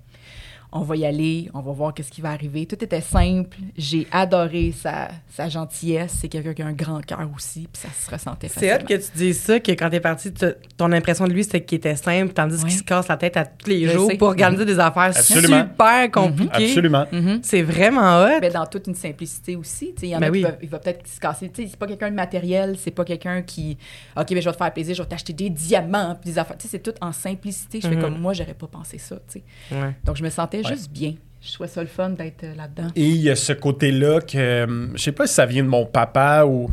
on 0.75 0.81
va 0.81 0.97
y 0.97 1.05
aller, 1.05 1.51
on 1.55 1.61
va 1.61 1.73
voir 1.73 1.93
qu'est-ce 1.93 2.11
qui 2.11 2.21
va 2.23 2.31
arriver. 2.31 2.65
Tout 2.67 2.83
était 2.83 3.01
simple. 3.03 3.57
J'ai 3.77 4.07
adoré 4.11 4.73
sa, 4.73 5.09
sa 5.31 5.49
gentillesse. 5.49 6.17
C'est 6.21 6.29
quelqu'un 6.29 6.55
qui 6.55 6.63
a 6.63 6.67
un 6.67 6.73
grand 6.73 7.01
cœur 7.05 7.29
aussi, 7.37 7.69
puis 7.73 7.83
ça 7.83 7.89
se 7.89 8.11
ressentait 8.11 8.49
C'est 8.49 8.55
facilement. 8.55 8.75
hâte 8.77 8.89
que 8.89 8.95
tu 8.95 9.11
dises 9.19 9.41
ça, 9.41 9.61
que 9.61 9.73
quand 9.73 9.91
t'es 9.91 10.01
parti, 10.01 10.33
ton 10.77 10.91
impression 10.93 11.27
de 11.27 11.33
lui, 11.33 11.45
c'était 11.45 11.63
qu'il 11.63 11.77
était 11.77 11.97
simple, 11.97 12.33
tandis 12.33 12.57
Ouais. 12.63 12.69
qu'il 12.71 12.79
se 12.79 12.83
casse 12.85 13.09
la 13.09 13.17
tête 13.17 13.37
à 13.37 13.45
tous 13.45 13.69
les 13.69 13.87
Je 13.87 13.93
jours 13.93 14.11
sais. 14.11 14.17
pour 14.17 14.29
organiser 14.29 14.65
des 14.65 14.79
affaires 14.79 15.03
Absolument. 15.15 15.63
super 15.71 16.11
compliquées. 16.11 16.65
Absolument. 16.71 17.07
Mhm. 17.13 17.41
C'est 17.43 17.63
vraiment 17.63 18.23
hot. 18.25 18.39
Mais 18.41 18.51
dans 18.51 18.67
toute 18.67 18.87
une 18.87 18.95
simplicité 18.95 19.57
aussi. 19.57 19.93
Tu 19.95 20.01
sais, 20.01 20.07
Il 20.07 20.11
y 20.11 20.17
en 20.17 20.21
Ben 20.21 20.31
a 20.33 20.37
qui 20.37 20.43
peuvent- 20.43 20.59
il 20.63 20.69
va 20.69 20.79
peut-être 20.79 21.07
se 21.07 21.21
casser. 21.21 21.51
Tu 21.51 21.63
sais, 21.65 21.69
C'est 21.71 21.79
pas 21.79 21.87
quelqu'un 21.87 22.11
de 22.11 22.17
matériel, 22.17 22.77
c'est 22.79 22.91
pas 22.91 23.05
quelqu'un 23.05 23.43
qui. 23.43 23.77
OK, 24.17 24.27
ben, 24.31 24.41
je 24.41 24.49
vais 24.49 24.53
te 24.53 24.57
faire 24.57 24.73
plaisir, 24.73 24.95
je 24.95 25.03
vais 25.03 25.09
t'acheter 25.09 25.33
des 25.35 25.51
diamants, 25.51 26.17
puis 26.21 26.31
des 26.33 26.39
affaires. 26.39 26.57
Tu 26.57 26.63
sais, 26.69 26.79
C'est 26.79 26.83
tout 26.83 26.95
en 27.03 27.13
simplicité. 27.13 27.81
Je 27.83 27.89
fais 27.89 27.97
Mhm. 27.97 28.01
comme 28.03 28.19
moi, 28.19 28.33
j'aurais 28.33 28.55
pas 28.55 28.67
pensé 28.67 28.97
ça. 28.99 29.17
tu 29.31 29.41
sais. 29.41 29.75
Ouais. 29.75 29.95
Donc, 30.05 30.17
je 30.17 30.23
me 30.23 30.31
sentais 30.31 30.62
Ouais. 30.65 30.75
juste 30.75 30.91
bien. 30.91 31.15
Je 31.41 31.53
trouvais 31.55 31.69
ça 31.69 31.81
le 31.81 31.89
fun 31.89 32.11
d'être 32.11 32.45
euh, 32.45 32.55
là-dedans. 32.55 32.89
Et 32.95 33.09
il 33.09 33.17
y 33.21 33.29
a 33.31 33.35
ce 33.37 33.53
côté-là 33.53 34.21
que, 34.21 34.39
euh, 34.39 34.89
je 34.95 35.03
sais 35.03 35.13
pas 35.13 35.27
si 35.27 35.35
ça 35.35 35.45
vient 35.47 35.65
de 35.65 35.69
mon 35.69 35.87
papa 35.87 36.45
ou... 36.45 36.71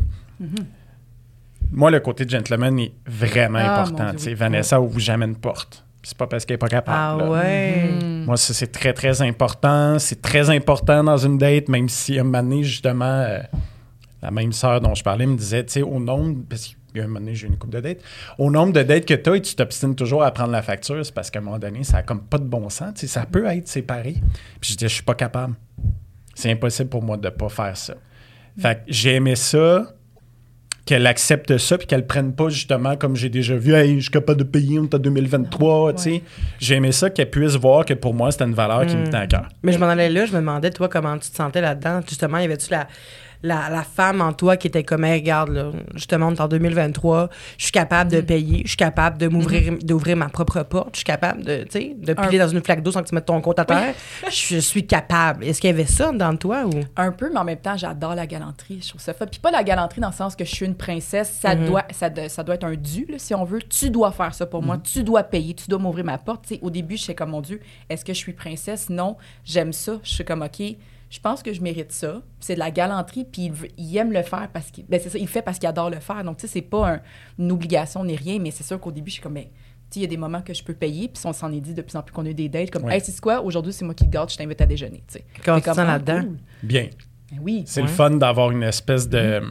Moi, 1.72 1.90
le 1.90 2.00
côté 2.00 2.24
gentleman 2.28 2.78
est 2.80 2.92
vraiment 3.06 3.58
Ah, 3.60 3.82
important. 3.82 4.04
Dieu, 4.10 4.18
Tu 4.18 4.24
sais, 4.24 4.30
oui. 4.30 4.34
Vanessa 4.36 4.80
ouvre 4.80 4.98
jamais 4.98 5.26
une 5.26 5.36
porte. 5.36 5.84
C'est 6.02 6.16
pas 6.16 6.26
parce 6.26 6.44
qu'elle 6.44 6.54
est 6.54 6.58
pas 6.58 6.68
capable. 6.68 6.96
Ah 6.98 7.16
là. 7.18 7.30
ouais. 7.30 7.90
Mhm. 8.02 8.24
Moi, 8.24 8.36
ça, 8.36 8.54
c'est 8.54 8.72
très, 8.72 8.92
très 8.92 9.22
important. 9.22 9.98
C'est 9.98 10.20
très 10.22 10.50
important 10.50 11.04
dans 11.04 11.18
une 11.18 11.36
date, 11.38 11.68
même 11.68 11.88
si 11.88 12.16
à 12.18 12.22
un 12.22 12.24
moment 12.24 12.42
donné, 12.42 12.62
justement, 12.64 13.04
euh, 13.04 13.38
la 14.22 14.30
même 14.30 14.52
sœur 14.52 14.80
dont 14.80 14.94
je 14.94 15.04
parlais 15.04 15.26
me 15.26 15.36
disait, 15.36 15.64
tu 15.64 15.72
sais, 15.74 15.82
au 15.82 16.00
nombre, 16.00 16.38
parce 16.48 16.68
a 16.68 16.74
un 16.98 17.06
moment 17.06 17.20
donné, 17.20 17.34
j'ai 17.34 17.46
une 17.46 17.56
coupe 17.56 17.70
de 17.70 17.80
dates, 17.80 18.00
au 18.38 18.50
nombre 18.50 18.72
de 18.72 18.82
dates 18.82 19.06
que 19.06 19.14
tu 19.14 19.30
as 19.30 19.36
et 19.36 19.42
tu 19.42 19.54
t'obstines 19.54 19.94
toujours 19.94 20.22
à 20.22 20.30
prendre 20.32 20.50
la 20.50 20.62
facture, 20.62 21.04
c'est 21.04 21.14
parce 21.14 21.30
qu'à 21.30 21.38
un 21.38 21.42
moment 21.42 21.58
donné, 21.58 21.84
ça 21.84 21.98
a 21.98 22.02
comme 22.02 22.22
pas 22.22 22.38
de 22.38 22.44
bon 22.44 22.68
sens. 22.68 22.94
Tu 22.94 23.00
sais, 23.00 23.06
ça 23.06 23.26
peut 23.26 23.46
être 23.46 23.68
séparé. 23.68 24.16
Puis 24.60 24.72
je 24.72 24.76
dis, 24.76 24.84
je 24.84 24.94
suis 24.94 25.02
pas 25.02 25.14
capable. 25.14 25.54
C'est 26.34 26.50
impossible 26.50 26.88
pour 26.88 27.02
moi 27.02 27.16
de 27.16 27.28
pas 27.28 27.48
faire 27.48 27.76
ça. 27.76 27.94
Fait 28.58 28.76
que 28.76 28.80
j'ai 28.88 29.14
aimé 29.14 29.36
ça, 29.36 29.94
qu'elle 30.90 31.06
accepte 31.06 31.56
ça, 31.58 31.78
puis 31.78 31.86
qu'elle 31.86 32.06
prenne 32.06 32.32
pas 32.32 32.48
justement 32.48 32.96
comme 32.96 33.14
j'ai 33.14 33.28
déjà 33.28 33.54
vu, 33.56 33.74
hey, 33.74 33.96
je 33.96 34.02
suis 34.02 34.10
capable 34.10 34.40
de 34.40 34.44
payer, 34.44 34.78
on 34.78 34.84
est 34.84 34.94
en 34.94 34.98
2023, 34.98 35.92
tu 35.92 36.02
sais. 36.02 36.22
J'ai 36.58 36.74
aimé 36.74 36.90
ça 36.90 37.10
qu'elle 37.10 37.30
puisse 37.30 37.54
voir 37.54 37.84
que 37.84 37.94
pour 37.94 38.12
moi, 38.12 38.32
c'était 38.32 38.44
une 38.44 38.54
valeur 38.54 38.86
qui 38.86 38.96
me 38.96 39.04
tenait 39.04 39.18
à 39.18 39.26
cœur. 39.26 39.48
Mais 39.62 39.72
je 39.72 39.78
m'en 39.78 39.86
allais 39.86 40.10
là, 40.10 40.26
je 40.26 40.32
me 40.32 40.38
demandais, 40.38 40.70
toi, 40.70 40.88
comment 40.88 41.16
tu 41.18 41.30
te 41.30 41.36
sentais 41.36 41.60
là-dedans? 41.60 42.00
Justement, 42.08 42.38
y 42.38 42.44
avait-tu 42.44 42.70
la, 42.70 42.88
la, 43.42 43.70
la 43.70 43.82
femme 43.82 44.20
en 44.20 44.32
toi 44.32 44.56
qui 44.56 44.66
était 44.66 44.84
comme, 44.84 45.04
Hey, 45.04 45.20
regarde, 45.20 45.50
là, 45.50 45.70
justement, 45.94 46.28
on 46.28 46.34
est 46.34 46.40
en 46.40 46.48
2023, 46.48 47.30
je 47.58 47.62
suis 47.64 47.72
capable 47.72 48.10
Mm. 48.10 48.16
de 48.16 48.20
payer, 48.22 48.62
je 48.64 48.68
suis 48.68 48.76
capable 48.76 49.18
de 49.18 49.28
m'ouvrir, 49.28 49.72
Mm-hmm. 49.72 49.84
d'ouvrir 49.84 50.16
ma 50.16 50.28
propre 50.28 50.62
porte, 50.62 50.90
je 50.94 50.98
suis 50.98 51.04
capable 51.04 51.42
de, 51.42 51.64
tu 51.64 51.70
sais, 51.70 51.96
de 51.98 52.12
piler 52.14 52.38
dans 52.38 52.48
une 52.48 52.62
flaque 52.62 52.82
d'eau 52.82 52.92
sans 52.92 53.02
que 53.02 53.08
tu 53.08 53.14
mettes 53.14 53.26
ton 53.26 53.40
compte 53.40 53.58
à 53.58 53.64
terre. 53.64 53.94
je 54.30 54.58
suis 54.58 54.86
capable. 54.86 55.44
Est-ce 55.44 55.60
qu'il 55.60 55.68
y 55.70 55.72
avait 55.72 55.86
ça 55.86 56.12
dans 56.12 56.36
toi 56.36 56.64
ou? 56.66 56.70
Un 56.96 57.12
peu, 57.12 57.30
mais 57.32 57.38
en 57.38 57.44
même 57.44 57.56
temps, 57.58 57.76
j'adore 57.76 58.14
la 58.14 58.26
galanterie. 58.26 58.80
Je 58.82 58.88
trouve 58.90 59.00
ça 59.00 59.14
fun. 59.14 59.26
Puis 59.26 59.40
pas 59.40 59.50
la 59.50 59.62
galanterie 59.64 60.00
dans 60.00 60.08
le 60.08 60.14
sens 60.14 60.36
que 60.36 60.44
je 60.44 60.50
suis 60.54 60.66
une 60.66 60.74
princesse. 60.74 61.38
Ça, 61.40 61.54
doit, 61.54 61.84
ça, 61.92 62.10
de- 62.10 62.28
ça 62.28 62.42
doit 62.42 62.54
être 62.56 62.64
un 62.64 62.74
dû, 62.74 63.06
là, 63.08 63.16
si 63.18 63.34
on 63.34 63.44
veut. 63.44 63.60
Tu 63.62 63.90
dois 63.90 64.12
faire 64.12 64.34
ça 64.34 64.46
pour 64.46 64.62
moi. 64.62 64.78
Tu 64.78 65.02
dois 65.02 65.22
payer. 65.22 65.54
Tu 65.54 65.64
dois 65.68 65.78
m'ouvrir 65.78 66.04
ma 66.04 66.18
porte. 66.18 66.52
Au 66.62 66.70
début, 66.70 66.96
je 66.96 67.04
sais 67.04 67.14
comme, 67.14 67.30
mon 67.30 67.40
Dieu, 67.40 67.60
est-ce 67.88 68.04
que 68.04 68.12
je 68.12 68.18
suis 68.18 68.32
princesse? 68.32 68.88
Non. 68.90 69.16
J'aime 69.44 69.72
ça. 69.72 69.98
Je 70.02 70.10
suis 70.10 70.24
comme, 70.24 70.42
OK, 70.42 70.62
je 71.10 71.20
pense 71.20 71.42
que 71.42 71.52
je 71.52 71.60
mérite 71.60 71.92
ça. 71.92 72.22
C'est 72.38 72.54
de 72.54 72.58
la 72.60 72.70
galanterie. 72.70 73.24
Puis 73.30 73.46
il, 73.46 73.52
veut- 73.52 73.68
il 73.76 73.94
aime 73.96 74.12
le 74.12 74.22
faire 74.22 74.48
parce 74.52 74.70
qu'il... 74.70 74.86
Ben, 74.86 74.98
c'est 75.02 75.10
ça, 75.10 75.18
il 75.18 75.28
fait 75.28 75.42
parce 75.42 75.58
qu'il 75.58 75.68
adore 75.68 75.90
le 75.90 76.00
faire. 76.00 76.22
Donc, 76.24 76.36
tu 76.38 76.42
sais, 76.46 76.52
c'est 76.54 76.62
pas 76.62 76.94
un- 76.94 77.00
une 77.38 77.50
obligation 77.52 78.04
ni 78.04 78.16
rien, 78.16 78.38
mais 78.38 78.50
c'est 78.50 78.62
sûr 78.64 78.78
qu'au 78.80 78.92
début, 78.92 79.10
je 79.10 79.14
suis 79.14 79.22
comme, 79.22 79.34
ben, 79.34 79.44
tu 79.44 79.48
sais, 79.50 80.00
il 80.00 80.02
y 80.02 80.04
a 80.04 80.08
des 80.08 80.16
moments 80.16 80.40
que 80.40 80.54
je 80.54 80.62
peux 80.62 80.72
payer, 80.74 81.08
puis 81.08 81.20
on 81.26 81.32
s'en 81.32 81.52
est 81.52 81.60
dit 81.60 81.74
de 81.74 81.82
plus 81.82 81.96
en 81.96 82.02
plus 82.02 82.12
qu'on 82.12 82.24
a 82.24 82.30
eu 82.30 82.34
des 82.34 82.48
dates, 82.48 82.70
comme, 82.70 82.84
Ouais. 82.84 82.94
hey, 82.94 83.00
c'est 83.04 83.20
quoi, 83.20 83.40
aujourd'hui, 83.42 83.72
c'est 83.72 83.84
moi 83.84 83.92
qui 83.94 84.04
te 84.04 84.10
garde, 84.10 84.30
je 84.30 84.36
t'invite 84.36 84.60
à 84.60 84.66
déjeuner, 84.66 85.02
tu 85.08 85.14
sais. 85.14 85.24
Comment 85.44 85.56
Fait 85.56 85.62
tu 85.62 85.64
comme, 85.64 85.74
sens 85.74 85.84
ah, 85.88 85.92
là-dedans? 85.98 86.22
cool. 86.22 86.36
Bien. 86.62 86.88
Ben 87.32 87.38
oui. 87.42 87.62
C'est 87.66 87.80
Ouais. 87.82 87.86
le 87.88 87.92
fun 87.92 88.10
d'avoir 88.12 88.52
une 88.52 88.62
espèce 88.62 89.08
de. 89.08 89.42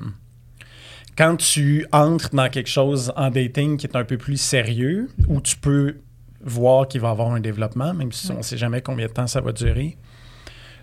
Quand 1.17 1.35
tu 1.35 1.85
entres 1.91 2.29
dans 2.33 2.49
quelque 2.49 2.69
chose 2.69 3.11
en 3.17 3.29
dating 3.29 3.75
qui 3.77 3.85
est 3.87 3.95
un 3.97 4.05
peu 4.05 4.17
plus 4.17 4.37
sérieux, 4.37 5.09
où 5.27 5.41
tu 5.41 5.57
peux 5.57 5.97
voir 6.41 6.87
qu'il 6.87 7.01
va 7.01 7.09
y 7.09 7.11
avoir 7.11 7.31
un 7.33 7.41
développement, 7.41 7.93
même 7.93 8.11
si 8.13 8.31
on 8.31 8.37
ne 8.37 8.41
sait 8.41 8.57
jamais 8.57 8.81
combien 8.81 9.07
de 9.07 9.11
temps 9.11 9.27
ça 9.27 9.41
va 9.41 9.51
durer, 9.51 9.97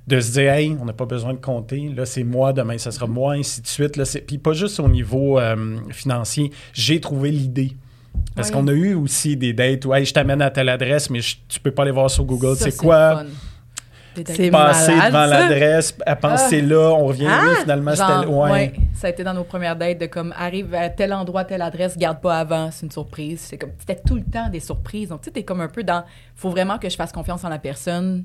de 0.07 0.21
se 0.21 0.33
dire, 0.33 0.53
hey, 0.53 0.77
on 0.81 0.85
n'a 0.85 0.93
pas 0.93 1.05
besoin 1.07 1.33
de 1.33 1.39
compter, 1.41 1.91
là, 1.97 2.07
c'est 2.07 2.23
moi, 2.25 2.53
demain, 2.53 2.79
ça 2.79 2.91
sera 2.93 3.07
moi, 3.07 3.33
ainsi 3.35 3.61
de 3.61 3.67
suite. 3.67 3.97
Là, 3.97 4.05
c'est- 4.05 4.21
Puis 4.21 4.39
pas 4.39 4.53
juste 4.53 4.79
au 4.79 4.89
niveau 4.89 5.39
euh, 5.39 5.79
financier, 5.91 6.53
j'ai 6.73 7.01
trouvé 7.01 7.31
l'idée. 7.31 7.73
Parce 8.35 8.49
Oui. 8.49 8.55
qu'on 8.55 8.69
a 8.69 8.73
eu 8.73 8.95
aussi 8.95 9.37
des 9.37 9.53
dates 9.53 9.85
où, 9.85 9.93
hey, 9.95 10.05
je 10.05 10.15
t'amène 10.15 10.41
à 10.43 10.51
telle 10.51 10.69
adresse, 10.69 11.11
mais 11.11 11.21
je- 11.21 11.37
tu 11.49 11.59
peux 11.61 11.71
pas 11.71 11.83
aller 11.83 11.91
voir 11.91 12.11
sur 12.11 12.25
Google, 12.25 12.57
c'est 12.57 12.77
quoi? 12.77 13.25
C'est 14.25 14.51
Passer 14.51 14.93
malade, 14.95 15.13
devant 15.13 15.27
l'adresse, 15.27 15.95
à 16.07 16.17
penser 16.17 16.63
là, 16.63 16.91
on 16.95 17.05
revient, 17.07 17.27
Ah! 17.29 17.43
oui, 17.51 17.57
finalement, 17.61 17.91
c'était. 17.95 18.27
Ouais. 18.33 18.51
ouais, 18.51 18.73
ça 18.95 19.09
a 19.09 19.11
été 19.11 19.23
dans 19.23 19.35
nos 19.35 19.45
premières 19.45 19.77
dates 19.77 19.99
de 20.01 20.07
comme 20.07 20.33
arrive 20.39 20.73
à 20.75 20.89
tel 20.89 21.13
endroit, 21.13 21.45
telle 21.45 21.61
adresse, 21.61 21.99
garde 21.99 22.23
pas 22.23 22.39
avant, 22.39 22.71
c'est 22.71 22.87
une 22.87 22.93
surprise. 22.93 23.41
C'est 23.41 23.59
comme 23.59 23.73
c'était 23.79 24.01
tout 24.07 24.15
le 24.15 24.23
temps 24.23 24.49
des 24.49 24.61
surprises. 24.61 25.11
Donc 25.11 25.21
tu 25.21 25.25
sais, 25.27 25.33
t'es 25.33 25.43
comme 25.43 25.61
un 25.61 25.69
peu 25.69 25.85
dans, 25.85 26.03
faut 26.35 26.49
vraiment 26.49 26.79
que 26.79 26.89
je 26.89 26.97
fasse 26.97 27.13
confiance 27.13 27.45
en 27.45 27.51
la 27.51 27.59
personne 27.59 28.25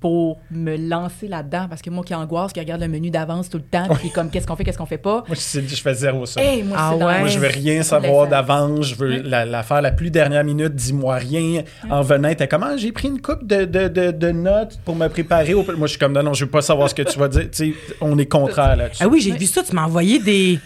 pour 0.00 0.38
me 0.50 0.76
lancer 0.76 1.26
là-dedans 1.28 1.66
parce 1.68 1.82
que 1.82 1.90
moi 1.90 2.04
qui 2.04 2.14
angoisse, 2.14 2.52
qui 2.52 2.60
regarde 2.60 2.80
le 2.80 2.88
menu 2.88 3.10
d'avance 3.10 3.48
tout 3.48 3.58
le 3.58 3.64
temps, 3.64 3.88
puis 3.98 4.10
comme 4.10 4.30
qu'est-ce 4.30 4.46
qu'on 4.46 4.54
fait, 4.56 4.62
qu'est-ce 4.64 4.78
qu'on 4.78 4.86
fait 4.86 4.96
pas? 4.98 5.24
Moi, 5.26 5.34
je, 5.34 5.40
sais- 5.40 5.64
je 5.66 5.82
fais 5.82 5.94
zéro 5.94 6.24
ça. 6.24 6.40
Hey, 6.40 6.62
moi, 6.62 6.76
Ah 6.80 6.94
ouais? 6.96 7.18
Moi, 7.20 7.28
je 7.28 7.38
veux 7.38 7.48
rien 7.48 7.82
savoir 7.82 8.26
d'avance. 8.28 8.86
Je 8.86 8.94
veux 8.94 9.22
la, 9.22 9.44
la 9.44 9.62
faire 9.62 9.82
la 9.82 9.90
plus 9.90 10.10
dernière 10.10 10.44
minute. 10.44 10.74
Dis-moi 10.74 11.16
rien. 11.16 11.62
En 11.90 12.02
venant, 12.02 12.32
t'es 12.34 12.46
comment? 12.46 12.76
J'ai 12.76 12.92
pris 12.92 13.08
une 13.08 13.20
coupe 13.20 13.46
de, 13.46 13.64
de, 13.64 13.88
de, 13.88 14.10
de 14.12 14.30
notes 14.30 14.78
pour 14.84 14.94
me 14.94 15.08
préparer. 15.08 15.54
au- 15.54 15.64
Moi, 15.76 15.86
je 15.86 15.92
suis 15.92 15.98
comme, 15.98 16.12
non, 16.12 16.22
non, 16.22 16.32
je 16.34 16.44
veux 16.44 16.50
pas 16.50 16.62
savoir 16.62 16.88
ce 16.88 16.94
que 16.94 17.02
tu 17.02 17.18
vas 17.18 17.28
dire. 17.28 17.42
Tu 17.50 17.72
sais, 17.72 17.74
on 18.00 18.16
est 18.18 18.26
contraire 18.26 18.76
là-dessus. 18.76 19.02
Ah 19.04 19.08
oui, 19.08 19.20
j'ai 19.20 19.32
vu 19.32 19.46
ça, 19.46 19.62
tu 19.62 19.74
m'as 19.74 19.84
envoyé 19.84 20.18
des, 20.20 20.58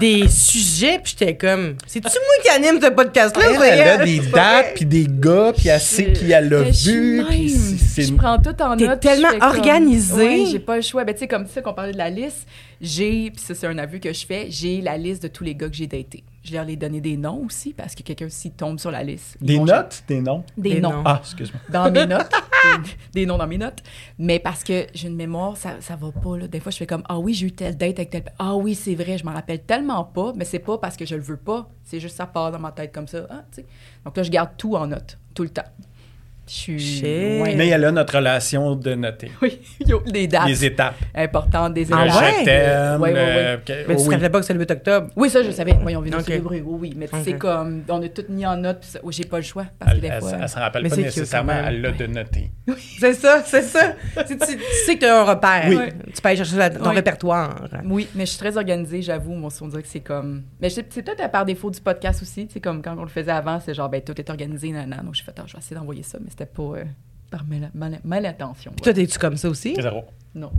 des 0.00 0.28
sujets, 0.28 0.98
puis 1.02 1.14
j'étais 1.18 1.36
comme, 1.36 1.76
c'est-tu 1.86 2.08
moi 2.08 2.42
qui 2.42 2.48
anime 2.50 2.80
ce 2.82 2.90
podcast-là? 2.90 3.42
Elle, 3.54 3.78
elle 3.80 3.88
a 4.00 4.04
des 4.04 4.18
dates, 4.20 4.74
puis 4.74 4.84
des 4.84 5.06
gars, 5.08 5.52
puis 5.56 5.68
elle 5.68 5.80
sait 5.80 6.12
qui 6.12 6.30
elle 6.32 6.52
a 6.52 6.62
vu. 6.62 7.24
Je 7.96 8.12
prends 8.14 8.38
tout 8.38 8.60
en 8.62 8.73
T'es 8.76 8.86
note. 8.86 9.00
puis 9.00 9.08
tellement 9.10 9.46
organisée. 9.46 10.14
Ouais, 10.42 10.46
j'ai 10.46 10.58
pas 10.58 10.76
le 10.76 10.82
choix. 10.82 11.04
Ben, 11.04 11.12
tu 11.14 11.20
sais, 11.20 11.28
comme 11.28 11.46
ça 11.46 11.62
qu'on 11.62 11.74
parlait 11.74 11.92
de 11.92 11.98
la 11.98 12.10
liste, 12.10 12.46
j'ai, 12.80 13.30
puis 13.30 13.40
ça, 13.42 13.54
c'est 13.54 13.66
un 13.66 13.78
aveu 13.78 13.98
que 13.98 14.12
je 14.12 14.26
fais, 14.26 14.46
j'ai 14.50 14.80
la 14.80 14.96
liste 14.96 15.22
de 15.22 15.28
tous 15.28 15.44
les 15.44 15.54
gars 15.54 15.68
que 15.68 15.74
j'ai 15.76 15.86
datés. 15.86 16.24
Je 16.42 16.52
leur 16.52 16.68
ai 16.68 16.76
donné 16.76 17.00
des 17.00 17.16
noms 17.16 17.42
aussi, 17.46 17.72
parce 17.72 17.94
que 17.94 18.02
quelqu'un, 18.02 18.28
s'il 18.28 18.52
tombe 18.52 18.78
sur 18.78 18.90
la 18.90 19.02
liste. 19.02 19.38
Des 19.40 19.58
notes, 19.58 20.02
des 20.06 20.20
noms? 20.20 20.44
Des, 20.58 20.74
Des 20.74 20.80
noms. 20.80 20.90
noms. 20.92 21.02
Ah, 21.06 21.18
excuse-moi. 21.22 21.60
Dans 21.70 21.90
mes 21.90 22.04
notes. 22.14 22.30
des, 23.14 23.20
des 23.20 23.26
noms 23.26 23.38
dans 23.38 23.46
mes 23.46 23.56
notes. 23.56 23.78
Mais 24.18 24.38
parce 24.38 24.62
que 24.62 24.86
j'ai 24.92 25.08
une 25.08 25.16
mémoire, 25.16 25.56
ça, 25.56 25.76
ça 25.80 25.96
va 25.96 26.10
pas. 26.12 26.36
Là. 26.36 26.46
Des 26.46 26.60
fois, 26.60 26.70
je 26.70 26.76
fais 26.76 26.86
comme 26.86 27.02
Ah 27.08 27.18
oui, 27.18 27.32
j'ai 27.32 27.46
eu 27.46 27.52
telle 27.52 27.76
date 27.78 27.98
avec 27.98 28.10
telle. 28.10 28.24
Ah 28.38 28.54
oui, 28.56 28.74
c'est 28.74 28.94
vrai, 28.94 29.16
je 29.16 29.24
m'en 29.24 29.32
rappelle 29.32 29.62
tellement 29.62 30.04
pas, 30.04 30.32
mais 30.36 30.44
c'est 30.44 30.58
pas 30.58 30.76
parce 30.76 30.96
que 30.98 31.06
je 31.06 31.14
le 31.14 31.22
veux 31.22 31.38
pas. 31.38 31.70
C'est 31.82 32.00
juste 32.00 32.16
ça 32.16 32.26
part 32.26 32.50
dans 32.52 32.58
ma 32.58 32.72
tête 32.72 32.92
comme 32.92 33.08
ça. 33.08 33.26
Ah, 33.30 33.44
tu 33.50 33.62
sais. 33.62 33.66
Donc 34.04 34.14
là, 34.16 34.22
je 34.22 34.30
garde 34.30 34.50
tout 34.58 34.76
en 34.76 34.86
note, 34.86 35.16
tout 35.34 35.44
le 35.44 35.48
temps. 35.50 35.62
Je 36.46 36.52
suis. 36.52 37.02
Ouais. 37.40 37.54
Mais 37.56 37.68
elle 37.68 37.84
a 37.84 37.90
notre 37.90 38.16
relation 38.16 38.74
de 38.76 38.94
noter. 38.94 39.30
Oui, 39.40 39.58
les 40.12 40.26
dates 40.26 40.46
Les 40.46 40.64
étapes. 40.64 40.96
importantes, 41.14 41.72
des 41.74 41.86
Ah 41.92 42.04
étapes. 42.06 42.20
ouais? 42.22 42.32
je 42.40 42.44
t'aime. 42.44 43.00
Ouais, 43.00 43.12
que- 43.64 43.72
Mais 43.88 43.96
tu 43.96 44.02
te 44.02 44.08
oui. 44.08 44.14
rappelais 44.14 44.30
pas 44.30 44.40
que 44.40 44.46
c'est 44.46 44.52
le 44.54 44.60
8 44.60 44.70
octobre? 44.70 45.06
Oui, 45.16 45.30
ça, 45.30 45.42
je 45.42 45.50
savais. 45.50 45.72
Voyons, 45.80 46.00
on 46.00 46.02
vient 46.02 46.12
de 46.16 46.20
Ok. 46.20 46.26
célébrer. 46.26 46.60
Oui, 46.64 46.78
oui. 46.80 46.94
Mais 46.96 47.08
tu 47.08 47.14
Ok. 47.16 47.22
sais, 47.24 47.32
comme, 47.34 47.82
on 47.88 48.02
a 48.02 48.08
tout 48.08 48.24
mis 48.28 48.44
en 48.44 48.56
note, 48.56 48.80
puis 48.80 48.90
ça- 48.90 48.98
oh, 49.02 49.10
j'ai 49.10 49.24
pas 49.24 49.38
le 49.38 49.42
choix. 49.42 49.64
Parce 49.78 49.92
que 49.92 49.96
Elle, 49.96 50.00
des 50.02 50.08
elle, 50.08 50.20
fois. 50.20 50.32
elle 50.42 50.48
se 50.48 50.58
rappelle 50.58 50.82
Mais 50.82 50.88
pas 50.90 50.94
c'est 50.96 51.02
nécessairement, 51.02 51.52
elle 51.66 51.80
l'a 51.80 51.92
de 51.92 52.06
noter. 52.06 52.50
C'est 52.98 53.14
ça, 53.14 53.42
c'est 53.44 53.62
ça. 53.62 53.94
tu, 54.26 54.36
sais 54.86 54.94
que 54.94 55.00
tu 55.00 55.06
as 55.06 55.20
un 55.20 55.24
repère. 55.24 55.64
Oui. 55.68 55.76
Tu 56.14 56.20
peux 56.22 56.28
aller 56.28 56.36
chercher 56.36 56.56
la- 56.56 56.70
ton 56.70 56.88
Oui. 56.90 56.94
répertoire. 56.94 57.68
Oui, 57.84 58.08
mais 58.14 58.24
je 58.26 58.30
suis 58.30 58.38
très 58.38 58.56
organisée, 58.56 59.02
j'avoue. 59.02 59.34
Moi, 59.34 59.50
on 59.60 59.68
dirait 59.68 59.82
que 59.82 59.88
c'est 59.88 60.00
comme. 60.00 60.42
Mais 60.60 60.68
c'est 60.70 60.84
c'est 60.92 61.02
peut-être 61.02 61.22
à 61.22 61.28
part 61.28 61.44
défaut 61.44 61.70
du 61.70 61.80
podcast 61.80 62.22
aussi. 62.22 62.46
Tu 62.46 62.54
sais, 62.54 62.60
comme 62.60 62.82
quand 62.82 62.94
on 62.98 63.02
le 63.02 63.08
faisait 63.08 63.30
avant, 63.32 63.60
c'est 63.60 63.74
genre, 63.74 63.88
ben, 63.88 64.00
tout 64.00 64.18
est 64.20 64.28
organisé, 64.30 64.70
nanana. 64.70 65.02
Donc, 65.02 65.14
j'ai 65.14 65.22
fait, 65.24 65.32
ah, 65.38 65.42
je 65.46 65.52
vais 65.54 65.58
essayer 65.58 65.76
d'envoyer 65.76 66.02
ça, 66.02 66.18
mais 66.22 66.30
c'était 66.38 66.50
pas 66.50 66.62
euh, 66.62 66.84
par 67.30 67.44
mal, 67.46 67.70
mal. 67.74 68.00
Toi, 68.82 68.86
ouais. 68.86 68.94
t'es-tu 68.94 69.18
comme 69.18 69.36
ça 69.36 69.48
aussi? 69.48 69.74
Zéro. 69.80 70.04
Non. 70.34 70.50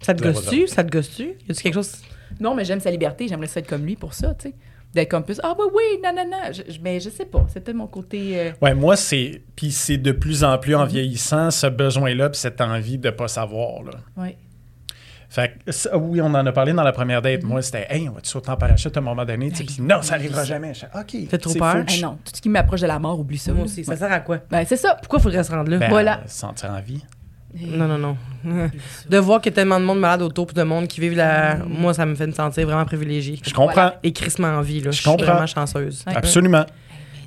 Ça 0.00 0.12
te 0.14 0.22
gosse-tu? 0.22 0.66
Ça 0.68 0.84
te 0.84 0.90
gosse-tu? 0.90 1.34
Y 1.48 1.52
a-tu 1.52 1.62
quelque 1.62 1.74
chose? 1.74 1.96
Non, 2.40 2.54
mais 2.54 2.64
j'aime 2.64 2.80
sa 2.80 2.90
liberté. 2.90 3.26
J'aimerais 3.28 3.46
ça 3.46 3.60
être 3.60 3.68
comme 3.68 3.84
lui 3.86 3.96
pour 3.96 4.12
ça, 4.14 4.34
tu 4.34 4.48
sais. 4.48 4.54
D'être 4.92 5.10
comme 5.10 5.24
plus, 5.24 5.40
ah, 5.42 5.56
oui, 5.58 5.64
oui, 5.74 5.82
nanana. 6.02 6.52
Je, 6.52 6.62
je- 6.68 6.78
mais 6.80 7.00
je 7.00 7.10
sais 7.10 7.24
pas. 7.24 7.46
C'était 7.52 7.72
mon 7.72 7.86
côté. 7.88 8.38
euh, 8.38 8.52
Ouais, 8.62 8.74
moi, 8.74 8.96
c'est. 8.96 9.42
Puis 9.56 9.72
c'est 9.72 9.96
de 9.98 10.12
plus 10.12 10.44
en 10.44 10.56
plus 10.58 10.74
Mhm. 10.74 10.80
en 10.80 10.84
vieillissant, 10.84 11.50
ce 11.50 11.66
besoin-là, 11.66 12.30
puis 12.30 12.38
cette 12.38 12.60
envie 12.60 12.98
de 12.98 13.10
pas 13.10 13.26
savoir, 13.28 13.82
là. 13.82 13.92
ouais. 14.16 14.36
Fait 15.34 15.58
que, 15.66 15.72
ça, 15.72 15.98
oui, 15.98 16.20
on 16.20 16.26
en 16.26 16.46
a 16.46 16.52
parlé 16.52 16.72
dans 16.72 16.84
la 16.84 16.92
première 16.92 17.20
date. 17.20 17.42
Moi, 17.42 17.60
c'était, 17.60 17.86
hey, 17.90 18.08
on 18.08 18.12
va-tu 18.12 18.30
sauter 18.30 18.50
en 18.50 18.56
parachute 18.56 18.96
à 18.96 19.00
un 19.00 19.02
moment 19.02 19.24
donné? 19.24 19.46
Hey, 19.46 19.52
Puis 19.52 19.76
non, 19.80 20.00
ça 20.00 20.14
oui, 20.14 20.20
arrivera 20.20 20.40
ça. 20.42 20.44
jamais. 20.46 20.72
OK. 20.94 21.28
Fait 21.28 21.38
trop 21.38 21.50
c'est 21.50 21.58
peur? 21.58 21.72
fou. 21.78 21.84
Ah 21.88 22.00
non, 22.02 22.18
tout 22.24 22.32
ce 22.36 22.40
qui 22.40 22.48
m'approche 22.48 22.82
de 22.82 22.86
la 22.86 23.00
mort, 23.00 23.18
oublie 23.18 23.38
ça. 23.38 23.52
Moi 23.52 23.64
aussi. 23.64 23.84
Ça 23.84 23.96
sert 23.96 24.12
à 24.12 24.20
quoi? 24.20 24.38
Ben, 24.48 24.64
c'est 24.64 24.76
ça. 24.76 24.94
Pourquoi 24.94 25.18
faudrait 25.18 25.42
se 25.42 25.50
rendre 25.50 25.70
là? 25.70 25.78
Ben, 25.78 25.90
Voilà. 25.90 26.20
Se 26.26 26.38
sentir 26.38 26.70
en 26.70 26.80
vie. 26.80 27.02
Non, 27.56 27.86
non, 27.88 27.98
non. 27.98 28.16
De 29.08 29.18
voir 29.18 29.40
qu'il 29.40 29.50
y 29.50 29.54
a 29.54 29.56
tellement 29.56 29.78
de 29.80 29.84
monde 29.84 30.00
malade 30.00 30.22
autour, 30.22 30.46
puis 30.46 30.54
de 30.54 30.62
monde 30.62 30.86
qui 30.88 31.00
vivent 31.00 31.16
la. 31.16 31.56
Moi, 31.66 31.94
ça 31.94 32.04
me 32.06 32.14
fait 32.14 32.26
me 32.28 32.32
sentir 32.32 32.66
vraiment 32.66 32.84
privilégiée. 32.84 33.40
Je 33.44 33.52
comprends. 33.54 33.92
Et 34.02 34.12
crissement 34.12 34.48
en 34.48 34.60
vie, 34.60 34.80
là. 34.80 34.90
Je 34.92 35.00
suis 35.00 35.04
comprends. 35.10 35.26
vraiment 35.32 35.46
chanceuse. 35.46 36.04
Ouais. 36.06 36.16
Absolument. 36.16 36.64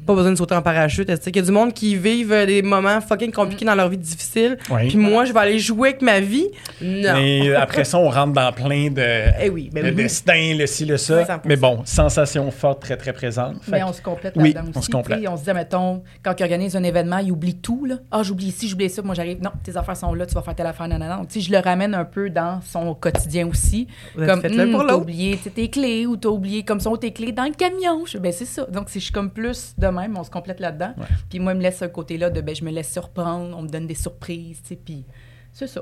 Pas 0.08 0.16
besoin 0.16 0.32
de 0.32 0.38
sauter 0.38 0.55
en 0.55 0.62
parachute. 0.62 1.08
Tu 1.08 1.14
sais, 1.16 1.20
qu'il 1.32 1.36
y 1.36 1.39
a 1.39 1.45
du 1.45 1.51
monde 1.51 1.74
qui 1.74 1.95
vivent 1.95 2.32
euh, 2.32 2.45
des 2.45 2.62
moments 2.62 2.99
fucking 3.01 3.32
compliqués 3.32 3.66
dans 3.66 3.76
leur 3.76 3.89
vie 3.89 3.97
difficile. 3.97 4.58
Oui. 4.72 4.88
Puis 4.88 4.97
moi, 4.97 5.26
je 5.26 5.34
vais 5.34 5.39
aller 5.39 5.60
jouer 5.60 5.89
avec 5.89 6.01
ma 6.01 6.20
vie? 6.20 6.47
Non. 6.82 7.14
Mais 7.16 7.53
après 7.53 7.84
ça, 7.84 7.97
on 7.99 8.10
rentre 8.10 8.34
dans 8.34 8.51
plein 8.53 8.89
de. 8.89 9.03
Eh 9.41 9.49
oui, 9.49 9.70
ben 9.72 9.84
le 9.84 9.89
oui. 9.89 9.95
destin, 9.95 10.55
le 10.58 10.66
ci, 10.66 10.86
le 10.86 10.97
ça. 10.97 11.24
100%. 11.24 11.39
Mais 11.45 11.55
bon, 11.58 11.82
sensation 11.86 12.49
forte, 12.51 12.82
très, 12.82 12.97
très 12.97 13.14
présente. 13.14 13.62
Fait 13.64 13.72
Mais 13.74 13.84
on 13.84 13.93
se 13.93 14.01
complète 14.01 14.34
Oui, 14.38 14.53
là-dedans 14.53 14.72
on 14.76 14.80
aussi. 14.80 14.88
se 14.88 14.91
complète. 14.91 15.18
tu 15.20 15.24
sais, 15.26 15.30
On 15.30 15.38
se 15.38 15.43
dit, 15.43 15.53
mettons, 15.53 16.03
quand 16.24 16.34
il 16.39 16.43
organise 16.43 16.76
un 16.76 16.84
événement, 16.84 17.18
il 17.20 17.32
oublie 17.32 17.55
tout. 17.58 17.86
Là. 17.86 17.95
Ah, 18.12 18.24
j'oublie 18.24 18.47
ici, 18.47 18.68
j'oublie 18.68 18.89
ça, 18.89 19.01
moi 19.01 19.14
j'arrive. 19.16 19.41
Non, 19.41 19.51
tes 19.64 19.76
affaires 19.78 19.97
sont 19.97 20.14
là, 20.14 20.26
tu 20.26 20.34
vas 20.34 20.41
faire 20.41 20.55
telle 20.55 20.66
affaire, 20.68 20.88
nanana. 20.88 21.18
Donc, 21.18 21.28
tu 21.28 21.39
sais, 21.41 21.47
je 21.47 21.51
le 21.51 21.60
ramène 21.60 21.93
un 21.93 22.05
peu 22.05 22.30
dans 22.30 22.60
son 22.62 22.93
quotidien 22.95 23.47
aussi. 23.47 23.88
Vous 24.16 24.26
Comme, 24.26 24.41
Hum, 24.45 24.72
pour 24.72 24.88
t'as 24.88 24.95
oublié 24.95 25.38
tu 25.41 25.51
tes 25.51 25.70
clés 25.70 26.05
ou 26.05 26.16
t'as 26.18 26.30
oublié 26.30 26.64
comme 26.64 26.80
sont 26.80 26.95
tes 26.95 27.12
clés 27.12 27.32
dans 27.32 27.43
le 27.45 27.51
camion. 27.51 28.05
Je, 28.05 28.18
ben, 28.18 28.32
c'est 28.32 28.45
ça. 28.45 28.66
Donc, 28.66 28.86
c'est- 28.88 28.99
je 28.99 29.05
suis 29.05 29.14
comme 29.14 29.30
plus 29.30 29.74
de 29.78 29.88
même, 30.00 30.18
on 30.18 30.24
se 30.24 30.30
complète 30.32 30.60
là-dedans. 30.60 30.93
Ouais. 30.98 31.06
Puis 31.30 31.39
moi, 31.39 31.54
il 31.54 31.58
me 31.58 31.64
laisse 31.64 31.78
ce 31.80 31.86
côté-là 31.86 32.30
de, 32.30 32.41
ben, 32.41 32.56
je 32.56 32.64
me 32.64 32.72
laisse 32.72 32.91
surprendre, 32.91 33.56
on 33.58 33.62
me 33.64 33.68
donne 33.70 33.88
des 33.88 33.95
surprises, 33.95 34.62
tu 34.62 34.70
sais, 34.70 34.76
puis 34.84 35.06
c'est 35.54 35.68
ça. 35.68 35.82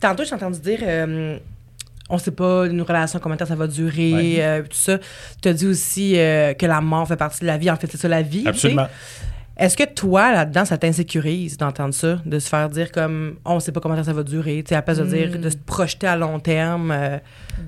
Tantôt, 0.00 0.24
j'ai 0.24 0.34
entendu 0.34 0.60
dire, 0.60 0.80
euh, 0.82 1.38
on 2.10 2.18
sait 2.18 2.30
pas, 2.32 2.66
une 2.66 2.82
relation, 2.82 3.18
combien 3.18 3.36
de 3.36 3.40
temps 3.40 3.46
ça 3.46 3.54
va 3.56 3.66
durer, 3.66 4.12
Ouais. 4.12 4.36
euh, 4.40 4.62
tout 4.62 4.68
ça. 4.76 4.98
Tu 5.42 5.48
as 5.48 5.52
dit 5.52 5.66
aussi 5.66 6.18
euh, 6.18 6.52
que 6.54 6.66
la 6.66 6.80
mort 6.80 7.06
fait 7.08 7.16
partie 7.16 7.40
de 7.40 7.46
la 7.46 7.56
vie. 7.56 7.70
En 7.70 7.76
fait, 7.76 7.86
c'est 7.90 7.96
ça 7.98 8.08
la 8.08 8.22
vie. 8.22 8.38
tu 8.38 8.42
sais. 8.44 8.48
Absolument. 8.48 8.86
Est-ce 9.56 9.76
que 9.76 9.84
toi, 9.84 10.32
là-dedans, 10.32 10.64
ça 10.64 10.76
t'insécurise 10.76 11.56
d'entendre 11.56 11.94
ça, 11.94 12.18
de 12.26 12.38
se 12.40 12.48
faire 12.48 12.68
dire 12.68 12.90
comme, 12.90 13.36
on 13.44 13.60
sait 13.60 13.70
pas 13.70 13.78
combien 13.80 13.96
de 13.96 14.00
temps 14.02 14.06
ça 14.06 14.12
va 14.12 14.24
durer, 14.24 14.62
tu 14.64 14.70
sais, 14.70 14.74
à 14.74 14.82
place 14.82 14.98
de 14.98 15.04
dire, 15.06 15.30
Hmm. 15.30 15.40
de 15.40 15.48
se 15.50 15.56
projeter 15.56 16.08
à 16.08 16.16
long 16.16 16.40
terme. 16.40 16.90
euh, 16.90 17.18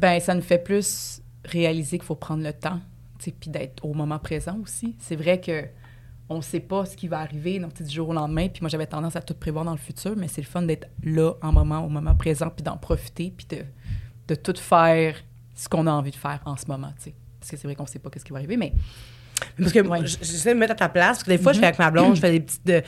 Ben, 0.01 0.19
ça 0.21 0.35
nous 0.35 0.43
fait 0.43 0.59
plus 0.59 1.23
réaliser 1.45 1.99
qu'il 1.99 2.07
faut 2.07 2.17
prendre 2.17 2.43
le 2.43 2.53
temps, 2.53 2.81
puis 3.33 3.51
d'être 3.51 3.85
au 3.85 3.95
moment 3.95 4.19
présent 4.19 4.59
aussi. 4.63 4.95
C'est 4.99 5.17
vrai 5.17 5.41
que 5.41 5.65
on 6.29 6.43
sait 6.43 6.59
pas 6.61 6.85
ce 6.87 6.97
qui 6.97 7.07
va 7.07 7.21
arriver 7.21 7.61
donc, 7.61 7.81
du 7.81 7.89
jour 7.95 8.09
au 8.09 8.13
lendemain, 8.13 8.49
puis 8.49 8.61
moi, 8.61 8.69
j'avais 8.69 8.87
tendance 8.87 9.15
à 9.15 9.21
tout 9.21 9.35
prévoir 9.35 9.65
dans 9.65 9.71
le 9.73 9.79
futur, 9.79 10.15
mais 10.17 10.27
c'est 10.27 10.41
le 10.41 10.47
fun 10.47 10.63
d'être 10.63 10.89
là, 11.05 11.35
en 11.41 11.53
moment, 11.53 11.85
au 11.85 11.89
moment 11.89 12.17
présent, 12.17 12.51
puis 12.51 12.65
d'en 12.65 12.77
profiter, 12.77 13.33
puis 13.37 13.47
de, 13.49 13.59
de 14.27 14.35
tout 14.35 14.55
faire 14.61 15.15
ce 15.55 15.69
qu'on 15.69 15.87
a 15.87 15.93
envie 15.93 16.11
de 16.11 16.17
faire 16.17 16.41
en 16.45 16.57
ce 16.57 16.67
moment. 16.67 16.93
Parce 16.97 17.51
que 17.51 17.57
c'est 17.57 17.63
vrai 17.69 17.77
qu'on 17.77 17.87
sait 17.87 18.01
pas 18.01 18.11
ce 18.17 18.25
qui 18.25 18.33
va 18.33 18.39
arriver, 18.39 18.57
mais 18.57 18.73
Parce 19.57 19.71
que 19.73 19.79
Ouais. 19.87 20.01
j'essaie 20.05 20.51
de 20.51 20.55
me 20.55 20.61
mettre 20.61 20.73
à 20.73 20.77
ta 20.77 20.89
place, 20.89 21.19
parce 21.19 21.23
que 21.25 21.31
des 21.31 21.39
fois, 21.39 21.53
je 21.53 21.61
fais 21.61 21.67
avec 21.67 21.79
ma 21.79 21.91
blonde, 21.93 22.17
je 22.17 22.21
fais 22.21 22.33
des 22.33 22.41
petites. 22.41 22.67
De... 22.67 22.83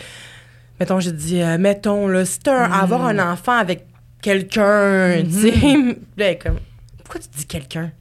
Mettons, 0.80 0.99
je 0.99 1.11
dis, 1.11 1.41
euh, 1.41 1.59
mettons, 1.59 2.09
là, 2.09 2.24
si 2.24 2.41
t'as 2.41 2.66
un- 2.66 2.72
avoir 2.72 3.05
un 3.05 3.32
enfant 3.32 3.57
avec 3.57 3.86
quelqu'un, 4.20 5.22
tu 5.24 5.30
sais. 5.30 5.55
Elle 6.16 6.22
est 6.24 6.39
comme, 6.39 6.59
pourquoi 7.05 7.20
tu 7.20 7.28
dis 7.36 7.47
quelqu'un? 7.47 7.93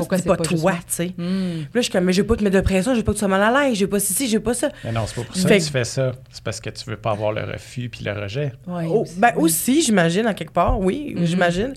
Pourquoi, 0.00 0.18
Pourquoi 0.18 0.36
tu 0.38 0.54
dis 0.54 0.60
c'est 0.60 0.64
pas, 0.64 0.72
toi, 0.72 0.72
tu 0.86 0.92
sais? 0.94 1.06
hmm, 1.06 1.12
Puis 1.16 1.60
là, 1.62 1.68
je 1.74 1.80
suis 1.80 1.92
comme, 1.92 2.04
mais 2.04 2.12
je 2.12 2.20
veux 2.22 2.26
pas 2.26 2.36
te 2.36 2.44
mettre 2.44 2.56
de 2.56 2.60
pression, 2.62 2.92
je 2.92 2.98
veux 2.98 3.04
pas 3.04 3.12
que 3.12 3.16
tu 3.16 3.20
sois 3.20 3.28
mal 3.28 3.42
à 3.54 3.64
l'aise, 3.68 3.76
je 3.78 3.84
veux 3.84 3.90
pas 3.90 4.00
ceci, 4.00 4.28
je 4.28 4.36
veux 4.36 4.42
pas 4.42 4.54
ça. 4.54 4.70
Mais 4.84 4.92
non, 4.92 5.06
c'est 5.06 5.14
pas 5.16 5.22
pour 5.22 5.36
ça 5.36 5.48
Fait 5.48 5.58
que 5.58 5.64
tu 5.64 5.70
fais 5.70 5.84
ça. 5.84 6.12
C'est 6.30 6.42
parce 6.44 6.60
que 6.60 6.70
tu 6.70 6.88
veux 6.90 6.96
pas 6.96 7.12
avoir 7.12 7.32
le 7.32 7.42
refus 7.44 7.88
puis 7.88 8.04
le 8.04 8.12
rejet. 8.12 8.52
ouais, 8.66 8.86
Oh, 8.88 9.02
aussi. 9.02 9.18
ben 9.18 9.32
aussi, 9.36 9.82
j'imagine, 9.82 10.26
à 10.26 10.34
quelque 10.34 10.52
part, 10.52 10.78
oui, 10.80 11.14
Mhm. 11.16 11.24
j'imagine. 11.26 11.74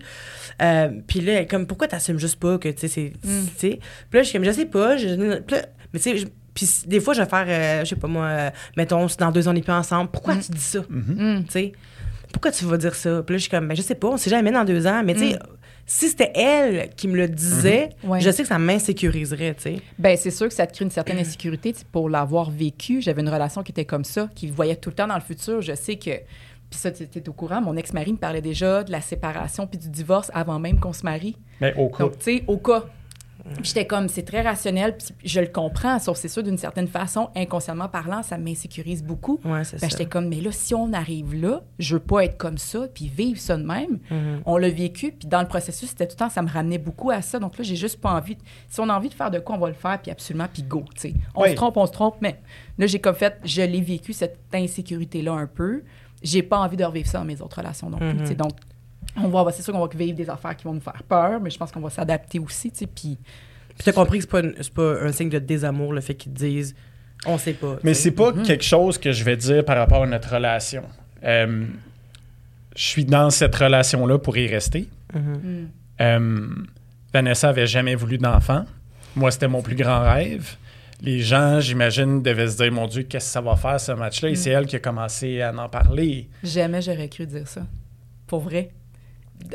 Euh, 0.61 0.89
puis 1.05 1.21
là, 1.21 1.45
comme, 1.45 1.67
pourquoi 1.67 1.87
t'assumes 1.87 2.19
juste 2.19 2.39
pas 2.39 2.57
que, 2.57 2.69
tu 2.69 2.79
sais, 2.79 2.87
c'est. 2.87 3.13
Mm. 3.23 3.45
tu 3.45 3.51
sais? 3.59 3.79
Puis 4.09 4.17
là, 4.19 4.23
je 4.23 4.29
suis 4.29 4.37
comme, 4.37 4.45
je 4.45 4.51
sais 4.51 4.65
pas. 4.65 4.97
Je, 4.97 5.07
puis 5.41 5.55
là, 5.55 5.61
mais 5.93 5.99
tu 5.99 6.09
sais, 6.11 6.17
je- 6.17 6.27
puis 6.53 6.67
des 6.87 6.99
fois, 6.99 7.13
je 7.13 7.21
vais 7.21 7.29
faire, 7.29 7.45
euh, 7.47 7.81
je 7.85 7.89
sais 7.89 7.95
pas 7.95 8.07
moi, 8.07 8.25
euh, 8.25 8.49
mettons, 8.75 9.05
dans 9.19 9.31
deux 9.31 9.47
ans, 9.47 9.51
on 9.51 9.53
n'est 9.53 9.61
plus 9.61 9.71
ensemble, 9.73 10.09
pourquoi 10.09 10.33
Mm. 10.35 10.41
tu 10.41 10.51
dis 10.53 10.59
ça? 10.61 10.79
Hmm, 10.89 11.43
Tu 11.45 11.51
sais? 11.51 11.71
Pourquoi 12.33 12.51
tu 12.51 12.65
vas 12.65 12.77
dire 12.77 12.93
ça? 12.95 13.21
Puis 13.25 13.35
là, 13.35 13.37
je 13.37 13.41
suis 13.43 13.49
comme, 13.51 13.67
ben, 13.67 13.77
je 13.77 13.81
sais 13.83 13.95
pas, 13.95 14.07
on 14.09 14.17
sait 14.17 14.29
jamais 14.29 14.51
dans 14.51 14.65
deux 14.65 14.85
ans, 14.87 15.01
mais 15.05 15.13
tu 15.13 15.19
sais, 15.29 15.35
Mm. 15.35 15.39
Si 15.89 16.09
c'était 16.09 16.31
elle 16.35 16.89
qui 16.95 17.07
me 17.07 17.15
le 17.15 17.27
disait, 17.29 17.89
Ouais. 18.03 18.19
je 18.19 18.29
sais 18.29 18.43
que 18.43 18.47
ça 18.49 18.59
m'insécuriserait, 18.59 19.55
tu 19.55 19.61
sais. 19.63 19.75
Ben, 19.97 20.17
c'est 20.17 20.31
sûr 20.31 20.47
que 20.49 20.53
ça 20.53 20.67
te 20.67 20.73
crée 20.75 20.83
une 20.85 20.91
certaine 20.91 21.17
insécurité. 21.17 21.73
Pour 21.91 22.09
l'avoir 22.09 22.51
vécu, 22.51 23.01
j'avais 23.01 23.21
une 23.21 23.29
relation 23.29 23.63
qui 23.63 23.71
était 23.71 23.85
comme 23.85 24.03
ça, 24.03 24.29
qui 24.35 24.47
voyait 24.47 24.75
tout 24.75 24.89
le 24.89 24.95
temps 24.95 25.07
dans 25.07 25.15
le 25.15 25.21
futur. 25.21 25.61
Je 25.61 25.73
sais 25.73 25.95
que. 25.95 26.11
Puis 26.69 26.77
ça, 26.79 26.91
tu 26.91 27.03
es 27.03 27.29
au 27.29 27.33
courant, 27.33 27.61
mon 27.61 27.77
ex-mari 27.77 28.11
me 28.11 28.17
parlait 28.17 28.41
déjà 28.41 28.83
de 28.83 28.91
la 28.91 28.99
séparation 28.99 29.65
puis 29.65 29.79
du 29.79 29.87
divorce 29.89 30.29
avant 30.33 30.59
même 30.59 30.77
qu'on 30.81 30.91
se 30.91 31.03
marie. 31.03 31.37
Mais 31.61 31.73
au 31.77 31.87
cas. 31.87 32.03
Donc, 32.03 32.19
tu 32.19 32.37
sais, 32.39 32.43
au 32.47 32.57
cas. 32.57 32.83
J'étais 33.63 33.85
comme, 33.87 34.07
c'est 34.09 34.23
très 34.23 34.41
rationnel, 34.41 34.97
puis 34.97 35.07
je 35.25 35.39
le 35.39 35.47
comprends, 35.47 35.99
sauf 35.99 36.17
c'est 36.17 36.27
sûr, 36.27 36.43
d'une 36.43 36.57
certaine 36.57 36.87
façon, 36.87 37.29
inconsciemment 37.35 37.87
parlant, 37.89 38.21
ça 38.23 38.37
m'insécurise 38.37 39.03
beaucoup. 39.03 39.39
Ouais, 39.45 39.63
c'est 39.63 39.79
Ben, 39.81 39.89
j'étais 39.89 40.05
comme, 40.05 40.27
mais 40.29 40.41
là, 40.41 40.51
si 40.51 40.75
on 40.75 40.91
arrive 40.93 41.33
là, 41.35 41.61
je 41.79 41.95
veux 41.95 42.01
pas 42.01 42.25
être 42.25 42.37
comme 42.37 42.57
ça, 42.57 42.87
puis 42.93 43.07
vivre 43.07 43.39
ça 43.39 43.57
de 43.57 43.63
même. 43.63 43.99
Mhm. 44.11 44.41
On 44.45 44.57
l'a 44.57 44.69
vécu, 44.69 45.11
puis 45.11 45.27
dans 45.27 45.41
le 45.41 45.47
processus, 45.47 45.89
c'était 45.89 46.07
tout 46.07 46.15
le 46.15 46.19
temps, 46.19 46.29
ça 46.29 46.41
me 46.41 46.49
ramenait 46.49 46.77
beaucoup 46.77 47.09
à 47.11 47.21
ça. 47.21 47.39
Donc 47.39 47.57
là, 47.57 47.63
j'ai 47.63 47.75
juste 47.75 47.99
pas 48.01 48.11
envie. 48.13 48.35
de- 48.35 48.41
Si 48.69 48.79
on 48.79 48.89
a 48.89 48.95
envie 48.95 49.09
de 49.09 49.13
faire 49.13 49.31
de 49.31 49.39
quoi, 49.39 49.55
on 49.55 49.59
va 49.59 49.67
le 49.69 49.73
faire, 49.73 50.01
puis 50.01 50.11
absolument, 50.11 50.47
puis 50.51 50.63
go, 50.63 50.83
tu 50.95 51.01
sais. 51.01 51.13
On 51.35 51.43
Oui. 51.43 51.49
se 51.51 51.55
trompe, 51.55 51.77
on 51.77 51.85
se 51.85 51.91
trompe, 51.91 52.15
mais 52.21 52.39
là, 52.77 52.85
j'ai 52.87 52.99
comme 52.99 53.15
fait, 53.15 53.37
je 53.43 53.61
l'ai 53.61 53.81
vécu, 53.81 54.13
cette 54.13 54.39
insécurité-là 54.53 55.33
un 55.33 55.47
peu. 55.47 55.83
J'ai 56.23 56.41
pas 56.43 56.57
envie 56.59 56.77
de 56.77 56.83
revivre 56.83 57.07
ça 57.07 57.19
dans 57.19 57.25
mes 57.25 57.41
autres 57.41 57.57
relations 57.57 57.89
non 57.89 57.97
plus, 57.97 58.13
Mhm. 58.13 58.25
sais. 58.25 58.35
Donc, 58.35 58.51
on 59.17 59.27
va, 59.29 59.51
c'est 59.51 59.61
sûr 59.63 59.73
qu'on 59.73 59.79
va 59.85 59.89
vivre 59.95 60.15
des 60.17 60.29
affaires 60.29 60.55
qui 60.55 60.63
vont 60.65 60.73
nous 60.73 60.81
faire 60.81 61.01
peur, 61.07 61.39
mais 61.41 61.49
je 61.49 61.57
pense 61.57 61.71
qu'on 61.71 61.79
va 61.81 61.89
s'adapter 61.89 62.39
aussi, 62.39 62.71
tu 62.71 62.77
sais, 62.79 62.87
puis... 62.87 63.17
Puis 63.69 63.83
t'as 63.85 63.91
compris 63.91 64.17
que 64.19 64.23
c'est 64.23 64.29
pas, 64.31 64.39
une- 64.39 64.55
c'est 64.59 64.73
pas 64.73 65.03
un 65.03 65.11
signe 65.11 65.29
de 65.29 65.37
désamour, 65.39 65.93
le 65.93 66.01
fait 66.01 66.15
qu'ils 66.15 66.31
te 66.33 66.39
disent, 66.39 66.75
on 67.27 67.37
sait 67.37 67.53
pas. 67.53 67.77
Mais 67.83 67.93
c'est 67.93 68.11
pas 68.11 68.31
Mhm. 68.31 68.43
quelque 68.43 68.63
chose 68.63 68.97
que 68.97 69.11
je 69.11 69.23
vais 69.23 69.37
dire 69.37 69.63
par 69.63 69.77
rapport 69.77 70.01
à 70.03 70.07
notre 70.07 70.33
relation. 70.33 70.83
Euh, 71.23 71.65
je 72.75 72.83
suis 72.83 73.05
dans 73.05 73.29
cette 73.29 73.55
relation-là 73.55 74.17
pour 74.17 74.35
y 74.37 74.47
rester. 74.47 74.87
Mhm. 75.13 75.21
hmm. 75.21 75.67
Euh, 76.01 76.47
Vanessa 77.13 77.49
avait 77.49 77.67
jamais 77.67 77.95
voulu 77.95 78.17
d'enfant. 78.17 78.65
Moi, 79.15 79.31
c'était 79.31 79.47
mon 79.47 79.61
plus 79.61 79.75
grand 79.75 80.01
rêve. 80.01 80.55
Les 81.01 81.19
gens, 81.19 81.59
j'imagine, 81.59 82.21
devaient 82.23 82.47
se 82.47 82.57
dire 82.57 82.71
Mon 82.71 82.87
Dieu, 82.87 83.03
qu'est-ce 83.03 83.25
que 83.27 83.31
ça 83.31 83.41
va 83.41 83.55
faire 83.55 83.79
ce 83.79 83.91
match-là? 83.91 84.29
Et 84.29 84.35
c'est 84.35 84.49
elle 84.49 84.65
qui 84.65 84.75
a 84.75 84.79
commencé 84.79 85.41
à 85.41 85.53
en 85.55 85.69
parler. 85.69 86.27
Jamais 86.43 86.81
j'aurais 86.81 87.07
cru 87.09 87.25
dire 87.27 87.47
ça. 87.47 87.61
Pour 88.25 88.39
vrai. 88.41 88.69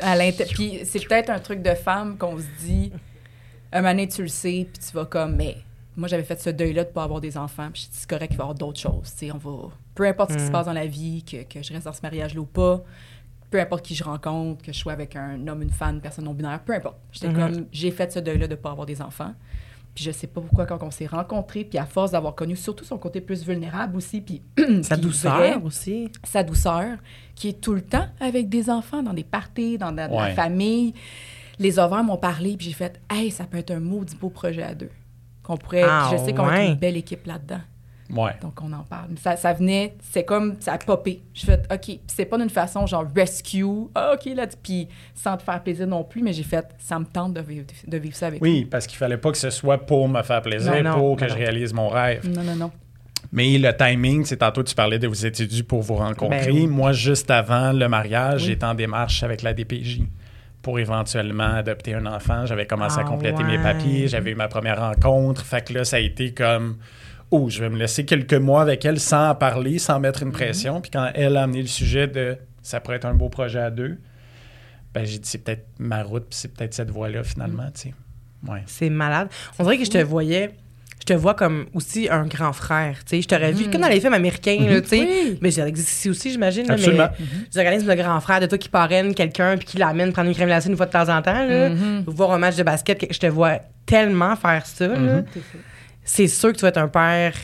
À 0.00 0.16
Puis 0.52 0.80
c'est 0.84 1.06
peut-être 1.06 1.30
un 1.30 1.38
truc 1.38 1.62
de 1.62 1.74
femme 1.74 2.16
qu'on 2.16 2.38
se 2.38 2.44
dit, 2.64 2.92
un 3.72 3.80
moment 3.80 3.90
donné, 3.92 4.08
tu 4.08 4.22
le 4.22 4.28
sais, 4.28 4.66
puis 4.72 4.82
tu 4.86 4.92
vas 4.94 5.04
comme, 5.06 5.36
mais 5.36 5.56
moi, 5.96 6.08
j'avais 6.08 6.22
fait 6.22 6.40
ce 6.40 6.50
deuil-là 6.50 6.84
de 6.84 6.88
pas 6.90 7.04
avoir 7.04 7.20
des 7.20 7.36
enfants, 7.36 7.68
puis 7.72 7.86
c'est 7.90 8.08
correct, 8.08 8.30
il 8.32 8.36
va 8.36 8.42
y 8.42 8.44
avoir 8.44 8.54
d'autres 8.54 8.80
choses. 8.80 9.12
on 9.34 9.38
va... 9.38 9.68
Peu 9.94 10.06
importe 10.06 10.30
ce 10.32 10.36
qui 10.36 10.42
se 10.44 10.48
Mm. 10.48 10.52
passe 10.52 10.66
dans 10.66 10.72
la 10.72 10.86
vie, 10.86 11.22
que, 11.22 11.42
que 11.42 11.62
je 11.62 11.72
reste 11.72 11.84
dans 11.84 11.92
ce 11.92 12.00
mariage-là 12.02 12.40
ou 12.40 12.46
pas, 12.46 12.82
peu 13.50 13.60
importe 13.60 13.84
qui 13.84 13.94
je 13.94 14.02
rencontre, 14.04 14.62
que 14.64 14.72
je 14.72 14.78
sois 14.78 14.92
avec 14.94 15.14
un 15.16 15.46
homme, 15.46 15.60
une 15.60 15.70
femme, 15.70 15.96
une 15.96 16.00
personne 16.00 16.24
non-binaire, 16.24 16.60
peu 16.64 16.74
importe. 16.74 16.96
J'étais 17.12 17.28
Mhm. 17.28 17.34
comme, 17.36 17.66
j'ai 17.72 17.90
fait 17.90 18.10
ce 18.10 18.18
deuil-là 18.20 18.46
de 18.48 18.54
pas 18.54 18.70
avoir 18.70 18.86
des 18.86 19.02
enfants. 19.02 19.34
Puis 19.94 20.04
je 20.04 20.10
sais 20.10 20.26
pas 20.26 20.40
pourquoi, 20.40 20.64
quand 20.64 20.82
on 20.82 20.90
s'est 20.90 21.06
rencontrés, 21.06 21.64
puis 21.64 21.78
à 21.78 21.84
force 21.84 22.12
d'avoir 22.12 22.34
connu 22.34 22.56
surtout 22.56 22.84
son 22.84 22.96
côté 22.96 23.20
plus 23.20 23.44
vulnérable 23.44 23.96
aussi, 23.96 24.20
puis 24.20 24.42
Sa 24.82 24.96
douceur 24.96 25.36
vrai, 25.36 25.54
aussi. 25.62 26.10
sa 26.24 26.42
douceur, 26.42 26.96
qui 27.34 27.48
est 27.48 27.60
tout 27.60 27.74
le 27.74 27.82
temps 27.82 28.06
avec 28.20 28.48
des 28.48 28.70
enfants, 28.70 29.02
dans 29.02 29.12
des 29.12 29.24
parties, 29.24 29.76
dans 29.76 29.90
la, 29.90 30.08
famille. 30.34 30.94
Les 31.58 31.78
ovaires 31.78 32.04
m'ont 32.04 32.16
parlé, 32.16 32.56
puis 32.56 32.68
j'ai 32.68 32.72
fait 32.72 33.00
Hey, 33.10 33.30
ça 33.30 33.44
peut 33.44 33.58
être 33.58 33.70
un 33.70 33.80
maudit 33.80 34.16
beau 34.16 34.30
projet 34.30 34.62
à 34.62 34.74
deux. 34.74 34.90
Qu'on 35.42 35.56
pourrait. 35.56 35.82
Ah, 35.82 36.10
je 36.12 36.16
sais 36.24 36.32
qu'on 36.32 36.48
ouais. 36.48 36.66
est 36.66 36.68
une 36.70 36.78
belle 36.78 36.96
équipe 36.96 37.26
là-dedans. 37.26 37.60
Ouais. 38.12 38.32
Donc, 38.42 38.60
on 38.62 38.72
en 38.72 38.82
parle. 38.82 39.08
Ça, 39.20 39.36
ça 39.36 39.52
venait, 39.54 39.94
c'est 40.12 40.24
comme, 40.24 40.56
ça 40.60 40.74
a 40.74 40.78
popé. 40.78 41.22
Je 41.32 41.46
fait, 41.46 41.66
OK. 41.72 41.80
Puis 41.80 42.00
c'est 42.08 42.26
pas 42.26 42.36
d'une 42.38 42.50
façon 42.50 42.86
genre 42.86 43.06
rescue. 43.16 43.64
Ah, 43.94 44.12
OK, 44.14 44.30
là. 44.34 44.46
Puis 44.62 44.86
sans 45.14 45.36
te 45.36 45.42
faire 45.42 45.62
plaisir 45.62 45.86
non 45.86 46.04
plus, 46.04 46.22
mais 46.22 46.32
j'ai 46.32 46.42
fait, 46.42 46.66
ça 46.78 46.98
me 46.98 47.04
tente 47.06 47.32
de 47.34 47.40
vivre, 47.40 47.66
de 47.86 47.96
vivre 47.98 48.14
ça 48.14 48.26
avec 48.26 48.42
Oui, 48.42 48.66
parce 48.70 48.86
qu'il 48.86 48.98
fallait 48.98 49.16
pas 49.16 49.30
que 49.32 49.38
ce 49.38 49.50
soit 49.50 49.78
pour 49.78 50.08
me 50.08 50.22
faire 50.22 50.42
plaisir, 50.42 50.72
Non, 50.82 50.90
non, 50.90 50.94
pour 50.98 51.16
que 51.16 51.24
non, 51.24 51.30
je 51.30 51.34
réalise 51.34 51.72
mon 51.72 51.88
rêve. 51.88 52.28
Non, 52.28 52.42
non, 52.42 52.54
non. 52.56 52.70
Mais 53.32 53.56
le 53.56 53.74
timing, 53.74 54.24
c'est 54.26 54.36
tantôt 54.38 54.62
tu 54.62 54.74
parlais 54.74 54.98
de 54.98 55.06
vous 55.06 55.24
étiez 55.24 55.46
dû 55.46 55.64
pour 55.64 55.80
vous 55.80 55.94
rencontrer. 55.94 56.46
Ben 56.46 56.52
oui. 56.52 56.66
Moi, 56.66 56.92
juste 56.92 57.30
avant 57.30 57.72
le 57.72 57.88
mariage, 57.88 58.42
Oui. 58.42 58.48
j'étais 58.48 58.66
en 58.66 58.74
démarche 58.74 59.22
avec 59.22 59.40
la 59.42 59.54
DPJ 59.54 60.02
pour 60.60 60.78
éventuellement 60.78 61.54
adopter 61.54 61.94
un 61.94 62.04
enfant. 62.04 62.44
J'avais 62.46 62.66
commencé 62.66 62.98
à 62.98 63.02
Ah 63.06 63.08
compléter 63.08 63.42
ouais. 63.42 63.56
mes 63.56 63.62
papiers, 63.62 64.06
j'avais 64.06 64.32
eu 64.32 64.34
ma 64.34 64.48
première 64.48 64.78
rencontre. 64.80 65.44
Fait 65.46 65.66
que 65.66 65.72
là, 65.72 65.84
ça 65.84 65.96
a 65.96 66.00
été 66.00 66.34
comme 66.34 66.76
oh, 67.32 67.48
je 67.50 67.60
vais 67.60 67.68
me 67.70 67.76
laisser 67.78 68.04
quelques 68.04 68.34
mois 68.34 68.62
avec 68.62 68.84
elle 68.84 69.00
sans 69.00 69.30
en 69.30 69.34
parler, 69.34 69.78
sans 69.80 69.98
mettre 69.98 70.22
une 70.22 70.28
Mhm. 70.28 70.34
pression. 70.34 70.80
Puis 70.80 70.90
quand 70.92 71.10
elle 71.14 71.36
a 71.36 71.42
amené 71.42 71.62
le 71.62 71.68
sujet 71.68 72.06
de 72.06 72.36
ça 72.62 72.78
pourrait 72.80 72.96
être 72.96 73.06
un 73.06 73.14
beau 73.14 73.28
projet 73.28 73.58
à 73.58 73.70
deux, 73.70 73.98
ben 74.94 75.04
j'ai 75.04 75.18
dit 75.18 75.28
c'est 75.28 75.38
peut-être 75.38 75.66
ma 75.78 76.02
route, 76.02 76.26
puis 76.30 76.38
c'est 76.38 76.52
peut-être 76.54 76.74
cette 76.74 76.90
voie-là 76.90 77.24
finalement, 77.24 77.68
tu 77.74 77.88
sais. 77.88 77.94
Ouais. 78.46 78.62
C'est 78.66 78.90
malade. 78.90 79.28
On 79.58 79.64
dirait 79.64 79.78
que 79.78 79.84
je 79.84 79.90
te 79.90 79.98
voyais, 79.98 80.50
je 81.00 81.04
te 81.06 81.12
vois 81.12 81.34
comme 81.34 81.66
aussi 81.74 82.08
un 82.10 82.26
grand 82.26 82.52
frère. 82.52 82.98
Tu 83.04 83.16
sais, 83.16 83.22
je 83.22 83.28
t'aurais 83.28 83.52
vu 83.52 83.68
comme 83.70 83.80
dans 83.80 83.88
les 83.88 84.00
films 84.00 84.12
américains, 84.14 84.58
là, 84.68 84.80
tu 84.80 84.88
sais. 84.88 85.00
Oui. 85.00 85.38
Mais 85.40 85.50
ça 85.50 85.66
existe 85.66 85.90
ici 85.90 86.10
aussi, 86.10 86.30
j'imagine. 86.32 86.70
Absolument. 86.70 87.08
Mais 87.18 87.58
organismes 87.58 87.88
de 87.88 87.94
grand 87.94 88.20
frère, 88.20 88.40
de 88.40 88.46
toi 88.46 88.58
qui 88.58 88.68
parraine 88.68 89.14
quelqu'un 89.14 89.56
puis 89.56 89.66
qui 89.66 89.78
l'amène 89.78 90.12
prendre 90.12 90.28
une 90.28 90.34
crème 90.34 90.48
glacée 90.48 90.68
une 90.68 90.76
fois 90.76 90.86
de 90.86 90.92
temps 90.92 91.08
en 91.08 91.22
temps, 91.22 91.46
là, 91.46 91.70
voir 92.06 92.32
un 92.32 92.38
match 92.38 92.56
de 92.56 92.62
basket, 92.62 92.98
que- 92.98 93.12
je 93.12 93.18
te 93.18 93.26
vois 93.26 93.58
tellement 93.86 94.36
faire 94.36 94.66
ça. 94.66 94.86
là. 94.88 95.22
C'est 96.04 96.26
sûr 96.28 96.50
que 96.52 96.56
tu 96.56 96.62
vas 96.62 96.68
être 96.68 96.78
un 96.78 96.88
père. 96.88 97.34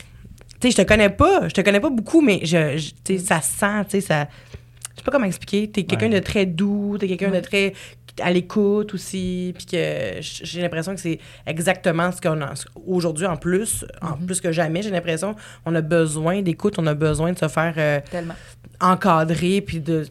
Tu 0.59 0.67
sais, 0.67 0.71
je 0.71 0.75
te 0.83 0.87
connais 0.87 1.09
pas, 1.09 1.47
je 1.47 1.53
te 1.53 1.61
connais 1.61 1.79
pas 1.79 1.89
beaucoup, 1.89 2.21
mais 2.21 2.41
je, 2.43 2.77
je- 2.77 2.91
tu 3.03 3.17
sais, 3.17 3.19
ça 3.19 3.41
se 3.41 3.57
sent, 3.57 3.83
tu 3.85 3.91
sais, 3.91 4.01
ça. 4.01 4.27
Je 4.93 4.97
sais 4.97 5.03
pas 5.05 5.11
comment 5.11 5.25
expliquer. 5.25 5.69
T'es 5.69 5.83
quelqu'un 5.83 6.07
Ouais. 6.11 6.19
de 6.19 6.25
très 6.25 6.45
doux, 6.45 6.97
t'es 6.99 7.07
quelqu'un 7.07 7.31
de 7.31 7.39
très 7.39 7.73
à 8.21 8.31
l'écoute 8.31 8.93
aussi, 8.93 9.53
puis 9.55 9.65
que 9.65 10.15
j'ai 10.19 10.61
l'impression 10.61 10.93
que 10.93 10.99
c'est 10.99 11.19
exactement 11.47 12.11
ce 12.11 12.19
qu'on 12.19 12.41
a 12.41 12.53
aujourd'hui 12.85 13.25
en 13.25 13.37
plus, 13.37 13.85
en 14.01 14.17
plus 14.17 14.41
que 14.41 14.51
jamais. 14.51 14.81
J'ai 14.81 14.89
l'impression 14.89 15.37
on 15.65 15.73
a 15.73 15.79
besoin 15.79 16.41
d'écoute, 16.41 16.75
on 16.79 16.87
a 16.87 16.93
besoin 16.95 17.31
de 17.31 17.37
se 17.39 17.47
faire 17.47 17.73
euh, 17.77 18.01
encadrer, 18.81 19.61
puis 19.61 19.79
de, 19.79 20.05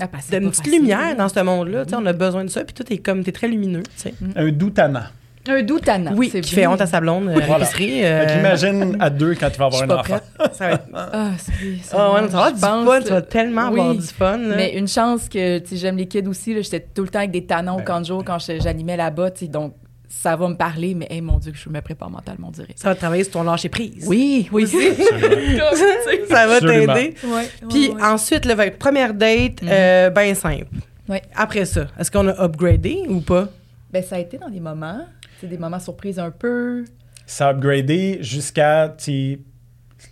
Ah, 0.00 0.06
de 0.06 0.36
une 0.38 0.48
petite 0.50 0.64
facile. 0.64 0.80
lumière 0.80 1.14
dans 1.16 1.28
ce 1.28 1.40
monde-là. 1.40 1.84
Tu 1.84 1.90
sais, 1.90 1.96
On 1.96 2.06
a 2.06 2.14
besoin 2.14 2.44
de 2.44 2.48
ça, 2.48 2.64
puis 2.64 2.72
tout 2.72 2.90
est 2.90 2.98
comme 2.98 3.22
t'es 3.24 3.32
très 3.32 3.48
lumineux. 3.48 3.82
tu 3.82 3.90
sais. 3.96 4.14
Un 4.36 4.48
doux 4.50 4.70
tannant. 4.70 5.04
Un 5.48 5.62
doux 5.62 5.78
tannant. 5.80 6.12
Oui, 6.16 6.28
c'est 6.30 6.40
qui 6.42 6.54
bien. 6.54 6.64
fait 6.64 6.66
honte 6.68 6.80
à 6.82 6.86
sa 6.86 7.00
blonde 7.00 7.28
euh, 7.28 7.32
Voilà. 7.46 7.58
l'épicerie. 7.64 8.04
euh, 8.04 8.26
Fait 8.28 8.34
qu'imagine 8.34 8.96
à 9.00 9.08
deux 9.10 9.34
quand 9.34 9.50
tu 9.50 9.58
vas 9.58 9.66
avoir 9.66 9.82
un 9.82 9.90
enfant. 9.90 10.20
Ça 10.52 10.68
va 10.68 10.72
être- 10.74 10.84
Ah, 10.94 11.30
c'est 11.38 11.52
c'est 11.82 11.96
Ah 11.96 12.12
ouais, 12.12 12.20
bon, 12.20 12.26
tu 12.26 12.32
vas 12.34 12.50
du 12.52 12.60
tu 13.04 13.10
là. 13.10 13.22
tellement 13.22 13.66
avoir 13.68 13.94
du 13.94 14.02
fun. 14.06 14.36
là. 14.36 14.56
Mais 14.56 14.74
une 14.74 14.86
chance 14.88 15.28
que 15.28 15.58
tu 15.60 15.76
j'aime 15.76 15.96
les 15.96 16.06
kids 16.06 16.26
aussi. 16.28 16.52
là, 16.54 16.60
J'étais 16.60 16.80
tout 16.80 17.02
le 17.02 17.08
temps 17.08 17.20
avec 17.20 17.30
des 17.30 17.46
tannants 17.46 17.78
au 17.78 17.82
Ben 17.82 18.00
de 18.00 18.06
jour 18.06 18.22
quand 18.24 18.38
j'animais 18.38 18.96
là-bas. 18.98 19.30
tu 19.30 19.48
Donc, 19.48 19.74
ça 20.08 20.36
va 20.36 20.48
me 20.48 20.56
parler, 20.56 20.94
mais 20.94 21.06
hey, 21.08 21.20
mon 21.22 21.38
Dieu, 21.38 21.52
que 21.52 21.58
je 21.58 21.68
me 21.70 21.80
prépare 21.80 22.10
mentalement, 22.10 22.48
on 22.48 22.50
dirait. 22.50 22.74
Ça 22.76 22.88
va 22.88 22.94
travailler 22.94 23.22
sur 23.24 23.34
ton 23.34 23.42
lâcher 23.44 23.68
prise. 23.70 24.04
Oui, 24.08 24.48
oui. 24.52 24.66
ça 26.28 26.46
va 26.46 26.60
t'aider. 26.60 27.14
Ouais, 27.24 27.48
Puis 27.68 27.88
ouais, 27.88 27.94
ouais. 27.94 28.02
ensuite, 28.02 28.44
là, 28.44 28.56
fait, 28.56 28.76
première 28.78 29.14
date, 29.14 29.62
Mhm. 29.62 29.68
euh, 29.70 30.10
ben 30.10 30.34
simple. 30.34 30.66
Ouais. 31.08 31.22
Après 31.34 31.64
ça, 31.64 31.86
est-ce 31.98 32.10
qu'on 32.10 32.26
a 32.28 32.44
upgradé 32.44 33.02
ou 33.08 33.20
pas? 33.20 33.48
Ben, 33.92 34.02
ça 34.02 34.16
a 34.16 34.18
été 34.20 34.38
dans 34.38 34.48
des 34.48 34.60
moments, 34.60 35.00
sais, 35.42 35.46
des 35.46 35.58
moments 35.58 35.78
surprises 35.80 36.18
un 36.18 36.30
peu. 36.30 36.84
Ça 37.26 37.48
a 37.48 37.50
upgradé 37.52 38.18
jusqu'à. 38.22 38.94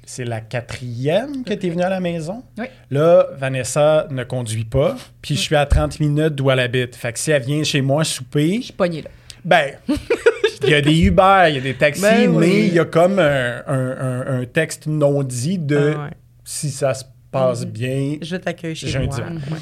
C'est 0.04 0.24
la 0.24 0.40
quatrième 0.42 1.44
que 1.44 1.54
tu 1.54 1.66
es 1.66 1.70
venue 1.70 1.82
à 1.82 1.88
la 1.88 2.00
maison. 2.00 2.42
Oui. 2.58 2.66
Là, 2.90 3.26
Vanessa 3.38 4.06
ne 4.10 4.22
conduit 4.24 4.64
pas, 4.64 4.96
puis 5.22 5.34
je 5.34 5.40
suis 5.40 5.56
à 5.56 5.64
30 5.66 5.98
minutes 6.00 6.34
d'où 6.34 6.50
elle 6.50 6.60
habite. 6.60 6.94
Fait 6.96 7.12
que 7.12 7.18
si 7.18 7.30
elle 7.30 7.42
vient 7.42 7.62
chez 7.64 7.80
moi 7.80 8.04
souper, 8.04 8.56
Je 8.58 8.64
suis 8.64 8.72
pognée 8.72 9.02
là. 9.02 9.10
ben, 9.44 9.72
il 10.62 10.68
y 10.68 10.74
a 10.74 10.80
des 10.82 10.98
Uber, 11.00 11.46
il 11.48 11.54
y 11.54 11.58
a 11.58 11.60
des 11.62 11.74
taxis, 11.74 12.02
Ben 12.02 12.28
oui. 12.30 12.36
mais 12.46 12.66
il 12.68 12.74
y 12.74 12.78
a 12.78 12.84
comme 12.84 13.18
un, 13.18 13.62
un- 13.66 13.96
un- 13.98 14.40
un 14.40 14.44
texte 14.44 14.86
non 14.86 15.22
dit 15.22 15.58
de 15.58 15.94
Ah 15.96 16.04
ouais. 16.04 16.10
si 16.44 16.70
ça 16.70 16.92
se 16.94 17.04
passe 17.30 17.64
bien. 17.66 18.16
Je 18.20 18.36
t'accueille 18.36 18.74
chez 18.74 18.98
moi. 18.98 19.06
divan. 19.14 19.34
Ouais. 19.36 19.58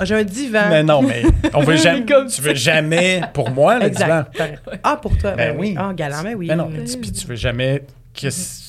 Ah, 0.00 0.04
J'ai 0.04 0.14
un 0.14 0.24
divan. 0.24 0.68
Mais 0.70 0.82
non, 0.82 1.02
mais 1.02 1.22
on 1.54 1.60
veut 1.62 1.76
jamais. 1.76 2.04
tu 2.04 2.40
veux 2.42 2.54
jamais, 2.54 3.20
pour 3.34 3.50
moi, 3.50 3.78
le 3.78 3.90
divan. 3.90 4.24
Exact. 4.32 4.60
Ah, 4.82 4.96
pour 5.00 5.16
toi. 5.18 5.32
Ben, 5.32 5.52
Ben 5.54 5.56
oui. 5.60 5.68
oui. 5.70 5.76
Ah, 5.78 5.92
galant, 5.94 6.22
ben 6.22 6.34
oui. 6.36 6.46
Mais 6.48 6.56
non, 6.56 6.68
mais 6.68 6.84
tu- 6.84 6.98
puis 6.98 7.12
tu 7.12 7.26
veux 7.26 7.36
jamais 7.36 7.82
que 8.14 8.30
c- 8.30 8.62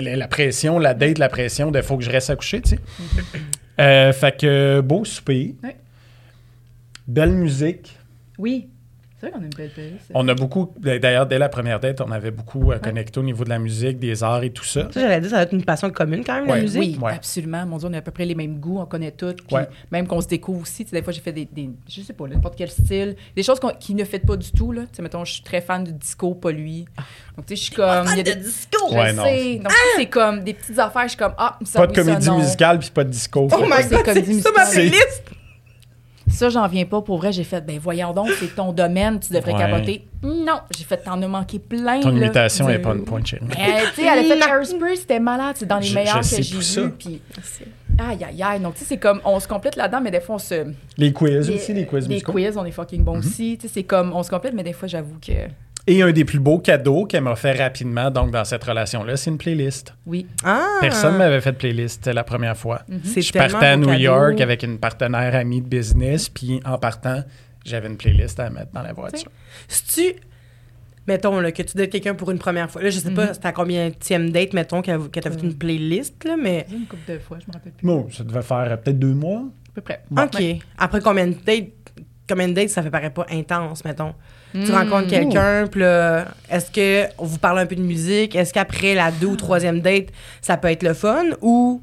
la 0.00 0.16
la 0.16 0.28
pression, 0.28 0.78
la 0.78 0.94
date, 0.94 1.18
la 1.18 1.28
pression 1.28 1.70
de 1.70 1.82
faut 1.82 1.96
que 1.96 2.04
je 2.04 2.10
reste 2.10 2.30
à 2.30 2.36
coucher, 2.36 2.60
tu 2.60 2.70
sais. 2.70 2.78
Euh, 3.80 4.12
fait 4.12 4.36
que 4.40 4.80
beau 4.80 5.04
souper. 5.04 5.54
Ouais. 5.62 5.76
Belle 7.08 7.32
musique. 7.32 7.96
Oui. 8.38 8.68
C'est 9.26 9.30
vrai 9.30 9.38
qu'on 9.38 9.42
a 9.42 9.46
une 9.46 9.54
belle 9.56 9.70
playlist. 9.70 10.04
On 10.14 10.28
a 10.28 10.34
beaucoup, 10.34 10.72
d'ailleurs, 10.78 11.26
dès 11.26 11.38
la 11.38 11.48
première 11.48 11.80
date, 11.80 12.00
on 12.00 12.10
avait 12.12 12.30
beaucoup 12.30 12.70
euh, 12.70 12.78
connecté 12.78 13.18
au 13.18 13.22
niveau 13.22 13.42
de 13.44 13.48
la 13.48 13.58
musique, 13.58 13.98
des 13.98 14.22
arts 14.22 14.44
et 14.44 14.50
tout 14.50 14.64
ça. 14.64 14.82
Ça, 14.92 15.00
j'allais 15.00 15.20
dire, 15.20 15.30
ça 15.30 15.36
va 15.36 15.42
être 15.42 15.52
une 15.52 15.64
passion 15.64 15.90
commune 15.90 16.22
quand 16.24 16.34
même, 16.34 16.46
la 16.46 16.60
musique. 16.60 16.80
Oui, 16.80 16.98
Ouais. 17.02 17.12
absolument. 17.14 17.66
Mon 17.66 17.78
Dieu, 17.78 17.88
on 17.90 17.92
a 17.94 17.98
à 17.98 18.02
peu 18.02 18.10
près 18.12 18.24
les 18.24 18.34
mêmes 18.36 18.58
goûts, 18.58 18.78
on 18.78 18.86
connaît 18.86 19.10
tout. 19.10 19.32
Puis 19.46 19.56
Ouais. 19.56 19.66
même 19.90 20.06
qu'on 20.06 20.20
se 20.20 20.28
découvre 20.28 20.62
aussi. 20.62 20.84
Tu 20.84 20.90
sais, 20.90 20.96
des 20.96 21.02
fois, 21.02 21.12
j'ai 21.12 21.20
fait 21.20 21.32
des, 21.32 21.46
des- 21.50 21.70
je 21.88 22.00
sais 22.02 22.12
pas, 22.12 22.26
n'importe 22.28 22.54
quel 22.56 22.70
style. 22.70 23.16
Des 23.34 23.42
choses 23.42 23.58
qu'on- 23.58 23.70
qui 23.74 23.94
ne 23.94 24.04
fait 24.04 24.20
pas 24.20 24.36
du 24.36 24.50
tout. 24.52 24.70
Là. 24.72 24.82
Tu 24.82 24.88
sais, 24.96 25.02
mettons, 25.02 25.24
je 25.24 25.32
suis 25.32 25.42
très 25.42 25.60
fan 25.60 25.82
du 25.82 25.92
disco, 25.92 26.34
pas 26.34 26.52
lui. 26.52 26.84
Donc, 27.36 27.46
tu 27.46 27.54
sais, 27.54 27.56
je 27.56 27.62
suis 27.62 27.74
comme. 27.74 28.06
il 28.12 28.16
y 28.18 28.20
a 28.20 28.22
des 28.22 28.36
disco! 28.36 28.78
Je 28.90 28.94
Ouais, 28.94 29.12
non. 29.12 29.24
sais. 29.24 29.56
Donc, 29.56 29.72
c'est 29.96 30.06
comme 30.06 30.44
des 30.44 30.54
petites 30.54 30.78
affaires. 30.78 31.02
Je 31.04 31.08
suis 31.08 31.18
comme, 31.18 31.34
ah, 31.38 31.58
ça 31.64 31.80
Pas 31.80 31.86
de 31.88 31.92
oui, 32.00 32.04
comédie 32.06 32.30
musicale 32.30 32.78
puis 32.78 32.90
pas 32.90 33.04
de 33.04 33.10
disco. 33.10 33.48
Oh 33.52 33.56
my 33.64 33.82
c'est 33.82 33.90
god, 33.90 34.04
comédie 34.04 34.34
c'est 34.34 34.40
ça 34.42 34.50
ma 34.56 34.66
playlist! 34.66 35.22
Ça, 36.36 36.48
j'en 36.50 36.66
viens 36.68 36.84
pas. 36.84 37.00
Pour 37.02 37.16
vrai, 37.18 37.32
j'ai 37.32 37.44
fait, 37.44 37.64
ben 37.64 37.78
voyons 37.78 38.12
donc, 38.12 38.28
c'est 38.38 38.54
ton 38.54 38.72
domaine, 38.72 39.18
tu 39.20 39.32
devrais 39.32 39.52
Ouais. 39.54 39.58
capoter. 39.58 40.04
Non, 40.22 40.60
j'ai 40.76 40.84
fait, 40.84 40.98
t'en 40.98 41.20
as 41.22 41.28
manqué 41.28 41.58
plein. 41.58 42.00
Ton 42.00 42.10
là. 42.10 42.16
imitation 42.26 42.66
n'est 42.68 42.76
Du- 42.76 42.82
pas 42.82 42.94
une 42.94 43.04
point 43.04 43.24
chérie. 43.24 43.42
Euh, 43.44 43.48
tu 43.94 44.02
sais, 44.02 44.06
elle 44.06 44.18
a 44.18 44.22
fait. 44.22 44.38
Hairspray, 44.50 44.96
c'était 44.96 45.20
malade. 45.20 45.56
C'est 45.58 45.66
dans 45.66 45.78
les 45.78 45.86
Je- 45.86 45.94
meilleurs 45.94 46.22
je 46.22 46.36
que 46.36 46.42
j'ai 46.42 46.56
vus. 46.58 46.90
Puis, 46.98 47.22
aïe, 47.98 48.24
aïe, 48.24 48.42
aïe. 48.42 48.60
Donc, 48.60 48.74
tu 48.74 48.80
sais, 48.80 48.84
c'est 48.86 48.96
comme, 48.98 49.20
on 49.24 49.40
se 49.40 49.48
complète 49.48 49.76
là-dedans, 49.76 50.00
mais 50.02 50.10
des 50.10 50.20
fois, 50.20 50.34
on 50.36 50.38
se. 50.38 50.66
Les 50.98 51.12
quiz 51.12 51.48
aussi, 51.50 51.72
les 51.72 51.86
quiz 51.86 52.04
Les 52.08 52.14
musicaux. 52.14 52.32
quiz, 52.32 52.56
on 52.56 52.64
est 52.64 52.70
fucking 52.70 53.02
bons 53.02 53.18
aussi. 53.18 53.56
Tu 53.60 53.66
sais, 53.68 53.72
c'est 53.74 53.82
comme, 53.84 54.12
on 54.14 54.22
se 54.22 54.30
complète, 54.30 54.52
mais 54.54 54.62
des 54.64 54.72
fois, 54.74 54.88
j'avoue 54.88 55.16
que. 55.24 55.32
Et 55.88 56.02
un 56.02 56.10
des 56.10 56.24
plus 56.24 56.40
beaux 56.40 56.58
cadeaux 56.58 57.04
qu'elle 57.04 57.22
m'a 57.22 57.36
fait 57.36 57.52
rapidement, 57.52 58.10
donc 58.10 58.32
dans 58.32 58.44
cette 58.44 58.64
relation-là, 58.64 59.16
c'est 59.16 59.30
une 59.30 59.38
playlist. 59.38 59.94
Oui. 60.04 60.26
Ah! 60.44 60.78
Personne 60.80 61.12
ne 61.14 61.18
m'avait 61.18 61.40
fait 61.40 61.52
de 61.52 61.56
playlist, 61.58 62.06
la 62.08 62.24
première 62.24 62.56
fois. 62.56 62.82
C'est 63.04 63.22
Je 63.22 63.32
tellement 63.32 63.52
partais 63.52 63.66
à 63.66 63.76
New 63.76 63.86
cadeau. 63.86 64.00
York 64.00 64.40
avec 64.40 64.64
une 64.64 64.78
partenaire 64.78 65.34
amie 65.36 65.60
de 65.60 65.68
business, 65.68 66.28
puis 66.28 66.60
en 66.64 66.76
partant, 66.78 67.22
j'avais 67.64 67.86
une 67.86 67.96
playlist 67.96 68.40
à 68.40 68.50
mettre 68.50 68.72
dans 68.72 68.82
la 68.82 68.92
voiture. 68.92 69.30
Si 69.68 69.84
tu. 69.84 70.20
Mettons 71.06 71.38
là, 71.38 71.52
que 71.52 71.62
tu 71.62 71.76
dates 71.76 71.90
quelqu'un 71.90 72.16
pour 72.16 72.32
une 72.32 72.38
première 72.38 72.68
fois. 72.68 72.82
Là, 72.82 72.90
je 72.90 72.98
sais 72.98 73.12
pas, 73.12 73.32
c'était 73.32 73.46
à 73.46 73.52
combien 73.52 73.90
de 73.90 74.28
date, 74.30 74.54
mettons, 74.54 74.82
que, 74.82 75.06
que 75.06 75.20
t'as 75.20 75.30
fait 75.30 75.40
une 75.40 75.54
playlist, 75.54 76.24
là, 76.24 76.36
mais. 76.36 76.66
Une 76.68 76.86
couple 76.86 77.12
de 77.12 77.18
fois, 77.20 77.38
je 77.38 77.46
me 77.46 77.52
rappelle 77.52 77.72
plus. 77.72 77.86
Bon, 77.86 78.08
ça 78.10 78.24
devait 78.24 78.42
faire 78.42 78.72
euh, 78.72 78.76
peut-être 78.76 78.98
deux 78.98 79.14
mois. 79.14 79.44
À 79.68 79.72
peu 79.72 79.82
près. 79.82 80.02
OK. 80.10 80.42
Après 80.78 81.00
combien 81.00 81.28
de 81.28 81.34
dates, 81.46 81.68
combien 82.28 82.48
de 82.48 82.54
dates 82.54 82.70
ça 82.70 82.82
fait 82.82 82.90
paraît 82.90 83.10
pas 83.10 83.26
intense, 83.30 83.84
mettons? 83.84 84.14
Tu 84.64 84.70
Mm. 84.72 84.74
rencontres 84.74 85.08
quelqu'un, 85.08 85.66
puis 85.66 85.80
là, 85.80 86.28
est-ce 86.50 86.70
que 86.70 87.06
on 87.18 87.24
vous 87.26 87.38
parle 87.38 87.58
un 87.58 87.66
peu 87.66 87.76
de 87.76 87.82
musique? 87.82 88.34
Est-ce 88.34 88.52
qu'après 88.54 88.94
la 88.94 89.10
deux 89.10 89.26
ou 89.26 89.36
troisième 89.36 89.80
date, 89.80 90.06
ça 90.40 90.56
peut 90.56 90.68
être 90.70 90.82
le 90.82 90.94
fun 90.94 91.24
ou 91.42 91.82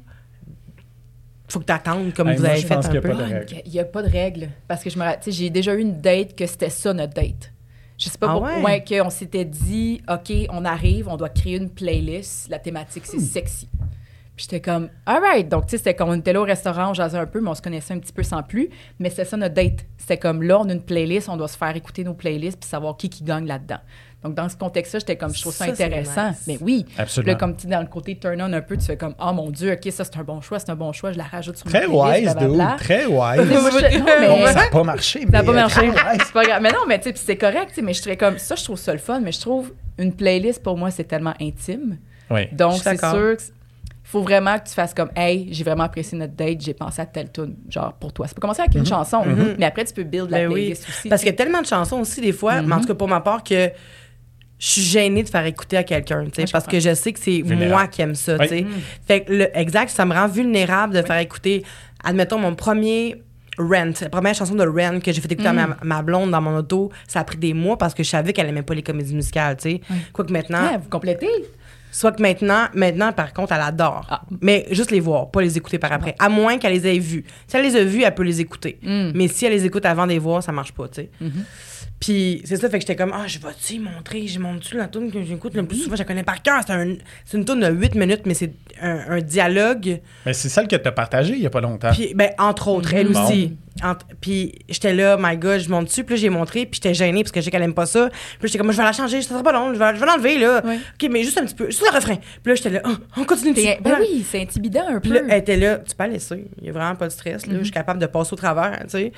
faut 1.48 1.60
que 1.60 1.64
t'attendes 1.66 2.12
comme 2.14 2.28
Hey, 2.30 2.36
vous 2.36 2.42
moi, 2.42 2.50
avez 2.52 2.60
je 2.60 2.66
fait 2.66 2.74
pense 2.74 2.86
un 2.86 2.88
qu'il 2.88 2.94
y 2.96 2.98
a 2.98 3.02
peu? 3.02 3.08
pas 3.10 3.14
de 3.14 3.22
règle. 3.22 3.46
Il 3.66 3.70
n'y 3.72 3.78
a 3.80 3.84
pas 3.84 4.02
de 4.02 4.08
règle. 4.10 4.48
Parce 4.66 4.82
que 4.82 4.90
je 4.90 4.98
me 4.98 5.04
rappelle, 5.04 5.20
tu 5.22 5.30
sais, 5.30 5.38
j'ai 5.38 5.50
déjà 5.50 5.74
eu 5.74 5.80
une 5.80 6.00
date 6.00 6.34
que 6.34 6.46
c'était 6.46 6.70
ça, 6.70 6.92
notre 6.92 7.12
date. 7.14 7.52
Je 7.96 8.08
sais 8.08 8.18
pas 8.18 8.26
Ah 8.28 8.32
pourquoi, 8.32 8.60
ouais? 8.62 8.82
qu'on 8.86 9.10
s'était 9.10 9.44
dit, 9.44 10.02
OK, 10.10 10.32
on 10.50 10.64
arrive, 10.64 11.06
on 11.08 11.16
doit 11.16 11.28
créer 11.28 11.56
une 11.58 11.70
playlist. 11.70 12.48
La 12.48 12.58
thématique, 12.58 13.04
c'est 13.06 13.20
sexy. 13.20 13.68
Puis 14.36 14.46
j'étais 14.50 14.60
comme, 14.60 14.88
all 15.06 15.20
right. 15.22 15.48
Donc, 15.48 15.66
tu 15.66 15.70
sais, 15.72 15.76
c'était 15.78 15.94
comme 15.94 16.08
on 16.08 16.14
était 16.18 16.32
là 16.32 16.40
au 16.40 16.44
restaurant, 16.44 16.90
on 16.90 16.94
jasait 16.94 17.18
un 17.18 17.26
peu, 17.26 17.40
mais 17.40 17.50
on 17.50 17.54
se 17.54 17.62
connaissait 17.62 17.94
un 17.94 17.98
petit 18.00 18.12
peu 18.12 18.24
sans 18.24 18.42
plus. 18.42 18.68
Mais 18.98 19.08
c'était 19.10 19.24
ça 19.24 19.36
notre 19.36 19.54
date. 19.54 19.86
C'était 19.96 20.16
comme 20.18 20.42
là, 20.42 20.58
on 20.60 20.68
a 20.68 20.72
une 20.72 20.82
playlist, 20.82 21.28
on 21.28 21.36
doit 21.36 21.46
se 21.48 21.56
faire 21.56 21.74
écouter 21.76 22.02
nos 22.02 22.14
playlists 22.14 22.58
puis 22.58 22.68
savoir 22.68 22.96
qui 22.96 23.08
qui 23.08 23.22
gagne 23.22 23.46
là-dedans. 23.46 23.78
Donc, 24.24 24.34
dans 24.34 24.48
ce 24.48 24.56
contexte-là, 24.56 25.00
j'étais 25.00 25.16
comme, 25.16 25.34
je 25.34 25.40
trouve 25.42 25.52
ça, 25.52 25.66
Ça, 25.66 25.74
c'est 25.76 25.84
intéressant. 25.84 26.30
nice. 26.30 26.44
Mais 26.48 26.58
oui. 26.62 26.86
Absolument. 26.96 27.24
Puis 27.26 27.32
Là, 27.32 27.38
comme 27.38 27.56
tu 27.56 27.66
dans 27.68 27.80
le 27.80 27.86
côté 27.86 28.16
turn-on 28.16 28.52
un 28.52 28.60
peu, 28.62 28.76
tu 28.76 28.84
fais 28.86 28.96
comme, 28.96 29.14
oh 29.20 29.32
mon 29.34 29.50
Dieu, 29.50 29.72
OK, 29.72 29.92
ça, 29.92 30.02
c'est 30.02 30.16
un 30.16 30.24
bon 30.24 30.40
choix, 30.40 30.58
c'est 30.58 30.70
un 30.70 30.76
bon 30.76 30.92
choix, 30.92 31.12
je 31.12 31.18
la 31.18 31.24
rajoute 31.24 31.58
sur 31.58 31.66
Très 31.68 31.86
ma 31.86 32.08
playlist, 32.10 32.36
wise, 32.40 32.48
dude. 32.48 32.76
Très 32.78 33.04
wise. 33.04 33.40
Mais- 33.40 34.26
Bon, 34.28 34.46
ça 34.46 34.52
n'a 34.54 34.70
pas 34.70 34.82
marché. 34.82 35.20
ça 35.20 35.26
n'a 35.30 35.42
pas 35.44 35.52
marché. 35.52 35.76
très 35.76 35.88
wise. 35.90 36.22
C'est 36.24 36.32
pas 36.32 36.44
grave. 36.44 36.62
Mais 36.62 36.70
non, 36.72 36.86
mais 36.88 36.98
tu 36.98 37.10
sais, 37.10 37.16
c'est 37.16 37.36
correct, 37.36 37.68
tu 37.68 37.74
sais, 37.76 37.82
mais 37.82 37.92
je 37.92 38.02
serais 38.02 38.16
comme 38.16 38.38
ça, 38.38 38.56
je 38.56 38.64
trouve 38.64 38.78
ça 38.78 38.92
le 38.92 38.98
fun, 38.98 39.20
mais 39.20 39.30
je 39.30 39.40
trouve 39.40 39.72
une 39.98 40.12
playlist 40.12 40.62
pour 40.62 40.76
moi, 40.76 40.90
c'est 40.90 41.04
tellement 41.04 41.34
intime. 41.40 41.98
Oui. 42.30 42.48
Donc, 42.50 42.72
c'est 42.82 42.98
sûr 42.98 43.36
qu'il 43.36 43.46
faut 44.14 44.22
vraiment 44.22 44.58
que 44.60 44.68
tu 44.68 44.74
fasses 44.74 44.94
comme, 44.94 45.10
hey, 45.16 45.48
j'ai 45.50 45.64
vraiment 45.64 45.82
apprécié 45.84 46.16
notre 46.16 46.34
date, 46.34 46.60
j'ai 46.60 46.72
pensé 46.72 47.02
à 47.02 47.06
telle 47.06 47.32
tune, 47.32 47.56
genre 47.68 47.92
pour 47.94 48.12
toi. 48.12 48.28
Ça 48.28 48.34
peut 48.34 48.40
commencer 48.40 48.60
avec 48.62 48.74
une 48.76 48.86
chanson, 48.86 49.22
mais 49.58 49.66
après, 49.66 49.84
tu 49.84 49.92
peux 49.92 50.04
build 50.04 50.30
la 50.30 50.38
Ben 50.38 50.46
oui. 50.48 50.54
playlist 50.54 50.88
aussi. 50.88 51.08
Parce 51.08 51.20
qu'il 51.22 51.30
y 51.30 51.34
a 51.34 51.36
tellement 51.36 51.60
de 51.60 51.66
chansons 51.66 51.98
aussi, 52.00 52.20
des 52.20 52.32
fois, 52.32 52.62
mais 52.62 52.72
en 52.74 52.80
tout 52.80 52.86
cas 52.86 52.94
pour 52.94 53.08
ma 53.08 53.20
part, 53.20 53.42
que 53.42 53.70
je 54.58 54.66
suis 54.68 54.82
gênée 54.82 55.24
de 55.24 55.28
faire 55.28 55.44
écouter 55.46 55.76
à 55.76 55.82
quelqu'un, 55.82 56.24
tu 56.26 56.30
sais, 56.36 56.42
parce 56.52 56.64
comprends. 56.64 56.70
que 56.70 56.80
je 56.80 56.94
sais 56.94 57.12
que 57.12 57.18
c'est 57.18 57.42
Vulnérable. 57.42 57.66
moi 57.70 57.86
qui 57.88 58.02
aime 58.02 58.14
ça, 58.14 58.38
tu 58.38 58.46
sais. 58.48 58.64
Oui. 58.66 58.82
Fait 59.06 59.22
que 59.24 59.32
le, 59.32 59.58
exact, 59.58 59.90
ça 59.90 60.04
me 60.06 60.14
rend 60.14 60.28
vulnérable 60.28 60.94
de 60.94 61.02
faire 61.02 61.18
écouter, 61.18 61.64
admettons, 62.04 62.38
mon 62.38 62.54
premier 62.54 63.20
Rent, 63.58 63.92
la 64.00 64.08
première 64.10 64.34
chanson 64.34 64.54
de 64.54 64.64
Rent 64.66 64.98
que 65.00 65.12
j'ai 65.12 65.20
fait 65.20 65.30
écouter 65.30 65.48
à 65.48 65.52
ma, 65.52 65.76
ma 65.82 66.02
blonde 66.02 66.30
dans 66.32 66.40
mon 66.40 66.56
auto, 66.56 66.90
ça 67.06 67.20
a 67.20 67.24
pris 67.24 67.36
des 67.38 67.52
mois 67.54 67.76
parce 67.78 67.94
que 67.94 68.02
je 68.02 68.08
savais 68.08 68.32
qu'elle 68.32 68.48
aimait 68.48 68.62
pas 68.62 68.74
les 68.74 68.82
comédies 68.82 69.14
musicales, 69.14 69.56
tu 69.56 69.70
sais. 69.70 69.80
Quoique 70.12 70.32
maintenant, 70.32 70.62
Ouais, 70.70 70.78
vous 70.78 70.88
complétez? 70.88 71.28
Soit 71.96 72.10
que 72.10 72.20
maintenant, 72.20 72.64
maintenant, 72.74 73.12
par 73.12 73.32
contre, 73.32 73.52
elle 73.52 73.60
adore. 73.60 74.04
Ah. 74.10 74.22
Mais 74.40 74.66
juste 74.72 74.90
les 74.90 74.98
voir, 74.98 75.30
pas 75.30 75.40
les 75.42 75.56
écouter 75.56 75.78
par 75.78 75.92
après. 75.92 76.16
À 76.18 76.28
moins 76.28 76.58
qu'elle 76.58 76.72
les 76.72 76.88
ait 76.88 76.98
vues. 76.98 77.24
Si 77.46 77.56
elle 77.56 77.62
les 77.62 77.76
a 77.76 77.84
vues, 77.84 78.02
elle 78.02 78.12
peut 78.16 78.24
les 78.24 78.40
écouter. 78.40 78.80
Mm. 78.82 79.12
Mais 79.14 79.28
si 79.28 79.46
elle 79.46 79.52
les 79.52 79.64
écoute 79.64 79.86
avant 79.86 80.04
de 80.04 80.10
les 80.10 80.18
voir, 80.18 80.42
ça 80.42 80.50
marche 80.50 80.72
pas, 80.72 80.88
tu 80.88 81.02
sais. 81.02 81.10
Mm-hmm. 81.22 81.30
Puis 82.00 82.42
c'est 82.44 82.56
ça, 82.56 82.68
fait 82.68 82.78
que 82.78 82.80
j'étais 82.80 82.96
comme, 82.96 83.12
ah, 83.14 83.28
je 83.28 83.38
vais-tu 83.38 83.74
y 83.74 83.78
montrer? 83.78 84.26
J'ai 84.26 84.40
montré 84.40 84.76
la 84.76 84.88
tune 84.88 85.12
que 85.12 85.22
j'écoute? 85.22 85.54
Le 85.54 85.64
plus 85.64 85.76
souvent, 85.84 85.94
je 85.94 86.00
la 86.02 86.04
connais 86.04 86.24
par 86.24 86.42
cœur. 86.42 86.60
C'est 86.66 86.72
un- 86.72 86.96
c'est 87.24 87.36
une 87.38 87.44
tune 87.44 87.60
de 87.60 87.68
8 87.70 87.94
minutes, 87.94 88.22
mais 88.26 88.34
c'est 88.34 88.52
un, 88.82 88.98
un 89.10 89.20
dialogue. 89.20 90.00
Mais 90.26 90.32
c'est 90.32 90.48
celle 90.48 90.66
que 90.66 90.74
tu 90.76 90.88
as 90.88 90.92
partagée 90.92 91.34
il 91.34 91.42
y 91.42 91.46
a 91.46 91.50
pas 91.50 91.60
longtemps. 91.60 91.92
Puis, 91.92 92.12
ben, 92.14 92.30
entre 92.38 92.68
autres, 92.68 92.92
elle 92.92 93.12
Bon. 93.12 93.22
aussi. 93.24 93.56
Puis 94.20 94.54
j'étais 94.68 94.94
là, 94.94 95.16
my 95.18 95.36
God, 95.36 95.58
je 95.60 95.68
monte 95.68 95.86
dessus. 95.86 96.04
Puis 96.04 96.14
là, 96.14 96.20
j'ai 96.20 96.30
montré, 96.30 96.64
puis 96.66 96.74
j'étais 96.82 96.94
gênée 96.94 97.22
parce 97.22 97.32
que 97.32 97.40
je 97.40 97.44
sais 97.46 97.50
qu'elle 97.50 97.62
aime 97.62 97.74
pas 97.74 97.86
ça. 97.86 98.08
Puis 98.08 98.18
là, 98.18 98.46
j'étais 98.46 98.58
comme, 98.58 98.70
je 98.72 98.76
vais 98.76 98.84
la 98.84 98.92
changer, 98.92 99.20
ça 99.22 99.30
sera 99.30 99.42
pas 99.42 99.52
long, 99.52 99.74
je 99.74 99.78
vais, 99.78 99.94
je 99.94 100.00
vais 100.00 100.06
l'enlever, 100.06 100.38
là. 100.38 100.62
Ouais. 100.64 100.76
OK, 100.76 101.08
mais 101.10 101.22
juste 101.24 101.38
un 101.38 101.44
petit 101.44 101.54
peu, 101.54 101.66
juste 101.66 101.82
le 101.82 101.94
refrain. 101.94 102.16
Puis 102.16 102.52
là, 102.52 102.54
j'étais 102.54 102.70
là, 102.70 102.80
Ah, 102.84 102.90
on 103.16 103.24
continue 103.24 103.52
dessus. 103.52 103.66
Ben 103.82 103.96
oui, 104.00 104.24
c'est 104.30 104.40
intimidant 104.42 104.86
un 104.88 105.00
Puis 105.00 105.10
peu. 105.10 105.16
là, 105.16 105.22
elle 105.28 105.38
était 105.40 105.56
là, 105.56 105.78
tu 105.78 105.94
peux 105.96 106.04
la 106.04 106.10
laisser. 106.10 106.46
Il 106.60 106.66
y 106.66 106.70
a 106.70 106.72
vraiment 106.72 106.94
pas 106.94 107.06
de 107.06 107.12
stress, 107.12 107.46
là. 107.46 107.54
Je 107.58 107.62
suis 107.64 107.72
capable 107.72 107.98
de 108.00 108.06
passer 108.06 108.32
au 108.32 108.36
travers, 108.36 108.78
tu 108.84 108.90
sais. 108.90 109.12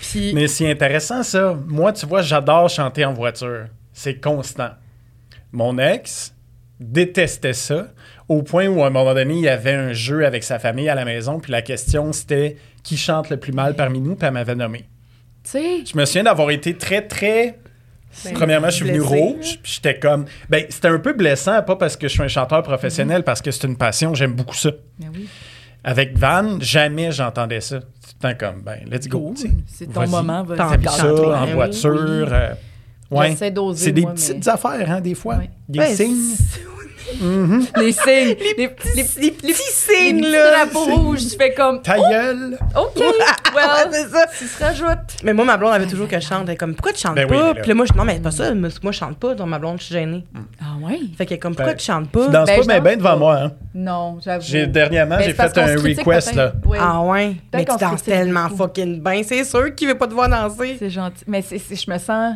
Puis. 0.00 0.32
Mais 0.34 0.46
c'est 0.48 0.70
intéressant, 0.70 1.22
ça. 1.22 1.56
Moi, 1.66 1.92
tu 1.92 2.06
vois, 2.06 2.22
j'adore 2.22 2.68
chanter 2.70 3.04
en 3.04 3.12
voiture. 3.12 3.66
C'est 3.92 4.20
constant. 4.20 4.70
Mon 5.52 5.78
ex 5.78 6.34
détestait 6.80 7.52
ça, 7.54 7.88
au 8.28 8.42
point 8.42 8.66
où, 8.68 8.82
à 8.84 8.86
un 8.86 8.90
moment 8.90 9.14
donné, 9.14 9.34
il 9.34 9.40
y 9.40 9.48
avait 9.48 9.72
un 9.72 9.92
jeu 9.92 10.24
avec 10.24 10.44
sa 10.44 10.58
famille 10.58 10.88
à 10.88 10.94
la 10.94 11.04
maison, 11.04 11.40
puis 11.40 11.50
la 11.50 11.62
question, 11.62 12.12
c'était 12.12 12.56
qui 12.82 12.96
chante 12.96 13.30
le 13.30 13.36
plus 13.36 13.52
mal 13.52 13.74
parmi 13.74 14.00
nous, 14.00 14.14
puis 14.16 14.26
elle 14.26 14.34
m'avait 14.34 14.54
nommé. 14.54 14.84
Tu 15.44 15.50
sais, 15.50 15.84
Je 15.84 15.96
me 15.96 16.04
souviens 16.04 16.24
d'avoir 16.24 16.50
été 16.50 16.74
très, 16.76 17.02
très... 17.06 17.58
Ben, 18.24 18.32
Premièrement, 18.34 18.70
je 18.70 18.76
suis 18.76 18.86
venu 18.86 19.00
rouge, 19.00 19.58
puis 19.62 19.72
j'étais 19.74 19.98
comme... 19.98 20.24
Ben, 20.48 20.64
c'était 20.70 20.88
un 20.88 20.98
peu 20.98 21.12
blessant, 21.12 21.62
pas 21.62 21.76
parce 21.76 21.96
que 21.96 22.08
je 22.08 22.12
suis 22.14 22.22
un 22.22 22.28
chanteur 22.28 22.62
professionnel, 22.62 23.22
parce 23.22 23.42
que 23.42 23.50
c'est 23.50 23.66
une 23.66 23.76
passion, 23.76 24.14
j'aime 24.14 24.32
beaucoup 24.32 24.54
ça. 24.56 24.70
ben 24.98 25.08
oui. 25.14 25.28
Avec 25.84 26.18
Van, 26.18 26.58
jamais 26.60 27.12
j'entendais 27.12 27.60
ça. 27.60 27.80
C'est 28.00 28.08
tout 28.10 28.16
le 28.22 28.34
temps 28.34 28.46
comme, 28.52 28.62
ben, 28.62 28.80
let's 28.90 29.06
go. 29.08 29.32
C'est 29.66 29.92
ton 29.92 30.06
moment. 30.08 30.42
vas-y. 30.42 30.58
Ça 30.88 31.06
en 31.14 31.32
hein, 31.32 31.44
oui, 31.46 31.52
voiture. 31.52 32.28
euh, 32.32 32.54
ouais. 33.10 33.36
C'est 33.76 33.92
des 33.92 34.02
moi, 34.02 34.12
petites 34.14 34.44
mais- 34.44 34.48
affaires, 34.48 34.90
hein, 34.90 35.00
des 35.00 35.14
fois. 35.14 35.36
Ouais. 35.36 35.50
Des 35.68 35.78
Ben, 35.78 35.94
signes. 35.94 36.34
C'est- 37.12 37.80
Les 37.80 37.92
signes. 37.92 38.36
Les, 38.56 38.70
les, 38.96 39.06
Les 39.16 39.32
petits 39.32 39.72
signes, 39.72 40.24
là. 40.26 40.50
drapeaux 40.64 40.84
rouges. 40.84 41.20
Je 41.30 41.36
fais 41.36 41.52
comme, 41.54 41.80
Ta 41.82 41.96
gueule. 41.98 42.58
OK, 42.76 42.96
well, 42.96 43.66
c'est 43.92 44.08
ça. 44.08 44.26
ça 44.28 44.46
se 44.46 44.64
rajoute. 44.82 44.98
Mais 45.24 45.32
moi, 45.32 45.44
ma 45.44 45.56
blonde 45.56 45.72
avait 45.74 45.86
toujours 45.86 46.08
que 46.08 46.18
je 46.20 46.26
chante. 46.26 46.42
Elle 46.46 46.54
est 46.54 46.56
comme, 46.56 46.74
pourquoi 46.74 46.92
tu 46.92 47.00
chantes 47.00 47.14
Ben 47.14 47.26
pas? 47.28 47.34
mais 47.34 47.40
là- 47.42 47.54
Puis 47.54 47.68
là, 47.68 47.74
moi, 47.74 47.86
je 47.90 47.96
non, 47.96 48.04
mais 48.04 48.14
c'est 48.14 48.22
pas 48.22 48.30
ça. 48.30 48.54
Moi, 48.54 48.68
je 48.70 48.90
chante 48.92 49.16
pas. 49.18 49.34
Donc, 49.34 49.48
ma 49.48 49.58
blonde, 49.58 49.78
je 49.78 49.84
suis 49.84 49.94
gênée. 49.94 50.24
Ah 50.60 50.76
ouais? 50.86 50.98
Fait 51.16 51.26
qu'elle 51.26 51.36
est 51.36 51.40
comme, 51.40 51.54
pourquoi 51.54 51.72
Ben, 51.74 51.78
tu 51.78 51.84
chantes 51.86 52.08
pas? 52.10 52.26
Tu 52.26 52.30
danses 52.32 52.46
Ben, 52.46 52.56
pas 52.56 52.62
je 52.62 52.66
bien 52.68 52.80
ben 52.80 52.96
devant 52.98 53.10
pas. 53.10 53.16
moi. 53.16 53.36
Hein? 53.42 53.52
Non, 53.74 54.18
j'avoue. 54.24 54.44
J'ai, 54.46 54.66
dernièrement, 54.66 55.16
Ben, 55.16 55.24
j'ai 55.24 55.32
fait 55.34 55.58
un 55.58 55.74
request. 55.76 56.34
Là. 56.34 56.52
Ah 56.78 57.00
ouais? 57.02 57.36
Mais 57.54 57.64
tu 57.64 57.72
se 57.72 57.78
danses 57.78 58.02
tellement 58.02 58.48
fucking 58.48 59.02
bien. 59.02 59.22
C'est 59.24 59.44
sûr 59.44 59.74
qu'il 59.74 59.88
veut 59.88 59.96
pas 59.98 60.06
te 60.06 60.14
voir 60.14 60.28
danser. 60.28 60.76
C'est 60.78 60.90
gentil. 60.90 61.24
Mais 61.26 61.42
je 61.42 61.90
me 61.90 61.98
sens. 61.98 62.34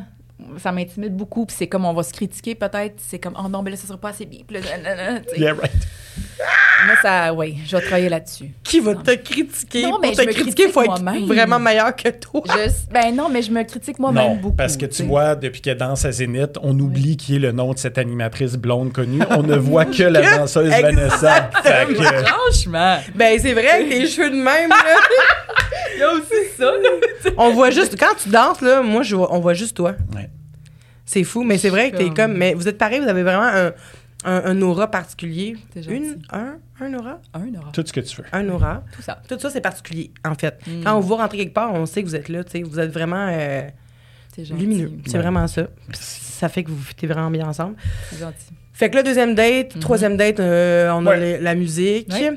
Ça 0.59 0.73
m'intimide 0.73 1.15
beaucoup. 1.17 1.47
Puis 1.47 1.57
c'est 1.59 1.67
comme 1.67 1.85
on 1.85 1.93
va 1.95 2.03
se 2.03 2.13
critiquer 2.13 2.55
peut-être. 2.55 2.95
C'est 2.99 3.19
comme, 3.19 3.35
oh 3.43 3.49
non, 3.49 3.63
mais 3.63 3.71
là, 3.71 3.77
ça 3.77 3.87
sera 3.87 3.99
pas 3.99 4.11
assez 4.11 4.27
bien. 4.27 4.41
Puis 4.47 4.57
là, 4.59 4.77
nanana, 4.79 5.21
tu 5.21 5.31
sais. 5.35 5.41
Yeah, 5.41 5.55
right. 5.55 5.73
Moi, 6.87 6.97
ça, 7.01 7.33
oui, 7.33 7.59
je 7.65 7.77
vais 7.77 7.83
travailler 7.83 8.09
là-dessus. 8.09 8.51
Qui 8.65 8.81
va 8.81 8.97
te 8.97 9.13
critiquer? 9.15 9.83
Non, 9.83 9.91
Pour 9.93 10.01
mais 10.01 10.13
te 10.13 10.23
je 10.23 10.27
me 10.27 10.33
critiquer, 10.33 10.65
il 10.67 10.73
faut 10.73 10.83
être 10.83 11.27
vraiment 11.27 11.59
meilleur 11.61 11.95
que 11.95 12.09
toi. 12.09 12.43
Je, 12.49 12.93
ben 12.93 13.15
non, 13.15 13.29
mais 13.29 13.41
je 13.43 13.53
me 13.53 13.63
critique 13.63 13.99
moi-même 14.01 14.23
Non, 14.31 14.35
beaucoup. 14.37 14.57
parce 14.57 14.77
que 14.77 14.87
tu 14.87 14.97
sais. 14.97 15.03
vois, 15.05 15.37
depuis 15.37 15.61
qu'elle 15.61 15.77
danse 15.77 16.05
à 16.05 16.11
Zénith, 16.11 16.59
on 16.61 16.77
oublie 16.81 17.17
qui 17.17 17.37
est 17.37 17.39
le 17.39 17.53
nom 17.53 17.73
de 17.73 17.79
cette 17.79 17.99
animatrice 17.99 18.57
blonde 18.57 18.93
connue. 18.93 19.23
On 19.31 19.43
ne 19.45 19.57
voit 19.57 19.85
que 19.85 20.03
la 20.03 20.21
Que- 20.23 20.39
danseuse 20.39 20.69
Vanessa. 20.71 21.51
Que- 21.63 22.25
Franchement. 22.25 22.99
Ben, 23.15 23.39
c'est 23.41 23.53
vrai 23.53 23.85
que 23.85 23.89
tes 23.91 24.07
cheveux 24.09 24.31
de 24.31 24.37
même, 24.37 24.71
là. 24.71 24.77
Il 25.95 26.01
y 26.01 26.03
a 26.03 26.13
aussi 26.15 26.49
ça, 26.59 26.65
là. 26.65 27.31
on 27.37 27.53
voit 27.53 27.71
juste, 27.71 27.97
quand 27.99 28.15
tu 28.21 28.29
danses, 28.29 28.61
là, 28.61 28.83
moi, 28.83 29.03
je 29.03 29.15
vois- 29.15 29.33
on 29.33 29.39
voit 29.39 29.55
juste 29.55 29.77
toi. 29.77 29.93
Ouais. 30.15 30.29
C'est 31.13 31.25
fou, 31.25 31.43
mais 31.45 31.59
c'est 31.59 31.69
vrai 31.69 31.91
que 31.91 31.97
t'es 31.99 32.05
Comme- 32.07 32.15
comme, 32.15 32.37
mais 32.39 32.55
vous 32.55 32.69
êtes 32.69 32.79
pareil, 32.79 33.01
vous 33.01 33.09
avez 33.09 33.23
vraiment 33.23 33.43
un, 33.45 33.73
un, 34.25 34.43
un 34.47 34.63
aura 34.63 34.91
particulier. 34.91 35.57
T'es 35.75 35.83
gentil. 35.83 35.97
Une, 35.97 36.19
un, 36.33 36.55
un 36.81 36.95
aura? 36.95 37.21
Un 37.35 37.55
aura. 37.55 37.71
Tout 37.73 37.85
ce 37.87 37.93
que 37.93 38.01
tu 38.01 38.17
veux. 38.17 38.25
Un 38.33 38.49
aura. 38.49 38.83
Tout 38.97 39.03
ça. 39.03 39.21
Tout 39.29 39.39
ça, 39.39 39.51
c'est 39.51 39.61
particulier, 39.61 40.11
en 40.25 40.35
fait. 40.35 40.59
Mm. 40.67 40.85
Quand 40.85 40.97
on 40.97 41.01
vous 41.01 41.09
voit 41.09 41.19
rentrer 41.19 41.37
quelque 41.39 41.53
part, 41.55 41.75
on 41.75 41.85
sait 41.85 42.03
que 42.03 42.09
vous 42.09 42.17
êtes 42.17 42.29
là, 42.31 42.43
tu 42.45 42.51
sais. 42.53 42.63
Vous 42.63 42.79
êtes 42.81 42.93
vraiment 42.93 43.27
euh, 43.31 43.63
lumineux. 44.57 44.93
C'est 45.07 45.17
Ouais. 45.17 45.23
vraiment 45.23 45.47
ça. 45.47 45.67
Ça 45.93 46.49
fait 46.49 46.65
que 46.65 46.71
vous 46.71 46.83
fitez 46.83 47.07
vraiment 47.07 47.31
bien 47.31 47.47
ensemble. 47.47 47.77
C'est 48.11 48.19
gentil. 48.21 48.47
Fait 48.73 48.89
que 48.89 48.97
là, 48.97 49.03
deuxième 49.03 49.35
date, 49.35 49.79
troisième 49.81 50.17
date, 50.17 50.41
euh, 50.41 50.91
on 50.93 51.05
a 51.07 51.11
Ouais. 51.11 51.39
la 51.41 51.55
musique. 51.55 52.09
Ouais. 52.11 52.33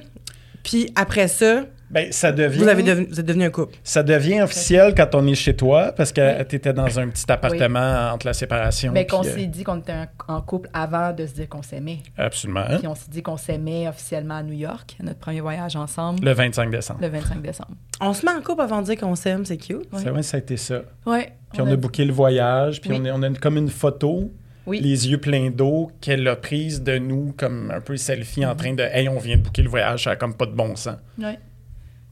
Puis 0.64 0.92
après 0.96 1.28
ça, 1.30 1.64
Ben, 1.96 2.12
ça 2.12 2.32
devient, 2.34 2.58
vous, 2.60 2.68
avez 2.68 2.84
devenu, 2.84 3.08
vous 3.10 3.20
êtes 3.22 3.26
devenu 3.26 3.46
un 3.46 3.50
couple. 3.50 3.74
ça 3.84 4.04
devient 4.04 4.42
officiel 4.42 4.94
quand 4.94 5.16
on 5.16 5.26
est 5.28 5.34
chez 5.34 5.56
toi 5.56 5.94
parce 5.96 6.12
que 6.12 6.44
tu 6.44 6.58
étais 6.58 6.74
dans 6.74 7.00
un 7.00 7.08
petit 7.08 7.24
appartement 7.32 8.12
entre 8.14 8.26
la 8.28 8.34
séparation. 8.34 8.92
Mais 8.92 9.08
qu'on 9.08 9.22
euh, 9.22 9.24
s'est 9.24 9.46
dit 9.48 9.64
qu'on 9.64 9.78
était 9.80 9.94
un- 9.94 10.08
en 10.28 10.42
couple 10.42 10.70
avant 10.74 11.14
de 11.14 11.26
se 11.26 11.34
dire 11.34 11.48
qu'on 11.48 11.62
s'aimait. 11.64 12.00
Absolument. 12.18 12.66
Puis 12.78 12.86
on 12.88 12.96
s'est 12.96 13.10
dit 13.10 13.24
qu'on 13.24 13.38
s'aimait 13.38 13.88
officiellement 13.88 14.36
à 14.36 14.44
New 14.44 14.54
York, 14.54 14.98
notre 15.02 15.20
premier 15.20 15.40
voyage 15.40 15.78
ensemble, 15.78 16.26
Le 16.26 16.34
25 16.34 16.70
décembre. 16.70 17.00
le 17.02 17.08
25 17.08 17.42
décembre. 17.42 17.72
On 18.02 18.14
se 18.14 18.26
met 18.26 18.32
en 18.34 18.42
couple 18.42 18.62
avant 18.62 18.82
de 18.82 18.88
dire 18.88 18.98
qu'on 18.98 19.16
s'aime, 19.16 19.46
c'est 19.46 19.56
cute. 19.56 19.78
Ouais. 19.94 20.00
C'est 20.04 20.10
vrai, 20.10 20.22
ça 20.22 20.36
a 20.36 20.42
été 20.42 20.58
ça. 20.58 20.82
Ouais. 21.06 21.32
Puis 21.54 21.62
on, 21.62 21.68
a, 21.68 21.76
booké 21.78 22.04
le 22.04 22.12
voyage, 22.12 22.82
puis 22.82 22.90
Oui. 22.92 23.00
on, 23.02 23.06
a, 23.06 23.14
on 23.14 23.22
a 23.24 23.30
comme 23.40 23.56
une 23.56 23.70
photo, 23.70 24.34
Oui. 24.68 24.82
les 24.82 25.10
yeux 25.10 25.20
pleins 25.20 25.50
d'eau, 25.50 25.90
qu'elle 26.02 26.28
a 26.28 26.36
prise 26.36 26.84
de 26.84 26.98
nous, 26.98 27.34
comme 27.38 27.72
un 27.74 27.80
peu 27.80 27.96
selfie 27.96 28.42
Mhm. 28.42 28.50
en 28.50 28.56
train 28.56 28.74
de 28.74 28.84
Hey, 28.84 29.08
on 29.08 29.18
vient 29.18 29.38
de 29.38 29.42
booker 29.44 29.62
le 29.64 29.70
voyage, 29.70 30.04
ça 30.04 30.12
a 30.12 30.16
comme 30.18 30.34
pas 30.34 30.46
de 30.46 30.52
bon 30.52 30.76
sens. 30.76 30.98
Ouais. 31.18 31.40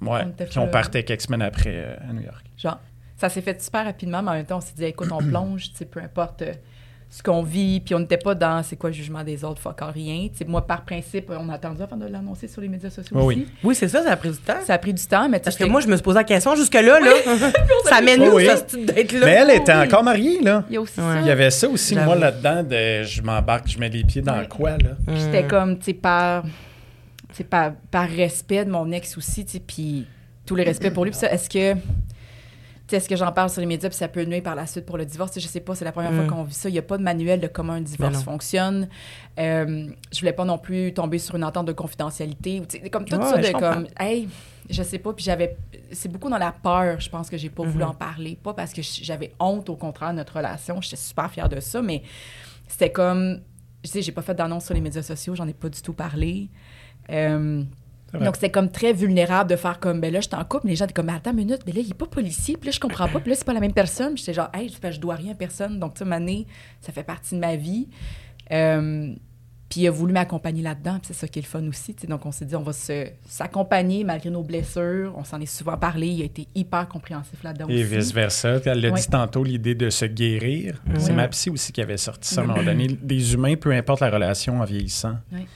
Ouais. 0.07 0.21
On 0.25 0.29
Puis 0.45 0.57
on 0.57 0.61
là. 0.65 0.67
partait 0.67 1.03
quelques 1.03 1.21
semaines 1.21 1.41
après 1.41 1.71
euh, 1.73 1.95
à 2.09 2.13
New 2.13 2.21
York. 2.23 2.43
Genre, 2.57 2.79
ça 3.17 3.29
s'est 3.29 3.41
fait 3.41 3.61
super 3.61 3.85
rapidement, 3.85 4.21
mais 4.21 4.31
en 4.31 4.33
même 4.33 4.45
temps, 4.45 4.57
on 4.57 4.61
s'est 4.61 4.73
dit, 4.75 4.85
écoute, 4.85 5.09
on 5.11 5.17
plonge, 5.19 5.71
tu 5.71 5.77
sais, 5.77 5.85
peu 5.85 5.99
importe 6.01 6.41
euh, 6.41 6.51
ce 7.09 7.21
qu'on 7.21 7.43
vit, 7.43 7.79
puis 7.79 7.93
on 7.93 7.99
n'était 7.99 8.17
pas 8.17 8.33
dans 8.33 8.63
c'est 8.63 8.75
quoi 8.75 8.89
le 8.89 8.95
jugement 8.95 9.23
des 9.23 9.43
autres, 9.45 9.61
fuck 9.61 9.79
rien. 9.93 10.27
Tu 10.29 10.37
sais, 10.39 10.45
moi, 10.45 10.65
par 10.65 10.83
principe, 10.83 11.29
on 11.29 11.47
a 11.49 11.53
attendu 11.53 11.81
avant 11.83 11.95
de 11.95 12.07
l'annoncer 12.07 12.47
sur 12.47 12.59
les 12.59 12.67
médias 12.67 12.89
sociaux 12.89 13.15
Oui, 13.17 13.23
aussi. 13.23 13.37
oui. 13.37 13.47
Oui, 13.63 13.75
c'est 13.75 13.87
ça, 13.87 14.01
ça 14.01 14.11
a 14.11 14.15
pris 14.17 14.31
du 14.31 14.37
temps. 14.39 14.55
Ça 14.65 14.73
a 14.73 14.77
pris 14.79 14.93
du 14.95 15.05
temps, 15.05 15.29
mais 15.29 15.39
tu 15.39 15.43
Parce 15.45 15.55
sais, 15.57 15.63
que 15.63 15.69
moi, 15.69 15.79
je 15.79 15.87
me 15.87 15.95
suis 15.95 16.03
posé 16.03 16.15
la 16.17 16.23
question 16.23 16.55
jusque-là, 16.55 16.99
là. 16.99 17.11
ça 17.85 18.01
mène 18.01 18.19
où, 18.23 18.35
oui. 18.37 18.47
ça, 18.47 18.57
cette 18.57 18.65
petite 18.71 18.85
date-là? 18.87 19.25
Mais 19.27 19.31
elle 19.33 19.51
était 19.51 19.73
oui. 19.75 19.81
encore 19.87 20.03
mariée, 20.03 20.41
là. 20.41 20.63
il 20.69 20.73
y 20.73 20.77
a 20.77 20.81
aussi 20.81 20.99
Ouais. 20.99 21.05
ça. 21.13 21.19
Il 21.21 21.27
y 21.27 21.31
avait 21.31 21.51
ça 21.51 21.69
aussi, 21.69 21.93
J'avoue. 21.93 22.07
moi, 22.07 22.15
là-dedans, 22.15 22.63
de 22.63 23.03
je 23.03 23.21
m'embarque, 23.21 23.67
je 23.69 23.77
mets 23.77 23.89
les 23.89 24.03
pieds 24.03 24.23
dans 24.23 24.39
Ouais. 24.39 24.47
quoi, 24.47 24.71
là? 24.71 24.89
Puis 25.07 25.21
C'était 25.21 25.45
comme, 25.45 25.77
tu 25.77 25.85
sais, 25.85 25.93
par, 25.93 26.43
sais, 27.37 27.43
par, 27.43 27.73
par 27.91 28.07
respect 28.09 28.65
de 28.65 28.71
mon 28.71 28.91
ex 28.91 29.17
aussi, 29.17 29.45
tu 29.45 29.51
sais, 29.53 29.59
puis 29.59 30.05
tout 30.45 30.55
le 30.55 30.63
respect 30.63 30.91
pour 30.91 31.05
lui. 31.05 31.13
Ça, 31.13 31.31
est-ce 31.31 31.49
que, 31.49 31.75
est-ce 32.91 33.09
que 33.09 33.15
j'en 33.15 33.31
parle 33.31 33.49
sur 33.49 33.59
les 33.61 33.65
médias, 33.65 33.89
puis 33.89 33.97
ça 33.97 34.07
peut 34.07 34.23
nuire 34.23 34.43
par 34.43 34.53
la 34.55 34.67
suite 34.67 34.85
pour 34.85 34.97
le 34.97 35.05
divorce? 35.05 35.31
Je 35.39 35.47
sais 35.47 35.61
pas, 35.61 35.73
c'est 35.73 35.85
la 35.85 35.91
première 35.91 36.11
Mm. 36.11 36.15
fois 36.15 36.25
qu'on 36.27 36.43
vit 36.43 36.53
ça. 36.53 36.69
Il 36.69 36.73
n'y 36.73 36.77
a 36.79 36.83
pas 36.83 36.97
de 36.97 37.03
manuel 37.03 37.39
de 37.39 37.47
comment 37.47 37.73
un 37.73 37.81
divorce 37.81 38.13
Ben 38.17 38.21
fonctionne. 38.23 38.87
Euh, 39.39 39.87
je 40.11 40.19
voulais 40.19 40.33
pas 40.33 40.45
non 40.45 40.59
plus 40.59 40.93
tomber 40.93 41.17
sur 41.17 41.33
une 41.35 41.43
entente 41.43 41.65
de 41.65 41.71
confidentialité. 41.71 42.61
Comme 42.91 43.05
tout 43.05 43.15
Ouais, 43.15 43.23
ça 43.25 43.37
de 43.37 43.47
comprends. 43.51 43.73
comme, 43.73 43.87
hey, 43.99 44.27
je 44.69 44.83
sais 44.83 44.99
pas, 44.99 45.11
puis 45.13 45.25
j'avais. 45.25 45.57
C'est 45.91 46.09
beaucoup 46.11 46.29
dans 46.29 46.37
la 46.37 46.51
peur, 46.51 46.99
je 46.99 47.09
pense, 47.09 47.29
que 47.31 47.37
j'ai 47.37 47.49
pas 47.49 47.63
voulu 47.63 47.83
Mhm. 47.83 47.89
en 47.89 47.93
parler. 47.95 48.37
Pas 48.43 48.53
parce 48.53 48.73
que 48.73 48.81
j'avais 48.83 49.33
honte, 49.39 49.69
au 49.69 49.75
contraire, 49.75 50.11
de 50.11 50.17
notre 50.17 50.35
relation. 50.37 50.79
J'étais 50.81 50.97
super 50.97 51.31
fière 51.31 51.49
de 51.49 51.59
ça, 51.61 51.81
mais 51.81 52.03
c'était 52.67 52.91
comme. 52.91 53.39
Je 53.83 53.89
sais, 53.89 54.01
j'ai 54.03 54.11
pas 54.11 54.21
fait 54.21 54.35
d'annonce 54.35 54.65
sur 54.65 54.73
les 54.75 54.81
médias 54.81 55.01
sociaux, 55.01 55.35
j'en 55.35 55.47
ai 55.47 55.53
pas 55.53 55.67
du 55.69 55.81
tout 55.81 55.93
parlé. 55.93 56.49
Euh, 57.11 57.63
C'est 58.11 58.19
donc, 58.23 58.35
c'était 58.35 58.51
comme 58.51 58.69
très 58.69 58.93
vulnérable 58.93 59.49
de 59.49 59.55
faire 59.55 59.79
comme, 59.79 59.99
ben 59.99 60.13
là, 60.13 60.19
je 60.21 60.27
suis 60.27 60.35
en 60.35 60.43
couple, 60.45 60.65
mais 60.65 60.71
les 60.71 60.75
gens 60.75 60.85
étaient 60.85 60.93
comme, 60.93 61.07
mais 61.07 61.13
attends 61.13 61.31
une 61.31 61.37
minute, 61.37 61.61
mais 61.65 61.71
là, 61.73 61.81
il 61.81 61.89
est 61.89 61.93
pas 61.95 62.05
policier, 62.05 62.57
puis 62.57 62.67
là, 62.67 62.71
je 62.71 62.79
comprends 62.79 63.07
pas, 63.07 63.19
puis 63.19 63.29
là, 63.31 63.35
c'est 63.35 63.45
pas 63.45 63.53
la 63.53 63.59
même 63.59 63.73
personne. 63.73 64.13
Puis 64.13 64.19
j'étais 64.19 64.35
genre, 64.35 64.49
hey, 64.53 64.69
je 64.91 64.99
dois 64.99 65.15
rien 65.15 65.31
à 65.31 65.35
personne. 65.35 65.79
Donc, 65.79 65.95
tu 65.95 65.99
sais, 65.99 66.05
Mané, 66.05 66.45
ça 66.79 66.91
fait 66.91 67.03
partie 67.03 67.33
de 67.33 67.39
ma 67.39 67.55
vie. 67.55 67.87
Euh, 68.51 69.13
puis 69.69 69.81
il 69.81 69.87
a 69.87 69.91
voulu 69.91 70.13
m'accompagner 70.13 70.61
là-dedans, 70.61 70.99
puis 70.99 71.07
c'est 71.07 71.13
ça 71.15 71.27
qui 71.27 71.39
est 71.39 71.41
le 71.41 71.47
fun 71.47 71.67
aussi. 71.67 71.95
Donc, 72.07 72.23
on 72.27 72.31
s'est 72.31 72.45
dit, 72.45 72.55
on 72.55 72.61
va 72.61 72.73
se- 72.73 73.07
s'accompagner 73.27 74.03
malgré 74.03 74.29
nos 74.29 74.43
blessures. 74.43 75.13
On 75.17 75.23
s'en 75.23 75.41
est 75.41 75.47
souvent 75.47 75.77
parlé. 75.77 76.07
Il 76.09 76.21
a 76.21 76.25
été 76.25 76.47
hyper 76.53 76.87
compréhensif 76.87 77.41
là-dedans 77.43 77.65
Et 77.69 77.81
vice-versa. 77.81 78.59
Elle 78.65 78.81
l'a 78.81 78.91
Ouais. 78.91 78.99
dit 78.99 79.07
tantôt, 79.07 79.43
l'idée 79.43 79.73
de 79.73 79.89
se 79.89 80.05
guérir. 80.05 80.79
C'est 80.99 81.13
ma 81.13 81.27
psy 81.29 81.49
aussi 81.49 81.71
qui 81.71 81.81
avait 81.81 81.97
sorti 81.97 82.31
ça 82.31 82.41
à 82.41 82.43
un 82.43 82.47
moment 82.47 82.61
donné. 82.63 82.87
Des 83.01 83.33
humains, 83.33 83.55
peu 83.55 83.71
importe 83.71 84.01
la 84.01 84.11
relation 84.11 84.61
en 84.61 84.65
vieillissant, 84.65 85.15
Ouais. 85.31 85.47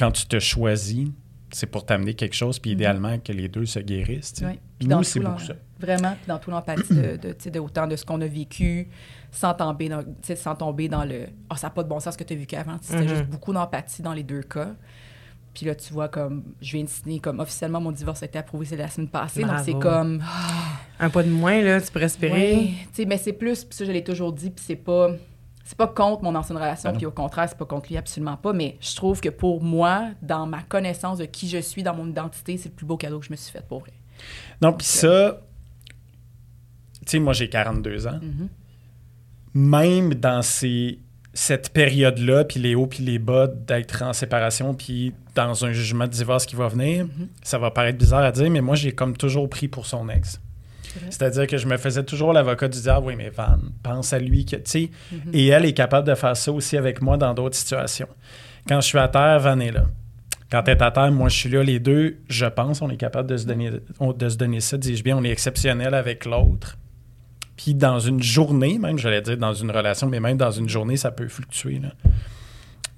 Quand 0.00 0.10
tu 0.10 0.26
te 0.26 0.38
choisis, 0.40 1.08
c'est 1.52 1.66
pour 1.66 1.84
t'amener 1.84 2.14
quelque 2.14 2.34
chose, 2.34 2.58
puis 2.58 2.70
idéalement 2.70 3.18
que 3.18 3.32
les 3.32 3.48
deux 3.48 3.66
se 3.66 3.78
guérissent. 3.80 4.34
Ouais. 4.42 4.58
Puis 4.78 4.88
dans 4.88 4.96
Nous, 4.98 5.02
tout 5.04 5.10
c'est 5.10 5.20
beaucoup 5.20 5.40
ça. 5.40 5.54
Vraiment, 5.78 6.12
puis 6.12 6.26
dans 6.28 6.38
tout 6.38 6.50
l'empathie 6.50 6.94
de, 6.94 7.16
de, 7.16 7.32
tu 7.32 7.44
sais, 7.44 7.50
de 7.50 7.58
autant 7.58 7.86
de 7.86 7.96
ce 7.96 8.04
qu'on 8.04 8.20
a 8.20 8.26
vécu, 8.26 8.88
sans 9.30 9.54
tomber 9.54 9.88
dans, 9.88 10.02
tu 10.02 10.08
sais, 10.22 10.36
sans 10.36 10.54
tomber 10.54 10.88
dans 10.88 11.04
le 11.04 11.26
«Ah, 11.50 11.56
ça 11.56 11.66
n'a 11.68 11.70
pas 11.70 11.82
de 11.82 11.88
bon 11.88 12.00
sens 12.00 12.14
ce 12.14 12.18
que 12.18 12.24
tu 12.24 12.34
as 12.34 12.36
vécu 12.36 12.54
avant». 12.56 12.76
C'était 12.82 13.02
Mhm. 13.02 13.08
juste 13.08 13.24
beaucoup 13.26 13.52
d'empathie 13.52 14.02
dans 14.02 14.12
les 14.12 14.22
deux 14.22 14.42
cas. 14.42 14.74
Puis 15.54 15.66
là, 15.66 15.74
tu 15.74 15.92
vois, 15.92 16.08
comme, 16.08 16.44
je 16.62 16.72
viens 16.76 16.84
de 16.84 16.88
signer, 16.88 17.18
comme, 17.18 17.40
officiellement, 17.40 17.80
mon 17.80 17.92
divorce 17.92 18.22
a 18.22 18.26
été 18.26 18.38
approuvé, 18.38 18.66
c'est 18.66 18.76
la 18.76 18.88
semaine 18.88 19.08
passée. 19.08 19.42
Donc, 19.42 19.58
c'est 19.64 19.72
comme, 19.78 20.22
Un 20.98 21.10
pas 21.10 21.22
de 21.22 21.30
moins, 21.30 21.60
là, 21.62 21.80
tu 21.80 21.90
peux 21.90 21.98
respirer. 21.98 22.32
Ouais, 22.32 22.66
tu 22.66 22.88
sais, 22.92 23.04
mais 23.06 23.18
c'est 23.18 23.32
plus, 23.32 23.64
puis 23.64 23.76
ça, 23.76 23.84
je 23.84 23.90
l'ai 23.90 24.04
toujours 24.04 24.32
dit, 24.32 24.50
puis 24.50 24.64
c'est 24.66 24.76
pas, 24.76 25.10
c'est 25.70 25.78
pas 25.78 25.86
contre 25.86 26.24
mon 26.24 26.34
ancienne 26.34 26.58
relation, 26.58 26.90
Ben 26.90 26.96
puis 26.96 27.06
au 27.06 27.12
contraire, 27.12 27.48
c'est 27.48 27.56
pas 27.56 27.64
contre 27.64 27.90
lui, 27.90 27.96
absolument 27.96 28.36
pas, 28.36 28.52
mais 28.52 28.76
je 28.80 28.96
trouve 28.96 29.20
que 29.20 29.28
pour 29.28 29.62
moi, 29.62 30.08
dans 30.20 30.44
ma 30.44 30.62
connaissance 30.62 31.18
de 31.18 31.26
qui 31.26 31.48
je 31.48 31.58
suis, 31.58 31.84
dans 31.84 31.94
mon 31.94 32.08
identité, 32.08 32.56
c'est 32.56 32.70
le 32.70 32.74
plus 32.74 32.86
beau 32.86 32.96
cadeau 32.96 33.20
que 33.20 33.26
je 33.26 33.30
me 33.30 33.36
suis 33.36 33.52
fait, 33.52 33.64
pour 33.64 33.78
vrai. 33.78 33.92
Non, 34.60 34.72
puis 34.72 34.84
ça, 34.84 35.40
tu 37.06 37.12
sais, 37.12 37.18
moi, 37.20 37.34
j'ai 37.34 37.48
42 37.48 38.08
ans. 38.08 38.18
Mhm. 38.20 38.48
Même 39.54 40.14
dans 40.14 40.42
ces, 40.42 40.98
cette 41.34 41.72
période-là, 41.72 42.42
puis 42.42 42.58
les 42.58 42.74
hauts 42.74 42.88
puis 42.88 43.04
les 43.04 43.20
bas 43.20 43.46
d'être 43.46 44.02
en 44.02 44.12
séparation, 44.12 44.74
puis 44.74 45.12
dans 45.36 45.64
un 45.64 45.70
jugement 45.70 46.06
de 46.06 46.10
divorce 46.10 46.46
qui 46.46 46.56
va 46.56 46.66
venir, 46.66 47.04
Mhm. 47.04 47.28
ça 47.44 47.58
va 47.58 47.70
paraître 47.70 47.96
bizarre 47.96 48.24
à 48.24 48.32
dire, 48.32 48.50
mais 48.50 48.60
moi, 48.60 48.74
j'ai 48.74 48.90
comme 48.90 49.16
toujours 49.16 49.48
pris 49.48 49.68
pour 49.68 49.86
son 49.86 50.08
ex. 50.08 50.40
C'est-à-dire 51.10 51.46
que 51.46 51.56
je 51.56 51.66
me 51.66 51.76
faisais 51.76 52.02
toujours 52.04 52.32
l'avocat 52.32 52.68
du 52.68 52.80
diable, 52.80 53.06
oui, 53.06 53.14
mais 53.16 53.30
Van, 53.30 53.58
pense 53.82 54.12
à 54.12 54.18
lui, 54.18 54.44
que, 54.44 54.56
tu 54.56 54.62
sais, 54.64 54.90
Mhm. 55.12 55.30
et 55.32 55.46
elle 55.48 55.64
est 55.64 55.72
capable 55.72 56.06
de 56.06 56.14
faire 56.14 56.36
ça 56.36 56.52
aussi 56.52 56.76
avec 56.76 57.00
moi 57.02 57.16
dans 57.16 57.34
d'autres 57.34 57.56
situations. 57.56 58.08
Quand 58.68 58.80
je 58.80 58.86
suis 58.86 58.98
à 58.98 59.08
terre, 59.08 59.38
Van 59.40 59.58
est 59.60 59.72
là. 59.72 59.86
Quand 60.50 60.62
elle 60.66 60.76
est 60.78 60.82
à 60.82 60.90
terre, 60.90 61.12
moi, 61.12 61.28
je 61.28 61.36
suis 61.36 61.48
là. 61.48 61.62
Les 61.62 61.78
deux, 61.78 62.16
je 62.28 62.46
pense, 62.46 62.82
on 62.82 62.90
est 62.90 62.96
capable 62.96 63.28
de 63.28 63.36
se 63.36 63.46
donner, 63.46 63.70
on- 64.00 64.12
de 64.12 64.28
se 64.28 64.36
donner 64.36 64.60
ça, 64.60 64.76
dis-je 64.76 65.02
bien. 65.04 65.16
On 65.16 65.22
est 65.22 65.30
exceptionnel 65.30 65.94
avec 65.94 66.24
l'autre. 66.24 66.76
Puis 67.56 67.74
dans 67.74 68.00
une 68.00 68.22
journée, 68.22 68.78
même, 68.78 68.98
j'allais 68.98 69.20
dire 69.22 69.36
dans 69.36 69.52
une 69.54 69.70
relation, 69.70 70.08
mais 70.08 70.18
même 70.18 70.36
dans 70.38 70.50
une 70.50 70.68
journée, 70.68 70.96
ça 70.96 71.10
peut 71.10 71.28
fluctuer. 71.28 71.78
là. 71.78 71.90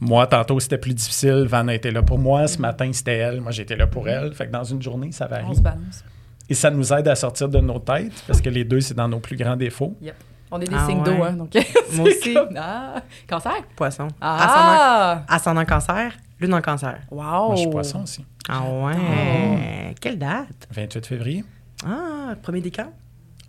Moi, 0.01 0.27
tantôt, 0.27 0.59
c'était 0.61 0.79
plus 0.79 0.95
difficile. 0.95 1.45
Van 1.49 1.69
a 1.69 1.75
été 1.75 1.91
là 1.91 2.03
pour 2.03 2.19
moi. 2.19 2.49
Ce 2.49 2.59
matin, 2.59 2.91
c'était 2.93 3.19
elle. 3.19 3.41
Moi, 3.41 3.53
j'étais 3.53 3.77
là 3.77 3.87
pour 3.87 4.09
elle. 4.09 4.33
Fait 4.35 4.47
que 4.47 4.53
dans 4.53 4.65
une 4.65 4.83
journée, 4.83 5.13
ça 5.13 5.27
On 5.27 5.35
varie. 5.35 5.57
se 5.57 5.61
balance. 5.61 6.05
Et 6.53 6.55
ça 6.55 6.71
nous 6.71 6.93
aide 6.93 7.09
à 7.09 7.15
sortir 7.15 7.49
de 7.49 7.59
nos 7.61 7.79
têtes, 7.79 8.13
parce 8.27 8.43
que 8.43 8.51
les 8.51 8.63
deux, 8.63 8.83
c'est 8.83 8.93
dans 8.93 9.09
nos 9.09 9.21
plus 9.21 9.37
grands 9.37 9.57
défauts. 9.57 9.97
Yep. 10.03 10.15
On 10.51 10.61
est 10.61 10.67
des 10.67 10.77
Ah 10.77 10.87
signes 10.87 10.99
ouais. 10.99 11.05
d'eau, 11.17 11.23
hein, 11.23 11.33
donc 11.33 11.55
Moi 11.55 11.63
c'est 11.95 12.01
aussi. 12.03 12.35
comme- 12.35 12.55
Ah, 12.59 13.03
cancer? 13.27 13.55
Poisson. 13.75 14.09
Ascendant, 14.21 14.79
Ah! 14.79 15.25
ascendant 15.29 15.65
cancer, 15.65 16.13
lune 16.39 16.51
dans 16.51 16.59
le 16.59 16.63
cancer. 16.63 16.99
Wow! 17.11 17.23
Moi, 17.47 17.55
je 17.55 17.61
suis 17.63 17.71
poisson 17.71 18.03
aussi. 18.03 18.27
Ah 18.51 18.65
ouais? 18.71 19.95
Quelle 19.99 20.19
date? 20.19 20.69
28 20.71 21.07
février. 21.07 21.43
Ah, 21.87 22.35
premier 22.43 22.61
décan? 22.61 22.93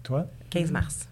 Toi? 0.02 0.28
15 0.50 0.72
mars. 0.72 1.10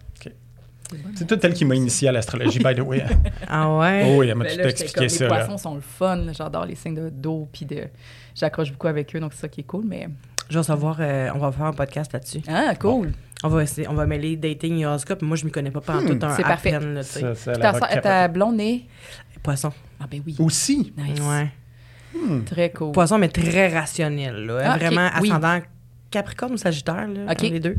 C'est 1.16 1.26
toi 1.26 1.38
elle 1.44 1.54
qui 1.54 1.64
m'a 1.66 1.76
initié 1.76 2.08
à 2.08 2.12
l'astrologie, 2.14 2.60
by 2.60 2.74
the 2.74 2.80
way. 2.82 3.04
Ah 3.50 3.78
ouais? 3.78 4.04
Oh, 4.08 4.20
oui, 4.20 4.30
elle 4.30 4.36
m'a 4.36 4.46
Ben 4.46 4.54
tout 4.58 4.60
là, 4.64 4.70
expliqué 4.70 5.10
ça. 5.10 5.24
Les 5.26 5.30
là. 5.30 5.36
poissons 5.46 5.58
sont 5.58 5.76
le 5.76 5.82
fun. 5.82 6.32
J'adore 6.34 6.66
les 6.66 6.76
signes 6.76 6.96
de- 6.96 7.10
d'eau, 7.10 7.50
puis 7.52 7.66
de... 7.66 7.84
j'accroche 8.36 8.72
beaucoup 8.72 8.88
avec 8.88 9.14
eux, 9.14 9.20
donc 9.20 9.34
c'est 9.34 9.42
ça 9.42 9.48
qui 9.50 9.60
est 9.62 9.66
cool. 9.66 9.84
Mais 9.86 10.08
Je 10.52 10.56
vais 10.56 10.60
recevoir, 10.60 10.98
euh, 11.00 11.30
on 11.34 11.38
va 11.40 11.52
faire 11.52 11.66
un 11.66 11.74
podcast 11.74 12.12
là-dessus. 12.12 12.42
ah, 12.48 12.76
cool. 12.76 13.12
On 13.44 13.48
va 13.48 13.64
essayer, 13.64 13.88
on 13.88 13.94
va 13.94 14.06
mêler 14.06 14.36
dating 14.36 14.78
et 14.80 14.86
horoscope. 14.86 15.22
Moi, 15.22 15.38
je 15.38 15.46
m'y 15.46 15.52
connais 15.52 15.72
pas 15.72 15.80
pas 15.82 15.96
en 15.96 16.06
tout 16.06 16.20
un 16.22 16.36
c'est 16.36 16.44
parfait. 16.44 16.72
peine, 16.72 16.94
là. 16.96 17.04
Ça, 17.04 17.34
ça, 17.36 17.54
Ta, 17.54 17.60
la 17.60 17.80
ta, 17.80 17.88
rock 17.88 18.02
ta 18.02 18.28
blonde 18.28 18.60
est? 18.60 18.82
Poisson. 19.42 19.72
ah 20.00 20.06
ben 20.12 20.22
oui, 20.26 20.36
Aussi? 20.40 20.94
nice, 20.98 21.20
Ouais. 21.22 21.48
très 22.46 22.70
cool. 22.72 22.92
Poisson, 22.92 23.18
mais 23.18 23.30
très 23.30 23.70
rationnel, 23.74 24.46
là. 24.46 24.74
Ah, 24.74 24.78
Vraiment 24.78 25.08
ascendant 25.08 25.60
Capricorne 26.12 26.52
ou 26.54 26.58
Sagittaire, 26.58 27.08
là, 27.08 27.34
des 27.34 27.60
deux. 27.62 27.78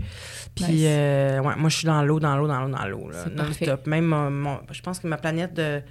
Puis, 0.55 0.64
Nice. 0.64 0.85
euh, 0.87 1.41
ouais, 1.41 1.55
moi, 1.57 1.68
je 1.68 1.77
suis 1.77 1.87
dans 1.87 2.03
l'eau, 2.03 2.18
dans 2.18 2.37
l'eau, 2.37 2.49
dans 2.49 2.61
l'eau, 2.62 2.68
dans 2.70 2.87
l'eau, 2.87 3.11
Non-stop. 3.37 3.87
Même, 3.87 4.12
euh, 4.14 4.31
mon- 4.31 4.61
je 4.70 4.81
pense 4.81 4.99
que 4.99 5.07
ma 5.07 5.18
planète 5.18 5.53
de... 5.55 5.83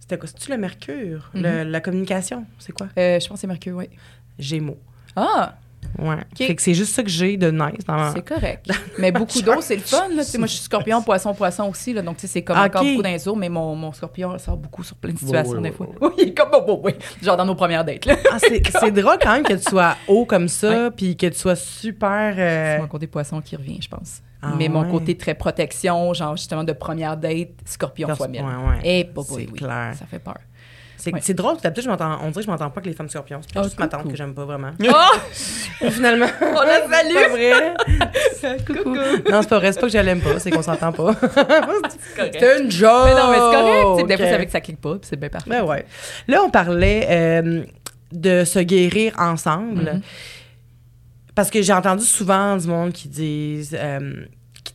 C'était 0.00 0.18
quoi? 0.18 0.28
C'est-tu 0.28 0.50
le 0.50 0.58
Mercure? 0.58 1.30
Mhm. 1.34 1.42
Le- 1.42 1.62
la 1.64 1.80
communication, 1.80 2.44
c'est 2.58 2.72
quoi? 2.72 2.88
Euh, 2.98 3.18
je 3.18 3.26
pense 3.26 3.36
que 3.38 3.40
c'est 3.40 3.46
Mercure, 3.46 3.76
oui. 3.76 3.88
Gémeaux. 4.38 4.78
Ah, 5.16 5.54
Ouais. 5.98 6.16
Fait 6.34 6.54
que 6.54 6.62
c'est 6.62 6.74
juste 6.74 6.94
ça 6.94 7.02
que 7.02 7.08
j'ai 7.10 7.36
de 7.36 7.50
nice 7.50 7.84
dans 7.86 7.94
ma... 7.94 8.12
c'est 8.12 8.22
correct. 8.26 8.70
Mais 8.98 9.12
beaucoup 9.12 9.42
d'eau, 9.42 9.60
c'est 9.60 9.76
le 9.76 9.82
fun. 9.82 10.08
Là. 10.14 10.24
Tu 10.24 10.30
sais, 10.30 10.38
Moi, 10.38 10.46
je 10.46 10.54
suis 10.54 10.62
scorpion, 10.62 11.02
poisson, 11.04 11.34
poisson 11.34 11.64
aussi. 11.68 11.92
Là, 11.92 12.00
donc, 12.02 12.16
tu 12.16 12.22
sais, 12.22 12.28
c'est 12.28 12.42
comme 12.42 12.56
encore 12.56 12.82
beaucoup 12.82 13.02
dans 13.02 13.10
les 13.10 13.28
eaux, 13.28 13.34
mais 13.34 13.48
mon, 13.48 13.74
mon 13.74 13.92
scorpion 13.92 14.38
sort 14.38 14.56
beaucoup 14.56 14.82
sur 14.82 14.96
plein 14.96 15.12
de 15.12 15.18
situations, 15.18 15.56
oui, 15.58 15.62
des 15.62 15.72
fois. 15.72 15.88
oui, 16.00 16.08
Oui, 16.18 16.34
comme, 16.36 16.48
oh, 16.54 16.64
oh, 16.66 16.80
oui. 16.84 16.92
Genre 17.20 17.36
dans 17.36 17.44
nos 17.44 17.54
premières 17.54 17.84
dates, 17.84 18.06
là. 18.06 18.16
Ah, 18.32 18.38
c'est 18.38 18.62
c'est 18.80 18.90
drôle 18.90 19.18
quand 19.20 19.32
même 19.34 19.42
que 19.42 19.52
tu 19.52 19.68
sois 19.68 19.96
haut 20.08 20.24
comme 20.24 20.48
ça, 20.48 20.90
puis 20.96 21.16
que 21.16 21.26
tu 21.26 21.38
sois 21.38 21.56
super... 21.56 22.34
euh, 22.38 22.76
C'est 22.76 22.80
mon 22.80 22.88
côté 22.88 23.06
poisson 23.06 23.40
qui 23.40 23.56
revient, 23.56 23.78
je 23.82 23.88
pense. 23.88 24.22
Ah 24.44 24.54
mais 24.58 24.68
mon 24.68 24.82
ouais. 24.82 24.90
côté 24.90 25.16
très 25.16 25.34
protection, 25.34 26.12
genre 26.14 26.36
justement 26.36 26.64
de 26.64 26.72
première 26.72 27.16
date, 27.16 27.50
scorpion 27.64 28.12
fois 28.16 28.26
mille. 28.26 28.42
ouais, 28.42 28.48
ouais. 28.48 28.80
Et 29.00 29.04
pas 29.04 29.22
C'est 29.22 29.34
oui, 29.34 29.52
clair. 29.52 29.94
Ça 29.96 30.04
fait 30.06 30.18
peur. 30.18 30.38
C'est 31.02 31.12
Ouais. 31.12 31.18
c'est 31.20 31.34
drôle, 31.34 31.56
d'habitude, 31.60 31.90
on 31.90 31.96
dirait 31.96 32.32
que 32.32 32.42
je 32.42 32.46
m'entends 32.46 32.70
pas 32.70 32.78
avec 32.78 32.86
les 32.86 32.92
femmes 32.92 33.08
scorpions. 33.08 33.40
C'est 33.42 33.58
Ah, 33.58 33.64
juste 33.64 33.76
ma 33.80 33.88
tante 33.88 34.08
que 34.08 34.16
j'aime 34.16 34.34
pas 34.34 34.44
vraiment. 34.44 34.70
Oh! 34.88 35.88
Finalement. 35.90 36.26
On 36.40 36.62
la 36.62 36.82
C'est 36.82 36.90
salue! 36.92 37.32
vrai. 37.32 37.74
Coucou. 38.66 38.94
Non, 39.28 39.42
c'est 39.42 39.48
pas 39.48 39.58
vrai, 39.58 39.72
c'est 39.72 39.80
pas 39.80 39.86
que 39.88 39.92
je 39.92 39.98
l'aime 39.98 40.20
pas, 40.20 40.38
c'est 40.38 40.52
qu'on 40.52 40.62
s'entend 40.62 40.92
pas. 40.92 41.12
C'est 42.14 42.60
une 42.60 42.70
joke. 42.70 43.06
Mais 43.06 43.14
non, 43.14 43.30
mais 43.30 43.38
c'est 43.38 43.58
correct. 43.58 43.98
sais, 44.00 44.06
Des 44.06 44.16
fois, 44.16 44.26
c'est 44.26 44.34
avec 44.34 44.46
que 44.46 44.52
ça 44.52 44.60
clique 44.60 44.80
pas, 44.80 44.94
c'est 45.02 45.18
bien 45.18 45.28
parfait. 45.28 45.50
Ben 45.50 45.64
ouais. 45.64 45.84
Là, 46.28 46.40
on 46.44 46.50
parlait 46.50 47.06
euh, 47.10 47.64
de 48.12 48.44
se 48.44 48.60
guérir 48.60 49.14
ensemble. 49.18 49.94
Mhm. 49.94 50.00
Parce 51.34 51.50
que 51.50 51.62
j'ai 51.62 51.72
entendu 51.72 52.04
souvent 52.04 52.56
du 52.56 52.68
monde 52.68 52.92
qui 52.92 53.08
disent, 53.08 53.76
euh, 53.76 54.24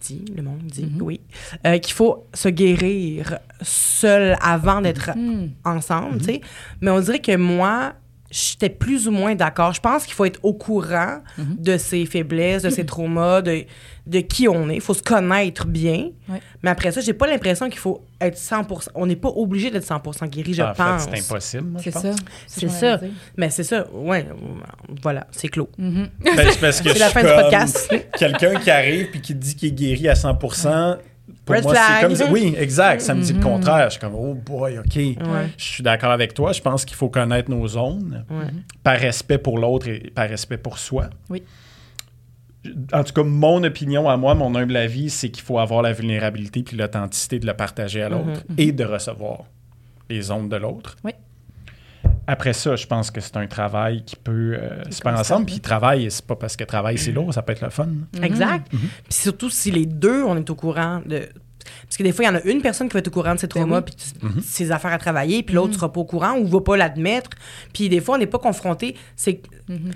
dit, 0.08 0.26
le 0.36 0.42
monde 0.44 0.62
dit, 0.64 0.86
Mhm. 0.86 1.02
oui, 1.02 1.20
euh, 1.66 1.78
qu'il 1.80 1.94
faut 1.94 2.28
se 2.34 2.50
guérir 2.50 3.38
seul 3.62 4.38
avant 4.42 4.82
d'être 4.82 5.12
Hmm. 5.16 5.48
ensemble, 5.66 6.18
tu 6.20 6.26
sais. 6.26 6.42
Mais 6.82 6.92
on 6.92 7.00
dirait 7.00 7.20
que 7.22 7.36
moi, 7.36 7.94
j'étais 8.30 8.70
plus 8.70 9.08
ou 9.08 9.12
moins 9.12 9.36
d'accord. 9.36 9.74
Je 9.74 9.80
pense 9.82 10.06
qu'il 10.06 10.14
faut 10.14 10.26
être 10.26 10.40
au 10.44 10.54
courant 10.54 11.20
Mhm. 11.38 11.56
de 11.60 11.78
ses 11.78 12.06
faiblesses, 12.06 12.64
de 12.64 12.70
ses 12.70 12.86
traumas, 12.86 13.42
de, 13.42 13.64
de 14.06 14.20
qui 14.20 14.48
on 14.48 14.70
est. 14.70 14.76
Il 14.76 14.82
faut 14.82 14.94
se 14.94 15.02
connaître 15.04 15.66
bien. 15.68 16.10
Ouais. 16.30 16.42
Mais 16.64 16.70
après 16.70 16.92
ça, 16.92 17.02
j'ai 17.02 17.14
pas 17.14 17.28
l'impression 17.28 17.70
qu'il 17.70 17.80
faut 17.80 18.04
être 18.20 18.38
100 18.38 18.68
On 18.96 19.06
n'est 19.06 19.16
pas 19.16 19.30
obligé 19.30 19.70
d'être 19.72 19.86
100 19.86 20.02
guéri, 20.28 20.54
je 20.54 20.62
en 20.64 20.74
pense. 20.74 21.04
c'est 21.12 21.20
impossible, 21.20 21.64
moi, 21.64 21.80
je 21.80 21.84
C'est 21.86 21.92
pense. 21.92 22.02
ça. 22.04 22.16
C'est 22.48 22.70
ça. 22.70 23.00
Mais 23.38 23.50
c'est 23.50 23.64
ça, 23.64 23.86
ouais. 23.94 24.26
Voilà, 25.02 25.28
c'est 25.32 25.48
clos. 25.48 25.70
Mhm. 25.78 26.10
Ben, 26.24 26.36
c'est 26.52 26.60
parce 26.60 26.82
que 26.82 26.90
C'est 26.94 26.96
je 26.96 27.00
la 27.00 27.10
fin 27.10 27.22
du 27.24 27.30
podcast. 27.42 27.94
Quelqu'un 28.18 28.56
qui 28.60 28.72
arrive 28.72 29.10
puis 29.12 29.22
qui 29.22 29.36
dit 29.36 29.56
qu'il 29.56 29.70
est 29.70 29.72
guéri 29.72 30.08
à 30.10 30.16
100 30.16 30.36
pour 31.48 31.56
Red 31.56 31.64
moi, 31.64 31.74
c'est 31.76 32.24
comme... 32.24 32.32
Oui, 32.34 32.54
exact. 32.58 33.02
Ça 33.02 33.16
me 33.16 33.22
dit 33.24 33.32
le 33.34 33.40
Mhm. 33.40 33.44
contraire. 33.44 33.86
Je 33.86 33.92
suis 33.92 34.00
comme, 34.00 34.14
oh 34.16 34.34
boy, 34.36 34.78
OK. 34.78 34.96
Ouais. 34.96 35.16
Je 35.58 35.64
suis 35.64 35.84
d'accord 35.84 36.12
avec 36.12 36.34
toi. 36.34 36.52
Je 36.52 36.62
pense 36.62 36.86
qu'il 36.86 36.96
faut 36.96 37.10
connaître 37.10 37.50
nos 37.50 37.68
zones 37.68 38.24
Ouais. 38.30 38.48
par 38.84 38.98
respect 38.98 39.38
pour 39.40 39.58
l'autre 39.58 39.88
et 39.88 40.12
par 40.14 40.30
respect 40.30 40.58
pour 40.58 40.78
soi. 40.78 41.10
Oui. 41.30 41.42
En 42.92 43.04
tout 43.04 43.14
cas, 43.14 43.24
mon 43.24 43.64
opinion 43.64 44.10
à 44.10 44.18
moi, 44.18 44.36
mon 44.36 44.54
humble 44.56 44.76
avis, 44.76 45.10
c'est 45.10 45.30
qu'il 45.30 45.44
faut 45.44 45.58
avoir 45.58 45.82
la 45.82 45.94
vulnérabilité 45.94 46.64
puis 46.64 46.76
l'authenticité 46.76 47.40
de 47.40 47.46
le 47.48 47.54
partager 47.54 48.02
à 48.02 48.10
l'autre 48.10 48.26
Mhm. 48.50 48.56
et 48.58 48.72
de 48.74 48.84
recevoir 48.84 49.44
les 50.10 50.22
zones 50.22 50.50
de 50.50 50.58
l'autre. 50.58 50.98
Oui. 51.04 51.12
Après 52.28 52.54
ça, 52.54 52.76
je 52.76 52.86
pense 52.86 53.10
que 53.10 53.22
c'est 53.22 53.38
un 53.38 53.48
travail 53.48 54.04
qui 54.04 54.16
peut 54.18 54.58
euh, 54.62 54.84
se 54.92 55.02
faire 55.02 55.18
ensemble. 55.18 55.46
Puis 55.46 55.60
travail, 55.62 56.12
c'est 56.12 56.26
pas 56.26 56.36
parce 56.36 56.56
que 56.58 56.64
travail 56.66 56.98
c'est 56.98 57.12
lourd, 57.14 57.34
ça 57.34 57.42
peut 57.42 57.54
être 57.54 57.62
le 57.64 57.70
fun. 57.70 57.88
Exact. 58.22 58.72
Mhm. 58.74 58.80
Puis 58.80 59.14
surtout 59.14 59.50
si 59.50 59.72
les 59.72 59.86
deux, 59.86 60.24
on 60.24 60.36
est 60.38 60.50
au 60.50 60.56
courant 60.56 61.02
de. 61.06 61.30
Parce 61.84 61.98
que 61.98 62.04
des 62.04 62.12
fois, 62.14 62.26
il 62.26 62.28
y 62.28 62.32
en 62.32 62.36
a 62.36 62.42
une 62.44 62.62
personne 62.62 62.88
qui 62.88 62.94
va 62.94 63.00
être 63.00 63.08
au 63.10 63.12
courant 63.12 63.36
de 63.36 63.40
ses 63.40 63.48
traumas, 63.48 63.78
oui. 63.80 63.84
puis 63.86 63.96
tu- 63.96 64.26
Mhm. 64.26 64.42
ses 64.42 64.72
affaires 64.72 64.94
à 64.94 64.98
travailler, 64.98 65.44
puis 65.44 65.56
l'autre 65.56 65.74
sera 65.74 65.92
pas 65.92 66.00
au 66.00 66.06
courant 66.06 66.38
ou 66.38 66.48
va 66.48 66.62
pas 66.62 66.78
l'admettre. 66.78 67.30
Puis 67.74 67.90
des 67.90 68.00
fois, 68.02 68.16
on 68.16 68.20
n'est 68.20 68.26
pas 68.28 68.40
confronté. 68.40 68.96
C'est 69.16 69.42
Mhm. 69.68 69.92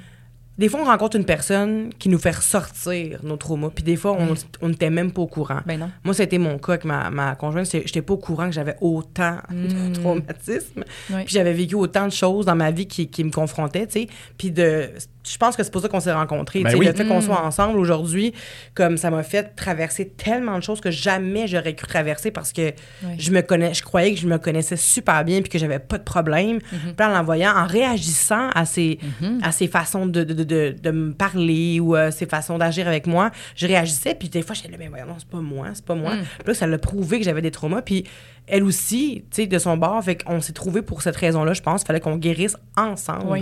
Des 0.57 0.69
fois, 0.69 0.81
on 0.81 0.85
rencontre 0.85 1.17
une 1.17 1.25
personne 1.25 1.89
qui 1.97 2.09
nous 2.09 2.19
fait 2.19 2.31
ressortir 2.31 3.19
nos 3.23 3.37
traumas, 3.37 3.69
puis 3.73 3.83
des 3.83 3.95
fois, 3.95 4.15
on 4.19 4.35
on 4.61 4.69
n'était 4.69 4.89
même 4.89 5.11
pas 5.11 5.21
au 5.21 5.27
courant. 5.27 5.61
Ben 5.65 5.79
non. 5.79 5.89
Moi, 6.03 6.13
été 6.17 6.37
mon 6.37 6.57
cas 6.57 6.73
avec 6.73 6.85
ma, 6.85 7.09
ma 7.09 7.35
conjointe. 7.35 7.67
J'étais 7.71 8.01
pas 8.01 8.13
au 8.13 8.17
courant 8.17 8.45
que 8.45 8.51
j'avais 8.53 8.75
autant 8.81 9.37
Mm. 9.49 9.67
de 9.89 9.93
traumatisme. 9.95 10.83
Oui. 11.09 11.23
Puis 11.25 11.33
j'avais 11.33 11.53
vécu 11.53 11.75
autant 11.75 12.05
de 12.05 12.11
choses 12.11 12.45
dans 12.45 12.55
ma 12.55 12.71
vie 12.71 12.87
qui, 12.87 13.07
qui 13.07 13.23
me 13.23 13.31
confrontaient, 13.31 13.87
tu 13.87 14.01
sais. 14.01 14.07
Puis 14.37 14.51
de 14.51 14.89
je 15.23 15.37
pense 15.37 15.55
que 15.55 15.63
c'est 15.63 15.71
pour 15.71 15.81
ça 15.81 15.87
qu'on 15.87 15.99
s'est 15.99 16.11
rencontrés. 16.11 16.63
Ben 16.63 16.75
oui. 16.75 16.85
Le 16.85 16.93
fait 16.93 17.05
qu'on 17.05 17.21
soit 17.21 17.43
ensemble 17.43 17.77
aujourd'hui, 17.77 18.33
comme 18.73 18.97
ça 18.97 19.11
m'a 19.11 19.23
fait 19.23 19.55
traverser 19.55 20.09
tellement 20.09 20.57
de 20.57 20.63
choses 20.63 20.81
que 20.81 20.91
jamais 20.91 21.47
j'aurais 21.47 21.75
cru 21.75 21.87
traverser 21.87 22.31
parce 22.31 22.51
que 22.51 22.73
je 23.17 23.31
me 23.31 23.41
connais, 23.41 23.73
je 23.73 23.83
croyais 23.83 24.13
que 24.13 24.19
je 24.19 24.27
me 24.27 24.37
connaissais 24.37 24.77
super 24.77 25.23
bien 25.23 25.41
puis 25.41 25.49
que 25.49 25.59
j'avais 25.59 25.79
pas 25.79 25.97
de 25.97 26.03
problème. 26.03 26.57
Mm-hmm. 26.57 26.93
Puis 26.97 27.05
en 27.05 27.09
l'envoyant, 27.09 27.53
en 27.55 27.65
réagissant 27.65 28.49
à 28.55 28.65
ses, 28.65 28.99
à 29.43 29.51
ses 29.51 29.67
façons 29.67 30.05
de, 30.05 30.23
de, 30.23 30.33
de, 30.33 30.43
de, 30.43 30.75
de 30.81 30.91
me 30.91 31.13
parler 31.13 31.79
ou 31.79 31.95
à 31.95 32.11
ses 32.11 32.25
façons 32.25 32.57
d'agir 32.57 32.87
avec 32.87 33.05
moi, 33.07 33.31
je 33.55 33.67
réagissais 33.67 34.15
puis 34.15 34.29
des 34.29 34.41
fois 34.41 34.55
j'étais 34.55 34.69
là, 34.69 34.77
mais 34.79 34.87
voyons, 34.87 35.05
non, 35.05 35.15
c'est 35.19 35.27
pas 35.27 35.41
moi, 35.41 35.67
c'est 35.73 35.85
pas 35.85 35.95
moi. 35.95 36.15
Mm. 36.15 36.23
Puis 36.39 36.47
là, 36.47 36.53
ça 36.53 36.67
l'a 36.67 36.77
prouvé 36.77 37.19
que 37.19 37.25
j'avais 37.25 37.41
des 37.41 37.51
traumas 37.51 37.81
puis 37.81 38.05
elle 38.47 38.63
aussi, 38.63 39.23
tu 39.31 39.43
sais, 39.43 39.47
de 39.47 39.59
son 39.59 39.77
bord, 39.77 40.03
fait 40.03 40.23
qu'on 40.23 40.41
s'est 40.41 40.53
trouvé 40.53 40.81
pour 40.81 41.01
cette 41.01 41.15
raison-là, 41.15 41.53
je 41.53 41.61
pense, 41.61 41.83
fallait 41.83 41.99
qu'on 41.99 42.17
guérisse 42.17 42.57
ensemble. 42.75 43.27
Oui, 43.27 43.39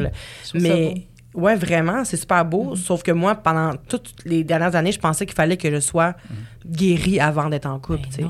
je 0.53 0.59
mais 0.59 1.07
ouais, 1.33 1.55
vraiment, 1.55 2.03
c'est 2.03 2.17
super 2.17 2.43
beau, 2.45 2.75
sauf 2.75 3.03
que 3.03 3.11
moi 3.11 3.35
pendant 3.35 3.75
toutes 3.87 4.13
les 4.25 4.43
dernières 4.43 4.75
années, 4.75 4.91
je 4.91 4.99
pensais 4.99 5.25
qu'il 5.25 5.35
fallait 5.35 5.57
que 5.57 5.69
je 5.71 5.79
sois 5.79 6.15
guérie 6.65 7.19
avant 7.19 7.49
d'être 7.49 7.65
en 7.67 7.79
couple, 7.79 8.07
Ben 8.17 8.29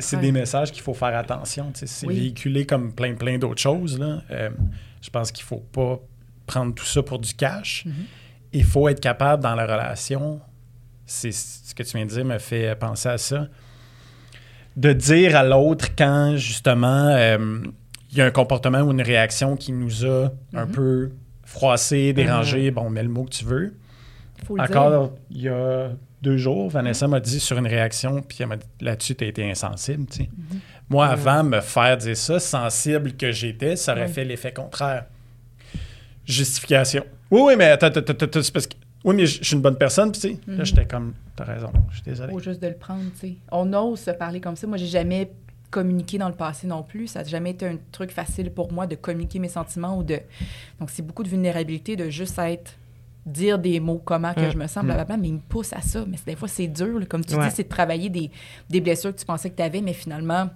C'est 0.00 0.20
des 0.20 0.32
messages 0.32 0.72
qu'il 0.72 0.82
faut 0.82 0.94
faire 0.94 1.16
attention. 1.16 1.70
C'est 1.74 2.06
Oui. 2.06 2.14
véhiculé 2.16 2.64
comme 2.66 2.92
plein, 2.92 3.14
plein 3.14 3.38
d'autres 3.38 3.60
choses. 3.60 3.98
Là. 3.98 4.22
Euh, 4.30 4.50
je 5.02 5.10
pense 5.10 5.32
qu'il 5.32 5.44
faut 5.44 5.64
pas 5.72 5.98
prendre 6.46 6.74
tout 6.74 6.84
ça 6.84 7.02
pour 7.02 7.18
du 7.18 7.34
cash. 7.34 7.84
Mm-hmm. 7.86 7.92
Il 8.52 8.64
faut 8.64 8.88
être 8.88 9.00
capable 9.00 9.42
dans 9.42 9.54
la 9.54 9.64
relation. 9.64 10.40
C'est 11.06 11.32
ce 11.32 11.74
que 11.74 11.82
tu 11.82 11.96
viens 11.96 12.06
de 12.06 12.10
dire 12.10 12.24
me 12.24 12.38
fait 12.38 12.74
penser 12.78 13.08
à 13.08 13.18
ça. 13.18 13.48
De 14.76 14.92
dire 14.92 15.36
à 15.36 15.42
l'autre 15.44 15.94
quand 15.96 16.36
justement 16.36 17.08
euh, 17.08 17.58
il 18.10 18.18
y 18.18 18.20
a 18.20 18.26
un 18.26 18.30
comportement 18.30 18.80
ou 18.80 18.92
une 18.92 19.02
réaction 19.02 19.56
qui 19.56 19.72
nous 19.72 20.04
a 20.06 20.30
un 20.54 20.66
peu 20.66 21.10
froissé, 21.54 22.12
dérangé, 22.12 22.70
bon, 22.70 22.90
mets 22.90 23.02
le 23.02 23.08
mot 23.08 23.24
que 23.24 23.30
tu 23.30 23.44
veux. 23.44 23.74
Faut. 24.44 24.58
Encore 24.58 25.12
il 25.30 25.42
y 25.42 25.48
a 25.48 25.90
deux 26.20 26.36
jours, 26.36 26.68
Vanessa 26.68 27.06
m'a 27.06 27.20
dit 27.20 27.38
sur 27.38 27.56
une 27.58 27.66
réaction, 27.66 28.22
puis 28.22 28.38
elle 28.40 28.48
m'a 28.48 28.56
dit 28.56 28.66
là-dessus, 28.80 29.14
tu 29.14 29.24
as 29.24 29.28
été 29.28 29.48
insensible. 29.48 30.04
Mm-hmm. 30.04 30.26
Moi, 30.90 31.06
avant, 31.06 31.44
me 31.44 31.60
faire 31.60 31.96
dire 31.96 32.16
ça, 32.16 32.40
sensible 32.40 33.12
que 33.12 33.30
j'étais, 33.30 33.76
ça 33.76 33.92
aurait 33.92 34.06
Oui. 34.06 34.12
fait 34.12 34.24
l'effet 34.24 34.52
contraire. 34.52 35.04
Justification. 36.26 37.04
Oui, 37.30 37.40
oui, 37.44 37.54
mais 37.56 37.66
attends, 37.66 37.86
attends, 37.86 38.00
attends, 38.00 38.24
attends, 38.24 38.42
c'est 38.42 38.52
parce 38.52 38.66
que. 38.66 38.74
Oui, 39.04 39.14
mais 39.14 39.26
je 39.26 39.44
suis 39.44 39.54
une 39.54 39.60
bonne 39.60 39.76
personne, 39.76 40.10
puis 40.12 40.20
tu 40.20 40.28
sais, 40.28 40.38
là, 40.46 40.64
j'étais 40.64 40.86
comme, 40.86 41.12
t'as 41.36 41.44
raison, 41.44 41.70
je 41.90 41.96
suis 41.96 42.04
désolé. 42.04 42.32
Faut 42.32 42.38
juste 42.38 42.62
de 42.62 42.68
le 42.68 42.74
prendre, 42.74 43.04
tu 43.20 43.28
sais. 43.28 43.34
On 43.52 43.70
ose 43.74 44.00
se 44.00 44.10
parler 44.12 44.40
comme 44.40 44.56
ça. 44.56 44.66
Moi, 44.66 44.78
j'ai 44.78 44.86
jamais 44.86 45.30
communiqué 45.70 46.18
dans 46.18 46.28
le 46.28 46.34
passé 46.34 46.66
non 46.66 46.82
plus. 46.82 47.08
Ça 47.08 47.22
n'a 47.22 47.28
jamais 47.28 47.50
été 47.50 47.66
un 47.66 47.76
truc 47.92 48.10
facile 48.12 48.50
pour 48.50 48.72
moi 48.72 48.86
de 48.86 48.94
communiquer 48.94 49.38
mes 49.38 49.48
sentiments 49.48 49.98
ou 49.98 50.02
de... 50.02 50.20
Donc, 50.78 50.90
c'est 50.90 51.02
beaucoup 51.02 51.22
de 51.24 51.28
vulnérabilité 51.28 51.96
de 51.96 52.08
juste 52.10 52.38
être... 52.38 52.72
dire 53.26 53.58
des 53.58 53.80
mots, 53.80 54.00
comment 54.04 54.34
que 54.34 54.40
Mm. 54.48 54.52
je 54.52 54.56
me 54.58 54.66
sens, 54.66 54.84
blablabla, 54.84 55.16
mais 55.16 55.28
il 55.28 55.34
me 55.34 55.38
pousse 55.40 55.72
à 55.72 55.80
ça. 55.80 56.04
Mais 56.06 56.18
des 56.26 56.36
fois, 56.36 56.46
c'est 56.48 56.68
dur. 56.68 56.98
là. 56.98 57.06
Comme 57.06 57.24
tu 57.24 57.34
Ouais. 57.34 57.48
dis, 57.48 57.54
c'est 57.54 57.62
de 57.64 57.68
travailler 57.68 58.08
des, 58.10 58.30
des 58.68 58.80
blessures 58.80 59.14
que 59.14 59.18
tu 59.18 59.24
pensais 59.24 59.48
que 59.50 59.56
tu 59.56 59.62
avais, 59.62 59.80
mais 59.80 59.94
finalement, 59.94 60.50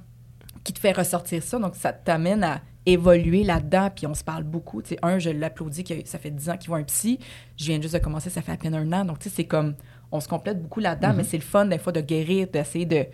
qui 0.64 0.72
te 0.74 0.78
fait 0.78 0.92
ressortir 0.92 1.42
ça? 1.42 1.58
Donc, 1.58 1.74
ça 1.74 1.92
t'amène 1.92 2.44
à 2.44 2.60
évoluer 2.84 3.42
là-dedans. 3.42 3.88
Puis 3.94 4.06
on 4.06 4.12
se 4.14 4.22
parle 4.22 4.44
beaucoup. 4.44 4.82
Tu 4.82 4.90
sais, 4.90 4.98
un, 5.02 5.18
je 5.18 5.30
l'applaudis, 5.30 5.82
que 5.82 5.94
ça 6.04 6.18
fait 6.18 6.30
10 6.30 6.50
ans 6.50 6.56
qu'il 6.58 6.68
voit 6.68 6.78
un 6.78 6.82
psy. 6.84 7.18
Je 7.56 7.64
viens 7.64 7.80
juste 7.80 7.94
de 7.94 7.98
commencer, 8.00 8.28
ça 8.30 8.42
fait 8.42 8.52
à 8.52 8.56
peine 8.56 8.74
un 8.74 8.92
an. 8.92 9.04
Donc, 9.06 9.18
tu 9.18 9.28
sais, 9.30 9.34
c'est 9.36 9.44
comme... 9.46 9.74
On 10.12 10.20
se 10.20 10.28
complète 10.28 10.62
beaucoup 10.62 10.80
là-dedans, 10.80 11.12
mais 11.14 11.24
c'est 11.24 11.36
le 11.38 11.42
fun, 11.42 11.66
des 11.66 11.76
fois, 11.78 11.92
de 11.92 12.00
guérir, 12.02 12.48
d'essayer 12.52 12.86
de... 12.86 13.06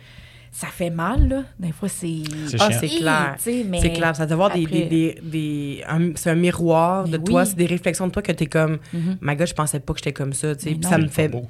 Ça 0.56 0.68
fait 0.68 0.88
mal, 0.90 1.28
là. 1.28 1.42
Des 1.58 1.72
fois, 1.72 1.88
c'est... 1.88 2.22
C'est 2.48 2.58
Ah, 2.60 2.68
c'est 2.70 2.86
clair. 2.86 3.34
mais 3.68 3.80
C'est 3.80 3.90
clair, 3.92 4.14
ça 4.14 4.24
doit 4.24 4.34
avoir 4.34 4.52
des, 4.54 4.62
après- 4.64 4.82
des, 4.82 4.86
des, 4.86 5.20
des- 5.20 5.84
un- 5.88 6.12
c'est 6.14 6.30
un 6.30 6.36
miroir 6.36 7.08
de 7.08 7.16
toi, 7.16 7.44
c'est 7.44 7.56
des 7.56 7.66
réflexions 7.66 8.06
de 8.06 8.12
toi 8.12 8.22
que 8.22 8.30
t'es 8.30 8.46
comme, 8.46 8.78
Mhm. 8.92 9.16
my 9.20 9.34
God, 9.34 9.48
je 9.48 9.54
pensais 9.54 9.80
pas 9.80 9.92
que 9.94 9.98
j'étais 9.98 10.12
comme 10.12 10.32
ça, 10.32 10.54
tu 10.54 10.68
sais, 10.70 10.76
ça 10.88 10.96
me 10.96 11.08
fait, 11.08 11.26
beau. 11.26 11.42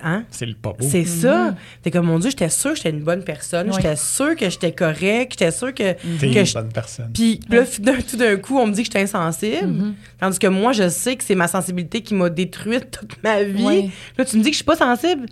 hein? 0.00 0.22
C'est 0.30 0.46
le 0.46 0.54
pas 0.54 0.70
beau. 0.70 0.76
C'est 0.88 1.04
ça. 1.04 1.46
Mhm. 1.50 1.56
T'es 1.82 1.90
comme, 1.90 2.06
mon 2.06 2.20
Dieu, 2.20 2.30
j'étais 2.30 2.48
sûre 2.48 2.70
que 2.70 2.76
j'étais 2.76 2.90
une 2.90 3.02
bonne 3.02 3.24
personne, 3.24 3.66
Oui. 3.68 3.74
j'étais 3.76 3.96
sûre 3.96 4.36
que 4.36 4.48
j'étais 4.48 4.70
correct, 4.70 5.32
j'étais 5.32 5.50
sûre 5.50 5.74
que, 5.74 5.94
T'es 5.94 6.30
que 6.30 6.38
une 6.46 6.52
bonne 6.54 6.72
personne. 6.72 7.10
puis 7.12 7.40
là, 7.50 7.64
tout 8.08 8.16
d'un 8.16 8.36
coup, 8.36 8.58
on 8.58 8.68
me 8.68 8.72
dit 8.72 8.82
que 8.82 8.86
j'étais 8.86 9.00
insensible, 9.02 9.66
Mhm. 9.66 9.94
tandis 10.20 10.38
que 10.38 10.46
moi, 10.46 10.70
je 10.70 10.88
sais 10.88 11.16
que 11.16 11.24
c'est 11.24 11.34
ma 11.34 11.48
sensibilité 11.48 12.00
qui 12.00 12.14
m'a 12.14 12.30
détruite 12.30 12.92
toute 12.92 13.20
ma 13.24 13.42
vie. 13.42 13.90
Là, 14.16 14.24
tu 14.24 14.36
me 14.38 14.42
dis 14.44 14.50
que 14.50 14.54
je 14.54 14.58
suis 14.58 14.64
pas 14.64 14.76
sensible. 14.76 15.26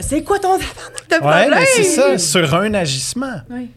C'est 0.00 0.22
quoi 0.22 0.38
ton 0.38 0.56
de 0.56 0.62
Ouais, 0.62 1.18
problème? 1.18 1.50
mais 1.54 1.66
c'est 1.66 1.84
ça, 1.84 2.18
sur 2.18 2.54
un 2.54 2.74
agissement. 2.74 3.40
Oui. 3.50 3.70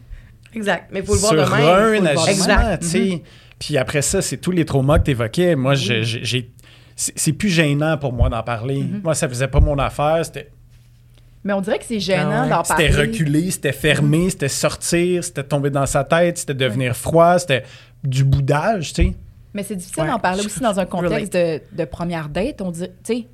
Exact. 0.55 0.89
Mais 0.91 0.99
il 1.01 1.05
faut 1.05 1.13
le 1.13 1.19
voir 1.19 1.33
sur 1.33 1.53
un 1.53 2.05
agissement, 2.05 2.77
tu 2.79 2.87
sais. 2.87 3.23
Puis 3.59 3.77
après 3.77 4.01
ça, 4.01 4.21
c'est 4.21 4.37
tous 4.37 4.51
les 4.51 4.65
traumas 4.65 4.99
que 4.99 5.05
tu 5.05 5.11
évoquais. 5.11 5.55
Moi, 5.55 5.73
j'ai- 5.75 6.51
c'est 6.95 7.33
plus 7.33 7.49
gênant 7.49 7.97
pour 7.97 8.13
moi 8.13 8.29
d'en 8.29 8.41
parler. 8.43 8.83
Moi, 9.03 9.13
ça 9.15 9.27
faisait 9.29 9.47
pas 9.47 9.59
mon 9.59 9.77
affaire. 9.77 10.23
C'était 10.25 10.49
Mais 11.43 11.53
on 11.53 11.61
dirait 11.61 11.77
que 11.79 11.85
c'est 11.85 11.99
gênant 11.99 12.29
Ah 12.31 12.43
ouais. 12.43 12.49
d'en 12.49 12.63
parler. 12.63 12.87
c'était 12.87 12.99
reculer, 13.01 13.51
c'était 13.51 13.71
fermé, 13.71 14.29
c'était 14.29 14.47
sortir, 14.49 15.23
c'était 15.23 15.43
tomber 15.43 15.69
dans 15.69 15.85
sa 15.85 16.03
tête, 16.03 16.39
c'était 16.39 16.53
devenir 16.55 16.95
froid, 16.95 17.37
c'était 17.39 17.63
du 18.03 18.23
boudage, 18.25 18.93
tu 18.93 19.03
sais. 19.05 19.13
Mais 19.53 19.63
c'est 19.63 19.75
difficile 19.75 20.03
Ouais. 20.03 20.09
d'en 20.09 20.19
parler 20.19 20.45
aussi 20.45 20.59
dans 20.59 20.77
un 20.79 20.85
contexte 20.85 21.33
de, 21.33 21.61
de 21.71 21.85
première 21.85 22.27
date. 22.29 22.61
On 22.61 22.69
dit, 22.71 22.81
tu 23.03 23.13
sais, 23.13 23.27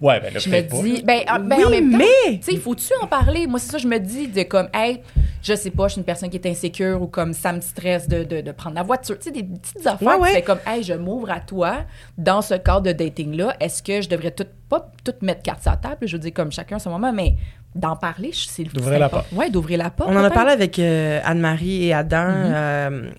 Ouais, 0.00 0.20
ben 0.20 0.32
là, 0.32 0.38
je 0.38 0.48
me 0.48 0.60
dis, 0.82 1.02
ben, 1.02 1.20
ah, 1.26 1.38
ben, 1.38 1.56
Oui, 1.58 1.64
en 1.64 1.70
même 1.70 1.90
temps, 1.92 1.98
mais- 1.98 2.38
tu 2.38 2.52
sais, 2.52 2.56
faut-tu 2.58 2.92
en 3.02 3.06
parler? 3.06 3.46
Moi, 3.46 3.58
c'est 3.58 3.72
ça, 3.72 3.78
je 3.78 3.86
me 3.88 3.98
dis, 3.98 4.28
de 4.28 4.42
comme, 4.44 4.68
hey, 4.72 5.00
je 5.42 5.54
sais 5.54 5.70
pas, 5.70 5.88
je 5.88 5.92
suis 5.92 5.98
une 6.00 6.04
personne 6.04 6.30
qui 6.30 6.36
est 6.36 6.46
insécure 6.46 7.00
ou 7.02 7.06
comme 7.06 7.32
ça 7.32 7.52
me 7.52 7.60
stresse 7.60 8.06
de, 8.08 8.22
de, 8.24 8.40
de 8.40 8.52
prendre 8.52 8.76
la 8.76 8.82
voiture. 8.82 9.18
Tu 9.18 9.24
sais, 9.24 9.30
des 9.30 9.42
petites 9.44 9.86
affaires. 9.86 10.18
Ouais, 10.20 10.42
comme, 10.42 10.58
hey, 10.66 10.82
je 10.82 10.94
m'ouvre 10.94 11.30
à 11.30 11.40
toi 11.40 11.78
dans 12.16 12.42
ce 12.42 12.54
cadre 12.54 12.82
de 12.82 12.92
dating-là. 12.92 13.56
Est-ce 13.60 13.82
que 13.82 14.00
je 14.02 14.08
devrais 14.08 14.30
tout, 14.32 14.46
pas 14.68 14.90
tout 15.04 15.12
mettre 15.22 15.42
carte 15.42 15.62
sur 15.62 15.70
la 15.72 15.76
table? 15.76 16.06
Je 16.06 16.12
veux 16.16 16.20
dire, 16.22 16.32
comme 16.34 16.52
chacun 16.52 16.76
à 16.76 16.78
son 16.80 16.90
moment, 16.90 17.12
mais 17.12 17.34
d'en 17.74 17.96
parler, 17.96 18.30
je- 18.32 18.46
c'est 18.48 18.64
D'ouvrir 18.64 18.84
c'est 18.94 18.98
la 18.98 19.06
important. 19.06 19.36
Ouais, 19.36 19.50
d'ouvrir 19.50 19.78
la 19.78 19.90
porte. 19.90 20.10
On 20.12 20.16
en 20.16 20.24
a 20.24 20.30
parlé 20.30 20.52
avec 20.52 20.78
euh, 20.78 21.20
Anne-Marie 21.24 21.86
et 21.86 21.92
Adam. 21.94 22.16
Mm-hmm. 22.28 22.52
euh, 22.54 23.10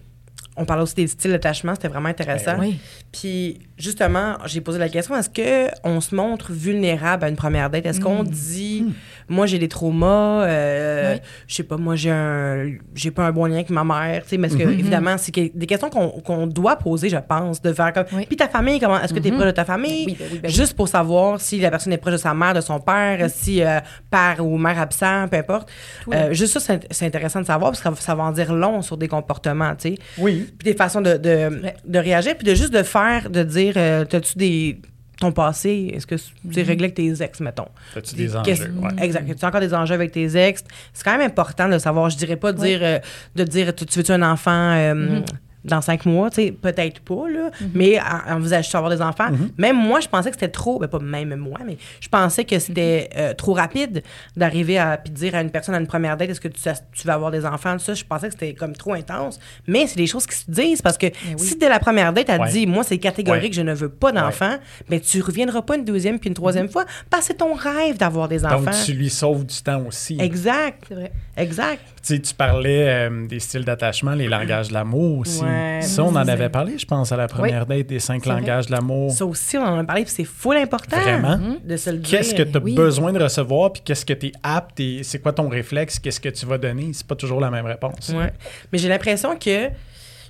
on 0.60 0.66
parlait 0.66 0.84
aussi 0.84 0.96
des 0.96 1.08
styles 1.08 1.32
d'attachement, 1.32 1.74
c'était 1.74 1.88
vraiment 1.88 2.10
intéressant. 2.10 2.58
Ben 2.58 2.60
Oui. 2.60 2.80
Puis 3.12 3.60
justement, 3.78 4.38
j'ai 4.46 4.62
posé 4.62 4.78
la 4.78 4.90
question 4.90 5.16
est-ce 5.16 5.30
que 5.30 5.70
on 5.84 6.02
se 6.02 6.14
montre 6.14 6.52
vulnérable 6.52 7.24
à 7.24 7.30
une 7.30 7.38
première 7.38 7.70
date? 7.70 7.86
Est-ce 7.86 8.02
qu'on 8.02 8.24
dit 8.24 8.86
moi 9.30 9.46
j'ai 9.46 9.60
des 9.60 9.68
traumas 9.68 10.44
euh, 10.46 11.14
Oui. 11.16 11.22
je 11.48 11.56
sais 11.56 11.64
pas 11.64 11.78
moi 11.78 11.96
j'ai 11.96 12.12
un 12.12 12.72
j'ai 12.96 13.12
pas 13.12 13.24
un 13.26 13.32
bon 13.32 13.46
lien 13.46 13.56
avec 13.56 13.70
ma 13.70 13.84
mère, 13.84 14.24
tu 14.24 14.30
sais 14.30 14.38
parce 14.38 14.56
que 14.56 14.64
évidemment 14.64 15.18
c'est 15.18 15.32
que- 15.32 15.56
des 15.58 15.66
questions 15.68 15.90
qu'on 15.90 16.10
qu'on 16.10 16.48
doit 16.48 16.76
poser 16.78 17.10
je 17.10 17.18
pense 17.18 17.62
de 17.62 17.72
faire 17.74 17.94
comme 17.94 18.06
Oui. 18.14 18.26
puis 18.26 18.36
ta 18.38 18.48
famille 18.48 18.80
comment 18.80 19.00
est-ce 19.02 19.14
que 19.14 19.20
tu 19.20 19.28
es 19.30 19.32
proche 19.32 19.46
de 19.46 19.52
ta 19.52 19.66
famille? 19.66 20.06
Oui, 20.08 20.16
ben 20.20 20.26
oui, 20.32 20.40
ben 20.42 20.50
oui. 20.50 20.54
juste 20.54 20.76
pour 20.76 20.88
savoir 20.88 21.40
si 21.40 21.60
la 21.60 21.70
personne 21.70 21.94
est 21.94 21.98
proche 21.98 22.14
de 22.14 22.18
sa 22.18 22.34
mère, 22.34 22.54
de 22.54 22.62
son 22.62 22.80
père, 22.80 23.30
si 23.30 23.64
euh, 23.64 23.80
père 24.10 24.38
ou 24.46 24.58
mère 24.58 24.80
absent, 24.80 25.28
peu 25.30 25.38
importe. 25.38 25.70
Euh, 26.14 26.34
juste 26.34 26.54
ça, 26.54 26.60
c'est 26.60 26.88
c'est 26.92 27.06
intéressant 27.06 27.42
de 27.42 27.46
savoir 27.46 27.72
parce 27.72 27.82
que 27.82 28.02
ça, 28.02 28.16
va 28.16 28.24
en 28.24 28.32
dire 28.32 28.54
long 28.54 28.82
sur 28.82 28.98
des 28.98 29.08
comportements, 29.08 29.76
tu 29.76 29.90
sais. 29.90 29.96
Oui. 30.18 30.48
Puis 30.58 30.72
des 30.72 30.78
façons 30.78 31.02
de, 31.02 31.18
de, 31.18 31.62
de 31.86 32.00
réagir, 32.00 32.36
puis 32.36 32.46
de 32.48 32.56
juste 32.56 32.74
de 32.74 32.84
faire, 32.84 33.30
de 33.30 33.44
dire, 33.44 33.74
euh, 33.78 34.06
t'as-tu 34.06 34.38
des 34.38 34.80
ton 35.20 35.32
passé, 35.32 35.92
est-ce 35.94 36.08
que 36.08 36.16
c'est 36.18 36.62
réglé 36.64 36.86
avec 36.86 36.96
tes 36.96 37.22
ex, 37.22 37.40
mettons? 37.42 37.68
As-tu 37.96 38.16
des 38.16 38.36
enjeux? 38.36 38.74
Ouais. 38.82 39.04
Exact. 39.04 39.30
As-tu 39.30 39.46
encore 39.46 39.62
des 39.62 39.74
enjeux 39.74 39.94
avec 39.96 40.12
tes 40.12 40.36
ex? 40.38 40.64
C'est 40.94 41.04
quand 41.04 41.18
même 41.18 41.28
important 41.28 41.68
de 41.68 41.78
savoir. 41.78 42.10
Je 42.10 42.18
dirais 42.18 42.38
pas 42.38 42.54
de 42.54 42.60
Oui. 42.60 42.70
dire, 42.70 42.80
euh, 42.82 43.00
de 43.36 43.44
dire, 43.44 43.76
tu 43.76 43.86
tu 43.86 44.00
veux-tu 44.00 44.12
un 44.12 44.22
enfant 44.22 44.72
euh, 44.76 45.20
dans 45.66 45.82
cinq 45.82 46.06
mois? 46.06 46.30
Tu 46.30 46.36
sais, 46.44 46.52
peut-être 46.52 47.02
pas, 47.02 47.30
là. 47.30 47.50
Mais 47.74 48.00
en- 48.00 48.36
envisage-tu 48.38 48.76
avoir 48.76 48.92
des 48.92 49.02
enfants? 49.02 49.30
Même 49.58 49.76
moi, 49.76 50.00
je 50.00 50.08
pensais 50.08 50.30
que 50.30 50.36
c'était 50.36 50.48
trop, 50.52 50.80
ben 50.80 50.88
pas 50.88 51.00
même 51.00 51.36
moi, 51.36 51.60
mais 51.66 51.78
je 52.00 52.08
pensais 52.10 52.46
que 52.46 52.58
c'était 52.60 53.10
euh, 53.18 53.34
trop 53.34 53.54
rapide 53.54 54.04
d'arriver 54.36 54.78
à 54.78 54.98
puis 54.98 55.12
de 55.12 55.16
dire 55.18 55.36
à 55.36 55.42
une 55.42 55.52
personne 55.52 55.76
à 55.76 55.80
une 55.80 55.88
première 55.88 56.18
date, 56.18 56.30
est-ce 56.30 56.42
que 56.42 56.48
tu, 56.48 56.62
tu 56.94 57.08
vas 57.08 57.14
avoir 57.14 57.32
des 57.32 57.46
enfants? 57.46 57.74
Tout 57.74 57.84
ça, 57.84 57.94
je 57.94 58.04
pensais 58.04 58.28
que 58.28 58.34
c'était 58.34 58.54
comme 58.54 58.74
trop 58.74 58.94
intense. 58.94 59.40
Mais 59.68 59.88
c'est 59.88 59.98
des 59.98 60.08
choses 60.08 60.26
qui 60.26 60.36
se 60.36 60.50
disent 60.50 60.82
parce 60.82 60.98
que 60.98 61.08
oui. 61.08 61.34
si 61.38 61.56
dès 61.58 61.70
la 61.70 61.80
première 61.80 62.14
date, 62.14 62.30
elle 62.30 62.38
te 62.38 62.44
Ouais. 62.44 62.52
dit, 62.52 62.68
moi, 62.68 62.84
c'est 62.84 62.98
catégorique, 62.98 63.44
Ouais. 63.52 63.54
je 63.54 63.62
ne 63.62 63.74
veux 63.74 63.90
pas 63.90 64.12
d'enfants, 64.12 64.58
ben 64.90 65.00
tu 65.00 65.22
reviendras 65.22 65.62
pas 65.62 65.76
une 65.76 65.86
deuxième 65.86 66.20
puis 66.20 66.30
une 66.30 66.34
troisième 66.36 66.70
fois 66.70 66.86
parce 67.10 67.24
que 67.24 67.28
c'est 67.34 67.38
ton 67.38 67.54
rêve 67.54 67.98
d'avoir 67.98 68.28
des 68.28 68.46
enfants. 68.46 68.60
Donc, 68.62 68.74
tu 68.86 68.94
lui 68.94 69.10
sauves 69.10 69.46
du 69.46 69.62
temps 69.62 69.84
aussi. 69.88 70.18
Exact. 70.20 70.84
C'est 70.88 70.96
vrai. 70.96 71.12
Exact. 71.38 71.82
Tu 72.02 72.16
sais, 72.16 72.20
tu 72.22 72.34
parlais 72.34 72.88
euh, 72.88 73.28
des 73.28 73.40
styles 73.40 73.66
d'attachement, 73.66 74.14
les 74.14 74.28
langages 74.28 74.70
de 74.70 74.74
l'amour 74.74 75.20
aussi. 75.20 75.44
Ouais, 75.44 75.80
ça, 75.82 76.04
on 76.04 76.16
en 76.16 76.28
avait 76.28 76.50
parlé, 76.50 76.78
je 76.78 76.86
pense, 76.86 77.12
à 77.12 77.18
la 77.18 77.28
première 77.28 77.66
date 77.66 77.88
des 77.88 78.00
cinq 78.00 78.26
langages 78.26 78.68
de 78.68 78.72
l'amour. 78.72 79.12
Ça 79.12 79.26
aussi, 79.26 79.58
on 79.58 79.64
en 79.64 79.80
a 79.80 79.84
parlé, 79.84 80.04
puis 80.04 80.14
c'est 80.14 80.24
full 80.24 80.56
important. 80.56 80.98
Vraiment? 80.98 81.58
De 81.64 81.76
se 81.76 81.90
le 81.90 81.98
dire. 81.98 82.10
Qu'est-ce 82.18 82.34
que 82.34 82.44
tu 82.44 82.58
as 82.58 82.62
oui. 82.62 82.74
besoin 82.74 83.12
de 83.12 83.22
recevoir, 83.22 83.74
puis 83.74 83.82
qu'est-ce 83.84 84.06
que 84.06 84.14
tu 84.14 84.28
es 84.28 84.32
apte, 84.44 84.80
et 84.80 85.04
c'est 85.04 85.20
quoi 85.20 85.34
ton 85.34 85.50
réflexe, 85.50 86.00
qu'est-ce 86.00 86.22
que 86.22 86.30
tu 86.30 86.46
vas 86.46 86.58
donner? 86.58 86.92
C'est 86.94 87.06
pas 87.08 87.16
toujours 87.16 87.42
la 87.42 87.52
même 87.52 87.66
réponse. 87.66 88.14
Ouais. 88.16 88.32
Mais 88.72 88.80
j'ai 88.80 88.88
l'impression 88.88 89.36
que, 89.36 89.70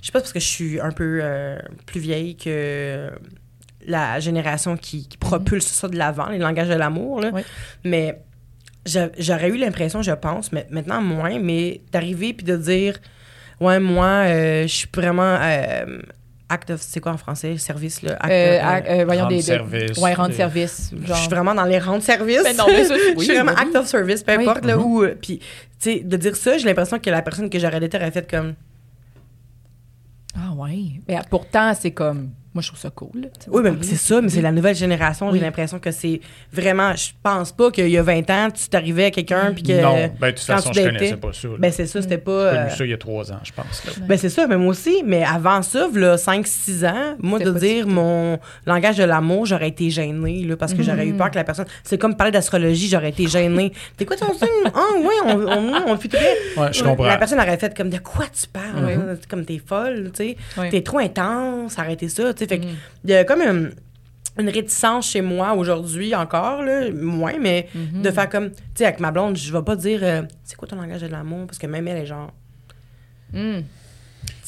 je 0.00 0.06
sais 0.06 0.12
pas 0.12 0.20
parce 0.20 0.32
que 0.32 0.40
je 0.40 0.46
suis 0.46 0.80
un 0.80 0.90
peu 0.90 1.20
euh, 1.22 1.58
plus 1.86 2.00
vieille 2.00 2.36
que 2.36 3.10
la 3.86 4.20
génération 4.20 4.76
qui, 4.76 5.08
qui 5.08 5.16
propulse 5.16 5.66
ça 5.66 5.88
de 5.88 5.96
l'avant, 5.96 6.28
les 6.28 6.38
langages 6.38 6.68
de 6.68 6.74
l'amour, 6.74 7.20
là. 7.20 7.30
Ouais. 7.30 7.44
mais 7.84 8.20
j'aurais 8.86 9.48
eu 9.48 9.56
l'impression, 9.56 10.02
je 10.02 10.12
pense, 10.12 10.52
mais 10.52 10.66
maintenant 10.70 11.00
moins, 11.02 11.38
mais 11.38 11.80
d'arriver 11.92 12.32
puis 12.32 12.44
de 12.44 12.56
dire, 12.56 12.98
ouais, 13.60 13.78
moi, 13.80 14.06
euh, 14.06 14.62
je 14.62 14.66
suis 14.74 14.88
vraiment 14.94 15.36
euh, 15.40 16.00
act 16.48 16.70
of, 16.70 16.80
c'est 16.80 17.00
quoi 17.00 17.12
en 17.12 17.16
français, 17.18 17.56
service, 17.58 18.02
là? 18.02 18.16
Act 18.20 18.32
Euh, 18.32 19.00
euh, 19.00 19.04
voyons 19.04 19.28
des, 19.28 19.36
des- 19.36 19.42
service. 19.42 19.98
Ouais, 19.98 20.14
rendre 20.14 20.30
Des- 20.30 20.36
service. 20.36 20.90
Je 21.04 21.12
suis 21.14 21.28
vraiment 21.28 21.54
dans 21.54 21.64
les 21.64 21.78
rendre 21.78 22.02
service. 22.02 22.40
Mais 22.42 22.54
non, 22.54 22.64
mais 22.68 22.84
ça, 22.84 22.94
je 22.96 23.18
suis 23.22 23.34
vraiment 23.34 23.52
oui. 23.52 23.62
act 23.62 23.76
of 23.76 23.86
service, 23.86 24.22
peu 24.22 24.36
Oui. 24.36 24.42
importe, 24.48 24.64
là, 24.64 24.76
Mhm. 24.76 24.82
où... 24.84 25.02
euh, 25.02 25.14
Puis, 25.20 25.38
tu 25.38 25.44
sais, 25.78 26.00
de 26.00 26.16
dire 26.16 26.34
ça, 26.36 26.58
j'ai 26.58 26.64
l'impression 26.66 26.98
que 26.98 27.08
la 27.10 27.22
personne 27.22 27.48
que 27.50 27.58
j'aurais 27.58 27.82
été 27.84 27.96
aurait 27.96 28.10
fait 28.10 28.28
comme... 28.30 28.54
Ah 30.36 30.52
ouais. 30.54 31.00
Mais 31.08 31.18
pourtant, 31.28 31.72
c'est 31.78 31.90
comme. 31.90 32.30
Moi, 32.52 32.62
je 32.62 32.68
trouve 32.68 32.80
ça 32.80 32.90
cool. 32.90 33.30
Oui, 33.48 33.62
mais 33.62 33.72
c'est 33.82 33.94
ça, 33.94 34.20
mais 34.20 34.28
c'est 34.28 34.42
la 34.42 34.50
nouvelle 34.50 34.74
génération. 34.74 35.28
Oui. 35.30 35.38
J'ai 35.38 35.44
l'impression 35.44 35.78
que 35.78 35.92
c'est 35.92 36.20
vraiment. 36.52 36.96
Je 36.96 37.10
pense 37.22 37.52
pas 37.52 37.70
qu'il 37.70 37.88
y 37.88 37.96
a 37.96 38.02
20 38.02 38.28
ans, 38.30 38.48
tu 38.50 38.68
t'arrivais 38.68 39.04
à 39.04 39.10
quelqu'un, 39.12 39.52
puis 39.52 39.62
que. 39.62 39.80
Non, 39.80 40.10
ben, 40.20 40.32
de 40.32 40.36
toute 40.36 40.46
quand 40.48 40.54
façon, 40.56 40.70
tu 40.70 40.80
je 40.80 40.86
connaissais 40.86 41.16
pas 41.16 41.32
ça. 41.32 41.46
là. 41.48 41.54
Ben, 41.60 41.70
c'est 41.70 41.86
ça, 41.86 42.02
c'était 42.02 42.16
Mm. 42.16 42.20
pas. 42.20 42.50
J'ai 42.52 42.58
euh, 42.58 42.62
connu 42.64 42.76
ça 42.76 42.84
il 42.86 42.90
y 42.90 42.94
a 42.94 42.98
trois 42.98 43.32
ans, 43.32 43.38
je 43.44 43.52
pense. 43.52 43.84
là. 43.84 43.92
Ben, 44.08 44.18
c'est 44.18 44.28
ça, 44.28 44.46
mais 44.48 44.56
moi 44.56 44.70
aussi. 44.70 45.02
Mais 45.06 45.22
avant 45.24 45.62
ça, 45.62 45.86
là, 45.94 46.16
5-6 46.16 46.84
ans, 46.86 47.14
moi, 47.20 47.38
de 47.38 47.52
dire 47.52 47.86
mon 47.86 48.38
langage 48.66 48.96
de 48.96 49.04
l'amour, 49.04 49.46
j'aurais 49.46 49.68
été 49.68 49.88
gênée, 49.90 50.42
là, 50.44 50.56
parce 50.56 50.74
que 50.74 50.82
j'aurais 50.82 51.06
eu 51.06 51.14
peur 51.14 51.30
que 51.30 51.36
la 51.36 51.44
personne. 51.44 51.66
C'est 51.84 51.98
comme 51.98 52.16
parler 52.16 52.32
d'astrologie, 52.32 52.88
j'aurais 52.88 53.10
été 53.10 53.28
gênée. 53.28 53.72
T'es 53.96 54.04
quoi 54.04 54.16
ton 54.16 54.32
signe? 54.34 54.48
Ah, 54.74 54.80
oui, 54.98 55.14
on, 55.24 55.38
on. 55.38 55.92
Ouais, 55.92 56.72
je 56.72 56.82
comprends. 56.82 57.04
La 57.04 57.16
personne 57.16 57.38
aurait 57.38 57.56
fait 57.58 57.76
comme 57.76 57.90
de 57.90 57.98
quoi 57.98 58.26
tu 58.26 58.46
parles? 58.48 58.84
Là? 58.84 59.14
Comme 59.28 59.44
t'es 59.44 59.60
folle, 59.64 60.10
tu 60.14 60.24
sais. 60.24 60.36
Oui. 60.58 60.68
T'es 60.70 60.82
trop 60.82 60.98
intense, 60.98 61.78
arrêtez 61.78 62.08
ça, 62.08 62.32
Fait 62.46 62.58
Mhm. 62.58 62.74
il 63.04 63.10
y 63.10 63.14
a 63.14 63.24
comme 63.24 63.40
une, 63.42 63.72
une 64.38 64.48
réticence 64.48 65.10
chez 65.10 65.20
moi 65.22 65.54
aujourd'hui 65.54 66.14
encore, 66.14 66.62
là, 66.62 66.90
moins, 66.92 67.38
mais 67.40 67.68
Mhm. 67.74 68.02
de 68.02 68.10
faire 68.10 68.28
comme, 68.28 68.50
tu 68.50 68.56
sais, 68.76 68.84
avec 68.86 69.00
ma 69.00 69.10
blonde, 69.10 69.36
je 69.36 69.52
vais 69.52 69.62
pas 69.62 69.76
dire, 69.76 70.00
euh, 70.02 70.22
c'est 70.44 70.56
quoi 70.56 70.66
ton 70.68 70.76
langage 70.76 71.02
de 71.02 71.08
l'amour? 71.08 71.46
Parce 71.46 71.58
que 71.58 71.66
même 71.66 71.86
elle 71.88 71.98
est 71.98 72.06
genre, 72.06 72.32
Mm. 73.32 73.60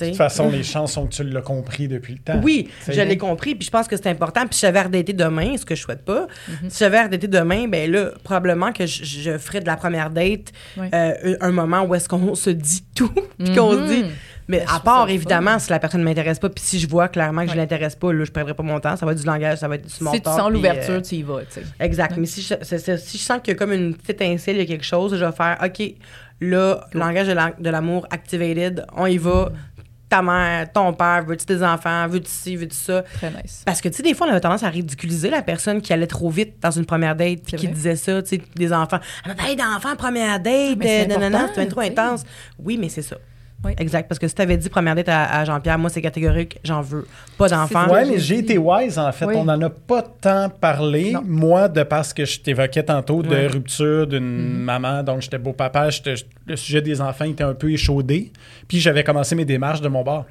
De 0.00 0.06
toute 0.06 0.16
façon, 0.16 0.50
les 0.50 0.62
chances 0.62 0.92
sont 0.92 1.06
que 1.06 1.12
tu 1.14 1.24
l'as 1.24 1.40
compris 1.42 1.88
depuis 1.88 2.14
le 2.14 2.18
temps. 2.20 2.40
Oui, 2.42 2.68
je 2.88 3.00
l'ai 3.00 3.16
compris, 3.18 3.54
puis 3.54 3.66
je 3.66 3.70
pense 3.70 3.86
que 3.88 3.96
c'est 3.96 4.08
important. 4.08 4.40
Puis 4.46 4.54
si 4.56 4.60
j'avais 4.62 4.78
arrêté 4.80 5.12
demain, 5.12 5.56
ce 5.56 5.64
que 5.64 5.74
je 5.74 5.80
souhaite 5.82 6.04
pas, 6.04 6.26
Mhm. 6.48 6.70
si 6.70 6.78
j'avais 6.78 6.98
arrêté 6.98 7.26
demain, 7.28 7.68
ben 7.68 7.90
là, 7.90 8.10
probablement 8.24 8.72
que 8.72 8.86
je, 8.86 9.04
je 9.04 9.38
ferais 9.38 9.60
de 9.60 9.66
la 9.66 9.76
première 9.76 10.10
date 10.10 10.52
Ouais. 10.76 10.88
euh, 10.94 11.36
un 11.40 11.52
moment 11.52 11.82
où 11.82 11.94
est-ce 11.94 12.08
qu'on 12.08 12.34
se 12.34 12.50
dit 12.50 12.84
tout, 12.94 13.12
puis 13.38 13.54
qu'on 13.54 13.72
se 13.72 13.78
Mhm. 13.78 13.86
dit. 13.88 14.04
Mais 14.48 14.58
Ben, 14.58 14.66
à 14.74 14.80
part, 14.80 15.08
évidemment, 15.08 15.58
si 15.60 15.70
la 15.70 15.78
personne 15.78 16.00
ne 16.00 16.04
m'intéresse 16.04 16.40
pas, 16.40 16.48
puis 16.48 16.62
si 16.64 16.80
je 16.80 16.88
vois 16.88 17.08
clairement 17.08 17.42
que 17.42 17.46
je 17.48 17.52
Ouais. 17.52 17.58
l'intéresse 17.60 17.94
pas, 17.94 18.12
là, 18.12 18.24
je 18.24 18.30
perdrai 18.32 18.54
pas 18.54 18.64
mon 18.64 18.80
temps. 18.80 18.96
Ça 18.96 19.06
va 19.06 19.12
être 19.12 19.20
du 19.20 19.24
langage, 19.26 19.58
ça 19.58 19.68
va 19.68 19.76
être 19.76 19.84
du 19.86 19.88
small 19.92 20.14
Si 20.14 20.20
tu 20.20 20.28
sens 20.28 20.50
l'ouverture, 20.50 20.94
euh, 20.94 21.00
tu 21.00 21.14
y 21.14 21.22
vas, 21.22 21.40
tu 21.42 21.60
sais. 21.60 21.62
Exact. 21.78 22.16
Mais 22.18 22.26
si 22.26 22.42
je, 22.42 22.54
c'est- 22.60 22.78
c'est- 22.78 22.96
si 22.98 23.18
je 23.18 23.22
sens 23.22 23.38
qu'il 23.42 23.52
y 23.54 23.56
a 23.56 23.58
comme 23.58 23.72
une 23.72 23.94
petite 23.94 24.20
étincelle, 24.20 24.56
il 24.56 24.58
y 24.58 24.62
a 24.62 24.66
quelque 24.66 24.84
chose, 24.84 25.16
je 25.16 25.24
vais 25.24 25.32
faire 25.32 25.58
OK, 25.64 25.94
là, 26.40 26.80
langage 26.92 27.28
de 27.28 27.32
la- 27.32 27.54
de 27.58 27.70
l'amour 27.70 28.06
activated, 28.10 28.84
on 28.96 29.06
y 29.06 29.16
va. 29.16 29.52
Ta 30.12 30.20
mère, 30.20 30.70
ton 30.70 30.92
père, 30.92 31.24
veux-tu 31.26 31.46
des 31.46 31.62
enfants, 31.62 32.06
veux-tu 32.06 32.30
ci, 32.30 32.54
veux-tu 32.54 32.76
ça? 32.76 33.00
Très 33.00 33.30
nice. 33.30 33.62
Parce 33.64 33.80
que, 33.80 33.88
tu 33.88 33.96
sais, 33.96 34.02
des 34.02 34.12
fois, 34.12 34.26
on 34.26 34.30
avait 34.30 34.40
tendance 34.40 34.62
à 34.62 34.68
ridiculiser 34.68 35.30
la 35.30 35.40
personne 35.40 35.80
qui 35.80 35.90
allait 35.90 36.06
trop 36.06 36.28
vite 36.28 36.56
dans 36.60 36.70
une 36.70 36.84
première 36.84 37.16
date, 37.16 37.40
puis 37.46 37.56
qui 37.56 37.66
disait 37.66 37.96
ça, 37.96 38.20
tu 38.20 38.28
sais, 38.28 38.42
des 38.54 38.74
enfants. 38.74 38.98
M'a 39.26 39.34
parlé 39.34 39.56
d'enfants, 39.56 39.96
première 39.96 40.38
date, 40.38 40.76
euh, 40.84 41.06
nanana, 41.06 41.38
important, 41.38 41.52
c'est 41.54 41.60
bien 41.62 41.70
trop 41.70 41.80
intense. 41.80 42.24
Oui, 42.58 42.76
mais 42.78 42.90
c'est 42.90 43.00
ça. 43.00 43.16
Oui. 43.64 43.72
Exact. 43.78 44.08
Parce 44.08 44.18
que 44.18 44.26
si 44.26 44.34
tu 44.34 44.42
avais 44.42 44.56
dit 44.56 44.68
première 44.68 44.94
date 44.94 45.08
à, 45.08 45.38
à 45.40 45.44
Jean-Pierre, 45.44 45.78
moi, 45.78 45.88
c'est 45.90 46.02
catégorique, 46.02 46.58
j'en 46.64 46.80
veux 46.82 47.06
pas. 47.38 47.44
Ouais, 47.92 48.04
j'ai 48.04 48.10
mais 48.12 48.18
j'ai 48.18 48.38
été 48.38 48.58
wise, 48.58 48.98
en 48.98 49.12
fait. 49.12 49.24
Oui. 49.26 49.34
On 49.36 49.44
n'en 49.44 49.60
a 49.62 49.70
pas 49.70 50.02
tant 50.02 50.48
parlé. 50.48 51.12
Non. 51.12 51.22
Moi, 51.24 51.68
de 51.68 51.82
parce 51.84 52.12
que 52.12 52.24
je 52.24 52.40
t'évoquais 52.40 52.82
tantôt 52.82 53.22
de 53.22 53.46
rupture 53.52 54.06
d'une 54.06 54.22
Mhm. 54.22 54.62
maman, 54.64 55.02
donc 55.02 55.22
j'étais 55.22 55.38
beau-papa, 55.38 55.88
le 56.46 56.56
sujet 56.56 56.82
des 56.82 57.00
enfants 57.00 57.24
était 57.24 57.44
un 57.44 57.54
peu 57.54 57.70
échaudé. 57.70 58.32
Puis 58.66 58.80
j'avais 58.80 59.04
commencé 59.04 59.34
mes 59.34 59.44
démarches 59.44 59.80
de 59.80 59.88
mon 59.88 60.02
bord 60.02 60.26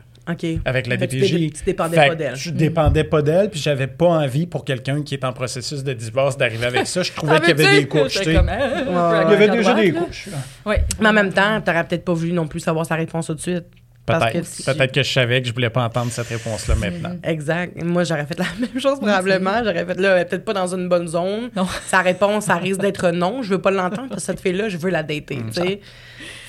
Avec 0.65 0.87
la 0.87 0.97
tu 0.97 1.07
DPJ. 1.07 1.31
dé- 1.33 1.49
tu 1.51 1.63
dépendais 1.65 1.95
Fait 1.97 2.07
pas 2.09 2.15
d'elle. 2.15 2.35
Je 2.35 2.49
dépendais 2.51 3.03
pas 3.03 3.21
d'elle, 3.21 3.49
puis 3.49 3.59
j'avais 3.59 3.87
pas 3.87 4.07
envie 4.07 4.45
pour 4.47 4.63
quelqu'un 4.63 5.01
qui 5.03 5.15
est 5.15 5.23
en 5.25 5.33
processus 5.33 5.83
de 5.83 5.93
divorce 5.93 6.37
d'arriver 6.37 6.65
avec 6.67 6.87
ça. 6.87 7.01
Je 7.03 7.11
trouvais 7.11 7.39
qu'il 7.39 7.49
y 7.49 7.51
avait 7.51 7.79
des 7.81 7.87
couches. 7.87 8.13
tu 8.13 8.23
sais. 8.23 8.33
Il 8.33 8.37
Il 8.37 9.31
y 9.31 9.33
avait 9.33 9.49
déjà 9.49 9.73
des 9.73 9.91
couches. 9.91 10.29
Oui. 10.65 10.75
Mais 10.99 11.09
en 11.09 11.13
même 11.13 11.33
temps, 11.33 11.59
t'aurais 11.61 11.83
peut-être 11.85 12.05
pas 12.05 12.13
voulu 12.13 12.33
non 12.33 12.47
plus 12.47 12.59
savoir 12.59 12.85
sa 12.85 12.95
réponse 12.95 13.27
tout 13.27 13.33
de 13.35 13.41
suite. 13.41 13.65
Peut-être. 14.03 14.45
si- 14.45 14.63
Peut-être 14.63 14.91
que 14.93 15.03
je 15.03 15.11
savais 15.11 15.41
que 15.41 15.47
je 15.47 15.53
voulais 15.53 15.69
pas 15.69 15.83
entendre 15.83 16.11
cette 16.11 16.27
réponse-là 16.27 16.73
maintenant. 16.75 17.15
Exact. 17.23 17.81
Moi, 17.83 18.03
j'aurais 18.03 18.25
fait 18.25 18.37
la 18.37 18.45
même 18.59 18.79
chose 18.81 18.97
probablement. 18.97 19.59
J'aurais 19.63 19.85
fait 19.85 19.99
là, 19.99 20.25
peut-être 20.25 20.43
pas 20.43 20.53
dans 20.53 20.73
une 20.75 20.89
bonne 20.89 21.07
zone. 21.07 21.49
Non. 21.55 21.67
Sa 21.85 22.01
réponse, 22.01 22.45
ça 22.45 22.55
risque 22.55 22.81
d'être 22.81 23.11
non. 23.11 23.43
Je 23.43 23.49
veux 23.51 23.61
pas 23.61 23.69
l'entendre 23.71 24.09
parce 24.09 24.21
que 24.21 24.25
cette 24.25 24.39
fille-là, 24.41 24.69
je 24.69 24.77
veux 24.77 24.89
la 24.89 25.03
dater. 25.03 25.35
Mm, 25.37 25.49
tu. 25.51 25.77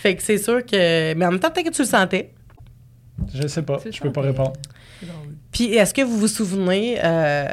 Fait 0.03 0.17
que 0.17 0.23
c'est 0.23 0.39
sûr 0.39 0.65
que. 0.65 1.13
Mais 1.15 1.27
en 1.27 1.31
même 1.33 1.41
temps, 1.41 1.51
peut-être 1.51 1.69
que 1.71 1.75
tu 1.75 1.83
le 1.83 1.89
sentais. 1.89 2.31
Je 3.35 3.47
sais 3.47 3.63
pas. 3.63 3.79
Je 3.91 4.01
peux 4.01 4.13
pas 4.13 4.21
répondre. 4.23 4.53
Puis 5.51 5.75
est-ce 5.75 5.93
que 5.95 6.03
vous 6.03 6.19
vous 6.19 6.29
souvenez, 6.29 6.99
euh, 7.05 7.47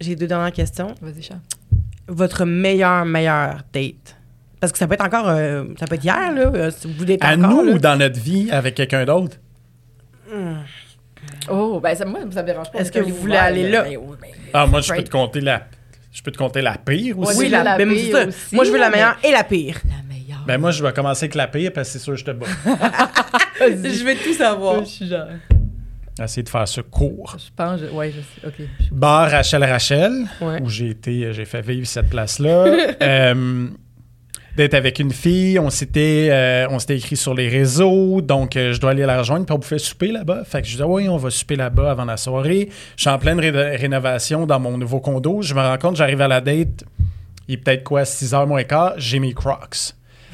j'ai 0.00 0.16
deux 0.16 0.26
dernières 0.26 0.52
questions, 0.52 0.94
Vas-y, 1.00 1.22
chat. 1.22 1.36
votre 2.08 2.44
meilleur, 2.44 3.04
meilleur 3.04 3.62
date? 3.72 4.16
Parce 4.60 4.72
que 4.72 4.78
ça 4.78 4.86
peut 4.88 4.94
être 4.94 5.04
encore. 5.04 5.28
euh, 5.28 5.64
ça 5.78 5.86
peut 5.86 5.94
être 5.96 6.04
hier, 6.04 6.32
là. 6.32 6.40
euh, 6.54 6.70
si 6.70 6.90
vous 6.92 7.04
À 7.20 7.34
encore, 7.36 7.50
nous 7.50 7.64
là. 7.64 7.72
ou 7.74 7.78
dans 7.78 7.96
notre 7.96 8.18
vie 8.18 8.50
avec 8.50 8.74
quelqu'un 8.74 9.04
d'autre? 9.04 9.36
Oh, 11.50 11.80
ben 11.80 11.94
ça, 11.94 12.04
moi, 12.04 12.20
ça 12.32 12.42
me 12.42 12.46
dérange 12.46 12.70
pas. 12.72 12.80
Est-ce 12.80 12.90
que 12.92 12.98
vous 13.00 13.14
voulez 13.14 13.36
aller 13.36 13.68
là? 13.70 13.82
Ben 13.82 13.96
oui, 14.00 14.16
ben, 14.20 14.30
Ah, 14.52 14.66
moi, 14.66 14.80
je 14.80 14.92
peux 14.92 15.02
te 15.04 15.10
compter 15.10 15.40
la. 15.40 15.62
Je 16.12 16.22
peux 16.22 16.30
te 16.32 16.38
compter 16.38 16.62
la 16.62 16.78
pire 16.78 17.18
aussi. 17.18 17.38
Oui, 17.38 17.48
la, 17.48 17.62
la 17.62 17.76
ben, 17.76 17.88
pire 17.92 18.28
aussi, 18.28 18.54
Moi, 18.54 18.64
je 18.64 18.70
veux 18.70 18.78
la 18.78 18.88
mais- 18.88 18.96
meilleure 18.96 19.18
et 19.22 19.30
la 19.32 19.44
pire. 19.44 19.78
La 19.84 20.02
meilleure. 20.14 20.44
Ben 20.46 20.58
moi, 20.58 20.70
je 20.70 20.82
vais 20.82 20.92
commencer 20.92 21.24
avec 21.24 21.34
la 21.34 21.46
pire 21.46 21.72
parce 21.74 21.88
que 21.88 21.92
c'est 21.98 22.04
sûr 22.04 22.14
que 22.14 22.20
je 22.20 22.24
te 22.24 22.30
bats. 22.30 22.46
je 23.60 24.04
vais 24.04 24.14
tout 24.16 24.32
savoir. 24.34 24.80
Je 24.84 24.88
suis 24.90 25.06
genre. 25.08 25.26
Essayer 26.22 26.42
de 26.42 26.48
faire 26.48 26.66
ça 26.66 26.82
court. 26.82 27.36
Je 27.38 27.50
pense, 27.54 27.80
je- 27.80 27.94
ouais, 27.94 28.10
je 28.10 28.20
sais. 28.20 28.46
OK. 28.46 28.66
Bar 28.90 29.30
Rachel 29.30 29.62
Rachel, 29.64 30.12
Ouais. 30.40 30.62
où 30.62 30.68
j'ai 30.70 30.88
été, 30.90 31.32
j'ai 31.34 31.44
fait 31.44 31.60
vivre 31.60 31.86
cette 31.86 32.08
place-là. 32.08 32.64
Euh, 33.02 33.68
D'être 34.56 34.72
avec 34.72 34.98
une 35.00 35.12
fille, 35.12 35.58
on 35.58 35.68
s'était, 35.68 36.28
euh, 36.30 36.66
on 36.70 36.78
s'était 36.78 36.96
écrit 36.96 37.16
sur 37.16 37.34
les 37.34 37.46
réseaux, 37.46 38.22
donc 38.22 38.56
euh, 38.56 38.72
je 38.72 38.80
dois 38.80 38.92
aller 38.92 39.04
la 39.04 39.18
rejoindre, 39.18 39.44
puis 39.44 39.54
on 39.54 39.58
pouvait 39.58 39.76
souper 39.76 40.10
là-bas. 40.10 40.44
Fait 40.46 40.62
que 40.62 40.66
je 40.66 40.72
disais, 40.72 40.84
oui, 40.84 41.10
on 41.10 41.18
va 41.18 41.28
souper 41.28 41.56
là-bas 41.56 41.90
avant 41.90 42.06
la 42.06 42.16
soirée. 42.16 42.70
Je 42.96 43.02
suis 43.02 43.10
en 43.10 43.18
pleine 43.18 43.38
ré- 43.38 43.76
rénovation 43.76 44.46
dans 44.46 44.58
mon 44.58 44.78
nouveau 44.78 44.98
condo. 45.00 45.42
Je 45.42 45.52
me 45.52 45.60
rends 45.60 45.76
compte, 45.76 45.96
j'arrive 45.96 46.22
à 46.22 46.28
la 46.28 46.40
date, 46.40 46.84
il 47.48 47.54
est 47.54 47.56
peut-être 47.58 47.84
quoi, 47.84 48.06
6 48.06 48.32
h 48.32 48.46
moins 48.46 48.64
quart, 48.64 48.94
j'ai 48.96 49.18
mes 49.18 49.34
crocs. 49.34 49.92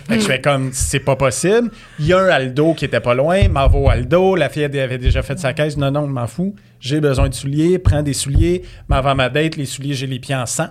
Fait 0.09 0.17
que 0.17 0.21
je 0.23 0.27
fais 0.27 0.41
comme, 0.41 0.71
c'est 0.73 1.01
pas 1.01 1.17
possible. 1.17 1.71
Il 1.99 2.07
y 2.07 2.13
a 2.13 2.19
un 2.19 2.29
Aldo 2.29 2.75
qui 2.75 2.85
était 2.85 3.01
pas 3.01 3.15
loin, 3.15 3.41
au 3.73 3.89
Aldo. 3.89 4.35
La 4.37 4.49
fille 4.49 4.65
avait 4.65 4.99
déjà 4.99 5.23
fait 5.23 5.39
sa 5.39 5.53
caisse. 5.53 5.77
Non, 5.77 5.91
non, 5.91 6.07
je 6.07 6.13
m'en 6.13 6.27
fous. 6.27 6.55
J'ai 6.81 7.01
besoin 7.01 7.29
de 7.29 7.35
souliers, 7.35 7.79
prends 7.79 8.03
des 8.03 8.13
souliers. 8.13 8.63
Mais 8.89 8.97
avant 8.97 9.15
ma 9.15 9.29
date, 9.29 9.57
les 9.57 9.67
souliers, 9.67 9.95
j'ai 9.95 10.07
les 10.07 10.19
pieds 10.19 10.35
en 10.35 10.47
sang. 10.47 10.69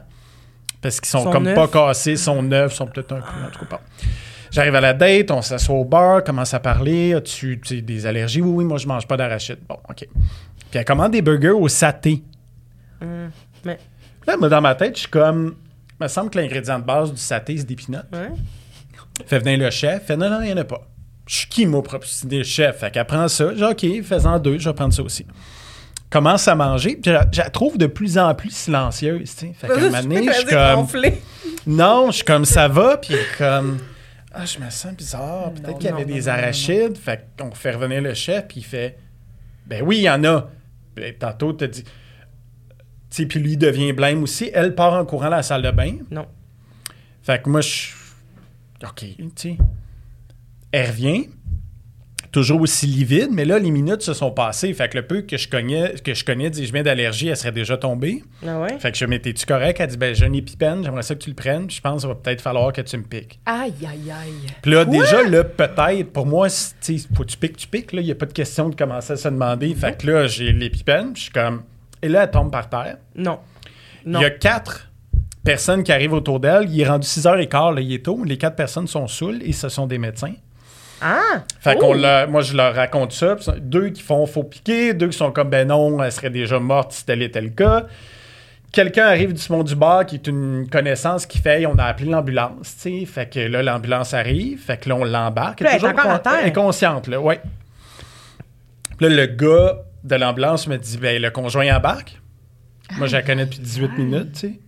Parce 0.82 1.00
qu'ils 1.00 1.10
sont, 1.10 1.24
Sont 1.24 1.32
comme 1.32 1.44
neufs? 1.44 1.56
pas 1.56 1.68
cassés, 1.68 2.16
sont 2.18 2.42
neufs, 2.44 2.74
sont 2.74 2.88
peut-être 2.88 3.14
un 3.14 3.20
peu. 3.22 3.46
En 3.48 3.52
tout 3.52 3.60
cas, 3.66 3.78
bon. 3.78 3.78
J'arrive 4.52 4.76
à 4.76 4.82
la 4.82 4.94
date, 4.94 5.32
on 5.32 5.42
s'assoit 5.42 5.76
au 5.76 5.86
bar, 5.86 6.24
commence 6.24 6.54
à 6.54 6.60
parler. 6.60 7.14
As-tu 7.14 7.56
des 7.58 8.06
allergies? 8.06 8.42
Oui, 8.42 8.52
oui, 8.52 8.64
moi, 8.66 8.78
je 8.78 8.88
mange 8.88 9.08
pas 9.08 9.16
d'arachide. 9.16 9.60
Bon, 9.70 9.78
OK. 9.90 9.96
Puis 10.06 10.80
elle 10.80 10.84
commande 10.86 11.12
des 11.14 11.22
burgers 11.22 11.50
au 11.52 11.68
saté. 11.70 12.22
mais- 13.64 13.78
Là, 14.28 14.38
moi, 14.38 14.50
dans 14.50 14.62
ma 14.62 14.76
tête, 14.76 14.96
je 14.96 15.02
suis 15.02 15.10
comme. 15.10 15.56
Il 16.00 16.04
me 16.04 16.08
semble 16.08 16.30
que 16.32 16.40
l'ingrédient 16.40 16.80
de 16.80 16.84
base 16.84 17.12
du 17.12 17.18
saté, 17.18 17.58
c'est 17.58 17.66
des. 17.66 17.76
Ouais. 18.12 18.30
Fait 19.26 19.40
venir 19.40 19.60
le 19.60 19.70
chef. 19.70 20.06
Fait 20.06 20.18
non, 20.18 20.30
non, 20.30 20.42
il 20.42 20.48
n'y 20.48 20.54
en 20.54 20.58
a 20.58 20.64
pas. 20.64 20.88
Je 21.28 21.36
suis 21.36 21.48
qui, 21.48 21.66
moi, 21.66 21.82
pour 21.84 22.00
le 22.30 22.44
chef? 22.44 22.80
Fait 22.80 22.92
qu'elle 22.92 23.06
prend 23.06 23.28
ça. 23.28 23.54
J'ai 23.56 23.66
OK, 23.66 23.86
fais-en 24.04 24.40
deux, 24.40 24.58
je 24.58 24.68
vais 24.70 24.76
prendre 24.76 24.94
ça 24.94 25.04
aussi. 25.04 25.26
Commence 26.10 26.48
à 26.48 26.56
manger. 26.56 26.96
Puis 26.96 27.04
je, 27.06 27.12
la- 27.12 27.28
je 27.32 27.40
la 27.40 27.50
trouve 27.50 27.78
de 27.78 27.86
plus 27.88 28.18
en 28.18 28.34
plus 28.36 28.50
silencieuse, 28.54 29.34
tu 29.36 29.48
sais. 29.48 29.54
Fait 29.54 29.68
qu'à 29.68 29.74
un 29.76 29.80
moment 29.80 30.02
donné, 30.02 30.28
je 30.28 30.34
suis 30.34 30.46
comme. 30.46 30.88
Non, 31.68 32.08
je 32.08 32.16
suis 32.18 32.26
comme 32.26 32.44
ça 32.46 32.68
va. 32.68 32.98
Puis 32.98 33.16
comme. 33.38 33.78
Ah, 34.34 34.46
je 34.46 34.60
me 34.60 34.70
sens 34.70 34.94
bizarre. 34.94 35.52
Peut-être 35.54 35.78
qu'il 35.78 35.90
y 35.90 35.94
avait 35.94 36.06
non, 36.06 36.14
des 36.16 36.20
non, 36.22 36.26
non, 36.26 36.32
arachides. 36.32 36.98
Fait 36.98 37.28
qu'on 37.40 37.52
fait 37.52 37.72
revenir 37.72 38.02
le 38.02 38.14
chef. 38.14 38.48
Puis 38.48 38.60
il 38.62 38.64
fait. 38.64 38.98
Ben 39.68 39.84
oui, 39.86 39.98
il 40.00 40.04
y 40.04 40.10
en 40.10 40.24
a. 40.26 40.50
Puis 40.96 41.14
tantôt, 41.18 41.54
t'as 41.54 41.68
dit. 41.68 41.84
Tu 41.84 41.90
sais, 43.10 43.26
puis 43.26 43.40
lui 43.40 43.56
devient 43.58 43.94
blême 43.94 44.24
aussi. 44.24 44.50
Elle 44.54 44.74
part 44.76 44.94
en 44.94 45.06
courant 45.06 45.28
à 45.28 45.30
la 45.30 45.44
salle 45.44 45.62
de 45.62 45.72
bain. 45.72 45.96
Non. 46.10 46.26
Fait 47.24 47.42
que 47.42 47.50
moi, 47.50 47.62
je. 47.62 47.90
OK, 48.84 49.06
tu 49.18 49.30
sais. 49.36 49.58
Elle 50.72 50.88
revient, 50.88 51.28
toujours 52.32 52.62
aussi 52.62 52.88
livide, 52.88 53.30
mais 53.32 53.46
là, 53.46 53.60
les 53.60 53.72
minutes 53.72 54.02
se 54.02 54.14
sont 54.14 54.32
passées. 54.32 54.74
Fait 54.74 54.90
que 54.90 54.98
le 54.98 55.06
peu 55.06 55.22
que 55.22 55.38
je 55.38 55.50
connais, 55.50 55.96
que 56.04 56.14
je 56.14 56.24
connais 56.24 56.50
des 56.50 56.64
viens 56.64 56.84
d'allergie, 56.84 57.28
elle 57.28 57.38
serait 57.38 57.52
déjà 57.52 57.78
tombée. 57.78 58.24
Ah 58.46 58.60
ouais? 58.60 58.80
Fait 58.80 58.92
que 58.92 58.98
je 58.98 59.06
m'étais-tu 59.06 59.46
correct? 59.46 59.80
Elle 59.80 59.88
dit, 59.88 59.98
ben, 59.98 60.16
j'ai 60.16 60.26
un 60.26 60.34
épipène, 60.34 60.84
j'aimerais 60.84 61.04
ça 61.04 61.16
que 61.16 61.20
tu 61.20 61.30
le 61.30 61.36
prennes. 61.36 61.70
Je 61.70 61.82
pense 61.82 62.02
qu'il 62.02 62.10
va 62.10 62.16
peut-être 62.16 62.42
falloir 62.42 62.72
que 62.72 62.82
tu 62.82 62.98
me 62.98 63.04
piques. 63.04 63.40
Aïe, 63.46 63.74
aïe, 63.82 64.12
aïe. 64.12 64.48
Puis 64.62 64.72
là, 64.72 64.86
déjà, 64.86 65.24
là, 65.24 65.44
peut-être, 65.44 66.12
pour 66.14 66.26
moi, 66.26 66.48
tu 66.82 67.00
faut 67.14 67.24
que 67.24 67.30
tu 67.30 67.38
piques, 67.38 67.58
tu 67.58 67.68
piques. 67.68 67.92
Là, 67.92 68.02
il 68.02 68.06
n'y 68.06 68.12
a 68.12 68.16
pas 68.16 68.26
de 68.26 68.34
question 68.34 68.70
de 68.70 68.76
commencer 68.76 69.14
à 69.14 69.18
se 69.18 69.28
demander. 69.28 69.74
Fait 69.76 69.98
que 69.98 70.08
là, 70.08 70.28
j'ai 70.28 70.54
l'épipène, 70.54 71.14
puis 71.14 71.20
je 71.20 71.24
suis 71.24 71.32
comme. 71.32 71.64
Et 72.02 72.08
là, 72.08 72.24
elle 72.24 72.32
tombe 72.32 72.52
par 72.52 72.70
terre. 72.70 72.98
Non. 73.16 73.40
Il 74.06 74.14
y 74.14 74.26
a 74.26 74.32
quatre 74.32 74.91
personnes 75.44 75.84
qui 75.84 75.92
arrivent 75.92 76.14
autour 76.14 76.40
d'elle. 76.40 76.70
Il 76.70 76.80
est 76.82 76.88
rendu 76.88 77.08
6h15, 77.08 77.76
là, 77.76 77.82
il 77.82 77.94
est 77.94 78.06
tôt. 78.06 78.24
Les 78.24 78.38
quatre 78.38 78.56
personnes 78.56 78.88
sont 78.88 79.08
saoules 79.08 79.42
et 79.44 79.52
ce 79.54 79.70
sont 79.70 79.88
des 79.88 79.98
médecins. 79.98 80.34
Ah! 81.02 81.44
Fait 81.60 81.76
Oh! 81.78 81.80
qu'on 81.80 81.94
leur- 81.94 82.30
moi, 82.30 82.42
je 82.42 82.56
leur 82.56 82.76
raconte 82.76 83.12
ça. 83.12 83.36
Deux 83.60 83.90
qui 83.90 84.02
font 84.04 84.26
faut 84.28 84.44
piquer, 84.44 84.94
deux 84.94 85.08
qui 85.10 85.18
sont 85.18 85.32
comme 85.32 85.50
ben 85.50 85.68
non, 85.68 86.02
elle 86.04 86.12
serait 86.12 86.30
déjà 86.30 86.60
morte 86.60 86.92
si 86.92 87.06
tel 87.06 87.22
était 87.24 87.42
le 87.42 87.50
cas. 87.50 87.88
Quelqu'un 88.72 89.08
arrive 89.08 89.34
du 89.34 89.42
fond 89.42 89.64
du 89.64 89.76
bar 89.76 90.06
qui 90.06 90.16
est 90.16 90.28
une 90.28 90.70
connaissance 90.70 91.26
qui 91.26 91.40
fait 91.40 91.66
on 91.66 91.76
a 91.78 91.84
appelé 91.86 92.10
l'ambulance, 92.10 92.78
tu 92.82 93.00
sais. 93.02 93.06
Fait 93.06 93.30
que 93.30 93.40
là, 93.40 93.62
l'ambulance 93.64 94.14
arrive, 94.14 94.62
fait 94.64 94.78
que 94.78 94.88
là, 94.90 94.96
on 94.96 95.04
l'embarque. 95.04 95.62
Elle 95.62 95.68
est 95.68 95.80
Toujours 95.80 95.94
con- 95.94 96.20
inconsciente, 96.46 97.08
là, 97.08 97.20
ouais. 97.20 97.42
Puis 98.98 99.10
là, 99.10 99.16
le 99.16 99.26
gars 99.26 99.80
de 100.04 100.16
l'ambulance 100.16 100.68
me 100.68 100.78
dit 100.78 100.98
ben 100.98 101.22
le 101.22 101.30
conjoint 101.32 101.76
embarque. 101.76 102.22
Moi, 102.98 103.08
je 103.08 103.14
la 103.16 103.22
connais 103.24 103.46
depuis 103.46 103.60
18 103.60 103.98
minutes, 103.98 104.34
tu 104.34 104.40
sais. 104.40 104.60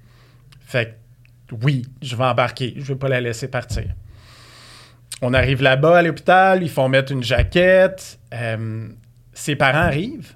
Fait 0.65 0.99
que 1.47 1.55
oui, 1.61 1.85
je 2.01 2.15
vais 2.15 2.23
embarquer. 2.23 2.73
Je 2.77 2.83
vais 2.83 2.95
pas 2.95 3.09
la 3.09 3.21
laisser 3.21 3.47
partir. 3.47 3.85
On 5.21 5.33
arrive 5.33 5.61
là-bas 5.61 5.99
à 5.99 6.01
l'hôpital, 6.01 6.63
ils 6.63 6.69
font 6.69 6.89
mettre 6.89 7.11
une 7.11 7.23
jaquette. 7.23 8.19
Euh, 8.33 8.89
ses 9.33 9.55
parents 9.55 9.79
arrivent 9.79 10.33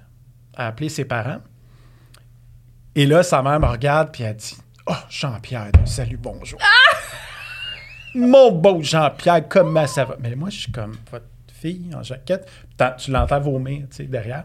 à 0.56 0.68
appeler 0.68 0.88
ses 0.88 1.04
parents. 1.04 1.40
Et 2.94 3.06
là, 3.06 3.22
sa 3.22 3.42
mère 3.42 3.60
me 3.60 3.66
regarde 3.66 4.10
puis 4.12 4.22
elle 4.24 4.36
dit 4.36 4.56
Oh, 4.86 4.94
Jean-Pierre, 5.10 5.72
salut, 5.84 6.16
bonjour. 6.16 6.58
Mon 8.14 8.50
beau 8.52 8.82
Jean-Pierre, 8.82 9.46
comment 9.48 9.86
ça 9.86 10.04
va? 10.04 10.16
Mais 10.20 10.34
moi, 10.34 10.48
je 10.48 10.60
suis 10.60 10.72
comme 10.72 10.96
votre 11.12 11.26
fille 11.52 11.90
en 11.94 12.02
jaquette. 12.02 12.50
Tu 12.98 13.10
l'entends 13.10 13.40
vomir, 13.40 13.86
tu 13.90 13.96
sais, 13.96 14.04
derrière. 14.04 14.44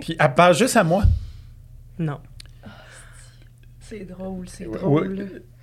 Puis 0.00 0.16
elle 0.18 0.34
parle 0.34 0.54
juste 0.54 0.76
à 0.76 0.84
moi. 0.84 1.04
Non. 1.98 2.20
C'est 3.90 4.04
drôle, 4.04 4.46
c'est 4.48 4.66
Ouais. 4.68 5.02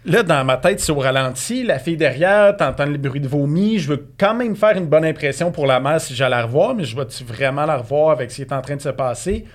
Là, 0.04 0.22
dans 0.22 0.44
ma 0.44 0.58
tête, 0.58 0.82
c'est 0.82 0.92
au 0.92 1.00
ralenti. 1.00 1.64
La 1.64 1.80
fille 1.80 1.96
derrière, 1.96 2.58
t'entends 2.58 2.86
le 2.86 2.98
bruit 2.98 3.22
de 3.22 3.28
vomi. 3.28 3.80
Je 3.80 3.88
veux 3.88 4.10
quand 4.18 4.36
même 4.36 4.56
faire 4.58 4.76
une 4.76 4.88
bonne 4.88 5.06
impression 5.06 5.50
pour 5.50 5.66
la 5.66 5.80
mère 5.80 6.02
si 6.02 6.14
j'allais 6.14 6.36
la 6.36 6.44
revoir, 6.44 6.76
mais 6.76 6.84
je 6.84 6.96
vais-tu 6.96 7.24
vraiment 7.24 7.66
la 7.66 7.78
revoir 7.78 8.12
avec 8.12 8.32
ce 8.32 8.38
qui 8.38 8.42
est 8.42 8.52
en 8.52 8.62
train 8.62 8.76
de 8.76 8.82
se 8.82 8.90
passer? 8.90 9.46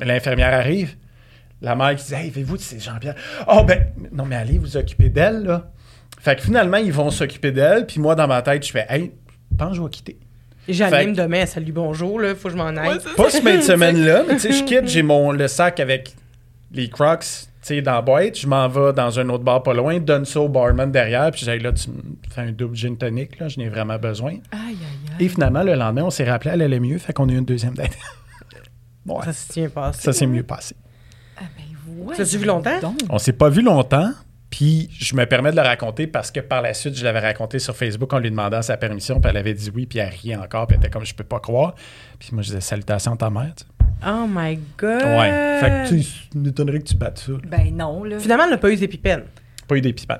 L'infirmière 0.00 0.52
arrive. 0.52 0.96
La 1.62 1.74
mère 1.74 1.96
qui 1.96 2.04
dit 2.04 2.14
Hey, 2.14 2.28
avez-vous 2.28 2.58
de 2.58 2.62
ces 2.62 2.78
Jean-Pierre? 2.78 3.14
Oh, 3.48 3.64
ben, 3.66 3.86
non, 4.12 4.26
mais 4.26 4.36
allez 4.36 4.58
vous 4.58 4.76
occuper 4.76 5.08
d'elle, 5.08 5.44
là. 5.44 5.70
Fait 6.20 6.36
que 6.36 6.42
finalement, 6.42 6.76
ils 6.76 6.92
vont 6.92 7.10
s'occuper 7.10 7.50
d'elle. 7.50 7.86
Puis 7.86 7.98
moi, 7.98 8.14
dans 8.14 8.26
ma 8.28 8.42
tête, 8.42 8.66
je 8.66 8.72
fais 8.72 8.84
Hey, 8.90 9.12
je 9.52 9.56
pense 9.56 9.70
que 9.70 9.76
je 9.76 9.82
vais 9.82 9.88
quitter. 9.90 10.18
J'anime 10.68 11.14
Fait- 11.14 11.22
demain, 11.22 11.46
salut, 11.46 11.72
bonjour, 11.72 12.20
là, 12.20 12.34
faut 12.34 12.48
que 12.48 12.52
je 12.52 12.58
m'en 12.58 12.76
aille. 12.76 12.98
Pas 13.16 13.30
ce 13.30 13.40
fin 13.40 13.56
de 13.56 13.62
semaine-là, 13.62 14.24
mais 14.28 14.34
tu 14.34 14.40
sais, 14.40 14.52
je 14.52 14.64
quitte, 14.66 14.86
j'ai 14.86 15.02
mon 15.02 15.32
le 15.32 15.48
sac 15.48 15.80
avec 15.80 16.14
les 16.72 16.90
crocs, 16.90 17.24
sais, 17.62 17.82
dans 17.82 17.92
la 17.92 18.02
boîte. 18.02 18.38
Je 18.38 18.46
m'en 18.46 18.68
vais 18.68 18.92
dans 18.92 19.18
un 19.18 19.28
autre 19.28 19.44
bar 19.44 19.62
pas 19.62 19.74
loin, 19.74 19.98
donne 19.98 20.24
ça 20.24 20.40
au 20.40 20.48
barman 20.48 20.90
derrière, 20.90 21.30
puis 21.30 21.44
j'ai 21.44 21.58
là, 21.58 21.72
tu 21.72 21.90
me 21.90 21.96
fais 22.30 22.42
un 22.42 22.52
double 22.52 22.76
gin 22.76 22.96
tonic, 22.96 23.38
là, 23.38 23.48
je 23.48 23.58
n'ai 23.58 23.68
vraiment 23.68 23.98
besoin. 23.98 24.32
Aïe, 24.32 24.40
aïe, 24.52 24.76
aïe. 25.18 25.26
Et 25.26 25.28
finalement, 25.28 25.62
le 25.62 25.74
lendemain, 25.74 26.04
on 26.04 26.10
s'est 26.10 26.28
rappelé, 26.28 26.50
elle 26.54 26.62
allait 26.62 26.80
mieux, 26.80 26.98
fait 26.98 27.12
qu'on 27.12 27.28
a 27.28 27.32
eu 27.32 27.38
une 27.38 27.44
deuxième 27.44 27.74
date. 27.74 27.96
ouais, 29.06 29.24
Ça 29.24 29.32
se 29.32 29.52
tient 29.52 29.68
pas. 29.68 29.92
ça 29.92 30.12
s'est 30.12 30.26
mieux 30.26 30.42
passé. 30.42 30.76
Ah, 31.36 31.42
ben, 31.56 32.04
ouais. 32.06 32.14
Ça 32.16 32.24
s'est 32.24 32.38
vu 32.38 32.46
longtemps? 32.46 32.80
Donc. 32.80 32.98
On 33.10 33.18
s'est 33.18 33.32
pas 33.32 33.48
vu 33.48 33.62
longtemps, 33.62 34.10
puis 34.50 34.88
je 34.98 35.14
me 35.14 35.26
permets 35.26 35.50
de 35.50 35.56
le 35.56 35.62
raconter 35.62 36.06
parce 36.06 36.30
que 36.30 36.40
par 36.40 36.62
la 36.62 36.74
suite, 36.74 36.96
je 36.96 37.04
l'avais 37.04 37.20
raconté 37.20 37.58
sur 37.58 37.76
Facebook 37.76 38.12
en 38.12 38.18
lui 38.18 38.30
demandant 38.30 38.62
sa 38.62 38.76
permission, 38.76 39.20
puis 39.20 39.30
elle 39.30 39.36
avait 39.36 39.54
dit 39.54 39.70
oui, 39.74 39.86
puis 39.86 39.98
elle 39.98 40.08
riait 40.08 40.36
encore, 40.36 40.66
puis 40.66 40.76
elle 40.76 40.84
était 40.84 40.90
comme 40.90 41.04
je 41.04 41.14
peux 41.14 41.24
pas 41.24 41.40
croire. 41.40 41.74
Puis 42.18 42.30
moi, 42.32 42.42
je 42.42 42.48
disais 42.48 42.60
salutations 42.60 43.12
à 43.14 43.16
ta 43.16 43.30
mère, 43.30 43.52
tu 43.56 43.64
sais. 43.64 43.70
Oh 44.06 44.26
my 44.28 44.58
God! 44.78 45.02
Ouais. 45.02 45.58
Fait 45.60 45.84
que 45.84 45.88
tu 46.00 46.38
m'étonnerait 46.38 46.78
que 46.78 46.84
tu 46.88 46.94
battes 46.94 47.18
ça. 47.18 47.32
Ben 47.46 47.74
non, 47.76 48.04
là. 48.04 48.18
Finalement, 48.18 48.44
elle 48.44 48.50
n'a 48.50 48.58
pas 48.58 48.70
eu 48.70 48.76
d'épipène. 48.76 49.22
Pas 49.66 49.76
eu 49.76 49.80
d'épipène. 49.80 50.18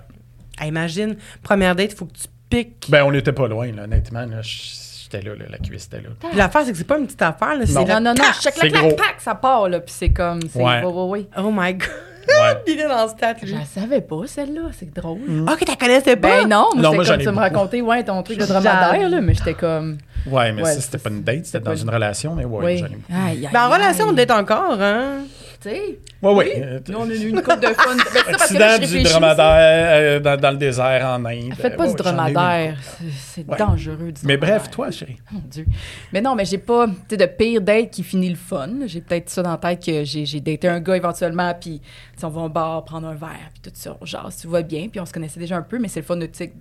Ah, 0.59 0.67
imagine, 0.67 1.17
première 1.43 1.77
date, 1.77 1.93
il 1.93 1.97
faut 1.97 2.07
que 2.07 2.15
tu 2.19 2.27
piques. 2.51 2.87
Ben, 2.89 3.05
on 3.05 3.13
n'était 3.13 3.33
pas 3.33 3.47
loin, 3.47 3.71
là, 3.73 3.85
honnêtement. 3.85 4.27
Là, 4.27 4.41
j'étais 4.43 5.23
là, 5.23 5.35
là, 5.37 5.45
la 5.49 5.59
cuisse 5.59 5.87
était 5.87 6.01
là. 6.01 6.09
Puis 6.19 6.37
l'affaire, 6.37 6.63
c'est 6.65 6.73
que 6.73 6.79
c'est 6.79 6.85
pas 6.85 6.99
une 6.99 7.07
petite 7.07 7.23
affaire, 7.23 7.55
là. 7.57 7.65
C'est 7.65 7.73
Non. 7.75 7.85
la- 7.87 8.01
Non, 8.01 8.11
non, 8.11 8.15
non, 8.19 8.25
chaque 8.41 8.55
C'est 8.55 8.69
clac, 8.69 8.73
gros. 8.73 8.89
clac, 8.95 8.97
clac, 8.97 9.21
ça 9.21 9.35
part, 9.37 9.69
là. 9.69 9.79
Puis 9.81 9.95
c'est 9.97 10.11
comme. 10.11 10.41
C'est... 10.53 10.59
Ouais. 10.61 10.83
Ouais, 10.85 10.93
ouais, 10.93 11.05
ouais. 11.21 11.27
Oh 11.39 11.51
my 11.55 11.75
God! 11.75 11.89
Ouais. 12.29 12.63
Il 12.67 12.79
est 12.81 12.89
dans 12.89 13.03
le 13.05 13.09
stat, 13.09 13.35
lui. 13.43 13.49
Je 13.49 13.55
la 13.55 13.65
savais 13.65 14.01
pas, 14.01 14.21
celle-là. 14.27 14.63
C'est 14.79 14.93
drôle. 14.95 15.19
Ah, 15.47 15.57
que 15.59 15.65
tu 15.65 15.77
connaissais 15.77 16.17
pas? 16.17 16.41
Ben 16.43 16.49
non, 16.49 16.69
moi, 16.75 16.83
Non, 16.83 16.95
moi, 16.95 17.05
comme 17.05 17.19
tu 17.19 17.29
me 17.31 17.37
racontais, 17.39 17.81
ouais, 17.81 18.03
ton 18.05 18.23
truc 18.23 18.39
de 18.39 18.45
dromadaire, 18.45 19.09
là, 19.09 19.21
mais 19.21 19.35
j'étais 19.35 19.55
comme. 19.55 19.99
Ouais, 20.27 20.53
mais 20.53 20.63
Ouais, 20.63 20.75
ça, 20.75 20.81
c'était 20.81 20.99
c'est- 20.99 21.05
pas 21.05 21.11
une 21.11 21.23
date, 21.23 21.47
c'était 21.47 21.61
dans 21.61 21.75
une 21.77 21.89
relation, 21.91 22.35
mais 22.35 22.45
ouais, 22.45 22.65
oui. 22.65 22.79
j'en 22.79 22.87
ai 22.87 22.89
beaucoup. 22.91 23.13
Aïe, 23.13 23.47
aïe, 23.47 23.49
Ben, 23.53 23.67
en 23.67 23.71
relation, 23.71 24.07
on 24.09 24.13
date 24.13 24.31
encore, 24.31 24.81
hein? 24.81 25.21
Sais. 25.69 25.99
Ouais, 26.23 26.35
ouais. 26.35 26.81
Nous, 26.89 26.97
on 26.99 27.09
a 27.09 27.15
eu 27.15 27.29
une 27.29 27.43
coupe 27.43 27.61
de 27.61 27.67
fun. 27.67 27.95
Ben, 27.97 28.03
c'est 28.05 28.19
ça, 28.19 28.25
parce 28.39 28.49
que 28.53 28.59
là, 28.59 28.73
Accident 28.75 28.87
je 28.93 28.97
du 28.99 29.03
dromadaire 29.05 29.89
euh, 29.91 30.21
dans, 30.21 30.41
dans 30.41 30.51
le 30.51 30.57
désert 30.57 31.07
en 31.07 31.25
Inde. 31.25 31.55
Faites 31.55 31.77
pas 31.77 31.85
Ouais, 31.85 31.91
du 31.91 31.97
dromadaire. 31.97 32.79
C'est 33.19 33.47
Ouais. 33.49 33.57
dangereux, 33.57 34.13
du 34.13 34.21
Mais 34.25 34.37
bref, 34.37 34.71
toi, 34.71 34.91
chérie. 34.91 35.19
Mon 35.31 35.41
Dieu. 35.41 35.67
Mais 36.13 36.21
non, 36.21 36.35
mais 36.35 36.45
j'ai 36.45 36.59
pas 36.59 36.87
de 36.87 37.27
pire 37.27 37.61
date 37.61 37.91
qui 37.91 38.03
finit 38.03 38.31
le 38.31 38.37
fun. 38.37 38.69
J'ai 38.87 39.01
peut-être 39.01 39.29
ça 39.31 39.43
dans 39.43 39.51
la 39.53 39.57
tête 39.59 39.85
que 39.85 40.05
j'ai 40.05 40.41
daté 40.41 40.69
un 40.69 40.81
gars 40.81 40.97
éventuellement, 40.97 41.55
puis 41.61 41.81
on 42.23 42.29
va 42.29 42.41
au 42.43 42.49
bar 42.49 42.85
prendre 42.85 43.07
un 43.09 43.15
verre, 43.15 43.51
puis 43.53 43.71
tout 43.71 43.71
ça. 43.75 43.97
Genre, 44.03 44.31
tout 44.43 44.51
va 44.51 44.63
bien, 44.63 44.89
puis 44.89 45.01
on 45.01 45.07
se 45.07 45.13
connaissait 45.13 45.39
déjà 45.41 45.57
un 45.57 45.63
peu, 45.63 45.79
mais 45.79 45.89
c'est 45.89 46.01
le 46.01 46.07
fun 46.07 46.19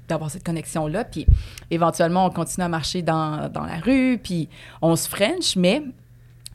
d'avoir 0.07 0.29
cette 0.29 0.43
connexion-là. 0.43 1.03
Puis 1.05 1.25
éventuellement, 1.71 2.25
on 2.25 2.29
continue 2.29 2.65
à 2.65 2.69
marcher 2.69 3.01
dans, 3.01 3.49
dans 3.51 3.63
la 3.65 3.77
rue, 3.83 4.19
puis 4.21 4.49
on 4.81 4.95
se 4.95 5.07
French, 5.09 5.55
mais 5.55 5.81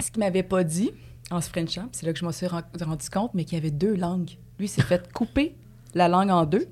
ce 0.01 0.11
qu'il 0.11 0.21
m'avait 0.23 0.43
pas 0.43 0.63
dit 0.65 0.91
en 1.33 1.41
se 1.41 1.49
Frenchant, 1.49 1.89
c'est 1.93 2.07
là 2.07 2.13
que 2.13 2.19
je 2.19 2.25
m'en 2.25 2.33
suis 2.33 2.47
ren- 2.47 2.63
rendu 2.81 3.09
compte, 3.11 3.31
mais 3.35 3.45
qu'il 3.45 3.59
y 3.59 3.61
avait 3.61 3.71
deux 3.71 3.95
langues. 3.95 4.31
Lui, 4.59 4.69
s'est 4.69 4.83
fait 4.83 5.13
couper 5.13 5.55
la 5.95 6.09
langue 6.09 6.31
en 6.31 6.45
deux 6.45 6.69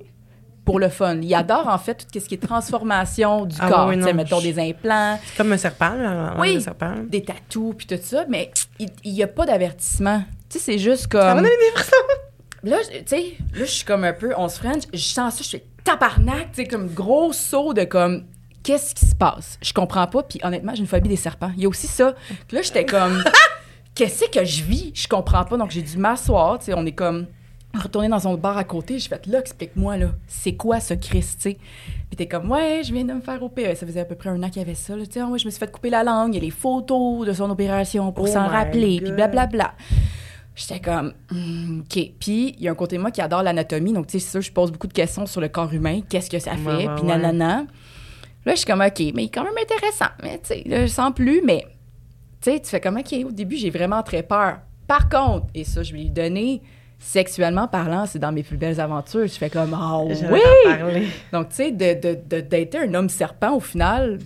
pour 0.65 0.79
le 0.79 0.89
fun. 0.89 1.17
Il 1.21 1.33
adore, 1.33 1.67
en 1.67 1.77
fait, 1.77 2.07
tout 2.11 2.19
ce 2.19 2.25
qui 2.27 2.35
est 2.35 2.37
transformation 2.47 3.45
du 3.45 3.55
Ah 3.59 3.69
corps. 3.69 3.87
oui, 3.87 3.97
non, 3.97 4.13
mettons 4.13 4.39
je- 4.39 4.51
des 4.51 4.69
implants, 4.69 5.19
C'est 5.25 5.37
comme 5.37 5.51
un 5.51 5.57
serpent, 5.57 5.93
là. 5.95 6.35
Oui. 6.39 6.55
Un 6.57 6.59
serpent. 6.59 6.95
des 7.09 7.23
tatous, 7.23 7.75
puis 7.77 7.87
tout 7.87 7.99
ça, 8.01 8.25
mais 8.29 8.51
il 8.79 8.89
n'y 9.13 9.23
a 9.23 9.27
pas 9.27 9.45
d'avertissement. 9.45 10.23
Tu 10.49 10.59
sais, 10.59 10.63
c'est 10.73 10.77
juste 10.79 11.11
Ça 11.11 11.17
m'a 11.19 11.33
comme... 11.33 11.43
donné 11.43 11.49
des 11.57 11.71
frissons. 11.79 11.95
Là, 12.63 12.77
tu 12.89 12.95
sais, 13.07 13.21
là, 13.55 13.65
je 13.65 13.71
suis 13.71 13.85
comme 13.85 14.03
un 14.03 14.13
peu... 14.13 14.33
On 14.37 14.47
se 14.47 14.59
French, 14.59 14.83
je 14.93 14.99
sens 14.99 15.35
ça, 15.35 15.43
je 15.43 15.49
fais 15.49 15.65
tabarnak, 15.83 16.51
tu 16.53 16.61
sais, 16.61 16.67
comme 16.67 16.87
gros 16.93 17.33
saut 17.33 17.73
de 17.73 17.83
comme... 17.85 18.25
Qu'est-ce 18.63 18.93
qui 18.93 19.07
se 19.07 19.15
passe? 19.15 19.57
Je 19.63 19.73
comprends 19.73 20.05
pas, 20.05 20.21
puis 20.21 20.39
honnêtement, 20.43 20.75
j'ai 20.75 20.81
une 20.81 20.87
phobie 20.87 21.09
des 21.09 21.15
serpents. 21.15 21.51
Il 21.57 21.63
y 21.63 21.65
a 21.65 21.69
aussi 21.69 21.87
ça. 21.87 22.13
Là, 22.51 22.61
j'étais 22.61 22.85
comme... 22.85 23.23
Qu'est-ce 23.95 24.25
que 24.29 24.43
je 24.45 24.63
vis? 24.63 24.91
Je 24.95 25.07
comprends 25.07 25.43
pas. 25.43 25.57
Donc, 25.57 25.71
j'ai 25.71 25.81
dû 25.81 25.97
m'asseoir, 25.97 26.59
tu 26.59 26.65
sais, 26.65 26.73
on 26.75 26.85
est 26.85 26.91
comme... 26.93 27.27
Retourner 27.73 28.09
dans 28.09 28.19
son 28.19 28.33
bar 28.33 28.57
à 28.57 28.65
côté, 28.65 28.99
je 28.99 29.07
fait 29.07 29.25
là, 29.27 29.39
explique-moi, 29.39 29.95
là, 29.95 30.07
c'est 30.27 30.55
quoi 30.55 30.81
ce 30.81 30.93
Christ, 30.93 31.37
tu 31.41 31.51
sais? 31.51 31.57
Puis 32.09 32.17
t'es 32.17 32.27
comme, 32.27 32.51
ouais, 32.51 32.81
je 32.83 32.91
viens 32.93 33.05
de 33.05 33.13
me 33.13 33.21
faire 33.21 33.41
opérer. 33.41 33.75
Ça 33.75 33.85
faisait 33.85 34.01
à 34.01 34.05
peu 34.05 34.15
près 34.15 34.29
un 34.29 34.43
an 34.43 34.49
qu'il 34.49 34.61
y 34.61 34.65
avait 34.65 34.75
ça. 34.75 34.93
Là. 34.97 35.05
Tu 35.05 35.13
sais, 35.13 35.19
Ah 35.21 35.27
ouais, 35.27 35.39
je 35.39 35.45
me 35.45 35.51
suis 35.51 35.57
fait 35.59 35.71
couper 35.71 35.89
la 35.89 36.03
langue. 36.03 36.33
Il 36.33 36.35
y 36.35 36.41
a 36.41 36.43
les 36.43 36.49
photos 36.51 37.25
de 37.25 37.31
son 37.31 37.49
opération 37.49 38.11
pour 38.11 38.25
Oh 38.25 38.27
s'en 38.27 38.45
rappeler. 38.45 38.97
God. 38.97 39.03
Puis 39.05 39.11
blablabla. 39.13 39.73
J'étais 40.53 40.81
comme, 40.81 41.13
Hmm, 41.29 41.79
OK. 41.79 42.11
Puis 42.19 42.55
il 42.57 42.61
y 42.61 42.67
a 42.67 42.71
un 42.71 42.75
côté 42.75 42.97
de 42.97 43.01
moi 43.01 43.09
qui 43.09 43.21
adore 43.21 43.41
l'anatomie. 43.41 43.93
Donc, 43.93 44.07
tu 44.07 44.19
sais, 44.19 44.25
c'est 44.25 44.31
sûr, 44.31 44.41
je 44.41 44.51
pose 44.51 44.69
beaucoup 44.69 44.87
de 44.87 44.93
questions 44.93 45.25
sur 45.25 45.39
le 45.39 45.47
corps 45.47 45.73
humain. 45.73 46.01
Qu'est-ce 46.09 46.29
que 46.29 46.39
ça 46.39 46.57
fait? 46.57 46.65
Ouais, 46.65 46.87
ouais, 46.87 46.95
puis 46.97 47.05
nanana. 47.05 47.65
Là, 48.45 48.51
je 48.51 48.55
suis 48.57 48.65
comme, 48.65 48.81
OK, 48.81 48.99
mais 48.99 49.23
il 49.23 49.25
est 49.25 49.29
quand 49.29 49.45
même 49.45 49.53
intéressant. 49.57 50.11
Mais 50.21 50.39
tu 50.39 50.47
sais, 50.47 50.63
je 50.67 50.87
sens 50.87 51.13
plus. 51.15 51.41
Mais 51.45 51.65
tu 52.41 52.51
sais, 52.51 52.59
tu 52.59 52.69
fais 52.69 52.79
comme, 52.81 52.97
OK, 52.97 53.13
au 53.25 53.31
début, 53.31 53.55
j'ai 53.57 53.69
vraiment 53.69 54.01
très 54.03 54.23
peur. 54.23 54.59
Par 54.87 55.09
contre, 55.09 55.47
et 55.53 55.63
ça, 55.63 55.83
je 55.83 55.93
vais 55.93 55.99
lui 55.99 56.09
donner, 56.09 56.61
sexuellement 56.99 57.67
parlant, 57.67 58.05
c'est 58.05 58.19
dans 58.19 58.31
mes 58.31 58.43
plus 58.43 58.57
belles 58.57 58.79
aventures. 58.81 59.27
Je 59.27 59.33
fais 59.33 59.49
comme, 59.49 59.77
oh 59.79 60.07
oui! 60.31 61.07
Donc, 61.31 61.49
tu 61.49 61.55
sais, 61.55 61.71
de, 61.71 61.93
de, 61.93 62.77
un 62.77 62.93
homme 62.93 63.09
serpent, 63.09 63.55
au 63.55 63.59
final, 63.59 64.19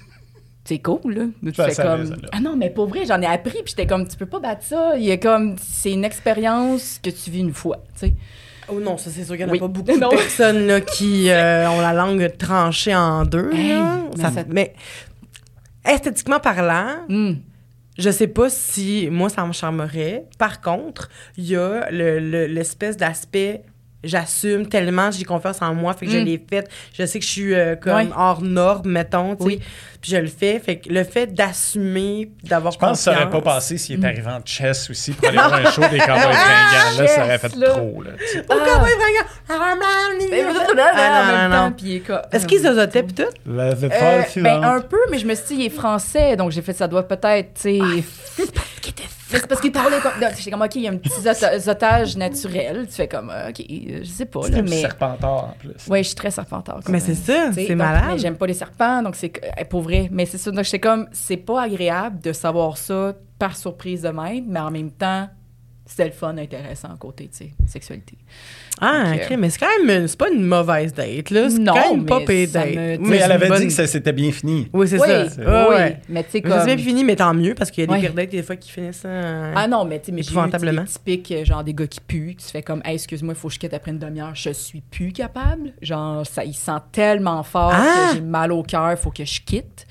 c'est 0.64 0.80
cool, 0.80 1.14
là. 1.14 1.24
Tu 1.46 1.52
fais 1.54 1.76
comme... 1.76 2.16
Ah 2.32 2.40
non, 2.40 2.56
mais 2.56 2.70
pour 2.72 2.88
vrai, 2.88 3.06
j'en 3.06 3.22
ai 3.22 3.28
appris, 3.28 3.62
puis 3.64 3.74
j'étais 3.78 3.86
comme, 3.86 4.08
tu 4.08 4.18
peux 4.18 4.26
pas 4.26 4.40
battre 4.40 4.64
ça. 4.64 4.94
Il 4.98 5.04
y 5.04 5.12
a 5.12 5.18
comme, 5.18 5.56
c'est 5.62 5.92
une 5.92 6.04
expérience 6.06 7.00
que 7.04 7.10
tu 7.12 7.30
vis 7.30 7.42
une 7.42 7.54
fois, 7.54 7.84
tu 7.94 8.08
sais. 8.08 8.14
Oh 8.68 8.80
non, 8.80 8.98
ça, 8.98 9.12
c'est 9.12 9.24
sûr 9.24 9.38
qu'il 9.38 9.46
n'y 9.46 9.52
en 9.52 9.54
a 9.54 9.54
Oui. 9.54 9.60
pas 9.60 9.68
beaucoup 9.68 9.92
de 10.00 10.10
personnes 10.10 10.66
là, 10.66 10.82
qui 10.82 11.30
euh, 11.30 11.70
ont 11.70 11.82
la 11.82 11.94
langue 11.94 12.36
tranchée 12.38 12.96
en 12.96 13.24
deux. 13.24 13.52
Hey, 13.54 13.70
là. 13.70 14.00
mais 14.18 14.24
Ça- 14.24 14.32
ça- 14.32 14.44
mais 14.50 14.74
esthétiquement 15.86 16.40
parlant, 16.40 16.88
Hmm. 17.08 17.34
Je 17.98 18.10
sais 18.10 18.28
pas 18.28 18.50
si 18.50 19.10
moi, 19.12 19.30
ça 19.30 19.46
me 19.46 19.54
charmerait. 19.54 20.26
Par 20.38 20.62
contre, 20.62 21.10
il 21.38 21.46
y 21.46 21.56
a 21.56 21.90
le- 21.92 22.20
le- 22.20 22.46
l'espèce 22.48 22.98
d'aspect 22.98 23.64
j'assume 24.06 24.68
tellement, 24.68 25.12
j'ai 25.12 25.24
confiance 25.26 25.62
en 25.62 25.74
moi, 25.74 25.94
fait 25.94 26.06
que 26.06 26.12
je 26.12 26.18
Mm. 26.20 26.24
l'ai 26.26 26.46
fait. 26.50 26.70
Je 26.98 27.06
sais 27.06 27.20
que 27.20 27.26
je 27.26 27.30
suis 27.30 27.54
euh, 27.54 27.76
comme 27.76 27.96
Ouais. 27.96 28.08
hors 28.16 28.42
norme, 28.42 28.90
mettons, 28.90 29.36
tu 29.36 29.42
sais. 29.44 29.48
Oui. 29.48 29.60
Puis 30.02 30.12
je 30.12 30.18
le 30.18 30.28
fais. 30.28 30.60
Fait 30.60 30.78
que 30.78 30.90
le 30.90 31.04
fait 31.04 31.28
d'assumer, 31.34 32.30
d'avoir 32.44 32.72
Je 32.74 32.78
pense 32.78 32.98
que 33.00 33.04
ça 33.06 33.12
aurait 33.14 33.22
pas 33.26 33.38
confiance- 33.38 33.44
passé 33.56 33.78
s'il 33.80 34.00
est 34.04 34.08
arrivé 34.08 34.28
en 34.28 34.40
chess 34.46 34.90
aussi 34.92 35.14
pour 35.14 35.28
aller 35.28 35.38
voir 35.38 35.54
un 35.56 35.72
show 35.72 35.82
des 35.82 35.98
cowboys 35.98 36.22
fringants. 36.34 37.00
Là, 37.02 37.08
ça 37.08 37.24
aurait 37.26 37.38
fait 37.40 37.56
là. 37.56 37.70
trop. 37.70 38.04
Là, 38.04 38.12
tu 38.20 38.26
sais. 38.28 38.46
Oh, 38.48 38.54
cowboy 38.54 38.92
fringant! 38.92 39.30
Ah, 39.50 39.76
man, 39.76 40.28
Mais 40.30 40.44
Ah, 40.44 40.50
en 40.50 41.26
non, 41.26 41.32
même 41.38 41.50
non, 41.52 41.56
temps, 41.58 41.64
non. 41.66 41.72
puis 41.72 41.86
il 41.88 41.96
est 41.96 42.00
co- 42.02 42.14
Est-ce 42.32 42.46
qu'ils 42.46 42.62
zozotaient 42.62 43.04
pis 43.04 43.14
tout? 43.16 43.24
Euh, 43.50 43.74
ben, 44.38 44.64
un 44.64 44.82
peu, 44.82 44.98
mais 45.10 45.18
je 45.18 45.26
me 45.26 45.34
suis 45.34 45.56
dit, 45.56 45.62
il 45.64 45.66
est 45.66 45.70
français, 45.70 46.36
donc 46.36 46.52
j'ai 46.52 46.62
fait, 46.62 46.74
ça 46.74 46.88
doit 46.88 47.08
peut-être, 47.08 47.54
tu 47.56 47.80
sais... 47.80 48.04
Mais 49.36 49.40
c'est 49.42 49.48
parce 49.48 49.62
qu'il 49.62 49.72
parlait 49.72 50.00
comme. 50.00 50.14
non, 50.22 50.28
J'étais 50.38 50.52
comme, 50.52 50.62
OK, 50.62 50.76
il 50.76 50.82
y 50.82 50.88
a 50.88 50.92
un 50.92 50.98
petit 50.98 51.28
ota- 51.28 51.72
otage 51.72 52.18
naturel. 52.18 52.88
Tu 52.88 52.94
fais 52.94 53.08
comme, 53.08 53.30
euh, 53.30 53.50
OK, 53.50 53.60
euh, 53.62 54.00
je 54.02 54.10
sais 54.10 54.26
pas, 54.26 54.42
C'est 54.44 54.52
là, 54.52 54.62
mais. 54.64 54.82
serpentard 54.82 55.44
en 55.46 55.56
plus. 55.60 55.88
Ouais, 55.88 56.02
je 56.04 56.08
suis 56.08 56.16
très 56.16 56.32
serpentard. 56.32 56.80
Mais 56.90 57.00
c'est 57.00 57.14
ça, 57.16 57.52
c'est 57.54 57.76
malade. 57.76 58.04
Mais 58.14 58.18
j'aime 58.20 58.38
pas 58.38 58.48
les 58.48 58.54
serpents, 58.54 59.02
donc 59.04 59.16
c'est 59.16 59.30
que- 59.30 59.46
eh, 59.58 59.66
pour 59.66 59.82
vrai. 59.82 60.08
Mais 60.12 60.26
c'est 60.26 60.38
ça. 60.38 60.52
Donc 60.52 60.64
j'étais 60.64 60.80
comme, 60.80 61.08
c'est 61.12 61.38
pas 61.38 61.62
agréable 61.64 62.20
de 62.22 62.34
savoir 62.34 62.78
ça 62.78 63.14
par 63.38 63.56
surprise 63.58 64.02
de 64.04 64.10
même, 64.10 64.46
mais 64.48 64.60
en 64.60 64.72
même 64.72 64.92
temps, 64.92 65.28
c'était 65.86 66.06
le 66.06 66.12
fun, 66.12 66.36
intéressant 66.38 66.88
à 66.90 66.98
côté, 66.98 67.28
tu 67.32 67.38
sais, 67.46 67.52
sexualité. 67.68 68.18
Ah, 68.82 69.04
Donc, 69.12 69.22
euh, 69.22 69.26
ok, 69.34 69.38
mais 69.40 69.50
c'est 69.50 69.60
quand 69.60 69.86
même, 69.86 70.08
c'est 70.08 70.18
pas 70.18 70.30
une 70.30 70.44
mauvaise 70.44 70.94
date, 70.94 71.30
là. 71.30 71.50
C'est 71.50 71.60
Non, 71.60 71.74
quand 71.74 71.96
même 71.96 72.06
pas 72.06 72.20
payé 72.22 72.48
date. 72.48 72.74
me- 72.76 72.98
Oui, 72.98 73.10
Mais 73.10 73.18
c'est 73.20 73.24
elle 73.24 73.32
avait 73.32 73.48
bonne- 73.48 73.60
dit 73.62 73.68
que 73.68 73.74
ça 73.74 73.88
s'était 73.88 74.12
bien 74.12 74.32
fini. 74.32 74.68
Oui, 74.74 74.88
c'est 74.88 75.00
oui, 75.00 75.08
ça. 75.08 75.26
oui, 75.38 75.46
Ouais, 75.46 75.68
ouais. 75.76 76.00
mais 76.10 76.24
tu 76.24 76.32
sais, 76.32 76.42
comme. 76.42 76.60
s'est 76.60 76.66
bien 76.76 76.78
fini, 76.78 77.04
mais 77.04 77.16
tant 77.16 77.34
mieux, 77.34 77.54
parce 77.56 77.72
qu'il 77.72 77.82
y 77.82 77.84
a 77.84 77.88
des 77.88 77.94
Ouais. 77.94 78.00
pires 78.02 78.14
dates, 78.14 78.30
des 78.32 78.44
fois, 78.44 78.56
qui 78.56 78.72
finissent. 78.72 79.04
euh, 79.06 79.54
Ah 79.56 79.68
non, 79.68 79.86
mais 79.86 80.00
tu 80.00 80.08
sais, 80.08 80.12
mais 80.12 80.24
j'ai 80.24 80.32
eu 80.36 80.86
typiques, 80.86 81.32
euh, 81.32 81.46
genre 81.46 81.64
des 81.64 81.74
gars 81.74 81.88
qui 81.88 82.02
puent, 82.02 82.36
qui 82.38 82.46
se 82.46 82.52
fait 82.52 82.64
comme, 82.64 82.82
hey, 82.84 82.96
excuse-moi, 82.96 83.34
il 83.34 83.40
faut 83.40 83.48
que 83.48 83.54
je 83.54 83.60
quitte 83.60 83.74
après 83.74 83.92
une 83.92 84.00
demi-heure, 84.00 84.34
je 84.36 84.50
suis 84.50 84.82
plus 84.82 85.12
capable. 85.12 85.72
Genre, 85.82 86.26
ça, 86.26 86.44
il 86.44 86.54
sent 86.56 86.72
tellement 86.92 87.44
fort 87.44 87.72
Ah! 87.74 88.10
que 88.10 88.16
j'ai 88.16 88.22
mal 88.22 88.52
au 88.52 88.64
cœur, 88.64 88.92
il 88.92 88.98
faut 88.98 89.12
que 89.12 89.24
je 89.24 89.40
quitte. 89.42 89.86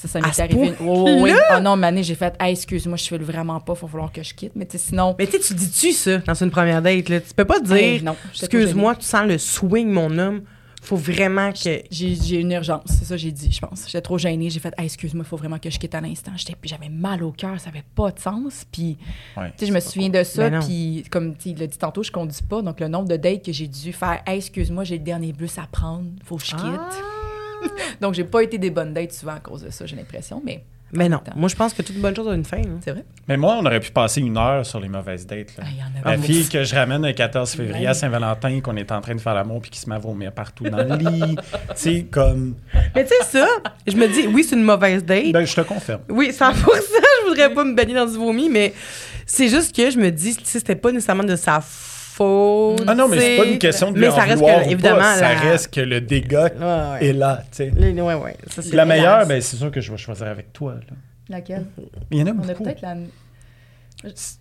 Ça, 0.00 0.08
ça 0.08 0.18
m'est 0.20 0.40
arrivé. 0.40 0.72
ouais, 0.80 1.20
ouais. 1.20 1.34
Ah 1.50 1.60
non, 1.60 1.76
Mané, 1.76 2.02
j'ai 2.02 2.14
fait, 2.14 2.34
hey, 2.40 2.52
excuse-moi, 2.54 2.96
je 2.96 3.04
fais 3.06 3.18
le 3.18 3.24
vraiment 3.24 3.60
pas, 3.60 3.74
il 3.76 3.82
va 3.82 3.86
falloir 3.88 4.10
que 4.10 4.22
je 4.22 4.32
quitte. 4.32 4.52
Mais 4.56 4.64
tu 4.64 4.78
sais, 4.78 4.88
sinon. 4.88 5.14
Mais 5.18 5.26
tu 5.26 5.32
sais, 5.32 5.40
tu 5.40 5.52
dis-tu 5.54 5.92
ça 5.92 6.16
dans 6.18 6.32
une 6.34 6.50
première 6.50 6.80
date, 6.80 7.10
là? 7.10 7.20
Tu 7.20 7.34
peux 7.34 7.44
pas 7.44 7.60
dire, 7.60 7.76
Hey, 7.76 8.02
excuse-moi, 8.32 8.96
tu 8.96 9.04
sens 9.04 9.26
le 9.26 9.36
swing, 9.36 9.90
mon 9.90 10.16
homme. 10.16 10.40
Faut 10.82 10.96
vraiment 10.96 11.52
que. 11.52 11.82
J'ai 11.90 12.14
j'ai 12.14 12.36
une 12.40 12.52
urgence, 12.52 12.84
c'est 12.86 13.04
ça 13.04 13.14
que 13.16 13.20
j'ai 13.20 13.30
dit, 13.30 13.52
je 13.52 13.60
pense. 13.60 13.84
J'étais 13.84 14.00
trop 14.00 14.16
gênée, 14.16 14.48
j'ai 14.48 14.60
fait, 14.60 14.72
hey, 14.78 14.86
excuse-moi, 14.86 15.26
il 15.26 15.28
faut 15.28 15.36
vraiment 15.36 15.58
que 15.58 15.68
je 15.68 15.78
quitte 15.78 15.94
à 15.94 16.00
l'instant. 16.00 16.32
J'étais- 16.34 16.56
puis 16.58 16.70
J'avais 16.70 16.88
mal 16.88 17.22
au 17.22 17.32
cœur, 17.32 17.60
ça 17.60 17.68
avait 17.68 17.84
pas 17.94 18.10
de 18.10 18.18
sens. 18.18 18.64
Puis, 18.72 18.96
Ouais, 19.36 19.48
tu 19.50 19.58
sais, 19.58 19.66
je 19.66 19.74
me 19.74 19.80
souviens 19.80 20.08
de 20.08 20.22
ça. 20.22 20.48
Ben 20.48 20.60
puis, 20.60 21.04
comme 21.10 21.34
il 21.44 21.58
l'a 21.58 21.66
dit 21.66 21.76
tantôt, 21.76 22.02
je 22.02 22.10
conduis 22.10 22.42
pas. 22.48 22.62
Donc, 22.62 22.80
le 22.80 22.88
nombre 22.88 23.08
de 23.08 23.16
dates 23.16 23.44
que 23.44 23.52
j'ai 23.52 23.68
dû 23.68 23.92
faire, 23.92 24.22
hey, 24.26 24.38
excuse-moi, 24.38 24.84
j'ai 24.84 24.96
le 24.96 25.04
dernier 25.04 25.34
bus 25.34 25.58
à 25.58 25.66
prendre, 25.70 26.06
faut 26.24 26.38
que 26.38 26.44
je 26.46 26.52
quitte. 26.52 26.60
Ah! 26.64 26.88
donc, 28.00 28.14
j'ai 28.14 28.24
pas 28.24 28.42
été 28.42 28.58
des 28.58 28.70
bonnes 28.70 28.92
dates 28.92 29.12
souvent 29.12 29.34
à 29.34 29.40
cause 29.40 29.62
de 29.62 29.70
ça, 29.70 29.86
j'ai 29.86 29.96
l'impression. 29.96 30.40
Mais 30.44 30.62
Mais 30.92 31.08
non. 31.08 31.20
Moi, 31.36 31.48
je 31.48 31.54
pense 31.54 31.72
que 31.72 31.82
toute 31.82 31.96
bonne 31.98 32.14
chose 32.16 32.28
a 32.28 32.34
une 32.34 32.44
fin. 32.44 32.62
c'est 32.84 32.90
vrai? 32.90 33.04
Mais 33.28 33.36
moi, 33.36 33.56
on 33.60 33.64
aurait 33.64 33.80
pu 33.80 33.90
passer 33.92 34.20
une 34.20 34.36
heure 34.36 34.66
sur 34.66 34.80
les 34.80 34.88
mauvaises 34.88 35.26
dates. 35.26 35.56
là. 35.56 35.64
Ah, 35.64 35.70
il 35.70 35.78
y 35.78 35.82
en 35.82 36.10
a 36.10 36.16
La 36.16 36.22
fille 36.22 36.48
que 36.48 36.64
je 36.64 36.74
ramène 36.74 37.06
le 37.06 37.12
14 37.12 37.52
février 37.52 37.86
à. 37.86 37.94
Saint-Valentin, 37.94 38.60
qu'on 38.60 38.76
est 38.76 38.90
en 38.90 39.00
train 39.00 39.14
de 39.14 39.20
faire 39.20 39.34
l'amour 39.34 39.60
puis 39.60 39.70
qui 39.70 39.78
se 39.78 39.88
met 39.88 39.96
à 39.96 39.98
vomir 39.98 40.32
partout 40.32 40.64
dans 40.64 40.78
le 40.78 40.96
lit. 40.96 41.36
tu 41.36 41.74
sais, 41.76 42.06
comme. 42.10 42.56
Mais 42.94 43.04
tu 43.04 43.10
sais, 43.10 43.38
ça, 43.38 43.46
je 43.86 43.96
me 43.96 44.08
dis, 44.08 44.26
oui, 44.26 44.42
c'est 44.42 44.56
une 44.56 44.64
mauvaise 44.64 45.04
date. 45.04 45.32
Ben, 45.32 45.46
je 45.46 45.54
te 45.54 45.60
confirme. 45.60 46.00
Oui, 46.08 46.32
100 46.32 46.52
je 46.54 47.28
voudrais 47.28 47.52
pas 47.54 47.64
me 47.64 47.74
baigner 47.74 47.94
dans 47.94 48.06
du 48.06 48.16
vomi, 48.16 48.48
mais 48.48 48.72
c'est 49.26 49.48
juste 49.48 49.74
que 49.76 49.90
je 49.90 49.98
me 49.98 50.10
dis, 50.10 50.34
tu 50.36 50.44
sais, 50.44 50.58
c'était 50.58 50.74
pas 50.74 50.90
nécessairement 50.90 51.24
de 51.24 51.36
sa 51.36 51.60
faute. 51.60 51.89
Ah 52.20 52.94
non, 52.94 53.08
mais 53.08 53.18
c'est 53.18 53.36
pas 53.38 53.44
une 53.46 53.58
question 53.58 53.90
de 53.92 53.98
Mais 53.98 54.10
ça 54.10 54.20
reste 54.22 54.42
que, 54.42 54.70
évidemment, 54.70 54.98
pas, 54.98 55.14
Ça 55.16 55.32
la- 55.34 55.40
reste 55.40 55.72
que 55.74 55.80
le 55.80 56.00
dégât 56.00 56.50
Ouais, 56.58 56.98
ouais. 57.00 57.06
est 57.08 57.12
là, 57.12 57.42
tu 57.50 57.70
sais. 57.70 57.72
La 58.72 58.84
meilleure, 58.84 59.26
ben, 59.26 59.40
c'est 59.40 59.56
sûr 59.56 59.70
que 59.70 59.80
je 59.80 59.90
vais 59.90 59.96
choisir 59.98 60.26
avec 60.28 60.52
toi. 60.52 60.74
Là. 60.74 60.96
Laquelle? 61.28 61.66
Il 62.10 62.18
y 62.18 62.22
en 62.22 62.26
a 62.26 62.30
On 62.30 62.42
a 62.42 62.46
beaucoup. 62.48 62.64
peut-être 62.64 62.82
la. 62.82 62.94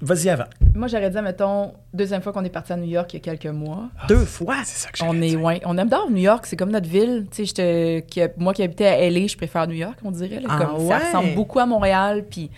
Vas-y 0.01 0.29
avant. 0.29 0.45
Moi, 0.73 0.87
j'aurais 0.87 1.09
dit, 1.09 1.21
mettons, 1.21 1.73
deuxième 1.93 2.21
fois 2.21 2.31
qu'on 2.31 2.45
est 2.45 2.49
parti 2.49 2.71
à 2.71 2.77
New 2.77 2.87
York 2.89 3.13
il 3.13 3.17
y 3.17 3.19
a 3.19 3.35
quelques 3.35 3.53
mois. 3.53 3.89
Deux 4.07 4.23
fois? 4.23 4.55
C'est 4.63 4.77
ça 4.85 4.89
que 4.89 4.99
On 5.03 5.21
est, 5.21 5.35
ouais, 5.35 5.59
on 5.65 5.77
aime 5.77 5.89
d'or 5.89 6.09
New 6.09 6.15
York, 6.17 6.45
c'est 6.45 6.55
comme 6.55 6.71
notre 6.71 6.87
ville. 6.87 7.27
Tu 7.29 7.45
sais, 7.45 8.05
moi 8.37 8.53
qui 8.53 8.63
habitais 8.63 8.85
à 8.87 9.09
LA, 9.09 9.27
je 9.27 9.35
préfère 9.35 9.67
New 9.67 9.75
York, 9.75 9.97
on 10.05 10.11
dirait. 10.11 10.39
là. 10.39 10.47
Ah 10.49 10.57
comme, 10.65 10.83
ouais? 10.85 10.89
Ça 10.89 10.99
ressemble 10.99 11.35
beaucoup 11.35 11.59
à 11.59 11.65
Montréal, 11.65 12.23
puis 12.29 12.49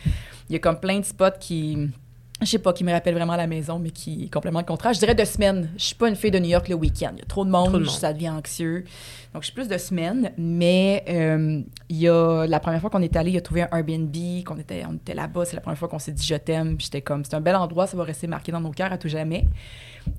il 0.48 0.54
y 0.54 0.56
a 0.56 0.60
comme 0.60 0.80
plein 0.80 1.00
de 1.00 1.06
spots 1.06 1.40
qui, 1.40 1.90
je 2.42 2.52
sais 2.52 2.60
pas, 2.60 2.74
qui 2.74 2.84
me 2.84 2.92
rappellent 2.92 3.14
vraiment 3.16 3.36
la 3.36 3.48
maison, 3.48 3.80
mais 3.80 3.92
qui 3.92 4.30
complètement 4.30 4.60
le 4.60 4.66
contraire. 4.66 4.94
Je 4.94 5.00
dirais 5.00 5.16
de 5.16 5.26
semaine. 5.26 5.70
Je 5.78 5.86
suis 5.86 5.96
pas 5.96 6.10
une 6.10 6.16
fille 6.16 6.32
de 6.32 6.40
New 6.40 6.50
York 6.50 6.68
le 6.70 6.76
week-end. 6.76 7.12
Il 7.16 7.20
y 7.20 7.22
a 7.22 7.26
trop 7.26 7.46
de 7.46 7.50
monde, 7.50 7.66
Trop 7.70 7.78
de 7.78 7.84
monde. 7.86 7.94
ça 7.94 8.14
devient 8.14 8.30
anxieux. 8.30 8.86
Donc, 9.34 9.44
je 9.44 9.48
suis 9.48 9.54
plus 9.54 9.68
de 9.68 9.78
semaine, 9.78 10.32
mais 10.38 11.04
euh, 11.08 11.62
il 11.88 11.98
y 11.98 12.10
a, 12.10 12.46
la 12.48 12.60
première 12.60 12.82
fois 12.82 12.90
qu'on 12.90 13.02
est 13.02 13.16
allé, 13.16 13.32
il 13.32 13.38
a 13.38 13.42
trouvé 13.42 13.62
un 13.62 13.70
Airbnb, 13.72 14.16
qu'on 14.46 14.58
était, 14.58 14.84
on 14.90 14.96
était 14.96 15.14
là-bas, 15.14 15.46
c'est 15.46 15.56
la 15.56 15.62
première 15.62 15.78
fois 15.78 15.88
qu'on 15.88 16.00
s'est 16.00 16.12
dit 16.12 16.26
je 16.26 16.36
t'aime, 16.36 16.76
j'étais 16.80 17.02
comme, 17.02 17.24
c'est 17.24 17.36
un 17.36 17.42
bel 17.42 17.56
endroit, 17.56 17.88
ça 17.88 17.96
va 17.96 18.04
rester 18.04 18.28
marqué 18.28 18.52
dans 18.52 18.60
nos 18.60 18.72
cœurs 18.72 18.92
à 18.92 18.98
tout 18.98 19.08
jamais. 19.08 19.46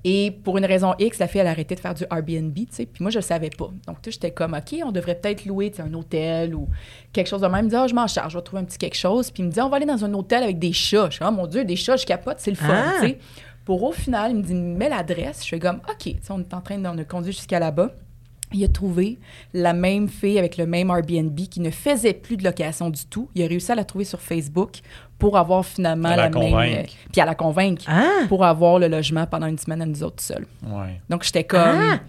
Et 0.05 0.31
pour 0.43 0.59
une 0.59 0.65
raison 0.65 0.95
X, 0.99 1.19
la 1.19 1.29
fille, 1.29 1.41
elle 1.41 1.47
a 1.47 1.51
arrêté 1.51 1.75
de 1.75 1.81
faire 1.81 1.95
du 1.95 2.05
Airbnb, 2.11 2.55
tu 2.55 2.67
sais, 2.71 2.87
puis 2.87 3.03
moi, 3.03 3.11
je 3.11 3.19
le 3.19 3.23
savais 3.23 3.51
pas. 3.51 3.71
Donc, 3.87 4.03
tu 4.03 4.11
sais, 4.11 4.13
j'étais 4.13 4.31
comme, 4.33 4.55
OK, 4.55 4.79
on 4.85 4.91
devrait 4.93 5.15
peut-être 5.15 5.45
louer, 5.45 5.73
un 5.79 5.93
hôtel 5.95 6.55
ou 6.55 6.69
quelque 7.13 7.29
chose 7.29 7.41
de 7.41 7.47
même. 7.47 7.61
Il 7.61 7.65
me 7.65 7.71
dit, 7.71 7.77
ah, 7.77 7.87
je 7.87 7.95
m'en 7.95 8.07
charge, 8.07 8.33
je 8.33 8.39
vais 8.39 8.43
trouver 8.45 8.63
un 8.63 8.65
petit 8.65 8.79
quelque 8.79 8.97
chose. 8.97 9.31
Puis 9.31 9.43
il 9.43 9.47
me 9.47 9.51
dit, 9.53 9.61
on 9.61 9.69
va 9.69 9.77
aller 9.77 9.87
dans 9.87 10.05
un 10.05 10.13
hôtel 10.15 10.43
avec 10.43 10.59
des 10.59 10.73
chats. 10.73 11.07
Je 11.11 11.17
suis 11.17 11.25
oh 11.27 11.31
mon 11.31 11.47
Dieu, 11.47 11.65
des 11.65 11.77
chats, 11.77 11.97
je 11.97 12.07
capote, 12.07 12.37
c'est 12.39 12.51
le 12.51 12.57
fun, 12.57 12.67
Ah. 12.73 12.93
tu 13.01 13.09
sais. 13.09 13.19
Pour 13.65 13.83
au 13.85 13.93
final, 13.93 14.33
il 14.33 14.39
me 14.39 14.43
dit, 14.43 14.55
mets 14.55 14.89
l'adresse. 14.89 15.39
Je 15.41 15.45
suis 15.45 15.59
comme, 15.61 15.77
OK, 15.89 15.99
tu 15.99 16.11
sais, 16.21 16.31
on 16.31 16.41
est 16.41 16.53
en 16.55 16.61
train 16.61 16.79
de 16.79 16.87
on 16.89 16.99
a 16.99 17.05
conduit 17.05 17.33
jusqu'à 17.33 17.61
là-bas. 17.61 17.91
Il 18.55 18.65
a 18.65 18.69
trouvé 18.69 19.19
la 19.55 19.73
même 19.73 20.09
fille 20.09 20.39
avec 20.39 20.57
le 20.57 20.67
même 20.67 20.91
Airbnb 20.91 21.35
qui 21.51 21.61
ne 21.61 21.71
faisait 21.71 22.13
plus 22.15 22.37
de 22.37 22.45
location 22.45 22.91
du 22.91 23.05
tout. 23.07 23.29
Il 23.35 23.43
a 23.43 23.47
réussi 23.47 23.73
à 23.73 23.75
la 23.75 23.85
trouver 23.85 24.05
sur 24.05 24.21
Facebook 24.21 24.81
pour 25.19 25.37
avoir 25.39 25.65
finalement 25.65 26.09
À 26.11 26.17
la 26.17 26.23
même. 26.25 26.33
convaincre. 26.33 26.93
euh, 26.93 27.09
puis 27.13 27.21
à 27.21 27.25
la 27.27 27.35
convaincre 27.35 27.85
Ah! 27.87 28.25
pour 28.29 28.45
avoir 28.45 28.79
le 28.79 28.89
logement 28.89 29.27
pendant 29.27 29.47
une 29.47 29.59
semaine 29.59 29.83
à 29.83 29.87
nous 29.87 30.03
autres 30.03 30.23
seuls. 30.23 30.47
Ouais. 30.67 31.01
Donc 31.09 31.23
j'étais 31.25 31.45
comme. 31.45 31.61
Ah! 31.61 32.01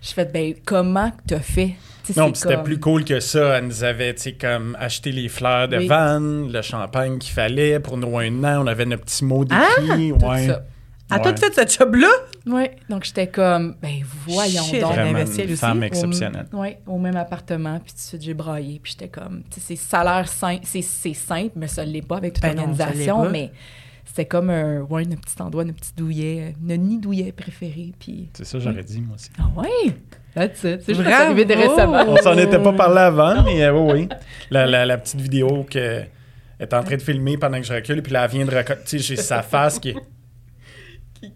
Je 0.00 0.10
fais, 0.12 0.26
ben, 0.26 0.52
comment 0.66 1.10
que 1.10 1.22
t'as 1.28 1.40
fait? 1.40 1.76
Non, 2.14 2.30
c'était 2.34 2.56
comme- 2.56 2.64
plus 2.64 2.78
cool 2.78 3.04
que 3.06 3.20
ça. 3.20 3.56
Elle 3.56 3.64
nous 3.68 3.82
avait, 3.84 4.14
tu 4.14 4.34
comme 4.34 4.76
acheté 4.78 5.10
les 5.12 5.28
fleurs 5.28 5.66
de 5.68 5.78
Oui. 5.78 5.86
Vannes, 5.86 6.52
le 6.52 6.60
champagne 6.60 7.16
qu'il 7.18 7.32
fallait 7.32 7.80
pour 7.80 7.96
nous 7.96 8.18
un 8.18 8.44
an. 8.44 8.62
On 8.62 8.66
avait 8.66 8.84
nos 8.84 8.98
petits 8.98 9.24
mots 9.24 9.44
d'écrit. 9.46 9.62
Ah! 10.12 10.18
Tout 10.18 10.26
ouais. 10.26 10.48
Ça. 11.08 11.16
À 11.16 11.18
Ouais. 11.18 11.34
tout 11.34 11.40
fait 11.40 11.52
cette 11.54 11.78
job-là? 11.78 12.08
Oui, 12.46 12.64
donc 12.88 13.04
j'étais 13.04 13.26
comme, 13.26 13.76
ben 13.82 14.00
voyons 14.26 14.62
Shit, 14.62 14.80
donc. 14.80 14.90
elle 14.94 15.00
Vraiment 15.02 15.18
elle 15.18 15.26
une 15.40 15.52
aussi. 15.52 15.56
femme 15.56 15.80
Au- 15.80 15.82
exceptionnelle. 15.82 16.46
Oui, 16.52 16.68
au 16.86 16.98
même 16.98 17.16
appartement, 17.16 17.78
puis 17.80 17.92
tout 17.92 17.96
de 17.98 18.00
suite 18.02 18.22
j'ai 18.22 18.34
braillé, 18.34 18.80
puis 18.82 18.92
j'étais 18.92 19.08
comme, 19.08 19.42
tu 19.50 19.60
sais, 19.60 19.66
c'est 19.68 19.76
salaire 19.76 20.28
simple, 20.28 20.62
c'est 20.64 20.82
simple, 21.14 21.52
mais 21.56 21.66
ça 21.68 21.84
ne 21.84 21.90
l'est 21.92 22.02
pas 22.06 22.16
avec 22.16 22.34
toute 22.34 22.42
Ben 22.42 22.54
non, 22.56 22.74
pas. 23.24 23.28
mais 23.30 23.50
c'était 24.06 24.26
comme 24.26 24.50
un, 24.50 24.80
ouais, 24.82 25.04
notre 25.04 25.22
petit 25.22 25.40
endroit, 25.42 25.64
notre 25.64 25.78
petit 25.80 25.92
douillet, 25.96 26.54
notre 26.62 26.82
nid 26.82 26.98
douillet 26.98 27.32
préféré, 27.32 27.92
puis... 27.98 28.28
C'est 28.34 28.44
ça, 28.44 28.58
j'aurais 28.58 28.82
dit, 28.84 29.00
moi 29.00 29.16
aussi. 29.16 29.30
Ah 29.38 29.50
ouais? 29.60 29.94
That's 30.34 30.64
it. 30.64 30.82
C'est 30.84 30.94
juste 30.94 31.06
arrivé 31.08 31.44
de 31.44 31.54
récemment. 31.54 32.04
On 32.08 32.16
s'en 32.16 32.36
était 32.36 32.58
pas 32.58 32.72
parlé 32.72 32.98
avant, 33.00 33.42
mais 33.44 33.62
euh, 33.64 33.72
oui, 33.72 33.92
oui. 33.92 34.08
La, 34.50 34.66
la, 34.66 34.84
la 34.84 34.98
petite 34.98 35.20
vidéo 35.20 35.64
qu'elle 35.70 36.08
est 36.58 36.74
en 36.74 36.82
train 36.82 36.96
de 36.96 37.02
filmer 37.02 37.36
pendant 37.38 37.58
que 37.60 37.64
je 37.66 37.72
recule, 37.72 38.02
puis 38.02 38.12
là, 38.12 38.24
elle 38.24 38.30
vient 38.30 38.44
de 38.44 38.50
sais, 38.84 38.98
j'ai 38.98 39.16
sa 39.16 39.42
face 39.42 39.78
qui 39.78 39.90
est. 39.90 39.96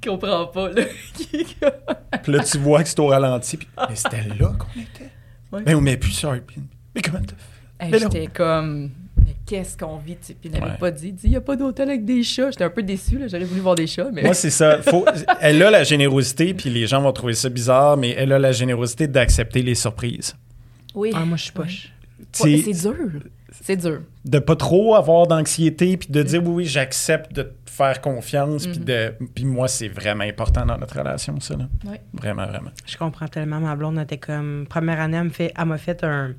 Qui 0.00 0.08
comprend 0.08 0.46
pas, 0.46 0.70
là. 0.70 0.82
Puis 2.22 2.32
là, 2.32 2.42
tu 2.44 2.58
vois 2.58 2.82
que 2.82 2.88
c'est 2.88 3.00
au 3.00 3.06
ralenti. 3.06 3.56
Puis, 3.56 3.68
mais 3.88 3.96
c'était 3.96 4.22
là 4.38 4.52
qu'on 4.58 4.80
était. 4.80 5.10
Ouais. 5.52 5.62
Mais 5.66 5.74
on 5.74 5.80
met 5.80 5.96
plus 5.96 6.12
sur 6.12 6.28
Airbnb. 6.34 6.66
Mais 6.94 7.00
comment 7.02 7.20
t'as 7.20 7.34
fait? 7.36 7.84
Hey, 7.84 7.90
Mais. 7.92 7.98
J'étais 8.00 8.26
comme, 8.26 8.90
mais 9.24 9.34
qu'est-ce 9.46 9.76
qu'on 9.78 9.96
vit? 9.98 10.16
tu 10.16 10.34
Puis 10.34 10.48
il 10.48 10.50
n'avait 10.52 10.72
Ouais. 10.72 10.76
pas 10.78 10.90
dit, 10.90 11.14
il 11.24 11.30
n'y 11.30 11.36
a 11.36 11.40
pas 11.40 11.56
d'hôtel 11.56 11.88
avec 11.88 12.04
des 12.04 12.22
chats. 12.22 12.50
J'étais 12.50 12.64
un 12.64 12.70
peu 12.70 12.82
déçue, 12.82 13.18
là. 13.18 13.28
J'aurais 13.28 13.44
voulu 13.44 13.60
voir 13.60 13.74
des 13.76 13.86
chats, 13.86 14.10
mais. 14.12 14.22
Moi, 14.22 14.34
c'est 14.34 14.50
ça. 14.50 14.82
Faut, 14.82 15.04
elle 15.40 15.62
a 15.62 15.70
la 15.70 15.84
générosité, 15.84 16.54
puis 16.54 16.70
les 16.70 16.86
gens 16.86 17.00
vont 17.00 17.12
trouver 17.12 17.34
ça 17.34 17.48
bizarre, 17.48 17.96
mais 17.96 18.10
elle 18.10 18.32
a 18.32 18.38
la 18.38 18.52
générosité 18.52 19.06
d'accepter 19.08 19.62
les 19.62 19.74
surprises. 19.74 20.34
oui. 20.94 21.12
Ah, 21.14 21.24
moi, 21.24 21.36
je 21.36 21.44
suis 21.44 21.52
poche. 21.52 21.92
Ouais, 22.40 22.62
c'est 22.64 22.72
dur. 22.82 22.94
C'est 23.68 23.76
dur. 23.76 24.00
de 24.24 24.38
pas 24.38 24.56
trop 24.56 24.94
avoir 24.94 25.26
d'anxiété, 25.26 25.98
puis 25.98 26.08
de 26.10 26.22
dire 26.22 26.42
oui, 26.42 26.48
oui, 26.54 26.64
j'accepte 26.64 27.34
de 27.34 27.42
te 27.42 27.70
faire 27.70 28.00
confiance, 28.00 28.66
puis 28.66 28.78
de. 28.78 29.12
Puis 29.34 29.44
moi, 29.44 29.68
c'est 29.68 29.88
vraiment 29.88 30.24
important 30.24 30.64
dans 30.64 30.78
notre 30.78 30.98
relation, 30.98 31.38
ça. 31.40 31.54
Là. 31.54 31.68
Ouais. 31.84 32.00
Vraiment, 32.14 32.46
vraiment. 32.46 32.70
Je 32.86 32.96
comprends 32.96 33.28
tellement. 33.28 33.60
Ma 33.60 33.76
blonde 33.76 33.98
était 33.98 34.16
comme. 34.16 34.64
Première 34.70 35.00
année, 35.00 35.18
elle 35.18 35.24
me 35.24 35.28
fait, 35.28 35.52
elle 35.54 35.66
m'a 35.66 35.76
fait 35.76 36.02
un. 36.02 36.32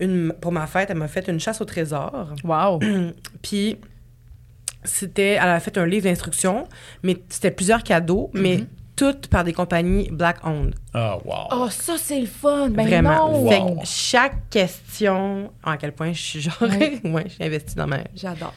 Une, 0.00 0.32
pour 0.40 0.50
ma 0.50 0.66
fête, 0.66 0.88
elle 0.90 0.96
m'a 0.96 1.08
fait 1.08 1.28
une 1.28 1.38
chasse 1.38 1.60
au 1.60 1.66
trésor. 1.66 2.34
Wow. 2.42 2.80
Puis, 3.42 3.76
c'était. 4.84 5.32
Elle 5.32 5.48
a 5.50 5.60
fait 5.60 5.76
un 5.76 5.84
livre 5.84 6.04
d'instructions, 6.04 6.64
mais 7.02 7.18
c'était 7.28 7.50
plusieurs 7.50 7.82
cadeaux, 7.82 8.30
mais 8.32 8.56
Mhm. 8.56 8.66
Toutes 9.02 9.26
par 9.26 9.42
des 9.42 9.52
compagnies 9.52 10.08
black 10.12 10.36
owned. 10.46 10.74
Ah, 10.94 11.16
wow. 11.24 11.34
Oh, 11.50 11.68
ça, 11.70 11.94
c'est 11.98 12.20
le 12.20 12.26
fun. 12.26 12.68
Ben 12.70 12.86
Vraiment. 12.86 13.30
non. 13.32 13.48
Fait 13.50 13.58
Wow. 13.60 13.80
que 13.80 13.86
chaque 13.86 14.48
question. 14.48 15.50
à 15.64 15.76
quel 15.76 15.90
point 15.92 16.12
je 16.12 16.20
suis 16.20 16.40
genre. 16.40 16.54
Ouais. 16.62 17.00
ouais, 17.04 17.24
je 17.26 17.32
suis 17.34 17.44
investie 17.44 17.74
dans 17.74 17.86
ma 17.88 17.98
J'adore. 18.14 18.54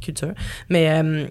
culture. 0.00 0.32
Mais. 0.68 0.90
euh, 0.90 1.26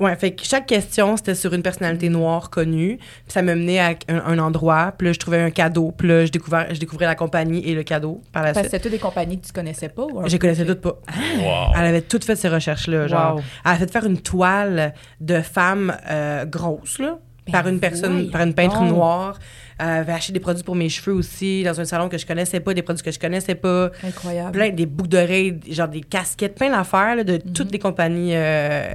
Ouais, 0.00 0.16
fait 0.16 0.32
que 0.32 0.42
chaque 0.44 0.66
question, 0.66 1.16
c'était 1.16 1.36
sur 1.36 1.52
une 1.54 1.62
personnalité 1.62 2.08
noire 2.08 2.50
connue. 2.50 2.96
Puis 2.96 3.06
ça 3.28 3.40
me 3.40 3.54
menait 3.54 3.78
à 3.78 3.90
un, 4.08 4.16
un 4.26 4.38
endroit. 4.40 4.92
Puis 4.98 5.06
là, 5.06 5.12
je 5.12 5.18
trouvais 5.20 5.40
un 5.40 5.52
cadeau. 5.52 5.92
Puis 5.96 6.08
là, 6.08 6.24
je 6.26 6.32
découvrais, 6.32 6.74
je 6.74 6.80
découvrais 6.80 7.06
la 7.06 7.14
compagnie 7.14 7.64
et 7.68 7.72
le 7.76 7.84
cadeau 7.84 8.20
par 8.32 8.42
la 8.42 8.48
Parce 8.52 8.64
que 8.64 8.70
suite. 8.70 8.70
c'était 8.72 8.82
toutes 8.82 8.92
des 8.92 8.98
compagnies 8.98 9.38
que 9.40 9.46
tu 9.46 9.52
connaissais 9.52 9.90
pas? 9.90 10.02
ou 10.02 10.26
Je 10.28 10.36
connaissais 10.38 10.64
toutes 10.66 10.80
pas. 10.80 10.98
Wow. 11.38 11.72
Elle 11.76 11.84
avait 11.86 12.00
toutes 12.00 12.24
fait 12.24 12.34
ces 12.34 12.48
recherches-là. 12.48 13.06
Genre, 13.06 13.36
Wow. 13.36 13.42
elle 13.64 13.70
a 13.70 13.76
fait 13.76 13.92
faire 13.92 14.04
une 14.04 14.18
toile 14.20 14.92
de 15.20 15.40
femmes 15.40 15.96
euh, 16.10 16.46
grosses, 16.46 16.98
là. 16.98 17.18
Par 17.52 17.68
une 17.68 17.78
personne, 17.80 18.30
par 18.30 18.42
une 18.42 18.54
peintre 18.54 18.80
donc. 18.80 18.88
noire. 18.90 19.38
Euh, 19.80 20.00
avait 20.00 20.12
acheté 20.12 20.32
des 20.32 20.38
produits 20.40 20.62
pour 20.62 20.76
mes 20.76 20.88
cheveux 20.88 21.14
aussi 21.16 21.64
dans 21.64 21.80
un 21.80 21.84
salon 21.84 22.08
que 22.08 22.16
je 22.18 22.24
connaissais 22.26 22.60
pas, 22.60 22.72
des 22.74 22.82
produits 22.82 23.02
que 23.02 23.10
je 23.10 23.18
connaissais 23.18 23.54
pas. 23.56 23.90
Incroyable. 24.04 24.52
Plein 24.52 24.70
des 24.70 24.86
boucles 24.86 25.08
d'oreilles, 25.08 25.58
genre 25.70 25.88
des 25.88 26.02
casquettes, 26.02 26.54
plein 26.54 26.70
d'affaires 26.70 27.24
de 27.24 27.34
Mhm. 27.44 27.52
toutes 27.52 27.72
les 27.72 27.78
compagnies 27.78 28.34
euh, 28.36 28.92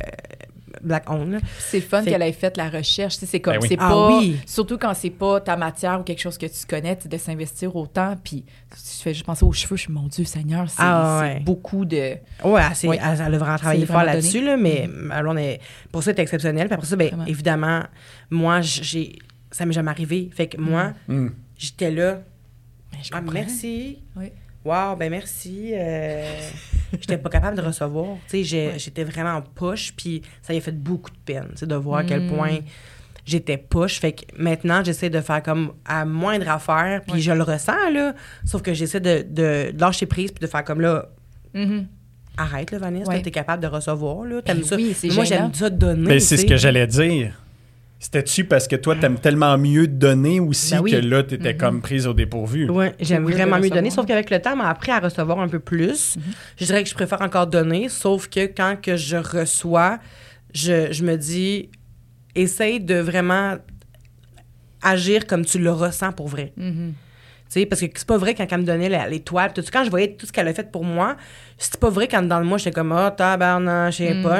Black 0.82 1.10
Owned. 1.10 1.40
C'est 1.60 1.78
le 1.80 1.84
fun 1.84 2.02
Fait- 2.04 2.12
qu'elle 2.12 2.22
ait 2.22 2.32
fait 2.32 2.56
la 2.58 2.70
recherche. 2.70 3.16
C'est 3.18 3.40
comme, 3.40 3.54
Ben 3.54 3.60
oui. 3.62 3.68
c'est 3.70 3.78
Ah 3.80 3.90
pas. 3.90 4.18
oui. 4.20 4.38
Surtout 4.46 4.78
quand 4.78 4.94
c'est 4.94 5.10
pas 5.10 5.40
ta 5.42 5.56
matière 5.58 6.00
ou 6.00 6.04
quelque 6.04 6.22
chose 6.22 6.38
que 6.38 6.46
tu 6.46 6.66
connais, 6.68 6.96
tu 6.96 7.04
sais, 7.04 7.10
de 7.10 7.18
s'investir 7.18 7.76
autant. 7.76 8.16
Puis, 8.24 8.44
tu 8.72 9.04
fais 9.04 9.14
juste 9.14 9.26
penser 9.26 9.46
aux 9.46 9.52
cheveux. 9.54 9.76
Je 9.76 9.84
suis, 9.84 9.94
mon 9.94 10.08
Dieu, 10.08 10.26
Seigneur, 10.26 10.70
c'est 10.70 10.76
Ah 10.80 11.20
ouais. 11.22 11.40
beaucoup 11.42 11.86
de. 11.86 12.16
Ouais, 12.44 12.62
elle, 12.70 12.76
s'est- 12.76 12.88
Oui. 12.88 12.98
elle, 13.02 13.22
elle 13.26 13.36
a 13.36 13.38
vraiment 13.38 13.58
travaillé 13.58 13.86
fort 13.86 14.04
là-dessus, 14.04 14.44
là, 14.44 14.58
mais 14.58 14.90
alors, 15.12 15.34
on 15.34 15.38
est, 15.38 15.60
pour 15.92 16.04
ça, 16.04 16.12
c'est 16.14 16.22
exceptionnel. 16.22 16.68
Puis 16.68 16.74
après 16.76 16.88
ça, 16.88 16.96
ben, 16.96 17.08
Vraiment. 17.10 17.26
évidemment, 17.26 17.84
moi, 18.30 18.62
j'ai, 18.62 19.18
ça 19.52 19.66
m'est 19.66 19.74
jamais 19.74 19.92
arrivé. 19.92 20.30
Fait 20.34 20.48
que 20.48 20.58
moi, 20.60 20.94
Mm. 21.08 21.28
j'étais 21.58 21.92
là. 21.92 22.20
Ben, 22.92 23.00
je 23.04 23.10
Ah, 23.14 23.18
comprends. 23.20 23.34
merci. 23.34 24.00
Oui. 24.16 24.32
Wow, 24.66 24.96
ben 24.98 25.10
merci. 25.10 25.72
Euh, 25.74 26.26
j'étais 26.94 27.18
pas 27.18 27.30
capable 27.30 27.58
de 27.58 27.62
recevoir. 27.62 28.18
J'étais 28.32 29.04
vraiment 29.04 29.36
en 29.36 29.42
push, 29.42 29.94
puis 29.96 30.22
ça 30.42 30.54
y 30.54 30.58
a 30.58 30.62
fait 30.62 30.72
beaucoup 30.78 31.12
de 31.12 31.18
peine, 31.26 31.48
tu 31.52 31.58
sais, 31.58 31.66
de 31.68 31.76
voir 31.76 32.00
à 32.00 32.04
quel 32.04 32.22
Mm. 32.22 32.30
point 32.36 32.58
j'étais 33.26 33.58
push. 33.58 34.00
Fait 34.00 34.14
que 34.14 34.24
maintenant, 34.38 34.84
j'essaie 34.84 35.10
de 35.10 35.20
faire 35.22 35.44
comme 35.44 35.74
à 35.86 36.06
moindre 36.06 36.50
affaire, 36.50 37.02
puis 37.04 37.14
Ouais. 37.14 37.20
je 37.20 37.32
le 37.32 37.44
ressens, 37.44 37.90
là. 37.94 38.14
Sauf 38.46 38.62
que 38.62 38.74
j'essaie 38.74 39.00
de, 39.02 39.26
de 39.30 39.74
lâcher 39.78 40.06
prise, 40.06 40.32
puis 40.32 40.42
de 40.42 40.48
faire 40.48 40.64
comme 40.64 40.82
là, 40.82 41.08
Mhm. 41.54 41.88
arrête, 42.38 42.72
là, 42.72 42.78
Vanessa, 42.78 43.10
Ouais. 43.12 43.22
t'es 43.22 43.32
capable 43.32 43.62
de 43.64 43.68
recevoir, 43.68 44.24
là. 44.24 44.42
T'aimes 44.42 44.60
Ben 44.60 44.64
ça. 44.64 44.76
oui, 44.76 44.94
c'est 44.96 45.08
Mais 45.10 45.14
moi, 45.16 45.24
j'aime 45.26 45.54
ça 45.54 45.70
donner. 45.70 46.08
Ben, 46.08 46.20
c'est 46.20 46.38
ce 46.38 46.46
que 46.46 46.56
j'allais 46.56 46.88
dire. 46.88 47.34
C'était-tu 48.00 48.46
parce 48.46 48.68
que 48.68 48.76
toi, 48.76 48.96
t'aimes 48.96 49.18
tellement 49.20 49.58
mieux 49.58 49.88
donner 49.88 50.40
aussi 50.40 50.76
Ben 50.76 50.82
oui. 50.82 50.92
que 50.92 50.98
là, 50.98 51.24
t'étais 51.24 51.54
Mhm. 51.54 51.58
comme 51.60 51.82
prise 51.82 52.06
au 52.06 52.14
dépourvu? 52.14 52.70
Ouais, 52.70 52.94
j'aime 53.00 53.24
vraiment 53.24 53.60
mieux 53.60 53.70
donner, 53.72 53.90
sauf 53.90 54.06
qu'avec 54.06 54.30
le 54.30 54.40
temps, 54.40 54.56
m'a 54.56 54.70
appris 54.70 54.92
à 54.92 55.00
recevoir 55.00 55.40
un 55.40 55.48
peu 55.48 55.60
plus. 55.60 56.16
Je 56.60 56.66
dirais 56.66 56.84
que 56.84 56.90
je 56.90 56.94
préfère 56.94 57.22
encore 57.24 57.48
donner, 57.48 57.90
sauf 57.90 58.28
que 58.30 58.46
quand 58.46 58.76
que 58.80 58.96
je 58.98 59.18
reçois, 59.18 59.98
je, 60.54 60.92
je 60.92 61.04
me 61.04 61.16
dis, 61.18 61.70
essaye 62.36 62.80
de 62.80 62.96
vraiment 62.96 63.56
agir 64.84 65.26
comme 65.26 65.44
tu 65.44 65.58
le 65.58 65.72
ressens 65.72 66.12
pour 66.14 66.28
vrai. 66.28 66.54
Mhm. 66.56 66.94
Sais, 67.50 67.66
parce 67.66 67.82
que 67.82 67.88
c'est 67.96 68.08
pas 68.08 68.18
vrai 68.18 68.36
quand 68.36 68.46
elle 68.52 68.60
me 68.60 68.66
donnait 68.66 69.20
toiles. 69.22 69.54
Tout, 69.54 69.64
quand 69.72 69.84
je 69.84 69.90
voyais 69.90 70.14
tout 70.16 70.26
ce 70.26 70.32
qu'elle 70.32 70.48
a 70.48 70.54
fait 70.54 70.72
pour 70.72 70.84
moi, 70.84 71.16
c'est 71.58 71.80
pas 71.80 71.90
vrai 71.90 72.08
qu'en 72.08 72.22
dedans 72.22 72.40
de 72.42 72.46
moi, 72.46 72.58
j'étais 72.58 72.72
comme, 72.72 72.92
ah, 72.92 73.12
tabarnak, 73.12 73.92
je 73.94 73.98
sais 73.98 74.14
Mm. 74.14 74.24
pas. 74.24 74.40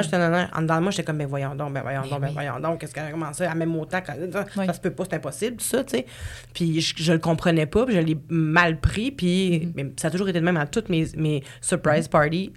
En 0.54 0.62
dedans 0.62 0.76
de 0.76 0.82
moi, 0.82 0.90
j'étais 0.90 1.04
comme, 1.04 1.18
ben 1.18 1.26
voyons 1.26 1.54
donc, 1.54 1.72
ben 1.72 1.82
voyons 1.82 2.02
donc, 2.02 2.20
ben 2.20 2.30
voyons 2.32 2.60
donc, 2.60 2.80
qu'est-ce 2.80 2.94
qu'elle 2.94 3.06
a 3.06 3.10
commencé 3.10 3.44
à 3.44 3.54
même 3.54 3.74
autant, 3.76 4.00
que- 4.00 4.06
ça, 4.32 4.44
Oui. 4.56 4.66
ça 4.66 4.72
se 4.72 4.80
peut 4.80 4.90
pas, 4.90 5.04
c'est 5.08 5.16
impossible, 5.16 5.56
tout 5.56 5.64
ça, 5.64 5.84
tu 5.84 5.96
sais. 5.96 6.06
Puis 6.54 6.80
je, 6.80 6.94
je 6.96 7.12
le 7.12 7.18
comprenais 7.18 7.66
pas, 7.66 7.86
puis 7.86 7.94
je 7.94 8.00
l'ai 8.00 8.18
mal 8.28 8.78
pris, 8.78 9.10
puis 9.10 9.72
mais 9.74 9.86
ça 9.96 10.08
a 10.08 10.10
toujours 10.10 10.28
été 10.28 10.38
le 10.38 10.44
même 10.44 10.56
à 10.56 10.66
toutes 10.66 10.88
mes, 10.88 11.06
mes 11.16 11.42
surprise 11.60 12.08
parties. 12.08 12.52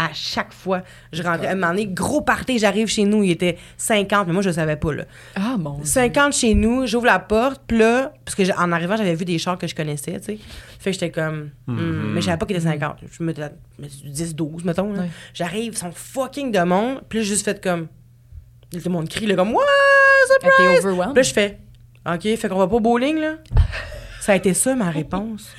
À 0.00 0.10
chaque 0.14 0.52
fois, 0.52 0.82
je 1.12 1.24
rentrais, 1.24 1.48
à 1.48 1.50
un 1.50 1.54
moment 1.56 1.72
donné, 1.72 1.86
gros 1.88 2.20
party, 2.20 2.60
j'arrive 2.60 2.86
chez 2.86 3.02
nous, 3.04 3.24
il 3.24 3.32
était 3.32 3.58
50, 3.78 4.28
mais 4.28 4.32
moi, 4.32 4.42
je 4.42 4.50
le 4.50 4.54
savais 4.54 4.76
pas, 4.76 4.92
là. 4.94 5.04
Ah, 5.34 5.56
mon 5.58 5.74
Dieu. 5.78 5.84
50 5.86 6.32
chez 6.34 6.54
nous, 6.54 6.86
j'ouvre 6.86 7.06
la 7.06 7.18
porte, 7.18 7.60
puis 7.66 7.78
là, 7.78 8.12
parce 8.24 8.36
que 8.36 8.44
j'ai- 8.44 8.52
en 8.54 8.70
arrivant, 8.70 8.96
j'avais 8.96 9.16
vu 9.16 9.24
des 9.24 9.38
chars 9.38 9.58
que 9.58 9.66
je 9.66 9.74
connaissais, 9.74 10.20
tu 10.20 10.24
sais. 10.26 10.38
Fait 10.78 10.90
que 10.90 10.92
j'étais 10.94 11.10
comme, 11.10 11.50
hmm, 11.66 12.12
mais 12.14 12.20
je 12.20 12.26
savais 12.26 12.38
pas 12.38 12.46
qu'il 12.46 12.54
était 12.56 12.64
50. 12.66 12.98
Je 13.10 13.22
me 13.24 13.32
disais 13.32 13.50
10, 14.04 14.36
12, 14.36 14.64
mettons. 14.64 14.92
là. 14.92 15.02
J'arrive, 15.34 15.72
ils 15.72 15.76
sont 15.76 15.90
fucking 15.90 16.52
de 16.52 16.60
monde, 16.60 17.00
puis 17.08 17.18
là, 17.18 17.24
j'ai 17.24 17.30
juste 17.30 17.44
fait 17.44 17.60
comme, 17.60 17.88
tout 18.70 18.78
le 18.84 18.90
monde 18.90 19.08
crie, 19.08 19.26
là, 19.26 19.34
comme, 19.34 19.50
ouais, 19.52 19.64
Elle 19.64 20.48
surprise! 20.48 20.68
était 20.78 20.86
overwhelmed. 20.86 21.14
Puis 21.14 21.22
là, 21.22 21.28
je 21.28 21.32
fais, 21.32 21.58
OK, 22.08 22.38
fait 22.38 22.48
qu'on 22.48 22.58
va 22.58 22.68
pas 22.68 22.76
au 22.76 22.80
bowling, 22.80 23.18
là? 23.18 23.32
Ça 24.20 24.32
a 24.32 24.36
été 24.36 24.52
ça, 24.54 24.74
ma 24.74 24.90
réponse. 24.90 25.50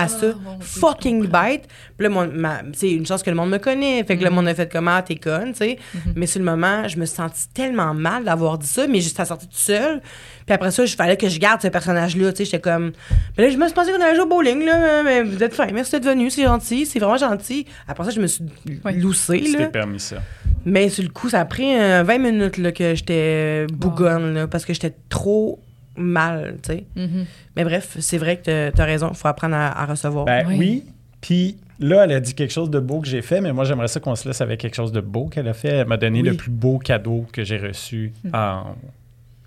À 0.00 0.06
ça, 0.08 0.26
Oh, 0.32 0.50
fucking 0.60 1.26
bête. 1.26 1.66
Puis 1.96 2.04
là, 2.04 2.08
mon, 2.08 2.28
ma- 2.32 2.60
c'est 2.72 2.90
une 2.92 3.04
chance 3.04 3.22
que 3.22 3.30
le 3.30 3.36
monde 3.36 3.50
me 3.50 3.58
connaît. 3.58 4.04
Fait 4.04 4.16
que 4.16 4.20
Mm-hmm. 4.20 4.24
le 4.24 4.30
monde 4.30 4.46
a 4.48 4.54
fait 4.54 4.70
comment, 4.70 5.02
t'es 5.02 5.16
conne, 5.16 5.50
tu 5.52 5.58
sais. 5.58 5.78
Mais 6.14 6.26
sur 6.26 6.38
le 6.38 6.44
moment, 6.44 6.86
je 6.86 6.96
me 6.98 7.04
suis 7.04 7.16
sentie 7.16 7.48
tellement 7.52 7.94
mal 7.94 8.22
d'avoir 8.24 8.58
dit 8.58 8.66
ça, 8.68 8.86
mais 8.86 9.00
juste 9.00 9.18
à 9.18 9.24
sortir 9.24 9.48
tout 9.48 9.56
seul. 9.56 10.00
Puis 10.46 10.54
après 10.54 10.70
ça, 10.70 10.84
il 10.84 10.88
fallait 10.88 11.16
que 11.16 11.28
je 11.28 11.38
garde 11.40 11.60
ce 11.60 11.68
personnage-là, 11.68 12.30
tu 12.32 12.38
sais. 12.38 12.44
J'étais 12.44 12.60
comme. 12.60 12.92
Puis 13.34 13.44
là, 13.44 13.50
je 13.50 13.56
me 13.56 13.64
suis 13.66 13.74
pensé 13.74 13.90
qu'on 13.92 14.00
allait 14.00 14.14
jouer 14.14 14.24
au 14.24 14.28
bowling, 14.28 14.64
là. 14.64 15.02
Mais 15.02 15.22
vous 15.24 15.42
êtes 15.42 15.54
fin, 15.54 15.66
merci 15.72 15.90
d'être 15.92 16.04
venu, 16.06 16.30
c'est 16.30 16.44
gentil, 16.44 16.86
c'est 16.86 17.00
vraiment 17.00 17.16
gentil. 17.16 17.66
Après 17.88 18.04
ça, 18.04 18.10
je 18.10 18.20
me 18.20 18.26
suis 18.28 18.44
Ouais. 18.84 18.92
loussée, 18.92 19.42
C'était 19.44 19.62
là. 19.64 19.66
permis 19.68 19.98
ça. 20.00 20.16
Mais 20.64 20.88
sur 20.90 21.02
le 21.02 21.10
coup, 21.10 21.28
ça 21.28 21.40
a 21.40 21.44
pris 21.44 21.74
euh, 21.76 22.02
20 22.04 22.18
minutes 22.18 22.56
là, 22.58 22.70
que 22.72 22.94
j'étais 22.94 23.66
bougonne, 23.72 24.34
là, 24.34 24.46
parce 24.46 24.64
que 24.64 24.72
j'étais 24.72 24.94
trop 25.08 25.58
mal, 25.98 26.56
tu 26.62 26.72
sais. 26.72 26.84
Mhm. 26.96 27.26
Mais 27.56 27.64
bref, 27.64 27.96
c'est 28.00 28.18
vrai 28.18 28.38
que 28.38 28.70
tu 28.70 28.80
as 28.80 28.84
raison, 28.84 29.08
il 29.10 29.16
faut 29.16 29.28
apprendre 29.28 29.54
à, 29.56 29.82
à 29.82 29.86
recevoir. 29.86 30.24
Ben 30.24 30.46
Oui. 30.48 30.56
oui. 30.58 30.84
Puis 31.20 31.56
là, 31.80 32.04
elle 32.04 32.12
a 32.12 32.20
dit 32.20 32.34
quelque 32.34 32.52
chose 32.52 32.70
de 32.70 32.78
beau 32.78 33.00
que 33.00 33.08
j'ai 33.08 33.22
fait, 33.22 33.40
mais 33.40 33.52
moi, 33.52 33.64
j'aimerais 33.64 33.88
ça 33.88 33.98
qu'on 34.00 34.14
se 34.14 34.26
laisse 34.28 34.40
avec 34.40 34.60
quelque 34.60 34.74
chose 34.76 34.92
de 34.92 35.00
beau 35.00 35.26
qu'elle 35.26 35.48
a 35.48 35.54
fait. 35.54 35.68
Elle 35.68 35.86
m'a 35.88 35.96
donné 35.96 36.22
Oui. 36.22 36.28
le 36.30 36.36
plus 36.36 36.50
beau 36.50 36.78
cadeau 36.78 37.26
que 37.32 37.42
j'ai 37.44 37.58
reçu 37.58 38.12
en, 38.32 38.74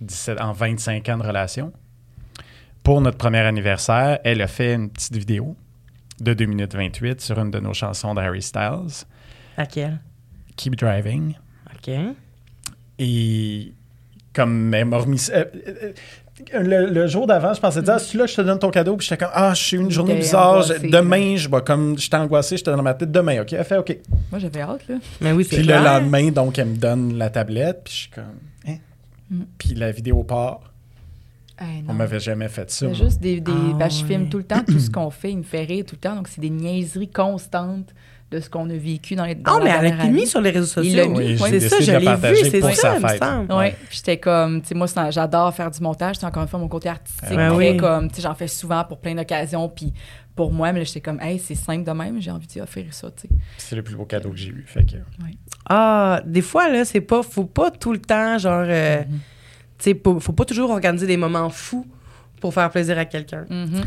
17, 0.02 0.42
en 0.42 0.52
25 0.52 1.08
ans 1.10 1.18
de 1.18 1.24
relation. 1.24 1.72
Pour 2.84 3.00
notre 3.00 3.18
premier 3.18 3.40
anniversaire, 3.40 4.20
elle 4.24 4.42
a 4.42 4.48
fait 4.48 4.74
une 4.74 4.90
petite 4.90 5.16
vidéo 5.16 5.56
de 6.20 6.34
2 6.34 6.46
minutes 6.46 6.76
28 6.76 7.22
sur 7.22 7.40
une 7.40 7.52
de 7.52 7.60
nos 7.60 7.74
chansons 7.74 8.14
d'Harry 8.14 8.42
Styles, 8.42 9.06
Laquelle? 9.58 10.00
Keep 10.56 10.76
Driving. 10.76 11.36
OK. 11.74 11.94
Et 13.00 13.74
comme 14.34 14.74
elle 14.74 14.86
m'a 14.86 14.98
remis 14.98 15.28
euh, 15.34 15.44
euh, 15.68 15.94
le, 16.54 16.90
le 16.90 17.08
jour 17.08 17.28
d'avant, 17.28 17.54
je 17.54 17.60
pensais 17.62 17.82
dire, 17.82 17.94
ah, 17.96 18.00
c'est 18.00 18.18
là 18.18 18.26
que 18.26 18.32
je 18.32 18.36
te 18.36 18.42
donne 18.42 18.60
ton 18.60 18.70
cadeau. 18.72 18.96
Puis 18.98 19.08
j'étais 19.08 19.24
comme, 19.26 19.34
ah, 19.34 19.54
je 19.54 19.62
suis 19.62 19.78
une 19.78 19.92
journée 19.92 20.16
bizarre. 20.16 20.62
Je- 20.64 20.88
demain, 20.90 21.36
je 21.36 21.50
vais 21.50 21.62
comme, 21.62 21.98
j'étais 21.98 22.18
angoissé, 22.18 22.58
j'étais 22.58 22.72
dans 22.72 22.82
ma 22.82 22.94
tête. 22.94 23.12
Demain, 23.12 23.42
OK? 23.42 23.54
Elle 23.54 23.64
fait 23.64 23.78
OK. 23.78 23.98
Moi, 24.32 24.40
j'avais 24.40 24.62
hâte, 24.62 24.88
là. 24.88 24.96
Mais 25.22 25.32
oui, 25.32 25.46
c'est 25.50 25.58
Puis 25.58 25.66
le 25.66 25.74
lendemain, 25.76 26.32
donc, 26.32 26.58
elle 26.60 26.68
me 26.70 26.78
donne 26.78 27.18
la 27.18 27.30
tablette. 27.30 27.82
Puis 27.86 27.94
je 27.94 28.00
suis 28.00 28.10
comme, 28.10 28.24
hein? 28.68 28.78
Mm. 29.30 29.42
Puis 29.58 29.74
la 29.76 29.92
vidéo 29.92 30.24
part. 30.24 30.62
Hey, 31.60 31.84
On 31.88 31.92
non. 31.92 31.94
m'avait 31.94 32.20
jamais 32.20 32.50
fait 32.50 32.72
ça. 32.72 32.88
C'est 32.88 32.96
juste 32.96 33.22
des. 33.22 33.40
des 33.40 33.52
Ah, 33.52 33.76
ben, 33.78 33.90
je 33.90 34.04
filme 34.04 34.24
ouais. 34.24 34.30
tout 34.30 34.38
le 34.40 34.44
temps 34.44 34.64
tout 34.66 34.80
ce 34.80 34.90
qu'on 34.92 35.10
fait. 35.12 35.32
Il 35.32 35.38
me 35.40 35.44
fait 35.44 35.64
rire 35.64 35.86
tout 35.88 35.96
le 35.96 36.00
temps. 36.00 36.16
Donc, 36.16 36.28
c'est 36.28 36.42
des 36.42 36.50
niaiseries 36.50 37.10
constantes 37.12 37.94
de 38.32 38.40
ce 38.40 38.50
qu'on 38.50 38.70
a 38.70 38.74
vécu 38.74 39.16
dans 39.16 39.26
les. 39.26 39.36
dans 39.36 39.56
Ah, 39.56 39.60
la 39.60 39.64
mais 39.66 39.70
elle 39.72 39.76
a 39.76 39.82
dernière 39.82 40.06
année. 40.06 40.14
mis 40.22 40.26
sur 40.28 40.40
les 40.42 40.52
réseaux 40.52 40.82
Il 40.82 40.96
l'a 40.96 41.04
sociaux. 41.04 41.18
mis, 41.20 41.42
Oui, 41.42 41.50
c'est 41.50 41.60
ça, 41.70 41.76
je 41.82 41.92
l'ai 41.92 41.98
vu, 42.00 42.50
c'est 42.50 42.62
ça, 42.76 42.96
il 42.98 43.04
me 43.04 43.18
semble. 43.18 43.48
Puis 43.90 43.98
j'étais 43.98 44.18
comme, 44.18 44.62
tu 44.62 44.70
sais, 44.70 44.76
moi, 44.76 44.88
j'adore 45.10 45.54
faire 45.54 45.70
du 45.70 45.82
montage. 45.82 46.16
C'est 46.18 46.26
encore 46.26 46.44
une 46.44 46.50
fois 46.50 46.60
mon 46.60 46.68
côté 46.70 46.90
artistique. 46.90 47.30
Ben 47.36 47.50
très 47.54 47.72
oui. 47.72 47.78
comme, 47.78 48.10
tu 48.10 48.16
sais, 48.16 48.22
j'en 48.22 48.34
fais 48.34 48.48
souvent 48.48 48.84
pour 48.86 49.00
plein 49.00 49.14
d'occasions. 49.16 49.68
Puis 49.70 49.92
pour 50.36 50.52
moi, 50.54 50.72
mais 50.72 50.80
là, 50.80 50.86
j'étais 50.86 51.02
comme, 51.02 51.20
hey, 51.20 51.38
c'est 51.40 51.56
simple 51.56 51.84
de 51.84 51.92
même. 51.92 52.22
J'ai 52.22 52.32
envie 52.32 52.48
d'y 52.48 52.62
offrir 52.62 52.86
ça, 52.92 53.12
tu 53.12 53.24
sais. 53.24 53.30
C'est 53.58 53.76
le 53.76 53.84
plus 53.84 53.96
beau 53.96 54.06
cadeau 54.06 54.30
que 54.30 54.38
j'ai 54.38 54.50
eu. 54.50 54.64
Fait 54.66 54.86
que, 54.86 54.96
Ah, 55.70 56.22
des 56.26 56.42
fois, 56.42 56.70
là, 56.70 56.86
c'est 56.86 57.02
pas. 57.02 57.22
Faut 57.24 57.46
pas 57.46 57.70
tout 57.72 57.92
le 57.92 58.00
temps, 58.00 58.38
genre. 58.38 58.64
euh, 58.66 59.02
Mm-hmm. 59.02 59.06
Tu 59.84 59.92
sais, 59.94 60.02
faut 60.20 60.34
pas 60.34 60.46
toujours 60.46 60.70
organiser 60.70 61.08
des 61.08 61.18
moments 61.18 61.50
fous 61.50 61.88
pour 62.42 62.54
faire 62.54 62.70
plaisir 62.70 62.98
à 62.98 63.06
quelqu'un. 63.06 63.46
Mhm. 63.50 63.84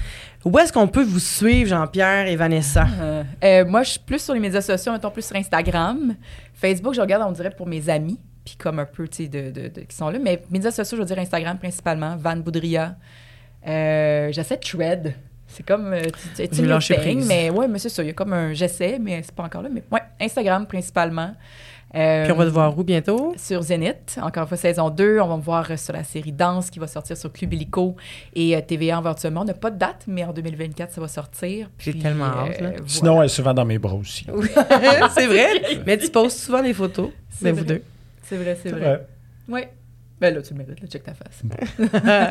Où 0.46 0.58
est-ce 0.58 0.72
qu'on 0.72 0.88
peut 0.88 1.02
vous 1.04 1.18
suivre, 1.18 1.68
Jean-Pierre 1.68 2.26
et 2.28 2.36
Vanessa? 2.36 2.86
Euh, 3.02 3.22
euh, 3.44 3.64
moi, 3.66 3.82
je 3.82 3.90
suis 3.90 3.98
plus 4.00 4.22
sur 4.22 4.32
les 4.32 4.40
médias 4.40 4.62
sociaux, 4.62 4.92
mettons 4.92 5.10
plus 5.10 5.26
sur 5.26 5.36
Instagram. 5.36 6.14
Facebook, 6.54 6.94
je 6.94 7.00
regarde, 7.02 7.22
on 7.28 7.32
dirait, 7.32 7.50
pour 7.50 7.66
mes 7.66 7.90
amis, 7.90 8.18
puis 8.44 8.56
comme 8.56 8.78
un 8.78 8.86
peu, 8.86 9.06
tu 9.08 9.24
sais, 9.24 9.28
de, 9.28 9.50
de- 9.50 9.68
de- 9.68 9.80
qui 9.82 9.94
sont 9.94 10.08
là. 10.08 10.18
Mais 10.18 10.42
médias 10.50 10.70
sociaux, 10.70 10.96
je 10.96 11.02
veux 11.02 11.06
dire 11.08 11.18
Instagram 11.18 11.58
principalement, 11.58 12.16
Van 12.16 12.36
Boudria. 12.36 12.96
Euh, 13.66 14.30
J'essaie 14.32 14.56
de 14.56 14.62
Thread. 14.62 15.14
C'est 15.46 15.64
comme, 15.64 15.92
euh, 15.92 16.02
tu- 16.04 16.10
tu- 16.10 16.48
tu 16.48 16.62
mais 17.28 17.50
ouais, 17.50 17.68
mais 17.68 17.78
c'est 17.78 17.88
ça. 17.88 18.02
Il 18.02 18.06
y 18.06 18.10
a 18.10 18.12
comme 18.12 18.32
un 18.32 18.52
j'essaie, 18.54 18.98
mais 19.00 19.22
c'est 19.22 19.34
pas 19.34 19.44
encore 19.44 19.62
là. 19.62 19.68
Mais 19.72 19.82
ouais, 19.92 20.00
Instagram 20.20 20.66
principalement. 20.66 21.34
Euh, 21.94 22.24
Puis 22.24 22.32
on 22.32 22.36
va 22.36 22.44
te 22.44 22.50
voir 22.50 22.76
où 22.76 22.82
bientôt? 22.82 23.34
sur 23.36 23.62
Zénith, 23.62 24.18
encore 24.20 24.42
une 24.42 24.48
fois, 24.48 24.56
saison 24.56 24.90
2. 24.90 25.20
On 25.20 25.28
va 25.28 25.36
me 25.36 25.42
voir 25.42 25.70
euh, 25.70 25.76
sur 25.76 25.92
la 25.92 26.02
série 26.02 26.32
Danse 26.32 26.70
qui 26.70 26.78
va 26.78 26.86
sortir 26.88 27.16
sur 27.16 27.32
Club 27.32 27.52
Illico 27.54 27.94
et 28.34 28.56
euh, 28.56 28.60
TVA 28.60 28.98
éventuellement. 28.98 29.42
On 29.42 29.44
n'a 29.44 29.54
pas 29.54 29.70
de 29.70 29.78
date, 29.78 30.04
mais 30.08 30.24
en 30.24 30.32
2024, 30.32 30.92
ça 30.92 31.00
va 31.00 31.08
sortir. 31.08 31.70
J'ai 31.78 31.96
tellement 31.96 32.24
hâte, 32.24 32.60
là. 32.60 32.70
voilà. 32.70 32.84
Sinon, 32.86 33.22
elle 33.22 33.26
est 33.26 33.28
souvent 33.28 33.54
dans 33.54 33.64
mes 33.64 33.78
bras 33.78 33.94
aussi. 33.94 34.26
c'est 35.14 35.26
vrai. 35.26 35.46
Mais 35.86 35.96
tu 35.98 36.08
postes 36.10 36.38
souvent 36.40 36.62
des 36.62 36.74
photos 36.74 37.10
C'est 37.30 37.52
de 37.52 37.58
vous 37.58 37.64
deux. 37.64 37.82
C'est 38.22 38.36
vrai, 38.36 38.58
c'est 38.60 38.70
vrai. 38.70 39.06
Oui. 39.48 39.60
Ben 40.24 40.34
là, 40.34 40.40
tu 40.40 40.54
le 40.54 40.58
mérites, 40.58 40.80
là, 40.80 40.86
check 40.88 41.02
ta 41.02 41.12
face. 41.12 41.42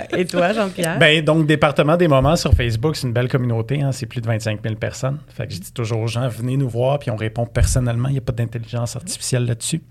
et 0.18 0.26
toi, 0.26 0.52
Jean-Pierre? 0.52 0.98
Ben, 0.98 1.24
donc, 1.24 1.46
Département 1.46 1.96
des 1.96 2.08
moments 2.08 2.36
sur 2.36 2.52
Facebook, 2.54 2.96
c'est 2.96 3.06
une 3.06 3.14
belle 3.14 3.28
communauté. 3.28 3.84
hein, 3.84 3.92
c'est 3.92 4.08
plus 4.08 4.20
de 4.20 4.26
25 4.26 4.64
000 4.64 4.76
personnes. 4.76 5.20
Fait 5.28 5.46
que 5.46 5.54
je 5.54 5.60
dis 5.60 5.72
toujours 5.72 6.00
aux 6.00 6.08
gens, 6.08 6.28
venez 6.28 6.58
nous 6.58 6.68
voir, 6.68 6.98
puis 6.98 7.12
on 7.12 7.16
répond 7.16 7.46
personnellement. 7.46 8.10
Il 8.10 8.14
n'y 8.14 8.18
a 8.18 8.22
pas 8.22 8.32
d'intelligence 8.32 8.96
artificielle 8.96 9.46
là-dessus. 9.46 9.84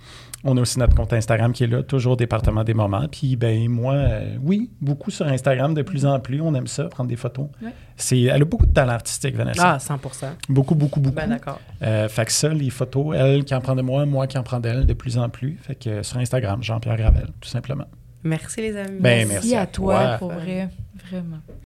On 0.45 0.57
a 0.57 0.61
aussi 0.61 0.79
notre 0.79 0.95
compte 0.97 1.13
Instagram 1.13 1.53
qui 1.53 1.65
est 1.65 1.69
là, 1.69 1.83
toujours 1.83 2.17
Département 2.17 2.65
des 2.65 2.75
moments. 2.75 3.07
Puis, 3.09 3.37
ben, 3.37 3.69
moi, 3.69 3.95
euh, 3.95 4.37
oui, 4.43 4.71
beaucoup 4.81 5.11
sur 5.11 5.27
Instagram, 5.27 5.73
de 5.73 5.83
plus 5.83 6.05
en 6.05 6.19
plus. 6.19 6.41
On 6.41 6.53
aime 6.55 6.67
ça, 6.67 6.85
prendre 6.85 7.09
des 7.09 7.17
photos. 7.17 7.47
Ouais. 7.63 7.71
C'est, 7.97 8.23
elle 8.23 8.43
a 8.43 8.45
beaucoup 8.45 8.67
de 8.67 8.73
talent 8.73 8.95
artistique, 8.95 9.37
Vanessa. 9.37 9.75
ah, 9.75 9.79
100% 9.79 10.27
Beaucoup, 10.49 10.75
beaucoup, 10.75 11.01
beaucoup. 11.01 11.15
Ben 11.15 11.29
d'accord. 11.29 11.61
Euh, 11.83 12.09
fait 12.09 12.25
que 12.25 12.33
ça, 12.33 12.49
les 12.49 12.71
photos, 12.71 13.15
elle 13.17 13.45
qui 13.45 13.55
en 13.55 13.61
prend 13.61 13.77
de 13.77 13.83
moi, 13.83 14.05
moi 14.05 14.27
qui 14.27 14.37
en 14.37 14.43
prends 14.43 14.59
d'elle 14.61 14.85
de 14.87 14.95
plus 14.95 15.17
en 15.17 15.29
plus. 15.29 15.59
Fait 15.63 15.77
que 15.77 15.89
euh, 15.89 16.03
sur 16.03 16.19
Instagram, 16.19 16.63
Jean-Pierre 16.63 16.97
Gravel, 16.97 17.29
tout 17.41 17.49
simplement. 17.49 17.87
Merci, 18.25 18.61
les 18.63 18.77
amis. 18.77 18.99
Ben, 19.01 19.29
merci, 19.29 19.33
merci 19.51 19.55
à, 19.55 19.61
à 19.63 19.67
toi, 19.67 20.05
toi. 20.05 20.19
pour 20.19 20.33
vrai. 20.33 20.69
Vraiment. 21.09 21.39